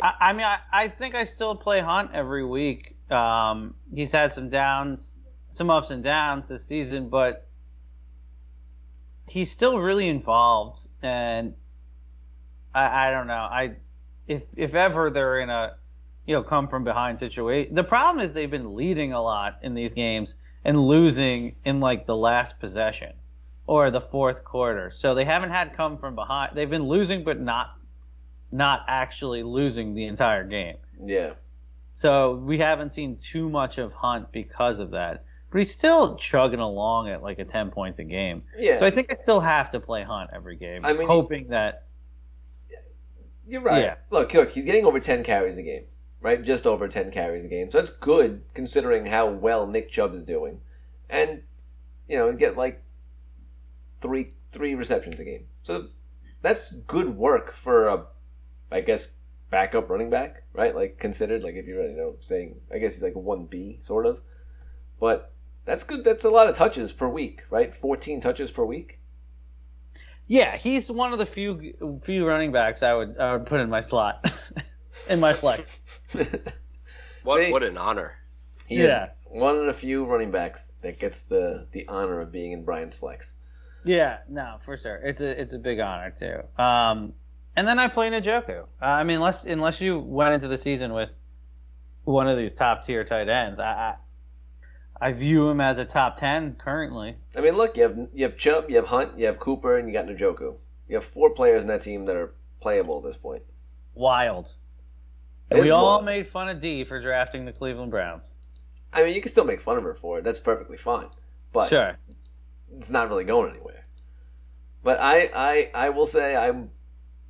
I, 0.00 0.14
I 0.20 0.32
mean, 0.32 0.44
I, 0.44 0.58
I 0.72 0.88
think 0.88 1.14
I 1.14 1.24
still 1.24 1.54
play 1.54 1.80
Hunt 1.80 2.10
every 2.12 2.44
week. 2.44 2.96
Um, 3.10 3.74
he's 3.92 4.12
had 4.12 4.32
some 4.32 4.48
downs, 4.48 5.18
some 5.50 5.70
ups 5.70 5.90
and 5.90 6.02
downs 6.02 6.48
this 6.48 6.64
season, 6.64 7.08
but 7.08 7.46
he's 9.26 9.50
still 9.50 9.78
really 9.78 10.08
involved. 10.08 10.88
And 11.02 11.54
I, 12.74 13.08
I 13.08 13.10
don't 13.10 13.26
know. 13.26 13.34
I 13.34 13.76
if 14.26 14.42
if 14.56 14.74
ever 14.74 15.10
they're 15.10 15.40
in 15.40 15.50
a 15.50 15.76
you 16.26 16.34
know 16.34 16.42
come 16.42 16.68
from 16.68 16.84
behind 16.84 17.18
situation, 17.18 17.74
the 17.74 17.84
problem 17.84 18.24
is 18.24 18.32
they've 18.32 18.50
been 18.50 18.74
leading 18.74 19.12
a 19.12 19.22
lot 19.22 19.58
in 19.62 19.74
these 19.74 19.92
games 19.92 20.36
and 20.64 20.78
losing 20.80 21.56
in 21.64 21.80
like 21.80 22.06
the 22.06 22.16
last 22.16 22.58
possession 22.58 23.12
or 23.66 23.90
the 23.90 24.00
fourth 24.00 24.44
quarter. 24.44 24.90
So 24.90 25.14
they 25.14 25.24
haven't 25.24 25.50
had 25.50 25.74
come 25.74 25.98
from 25.98 26.14
behind. 26.14 26.56
They've 26.56 26.68
been 26.70 26.88
losing, 26.88 27.24
but 27.24 27.40
not 27.40 27.76
not 28.52 28.84
actually 28.88 29.42
losing 29.42 29.94
the 29.94 30.04
entire 30.04 30.44
game. 30.44 30.76
yeah. 31.04 31.32
So 31.96 32.34
we 32.34 32.58
haven't 32.58 32.90
seen 32.90 33.16
too 33.16 33.48
much 33.48 33.78
of 33.78 33.92
Hunt 33.92 34.32
because 34.32 34.80
of 34.80 34.90
that. 34.90 35.24
But 35.50 35.58
he's 35.58 35.72
still 35.72 36.16
chugging 36.16 36.58
along 36.58 37.08
at 37.08 37.22
like 37.22 37.38
a 37.38 37.44
10 37.44 37.70
points 37.70 38.00
a 38.00 38.04
game. 38.04 38.40
Yeah. 38.58 38.78
So 38.78 38.86
I 38.86 38.90
think 38.90 39.12
I 39.12 39.16
still 39.22 39.38
have 39.38 39.70
to 39.70 39.78
play 39.80 40.02
Hunt 40.02 40.30
every 40.34 40.56
game, 40.56 40.84
I 40.84 40.92
mean, 40.92 41.06
hoping 41.06 41.48
that. 41.48 41.84
You're 43.46 43.62
right. 43.62 43.84
Yeah. 43.84 43.94
Look, 44.10 44.34
look, 44.34 44.50
he's 44.50 44.64
getting 44.64 44.84
over 44.84 44.98
10 44.98 45.22
carries 45.22 45.56
a 45.56 45.62
game, 45.62 45.84
right? 46.24 46.42
Just 46.42 46.66
over 46.66 46.88
10 46.88 47.10
carries 47.10 47.44
a 47.44 47.48
game. 47.48 47.70
So 47.70 47.78
that's 47.78 47.90
good 47.90 48.42
considering 48.54 49.06
how 49.06 49.28
well 49.28 49.66
Nick 49.66 49.90
Chubb 49.90 50.14
is 50.14 50.22
doing. 50.22 50.62
And, 51.10 51.42
you 52.08 52.16
know, 52.16 52.32
get 52.32 52.56
like 52.56 52.82
three 54.00 54.32
three 54.50 54.74
receptions 54.74 55.20
a 55.20 55.24
game. 55.24 55.44
So 55.60 55.88
that's 56.40 56.74
good 56.74 57.16
work 57.16 57.52
for 57.52 57.88
a, 57.88 58.06
I 58.72 58.80
guess, 58.80 59.08
backup 59.50 59.90
running 59.90 60.08
back, 60.08 60.44
right? 60.54 60.74
Like 60.74 60.98
considered, 60.98 61.42
like 61.42 61.56
if 61.56 61.66
you're, 61.66 61.86
you 61.86 61.96
know, 61.96 62.16
saying, 62.20 62.56
I 62.72 62.78
guess 62.78 62.94
he's 62.94 63.02
like 63.02 63.16
a 63.16 63.20
1B, 63.20 63.84
sort 63.84 64.06
of. 64.06 64.22
But 64.98 65.30
that's 65.66 65.84
good. 65.84 66.04
That's 66.04 66.24
a 66.24 66.30
lot 66.30 66.48
of 66.48 66.56
touches 66.56 66.92
per 66.92 67.08
week, 67.08 67.42
right? 67.50 67.74
14 67.74 68.20
touches 68.20 68.50
per 68.50 68.64
week. 68.64 68.98
Yeah, 70.26 70.56
he's 70.56 70.90
one 70.90 71.12
of 71.12 71.18
the 71.18 71.26
few 71.26 72.00
few 72.02 72.26
running 72.26 72.50
backs 72.50 72.82
I 72.82 72.94
would 72.94 73.18
I 73.18 73.34
would 73.34 73.44
put 73.44 73.60
in 73.60 73.68
my 73.68 73.80
slot, 73.80 74.32
in 75.08 75.20
my 75.20 75.32
flex. 75.32 75.78
What 77.22 77.38
See? 77.42 77.50
what 77.52 77.62
an 77.62 77.76
honor. 77.78 78.18
He 78.66 78.82
Yeah. 78.82 79.04
is 79.04 79.10
one 79.26 79.56
of 79.56 79.66
the 79.66 79.72
few 79.72 80.04
running 80.06 80.30
backs 80.30 80.72
that 80.82 80.98
gets 80.98 81.24
the, 81.26 81.66
the 81.72 81.86
honor 81.88 82.20
of 82.20 82.30
being 82.30 82.52
in 82.52 82.64
Brian's 82.64 82.96
flex. 82.96 83.34
Yeah, 83.84 84.18
no, 84.28 84.56
for 84.64 84.76
sure. 84.76 84.96
It's 84.96 85.20
a 85.20 85.40
it's 85.40 85.52
a 85.52 85.58
big 85.58 85.78
honor 85.80 86.10
too. 86.18 86.62
Um, 86.62 87.12
and 87.56 87.68
then 87.68 87.78
I 87.78 87.88
play 87.88 88.10
Njoku. 88.10 88.60
Uh, 88.60 88.84
I 88.84 89.04
mean, 89.04 89.16
unless 89.16 89.44
unless 89.44 89.80
you 89.80 89.98
went 89.98 90.34
into 90.34 90.48
the 90.48 90.56
season 90.58 90.92
with 90.92 91.10
one 92.04 92.28
of 92.28 92.36
these 92.38 92.54
top 92.54 92.84
tier 92.86 93.04
tight 93.04 93.28
ends, 93.28 93.58
I, 93.60 93.96
I 95.00 95.06
I 95.08 95.12
view 95.12 95.48
him 95.48 95.60
as 95.60 95.76
a 95.78 95.84
top 95.84 96.16
ten 96.16 96.54
currently. 96.54 97.16
I 97.36 97.40
mean, 97.42 97.56
look, 97.56 97.76
you 97.76 97.82
have 97.82 97.98
you 98.14 98.24
have 98.24 98.38
Chubb, 98.38 98.70
you 98.70 98.76
have 98.76 98.86
Hunt, 98.86 99.18
you 99.18 99.26
have 99.26 99.38
Cooper, 99.38 99.76
and 99.76 99.86
you 99.88 99.92
got 99.92 100.06
Njoku. 100.06 100.56
You 100.88 100.94
have 100.96 101.04
four 101.04 101.30
players 101.34 101.62
in 101.62 101.68
that 101.68 101.82
team 101.82 102.06
that 102.06 102.16
are 102.16 102.32
playable 102.60 102.98
at 102.98 103.04
this 103.04 103.16
point. 103.18 103.42
Wild. 103.94 104.54
And 105.54 105.64
we 105.64 105.70
all 105.70 106.02
made 106.02 106.28
fun 106.28 106.48
of 106.48 106.60
D 106.60 106.84
for 106.84 107.00
drafting 107.00 107.44
the 107.44 107.52
Cleveland 107.52 107.90
Browns. 107.90 108.32
I 108.92 109.02
mean, 109.02 109.14
you 109.14 109.20
can 109.20 109.30
still 109.30 109.44
make 109.44 109.60
fun 109.60 109.76
of 109.76 109.84
her 109.84 109.94
for 109.94 110.18
it. 110.18 110.24
That's 110.24 110.40
perfectly 110.40 110.76
fine. 110.76 111.08
But 111.52 111.68
Sure. 111.70 111.96
it's 112.76 112.90
not 112.90 113.08
really 113.08 113.24
going 113.24 113.50
anywhere. 113.50 113.84
But 114.82 114.98
I, 115.00 115.30
I, 115.34 115.70
I 115.74 115.88
will 115.90 116.06
say 116.06 116.36
I'm, 116.36 116.70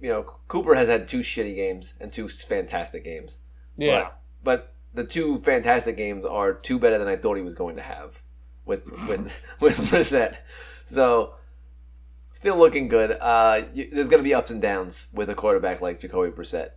you 0.01 0.10
know, 0.10 0.22
Cooper 0.48 0.74
has 0.74 0.88
had 0.88 1.09
two 1.09 1.20
shitty 1.20 1.55
games 1.55 1.94
and 2.01 2.12
two 2.12 2.28
fantastic 2.28 3.05
games. 3.05 3.38
Yeah. 3.76 4.10
But, 4.42 4.52
but 4.64 4.74
the 4.94 5.05
two 5.05 5.38
fantastic 5.38 5.96
games 5.96 6.24
are 6.26 6.52
two 6.52 6.78
better 6.78 6.98
than 6.98 7.09
I 7.09 7.16
thought 7.16 7.36
he 7.36 7.42
was 7.42 7.55
going 7.55 7.76
to 7.76 7.82
have 7.82 8.22
with 8.64 8.84
with 9.09 9.40
with 9.60 9.76
Brissett. 9.90 10.36
So 10.86 11.34
still 12.32 12.56
looking 12.59 12.88
good. 12.88 13.12
Uh, 13.20 13.62
you, 13.72 13.88
there's 13.90 14.09
going 14.09 14.22
to 14.22 14.28
be 14.28 14.34
ups 14.34 14.51
and 14.51 14.60
downs 14.60 15.06
with 15.12 15.30
a 15.30 15.34
quarterback 15.34 15.80
like 15.80 16.01
Jacoby 16.01 16.30
Brissett. 16.30 16.70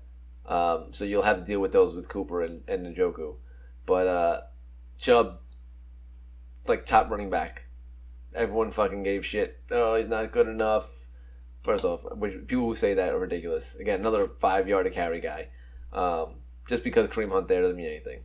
Um, 0.48 0.88
so 0.92 1.06
you'll 1.06 1.24
have 1.24 1.38
to 1.38 1.44
deal 1.44 1.60
with 1.60 1.72
those 1.72 1.94
with 1.94 2.08
Cooper 2.08 2.42
and, 2.42 2.62
and 2.68 2.96
Njoku. 2.96 3.36
But 3.86 4.08
uh, 4.08 4.42
Chubb, 4.98 5.40
like 6.68 6.86
top 6.86 7.12
running 7.12 7.30
back. 7.30 7.68
Everyone 8.34 8.72
fucking 8.72 9.04
gave 9.04 9.26
shit. 9.26 9.60
Oh, 9.72 9.96
he's 9.96 10.08
not 10.08 10.32
good 10.32 10.48
enough. 10.48 11.08
First 11.62 11.84
off, 11.84 12.04
which 12.16 12.48
people 12.48 12.66
who 12.66 12.76
say 12.76 12.94
that 12.94 13.14
are 13.14 13.20
ridiculous. 13.20 13.76
Again, 13.76 14.00
another 14.00 14.30
five 14.40 14.68
yard 14.68 14.86
to 14.86 14.92
carry 14.92 15.20
guy. 15.20 15.50
Um, 15.92 16.36
just 16.68 16.84
because 16.84 17.08
Kareem 17.08 17.32
Hunt 17.32 17.48
there 17.48 17.62
doesn't 17.62 17.78
mean 17.78 17.88
anything. 17.88 18.22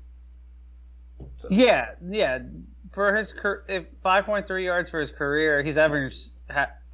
So, 1.38 1.48
Yeah, 1.50 1.92
yeah. 2.08 2.40
For 2.92 3.16
his 3.16 3.32
cur- 3.32 3.64
if 3.68 3.84
5.3 4.04 4.64
yards 4.64 4.90
for 4.90 5.00
his 5.00 5.10
career, 5.10 5.62
he's 5.62 5.78
averaged 5.78 6.32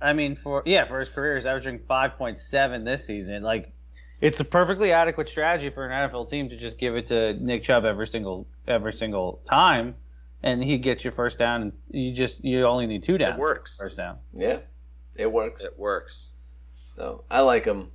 I 0.00 0.12
mean, 0.12 0.36
for 0.36 0.62
yeah, 0.64 0.86
for 0.86 1.00
his 1.00 1.09
career, 1.09 1.36
he's 1.36 1.46
averaging 1.46 1.80
5.7 1.80 2.84
this 2.84 3.05
season. 3.05 3.42
Like, 3.42 3.72
it's 4.20 4.40
a 4.40 4.45
perfectly 4.45 4.93
adequate 4.93 5.28
strategy 5.28 5.70
for 5.70 5.86
an 5.86 6.11
NFL 6.11 6.28
team 6.28 6.49
to 6.49 6.57
just 6.57 6.78
give 6.78 6.97
it 6.97 7.07
to 7.07 7.35
Nick 7.35 7.62
Chubb 7.62 7.85
every 7.85 8.07
single 8.07 8.47
every 8.66 8.93
single 8.93 9.40
time, 9.45 9.95
and 10.43 10.62
he 10.62 10.78
gets 10.78 11.05
your 11.05 11.12
first 11.12 11.39
down. 11.39 11.62
And 11.62 11.73
you 11.90 12.12
just 12.12 12.45
you 12.45 12.65
only 12.65 12.86
need 12.86 13.03
two 13.03 13.19
downs. 13.19 13.36
It 13.36 13.40
works. 13.40 13.77
First 13.78 13.97
down. 13.97 14.19
Yeah, 14.35 14.59
it 15.15 15.31
works. 15.31 15.62
It 15.62 15.78
works. 15.78 16.28
So 16.97 17.24
I 17.31 17.40
like 17.43 17.65
him. 17.65 17.90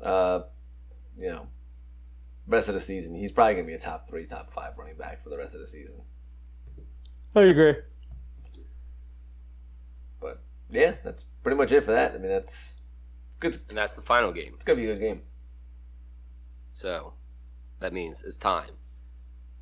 Uh, 0.00 0.42
you 1.18 1.30
know, 1.30 1.48
rest 2.46 2.68
of 2.68 2.74
the 2.74 2.80
season, 2.80 3.14
he's 3.14 3.32
probably 3.32 3.54
gonna 3.54 3.66
be 3.66 3.74
a 3.74 3.78
top 3.78 4.08
three, 4.08 4.26
top 4.26 4.52
five 4.52 4.78
running 4.78 4.96
back 4.96 5.18
for 5.22 5.30
the 5.30 5.38
rest 5.38 5.54
of 5.54 5.60
the 5.60 5.66
season. 5.66 5.96
I 7.34 7.42
agree. 7.42 7.74
But 10.20 10.42
yeah, 10.70 10.94
that's 11.02 11.26
pretty 11.42 11.56
much 11.56 11.72
it 11.72 11.82
for 11.82 11.92
that. 11.92 12.12
I 12.14 12.18
mean, 12.18 12.30
that's 12.30 12.80
it's 13.28 13.36
good. 13.36 13.56
And 13.68 13.76
that's 13.76 13.94
the 13.94 14.02
final 14.02 14.30
game. 14.30 14.52
It's 14.54 14.64
gonna 14.64 14.76
be 14.76 14.88
a 14.88 14.94
good 14.94 15.00
game. 15.00 15.22
So 16.76 17.14
that 17.80 17.94
means 17.94 18.22
it's 18.22 18.36
time 18.36 18.68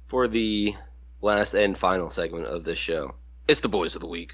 for 0.09 0.27
the 0.27 0.75
last 1.23 1.55
and 1.55 1.79
final 1.79 2.11
segment 2.11 2.47
of 2.47 2.65
this 2.65 2.77
show. 2.77 3.15
It's 3.47 3.61
the 3.61 3.69
boys 3.69 3.95
of 3.95 4.01
the 4.01 4.09
week. 4.09 4.33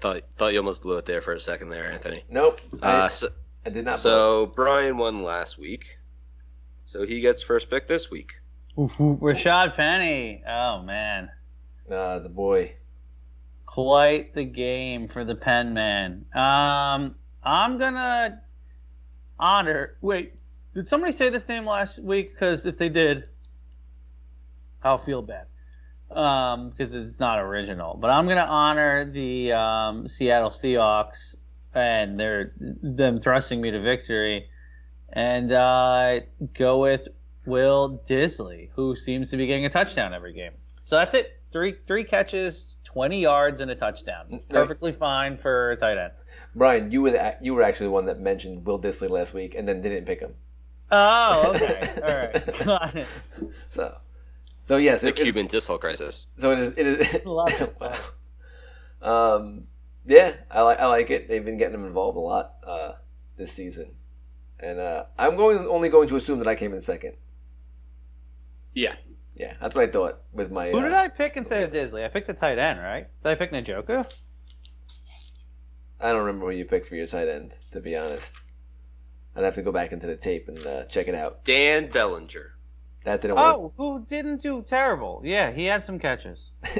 Thought 0.00 0.24
thought 0.36 0.52
you 0.52 0.60
almost 0.60 0.82
blew 0.82 0.98
it 0.98 1.04
there 1.06 1.20
for 1.20 1.32
a 1.32 1.40
second 1.40 1.70
there, 1.70 1.90
Anthony. 1.90 2.22
Nope, 2.30 2.60
I, 2.80 2.92
Uh, 2.92 3.08
so, 3.08 3.28
I 3.64 3.70
did 3.70 3.84
not. 3.86 3.98
so 3.98 4.46
Brian 4.54 4.98
won 4.98 5.24
last 5.24 5.58
week, 5.58 5.98
so 6.84 7.04
he 7.04 7.18
gets 7.18 7.42
first 7.42 7.68
pick 7.68 7.88
this 7.88 8.08
week. 8.08 8.34
Rashad 8.78 9.74
Penny. 9.74 10.44
Oh 10.48 10.82
man, 10.82 11.28
uh, 11.90 12.20
the 12.20 12.28
boy. 12.28 12.76
Quite 13.76 14.32
the 14.32 14.44
game 14.44 15.06
for 15.06 15.22
the 15.22 15.34
pen 15.34 15.74
man. 15.74 16.24
Um, 16.34 17.14
I'm 17.42 17.76
gonna 17.76 18.40
honor. 19.38 19.98
Wait, 20.00 20.32
did 20.72 20.88
somebody 20.88 21.12
say 21.12 21.28
this 21.28 21.46
name 21.46 21.66
last 21.66 21.98
week? 21.98 22.32
Because 22.32 22.64
if 22.64 22.78
they 22.78 22.88
did, 22.88 23.24
I'll 24.82 24.96
feel 24.96 25.20
bad. 25.20 25.44
Um, 26.10 26.70
because 26.70 26.94
it's 26.94 27.20
not 27.20 27.38
original. 27.38 27.98
But 28.00 28.08
I'm 28.08 28.26
gonna 28.26 28.46
honor 28.48 29.04
the 29.04 29.52
um, 29.52 30.08
Seattle 30.08 30.48
Seahawks 30.48 31.34
and 31.74 32.18
their 32.18 32.54
them 32.58 33.18
thrusting 33.18 33.60
me 33.60 33.72
to 33.72 33.82
victory, 33.82 34.48
and 35.12 35.52
uh, 35.52 36.20
go 36.54 36.80
with 36.80 37.08
Will 37.44 38.02
Dissly, 38.08 38.70
who 38.74 38.96
seems 38.96 39.28
to 39.32 39.36
be 39.36 39.46
getting 39.46 39.66
a 39.66 39.70
touchdown 39.70 40.14
every 40.14 40.32
game. 40.32 40.52
So 40.84 40.96
that's 40.96 41.14
it. 41.14 41.42
Three 41.52 41.74
three 41.86 42.04
catches, 42.04 42.75
20 42.96 43.20
yards, 43.20 43.60
and 43.60 43.70
a 43.70 43.74
touchdown. 43.74 44.40
Perfectly 44.48 44.90
fine 44.90 45.36
for 45.36 45.72
a 45.72 45.76
tight 45.76 45.98
end. 45.98 46.12
Brian, 46.54 46.90
you 46.90 47.02
were 47.02 47.10
the, 47.10 47.36
you 47.42 47.52
were 47.52 47.60
actually 47.60 47.88
the 47.88 47.90
one 47.90 48.06
that 48.06 48.18
mentioned 48.20 48.64
Will 48.64 48.80
Dissly 48.80 49.10
last 49.10 49.34
week, 49.34 49.54
and 49.54 49.68
then 49.68 49.82
didn't 49.82 50.06
pick 50.06 50.20
him. 50.20 50.32
Oh, 50.90 51.52
okay. 51.54 51.90
All 52.66 52.78
right. 52.78 53.06
So, 53.68 53.98
so 54.64 54.78
yes, 54.78 55.02
The 55.02 55.08
it, 55.08 55.10
it's- 55.10 55.24
Cuban 55.24 55.46
Missile 55.52 55.76
Crisis. 55.76 56.24
So 56.38 56.52
it 56.52 56.58
is. 56.58 56.68
It 56.78 56.86
is. 56.86 57.20
Love 57.26 57.50
it. 57.60 57.76
wow. 59.02 59.36
Um. 59.36 59.64
Yeah, 60.06 60.32
I 60.50 60.62
like. 60.62 60.78
I 60.80 60.86
like 60.86 61.10
it. 61.10 61.28
They've 61.28 61.44
been 61.44 61.58
getting 61.58 61.74
him 61.74 61.84
involved 61.84 62.16
a 62.16 62.20
lot 62.20 62.54
uh, 62.66 62.92
this 63.36 63.52
season, 63.52 63.90
and 64.58 64.78
uh, 64.78 65.04
I'm 65.18 65.36
going 65.36 65.58
only 65.58 65.90
going 65.90 66.08
to 66.08 66.16
assume 66.16 66.38
that 66.38 66.48
I 66.48 66.54
came 66.54 66.72
in 66.72 66.80
second. 66.80 67.16
Yeah. 68.72 68.94
Yeah, 69.36 69.54
that's 69.60 69.74
what 69.74 69.84
I 69.84 69.86
thought 69.88 70.22
with 70.32 70.50
my. 70.50 70.70
Who 70.70 70.78
uh, 70.78 70.82
did 70.82 70.92
I 70.94 71.08
pick 71.08 71.36
instead 71.36 71.62
of 71.62 71.72
Dissly? 71.72 72.04
I 72.04 72.08
picked 72.08 72.26
the 72.26 72.32
tight 72.34 72.58
end, 72.58 72.80
right? 72.80 73.06
Did 73.22 73.28
I 73.30 73.34
pick 73.34 73.52
Njoku? 73.52 74.10
I 76.00 76.12
don't 76.12 76.24
remember 76.24 76.46
who 76.46 76.52
you 76.56 76.64
picked 76.64 76.86
for 76.86 76.96
your 76.96 77.06
tight 77.06 77.28
end. 77.28 77.54
To 77.72 77.80
be 77.80 77.96
honest, 77.96 78.40
I'd 79.34 79.44
have 79.44 79.54
to 79.54 79.62
go 79.62 79.72
back 79.72 79.92
into 79.92 80.06
the 80.06 80.16
tape 80.16 80.48
and 80.48 80.66
uh, 80.66 80.84
check 80.86 81.08
it 81.08 81.14
out. 81.14 81.44
Dan 81.44 81.90
Bellinger. 81.90 82.52
That 83.04 83.20
didn't 83.20 83.36
work. 83.36 83.54
Oh, 83.56 83.72
who 83.76 84.04
didn't 84.08 84.42
do 84.42 84.64
terrible? 84.66 85.20
Yeah, 85.22 85.52
he 85.52 85.66
had 85.66 85.84
some 85.84 85.98
catches. 85.98 86.50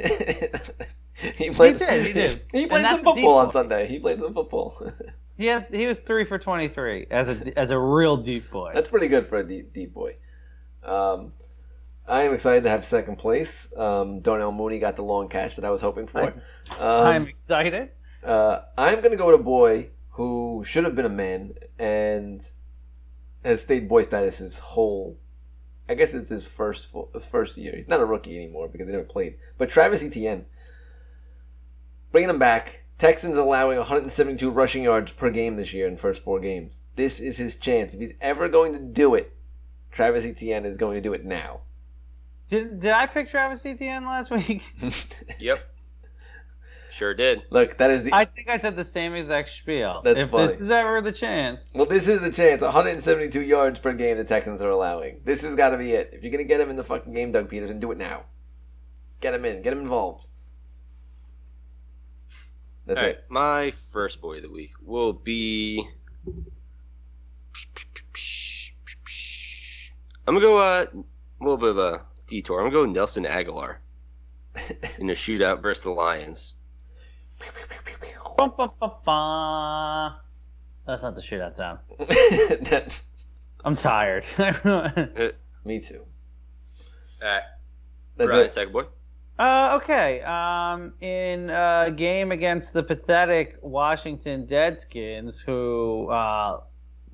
he 1.15 1.51
played. 1.51 1.77
did, 1.77 2.05
he 2.05 2.13
did. 2.13 2.41
He 2.51 2.63
And 2.63 2.69
played 2.69 2.87
some 2.87 3.03
football 3.03 3.37
on 3.37 3.51
Sunday. 3.51 3.87
He 3.87 3.99
played 3.99 4.19
some 4.19 4.33
football. 4.33 4.81
He 5.37 5.45
had 5.45 5.67
he 5.71 5.85
was 5.85 5.99
three 5.99 6.25
for 6.25 6.39
twenty 6.39 6.67
three 6.67 7.05
as 7.11 7.29
a 7.29 7.59
as 7.59 7.69
a 7.69 7.77
real 7.77 8.17
deep 8.17 8.49
boy. 8.49 8.71
That's 8.73 8.89
pretty 8.89 9.07
good 9.07 9.27
for 9.27 9.37
a 9.37 9.43
deep, 9.43 9.71
deep 9.71 9.93
boy. 9.93 10.15
Um, 10.83 11.31
I 12.07 12.23
am 12.23 12.33
excited 12.33 12.63
to 12.63 12.69
have 12.69 12.85
second 12.85 13.17
place. 13.17 13.71
Um, 13.77 14.21
Darnell 14.21 14.51
Mooney 14.51 14.79
got 14.79 14.95
the 14.95 15.01
long 15.03 15.27
catch 15.27 15.55
that 15.57 15.65
I 15.65 15.69
was 15.71 15.81
hoping 15.81 16.07
for. 16.07 16.33
I'm 16.79 17.21
Um, 17.21 17.27
excited. 17.27 17.89
uh, 18.23 18.61
I'm 18.77 18.99
going 18.99 19.11
to 19.11 19.17
go 19.17 19.27
with 19.27 19.39
a 19.39 19.43
boy 19.43 19.89
who 20.11 20.63
should 20.65 20.85
have 20.85 20.95
been 20.95 21.05
a 21.05 21.09
man 21.09 21.53
and 21.77 22.41
has 23.43 23.61
stayed 23.61 23.87
boy 23.89 24.03
status 24.03 24.37
his 24.37 24.59
whole. 24.59 25.17
I 25.89 25.95
guess 25.95 26.13
it's 26.13 26.29
his 26.29 26.47
first 26.47 26.89
full, 26.91 27.09
first 27.19 27.57
year. 27.57 27.73
He's 27.75 27.87
not 27.87 27.99
a 27.99 28.05
rookie 28.05 28.35
anymore 28.37 28.67
because 28.67 28.87
he 28.87 28.91
never 28.93 29.05
played. 29.05 29.35
But 29.57 29.69
Travis 29.69 30.03
Etienne, 30.03 30.45
bringing 32.11 32.29
him 32.29 32.39
back. 32.39 32.83
Texans 32.97 33.37
allowing 33.37 33.77
172 33.77 34.49
rushing 34.49 34.83
yards 34.83 35.11
per 35.13 35.29
game 35.29 35.55
this 35.55 35.71
year 35.71 35.85
in 35.87 35.93
the 35.93 35.99
first 35.99 36.23
four 36.23 36.39
games. 36.39 36.81
This 36.95 37.19
is 37.19 37.37
his 37.37 37.53
chance. 37.53 37.93
If 37.93 37.99
he's 37.99 38.13
ever 38.19 38.49
going 38.49 38.73
to 38.73 38.79
do 38.79 39.13
it, 39.13 39.37
Travis 39.91 40.25
Etienne 40.25 40.65
is 40.65 40.77
going 40.77 40.95
to 40.95 41.01
do 41.01 41.13
it 41.13 41.23
now. 41.23 41.61
Did 42.49 42.79
did 42.81 42.91
I 42.91 43.05
pick 43.07 43.29
Travis 43.29 43.65
Etienne 43.65 44.05
last 44.05 44.31
week? 44.31 44.63
Yep. 45.39 45.59
Sure 46.91 47.13
did. 47.13 47.43
Look, 47.51 47.77
that 47.77 47.91
is 47.91 48.03
the 48.05 48.13
I 48.13 48.25
think 48.25 48.49
I 48.49 48.57
said 48.57 48.75
the 48.75 48.83
same 48.83 49.13
exact 49.13 49.49
spiel. 49.49 50.01
That's 50.03 50.21
if 50.21 50.31
this 50.31 50.53
funny. 50.53 50.65
is 50.65 50.71
ever 50.71 50.99
the 50.99 51.11
chance. 51.11 51.69
well. 51.75 51.85
This 51.85 52.07
is 52.07 52.21
the 52.21 52.31
chance. 52.31 52.63
172 52.63 53.39
yards 53.41 53.79
per 53.79 53.93
game 53.93 54.17
the 54.17 54.23
Texans 54.23 54.63
are 54.63 54.71
allowing. 54.71 55.21
This 55.23 55.43
has 55.43 55.55
got 55.55 55.69
to 55.69 55.77
be 55.77 55.91
it. 55.91 56.09
If 56.13 56.23
you're 56.23 56.31
gonna 56.31 56.43
get 56.43 56.59
him 56.59 56.71
in 56.71 56.75
the 56.75 56.83
fucking 56.83 57.13
game, 57.13 57.31
Doug 57.31 57.51
Pederson, 57.51 57.79
do 57.79 57.91
it 57.91 57.99
now. 57.99 58.23
Get 59.21 59.35
him 59.35 59.45
in. 59.45 59.61
Get 59.61 59.73
him 59.73 59.79
involved. 59.79 60.27
That's 62.87 63.03
All 63.03 63.09
it. 63.09 63.25
my 63.29 63.73
first 63.91 64.19
boy 64.19 64.37
of 64.37 64.41
the 64.43 64.49
week 64.51 64.71
will 64.83 65.13
be. 65.13 65.87
I'm 70.25 70.33
gonna 70.33 70.39
go 70.39 70.57
uh, 70.57 70.85
a 70.93 71.43
little 71.43 71.57
bit 71.57 71.69
of 71.69 71.77
a 71.77 72.05
detour. 72.27 72.59
I'm 72.61 72.71
gonna 72.71 72.85
go 72.87 72.91
Nelson 72.91 73.25
Agholor 73.25 73.77
in 74.99 75.09
a 75.09 75.13
shootout 75.13 75.61
versus 75.61 75.83
the 75.83 75.91
Lions. 75.91 76.55
Bum, 78.37 78.53
bum, 78.57 78.71
bum, 78.79 78.91
bum. 79.05 80.15
That's 80.85 81.03
not 81.03 81.15
the 81.15 81.21
shootout 81.21 81.55
sound. 81.55 81.79
That- 82.69 83.01
I'm 83.65 83.75
tired. 83.75 84.23
me 85.65 85.81
too. 85.81 86.05
All 87.21 87.27
right, 87.27 87.41
That's 88.15 88.29
Brian, 88.29 88.45
it. 88.45 88.51
second 88.51 88.71
boy. 88.71 88.83
Uh, 89.39 89.79
okay. 89.81 90.21
Um, 90.21 90.93
in 91.01 91.49
a 91.49 91.91
game 91.95 92.31
against 92.31 92.71
the 92.73 92.81
pathetic 92.83 93.57
Washington 93.61 94.47
Deadskins, 94.47 95.41
who 95.43 96.07
uh, 96.09 96.61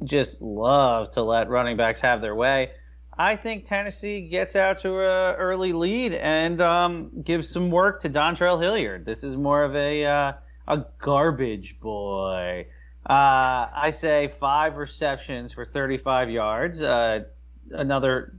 just 0.04 0.42
love 0.42 1.12
to 1.12 1.24
let 1.24 1.50
running 1.50 1.76
backs 1.78 2.00
have 2.02 2.22
their 2.22 2.36
way, 2.36 2.72
I 3.18 3.36
think 3.36 3.68
Tennessee 3.68 4.22
gets 4.22 4.56
out 4.56 4.82
to 4.82 5.00
a 5.00 5.34
early 5.36 5.72
lead 5.74 6.14
and 6.14 6.60
um, 6.62 7.12
gives 7.24 7.50
some 7.50 7.70
work 7.70 8.02
to 8.02 8.10
Dontrell 8.10 8.60
Hilliard. 8.62 9.06
This 9.06 9.24
is 9.24 9.36
more 9.38 9.64
of 9.64 9.76
a 9.76 10.06
uh, 10.06 10.34
a 10.68 10.86
garbage 11.00 11.80
boy. 11.80 12.68
Uh, 13.08 13.68
I 13.76 13.92
say 13.96 14.32
five 14.40 14.78
receptions 14.78 15.54
for 15.54 15.66
35 15.66 16.30
yards. 16.30 16.82
Uh, 16.82 17.26
another 17.72 18.34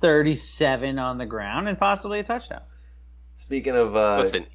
37 0.00 0.98
on 0.98 1.18
the 1.18 1.26
ground 1.26 1.68
and 1.68 1.78
possibly 1.78 2.18
a 2.18 2.24
touchdown. 2.24 2.62
Speaking 3.36 3.76
of 3.76 3.94
uh, 3.96 4.18
Listen, 4.18 4.46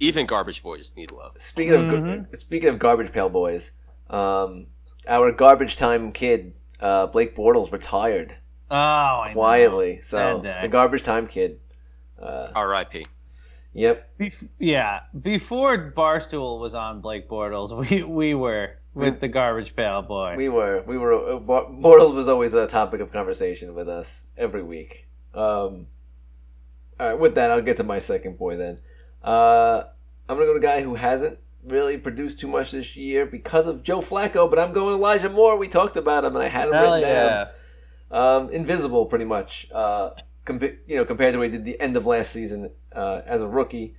even 0.00 0.26
garbage 0.26 0.62
boys 0.62 0.94
need 0.96 1.10
love. 1.12 1.36
speaking 1.38 1.74
of 1.74 1.80
Mhm. 1.82 2.36
speaking 2.36 2.68
of 2.68 2.78
garbage 2.78 3.12
pail 3.12 3.28
boys, 3.28 3.70
um, 4.10 4.66
our 5.08 5.30
garbage 5.32 5.76
time 5.76 6.12
kid 6.12 6.54
uh, 6.80 7.06
Blake 7.06 7.34
Bortles 7.34 7.72
retired 7.72 8.36
Oh, 8.70 8.74
I 8.76 9.28
know. 9.28 9.34
quietly. 9.34 10.00
So 10.02 10.18
Sad 10.18 10.42
day. 10.42 10.58
the 10.62 10.68
garbage 10.68 11.02
time 11.02 11.26
kid. 11.26 11.60
Uh, 12.20 12.48
R.I.P. 12.54 13.04
yep. 13.74 14.08
Bef- 14.18 14.48
yeah, 14.58 15.00
before 15.22 15.92
Barstool 15.96 16.58
was 16.60 16.74
on 16.74 17.00
Blake 17.00 17.28
Bortles, 17.28 17.70
we 17.90 18.02
we 18.02 18.34
were 18.34 18.70
with 18.94 19.20
the 19.20 19.28
garbage 19.28 19.76
pail 19.76 20.00
boy. 20.02 20.34
We 20.36 20.48
were, 20.48 20.82
we 20.86 20.96
were. 20.98 21.12
Uh, 21.12 21.38
Bortles 21.40 22.14
was 22.14 22.26
always 22.28 22.54
a 22.54 22.66
topic 22.66 23.00
of 23.00 23.12
conversation 23.12 23.74
with 23.74 23.88
us 23.88 24.24
every 24.38 24.62
week. 24.62 25.06
Um, 25.34 25.86
all 26.98 27.08
right, 27.10 27.18
with 27.18 27.34
that, 27.34 27.50
I'll 27.50 27.60
get 27.60 27.76
to 27.76 27.84
my 27.84 27.98
second 27.98 28.38
boy 28.38 28.56
then. 28.56 28.78
Uh, 29.22 29.82
I'm 30.28 30.36
gonna 30.36 30.46
go 30.46 30.54
to 30.54 30.58
a 30.58 30.62
guy 30.62 30.80
who 30.80 30.94
hasn't 30.94 31.38
really 31.66 31.98
produced 31.98 32.38
too 32.38 32.48
much 32.48 32.70
this 32.70 32.96
year 32.96 33.26
because 33.26 33.66
of 33.66 33.82
Joe 33.82 34.00
Flacco, 34.00 34.48
but 34.48 34.58
I'm 34.58 34.72
going 34.72 34.94
Elijah 34.94 35.28
Moore. 35.28 35.58
We 35.58 35.68
talked 35.68 35.96
about 35.96 36.24
him, 36.24 36.34
and 36.34 36.44
I 36.44 36.48
had 36.48 36.68
him 36.68 36.74
Hell 36.74 36.94
written 36.94 37.08
yeah. 37.08 37.48
down. 38.10 38.42
um, 38.44 38.50
invisible 38.50 39.06
pretty 39.06 39.24
much. 39.24 39.68
Uh, 39.72 40.10
compa- 40.44 40.78
you 40.86 40.96
know, 40.96 41.04
compared 41.04 41.34
to 41.34 41.38
what 41.38 41.48
he 41.48 41.52
did 41.52 41.64
the 41.64 41.80
end 41.80 41.96
of 41.96 42.06
last 42.06 42.32
season 42.32 42.70
uh, 42.94 43.22
as 43.26 43.42
a 43.42 43.48
rookie. 43.48 43.94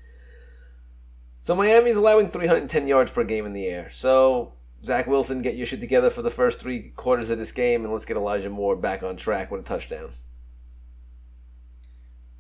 So 1.42 1.56
Miami's 1.56 1.96
allowing 1.96 2.28
310 2.28 2.88
yards 2.88 3.12
per 3.12 3.24
game 3.24 3.46
in 3.46 3.54
the 3.54 3.66
air. 3.66 3.90
So 3.92 4.54
Zach 4.84 5.08
Wilson, 5.08 5.42
get 5.42 5.56
your 5.56 5.66
shit 5.66 5.80
together 5.80 6.10
for 6.10 6.22
the 6.22 6.30
first 6.30 6.60
three 6.60 6.90
quarters 6.96 7.30
of 7.30 7.38
this 7.38 7.52
game, 7.52 7.84
and 7.84 7.92
let's 7.92 8.06
get 8.06 8.18
Elijah 8.18 8.50
Moore 8.50 8.76
back 8.76 9.04
on 9.04 9.18
track 9.18 9.52
with 9.52 9.62
a 9.62 9.64
touchdown. 9.64 10.14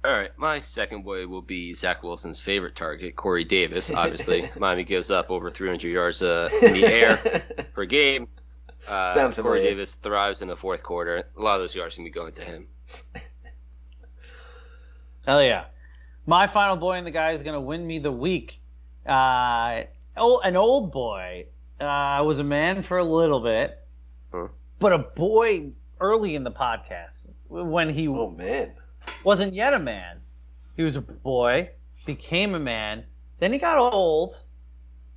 All 0.07 0.13
right, 0.13 0.31
my 0.37 0.59
second 0.59 1.03
boy 1.03 1.27
will 1.27 1.41
be 1.41 1.73
Zach 1.73 2.01
Wilson's 2.01 2.39
favorite 2.39 2.77
target, 2.77 3.17
Corey 3.17 3.43
Davis. 3.43 3.91
Obviously, 3.93 4.49
Miami 4.57 4.85
gives 4.85 5.11
up 5.11 5.29
over 5.29 5.49
300 5.49 5.89
yards 5.89 6.21
uh, 6.23 6.47
in 6.61 6.71
the 6.79 6.85
air 6.87 7.17
per 7.73 7.83
game. 7.83 8.29
Uh, 8.87 9.13
Sounds 9.13 9.35
Corey 9.35 9.59
familiar. 9.59 9.69
Davis 9.71 9.95
thrives 9.95 10.41
in 10.41 10.47
the 10.47 10.55
fourth 10.55 10.81
quarter. 10.81 11.23
A 11.35 11.41
lot 11.41 11.55
of 11.55 11.61
those 11.61 11.75
yards 11.75 11.95
can 11.95 12.05
be 12.05 12.09
going 12.09 12.31
to 12.31 12.41
him. 12.41 12.67
Hell 15.25 15.43
yeah. 15.43 15.65
My 16.25 16.47
final 16.47 16.77
boy 16.77 16.93
and 16.93 17.05
the 17.05 17.11
guy 17.11 17.31
is 17.33 17.43
going 17.43 17.55
to 17.55 17.59
win 17.59 17.85
me 17.85 17.99
the 17.99 18.11
week. 18.11 18.61
Uh, 19.05 19.81
oh, 20.15 20.39
an 20.39 20.55
old 20.55 20.93
boy. 20.93 21.47
Uh, 21.81 22.23
was 22.25 22.39
a 22.39 22.45
man 22.45 22.81
for 22.81 22.97
a 22.97 23.03
little 23.03 23.41
bit, 23.41 23.77
Huh. 24.31 24.47
but 24.79 24.93
a 24.93 24.97
boy 24.99 25.71
early 25.99 26.33
in 26.33 26.43
the 26.45 26.51
podcast 26.51 27.27
when 27.49 27.89
he 27.89 28.07
Oh 28.07 28.31
man, 28.31 28.73
wasn't 29.23 29.53
yet 29.53 29.73
a 29.73 29.79
man. 29.79 30.17
He 30.75 30.83
was 30.83 30.95
a 30.95 31.01
boy, 31.01 31.71
became 32.05 32.53
a 32.55 32.59
man, 32.59 33.03
then 33.39 33.51
he 33.53 33.59
got 33.59 33.77
old, 33.77 34.41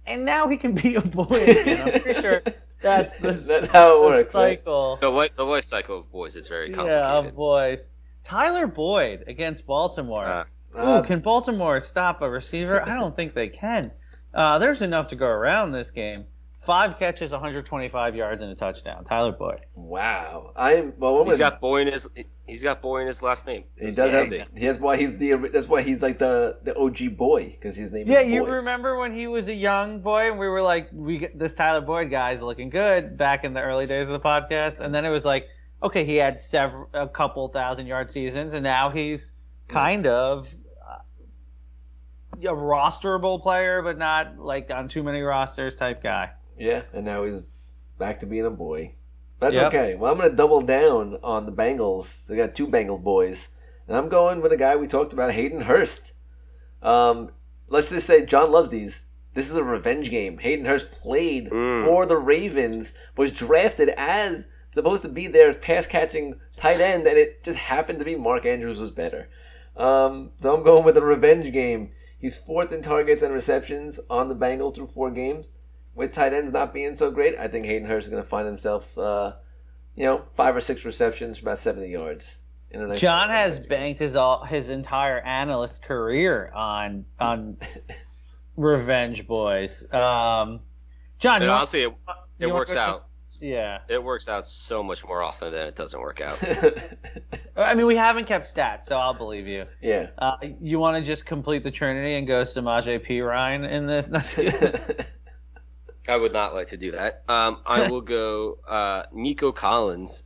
and 0.06 0.24
now 0.24 0.48
he 0.48 0.56
can 0.56 0.72
be 0.74 0.94
a 0.96 1.00
boy 1.00 1.24
again. 1.24 1.88
I'm 1.94 2.00
pretty 2.00 2.20
sure 2.20 2.42
that's 2.82 3.20
the, 3.20 3.32
that's 3.46 3.68
how 3.68 3.90
it 3.90 4.00
the 4.00 4.06
works, 4.16 4.34
right? 4.34 4.58
cycle. 4.58 4.98
The 5.00 5.08
life, 5.10 5.34
the 5.36 5.44
life 5.44 5.64
cycle 5.64 5.98
of 5.98 6.10
boys 6.10 6.36
is 6.36 6.48
very 6.48 6.70
Yeah, 6.70 6.76
complicated. 6.76 7.26
of 7.30 7.36
boys. 7.36 7.86
Tyler 8.22 8.66
Boyd 8.66 9.24
against 9.26 9.66
Baltimore. 9.66 10.24
Uh, 10.26 10.44
Uh, 10.76 11.00
Ooh, 11.02 11.06
can 11.06 11.20
Baltimore 11.20 11.80
stop 11.80 12.22
a 12.22 12.30
receiver? 12.30 12.82
I 12.88 12.94
don't 12.94 13.14
think 13.16 13.34
they 13.34 13.48
can. 13.48 13.90
Uh, 14.32 14.58
there's 14.58 14.82
enough 14.82 15.08
to 15.08 15.16
go 15.16 15.26
around 15.26 15.72
this 15.72 15.90
game. 15.90 16.24
Five 16.66 16.98
catches, 16.98 17.32
125 17.32 18.14
yards, 18.14 18.42
and 18.42 18.52
a 18.52 18.54
touchdown. 18.54 19.04
Tyler 19.04 19.32
Boyd. 19.32 19.62
wow, 19.74 20.52
I'm 20.54 20.92
well. 20.98 21.22
I'm 21.22 21.26
he's 21.26 21.38
got 21.38 21.58
boy 21.58 21.80
in 21.82 21.86
his 21.88 22.06
he's 22.46 22.62
got 22.62 22.82
boy 22.82 23.00
in 23.00 23.06
his 23.06 23.22
last 23.22 23.46
name. 23.46 23.64
He 23.78 23.92
does 23.92 24.12
have. 24.12 24.24
Andy. 24.24 24.44
He 24.54 24.66
has 24.66 24.78
why 24.78 24.98
he's 24.98 25.16
the. 25.18 25.48
That's 25.50 25.68
why 25.68 25.80
he's 25.80 26.02
like 26.02 26.18
the 26.18 26.58
the 26.62 26.76
OG 26.76 27.16
boy 27.16 27.46
because 27.50 27.76
his 27.76 27.94
name 27.94 28.06
Yeah, 28.08 28.20
is 28.20 28.30
you 28.30 28.42
Boy. 28.44 28.50
remember 28.50 28.98
when 28.98 29.14
he 29.14 29.26
was 29.26 29.48
a 29.48 29.54
young 29.54 30.00
boy 30.00 30.30
and 30.30 30.38
we 30.38 30.48
were 30.48 30.60
like, 30.60 30.88
"We 30.92 31.28
this 31.34 31.54
Tyler 31.54 31.80
Boyd 31.80 32.10
guy 32.10 32.32
is 32.32 32.42
looking 32.42 32.68
good" 32.68 33.16
back 33.16 33.44
in 33.44 33.54
the 33.54 33.62
early 33.62 33.86
days 33.86 34.06
of 34.06 34.12
the 34.12 34.20
podcast, 34.20 34.80
and 34.80 34.94
then 34.94 35.06
it 35.06 35.10
was 35.10 35.24
like, 35.24 35.48
okay, 35.82 36.04
he 36.04 36.16
had 36.16 36.38
several, 36.38 36.90
a 36.92 37.08
couple 37.08 37.48
thousand 37.48 37.86
yard 37.86 38.12
seasons, 38.12 38.52
and 38.52 38.62
now 38.62 38.90
he's 38.90 39.32
kind 39.66 40.06
of 40.06 40.46
uh, 40.86 40.98
a 42.42 42.54
rosterable 42.54 43.40
player, 43.42 43.80
but 43.80 43.96
not 43.96 44.38
like 44.38 44.70
on 44.70 44.88
too 44.88 45.02
many 45.02 45.22
rosters 45.22 45.74
type 45.74 46.02
guy. 46.02 46.30
Yeah, 46.60 46.82
and 46.92 47.04
now 47.04 47.24
he's 47.24 47.42
back 47.98 48.20
to 48.20 48.26
being 48.26 48.46
a 48.46 48.50
boy. 48.50 48.94
That's 49.40 49.56
Yep. 49.56 49.66
okay. 49.68 49.94
Well, 49.94 50.12
I'm 50.12 50.18
going 50.18 50.30
to 50.30 50.36
double 50.36 50.60
down 50.60 51.18
on 51.22 51.46
the 51.46 51.52
Bengals. 51.52 52.26
They 52.26 52.36
got 52.36 52.54
two 52.54 52.66
Bengal 52.66 52.98
boys, 52.98 53.48
and 53.88 53.96
I'm 53.96 54.08
going 54.10 54.42
with 54.42 54.52
a 54.52 54.56
guy 54.58 54.76
we 54.76 54.86
talked 54.86 55.12
about, 55.14 55.32
Hayden 55.32 55.62
Hurst. 55.62 56.12
Um, 56.82 57.30
let's 57.68 57.90
just 57.90 58.06
say 58.06 58.24
John 58.26 58.52
loves 58.52 58.70
these. 58.70 59.06
This 59.32 59.50
is 59.50 59.56
a 59.56 59.64
revenge 59.64 60.10
game. 60.10 60.38
Hayden 60.38 60.66
Hurst 60.66 60.90
played 60.90 61.48
Mm. 61.50 61.84
for 61.86 62.04
the 62.04 62.18
Ravens, 62.18 62.92
was 63.16 63.32
drafted 63.32 63.88
as 63.96 64.46
supposed 64.72 65.02
to 65.02 65.08
be 65.08 65.26
their 65.26 65.54
pass 65.54 65.86
catching 65.86 66.38
tight 66.56 66.80
end, 66.80 67.06
and 67.06 67.16
it 67.18 67.42
just 67.42 67.58
happened 67.58 67.98
to 68.00 68.04
be 68.04 68.16
Mark 68.16 68.44
Andrews 68.44 68.80
was 68.80 68.90
better. 68.90 69.28
Um, 69.76 70.32
so 70.36 70.54
I'm 70.54 70.62
going 70.62 70.84
with 70.84 70.96
a 70.96 71.02
revenge 71.02 71.52
game. 71.52 71.90
He's 72.18 72.36
fourth 72.36 72.70
in 72.72 72.82
targets 72.82 73.22
and 73.22 73.32
receptions 73.32 73.98
on 74.10 74.28
the 74.28 74.36
Bengals 74.36 74.74
through 74.74 74.88
four 74.88 75.10
games 75.10 75.48
with 75.94 76.12
tight 76.12 76.32
ends 76.32 76.52
not 76.52 76.72
being 76.74 76.96
so 76.96 77.10
great, 77.10 77.36
I 77.38 77.48
think 77.48 77.66
Hayden 77.66 77.88
Hurst 77.88 78.04
is 78.06 78.10
going 78.10 78.22
to 78.22 78.28
find 78.28 78.46
himself, 78.46 78.96
uh, 78.98 79.32
you 79.96 80.04
know, 80.04 80.24
five 80.32 80.54
or 80.56 80.60
six 80.60 80.84
receptions 80.84 81.38
for 81.38 81.44
about 81.46 81.58
70 81.58 81.88
yards. 81.90 82.40
In 82.70 82.80
a 82.82 82.86
nice 82.86 83.00
John 83.00 83.28
revenge 83.28 83.38
has 83.48 83.58
game. 83.58 83.68
banked 83.68 84.00
his 84.00 84.14
all 84.16 84.44
his 84.44 84.70
entire 84.70 85.18
analyst 85.20 85.82
career 85.82 86.52
on 86.54 87.04
on 87.18 87.56
Revenge 88.56 89.26
Boys. 89.26 89.82
Um, 89.92 90.60
John, 91.18 91.36
And 91.36 91.44
you 91.44 91.48
want- 91.48 91.58
honestly, 91.58 91.82
it, 91.82 91.92
it 92.38 92.46
works 92.46 92.74
out. 92.74 93.06
Yeah, 93.40 93.78
It 93.88 94.02
works 94.02 94.28
out 94.28 94.46
so 94.46 94.82
much 94.82 95.04
more 95.04 95.20
often 95.22 95.50
than 95.52 95.66
it 95.66 95.74
doesn't 95.74 95.98
work 96.00 96.20
out. 96.20 96.38
I 97.56 97.74
mean 97.74 97.86
we 97.86 97.96
haven't 97.96 98.26
kept 98.26 98.46
stats, 98.54 98.84
so 98.84 98.96
I'll 98.98 99.14
believe 99.14 99.46
you. 99.48 99.64
yeah. 99.82 100.10
Uh, 100.18 100.36
you 100.60 100.78
want 100.78 100.96
to 100.96 101.02
just 101.02 101.26
complete 101.26 101.64
the 101.64 101.70
Trinity 101.72 102.14
and 102.16 102.26
go 102.26 102.42
Samaje 102.42 103.04
Perine 103.04 103.68
in 103.68 103.86
this? 103.86 104.06
No, 106.08 106.14
just 106.14 106.14
kidding. 106.14 106.14
I 106.14 106.16
would 106.16 106.32
not 106.32 106.54
like 106.54 106.68
to 106.68 106.76
do 106.76 106.92
that. 106.92 107.22
Um, 107.28 107.58
I 107.66 107.88
will 107.90 108.00
go 108.00 108.58
uh, 108.66 109.04
Nico 109.12 109.52
Collins 109.52 110.24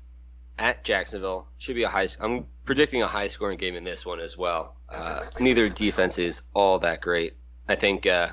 at 0.59 0.84
Jacksonville. 0.84 1.48
Should 1.59 1.74
be 1.76 1.82
a 1.82 1.88
high. 1.88 2.09
I'm 2.20 2.46
predicting 2.64 3.02
a 3.02 3.06
high 3.06 3.28
scoring 3.28 3.59
game 3.59 3.74
in 3.74 3.84
this 3.84 4.05
one 4.06 4.20
as 4.20 4.36
well. 4.38 4.76
Uh, 4.88 5.20
neither 5.40 5.68
defense 5.68 6.18
is 6.18 6.42
all 6.55 6.78
that 6.80 7.01
great. 7.01 7.34
I 7.68 7.74
think 7.74 8.06
uh, 8.06 8.30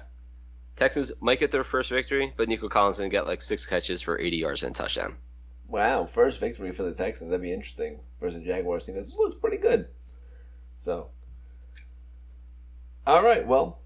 Texans 0.75 1.11
might 1.21 1.39
get 1.39 1.51
their 1.51 1.63
first 1.63 1.89
victory, 1.89 2.33
but 2.37 2.47
Nico 2.49 2.69
Collins 2.69 2.97
gonna 2.97 3.09
get 3.09 3.27
like 3.27 3.41
six 3.41 3.65
catches 3.65 4.01
for 4.01 4.19
80 4.19 4.37
yards 4.37 4.63
and 4.63 4.75
a 4.75 4.77
touchdown. 4.77 5.15
wow, 5.67 6.05
first 6.05 6.39
victory 6.39 6.71
for 6.71 6.83
the 6.83 6.93
Texans. 6.93 7.29
That'd 7.29 7.41
be 7.41 7.53
interesting 7.53 8.01
versus 8.19 8.39
the 8.39 8.45
Jaguars 8.45 8.85
team. 8.85 8.95
That 8.95 9.07
looks 9.17 9.35
pretty 9.35 9.57
good. 9.57 9.87
So, 10.77 11.11
all 13.07 13.23
right. 13.23 13.45
Well, 13.47 13.79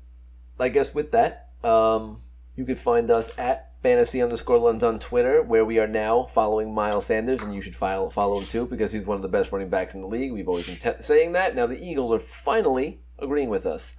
I 0.59 0.69
guess 0.69 0.93
with 0.95 1.11
that, 1.11 1.49
um, 1.63 2.21
you 2.55 2.65
could 2.65 2.79
find 2.79 3.09
us 3.09 3.31
at 3.37 3.73
fantasy 3.81 4.21
underscore 4.21 4.57
lens 4.57 4.83
on 4.83 4.97
Twitter, 4.97 5.43
where 5.43 5.63
we 5.63 5.77
are 5.79 5.87
now 5.87 6.23
following 6.23 6.73
Miles 6.73 7.05
Sanders, 7.05 7.43
and 7.43 7.53
you 7.53 7.61
should 7.61 7.75
follow 7.75 8.09
follow 8.09 8.39
him 8.39 8.47
too 8.47 8.65
because 8.65 8.91
he's 8.91 9.05
one 9.05 9.15
of 9.15 9.21
the 9.21 9.27
best 9.27 9.51
running 9.51 9.69
backs 9.69 9.93
in 9.93 10.01
the 10.01 10.07
league. 10.07 10.31
We've 10.33 10.47
always 10.47 10.67
been 10.67 10.77
te- 10.77 11.03
saying 11.03 11.33
that. 11.33 11.55
Now 11.55 11.67
the 11.67 11.83
Eagles 11.83 12.11
are 12.11 12.19
finally 12.19 13.01
agreeing 13.19 13.49
with 13.49 13.65
us. 13.65 13.95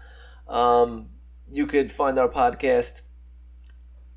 Um, 0.48 1.10
you 1.50 1.66
could 1.66 1.92
find 1.92 2.18
our 2.18 2.28
podcast 2.28 3.02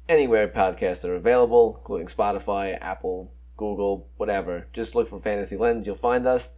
anywhere 0.07 0.47
podcasts 0.47 1.05
are 1.05 1.15
available, 1.15 1.75
including 1.77 2.07
Spotify, 2.07 2.77
Apple, 2.81 3.31
Google, 3.55 4.09
whatever. 4.17 4.67
Just 4.73 4.95
look 4.95 5.07
for 5.07 5.19
Fantasy 5.19 5.55
Lens, 5.55 5.85
you'll 5.85 5.95
find 5.95 6.25
us. 6.25 6.53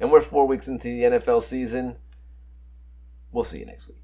And 0.00 0.10
we're 0.10 0.20
four 0.20 0.46
weeks 0.46 0.66
into 0.66 0.88
the 0.88 1.02
NFL 1.02 1.42
season. 1.42 1.96
We'll 3.30 3.44
see 3.44 3.60
you 3.60 3.66
next 3.66 3.86
week. 3.88 4.03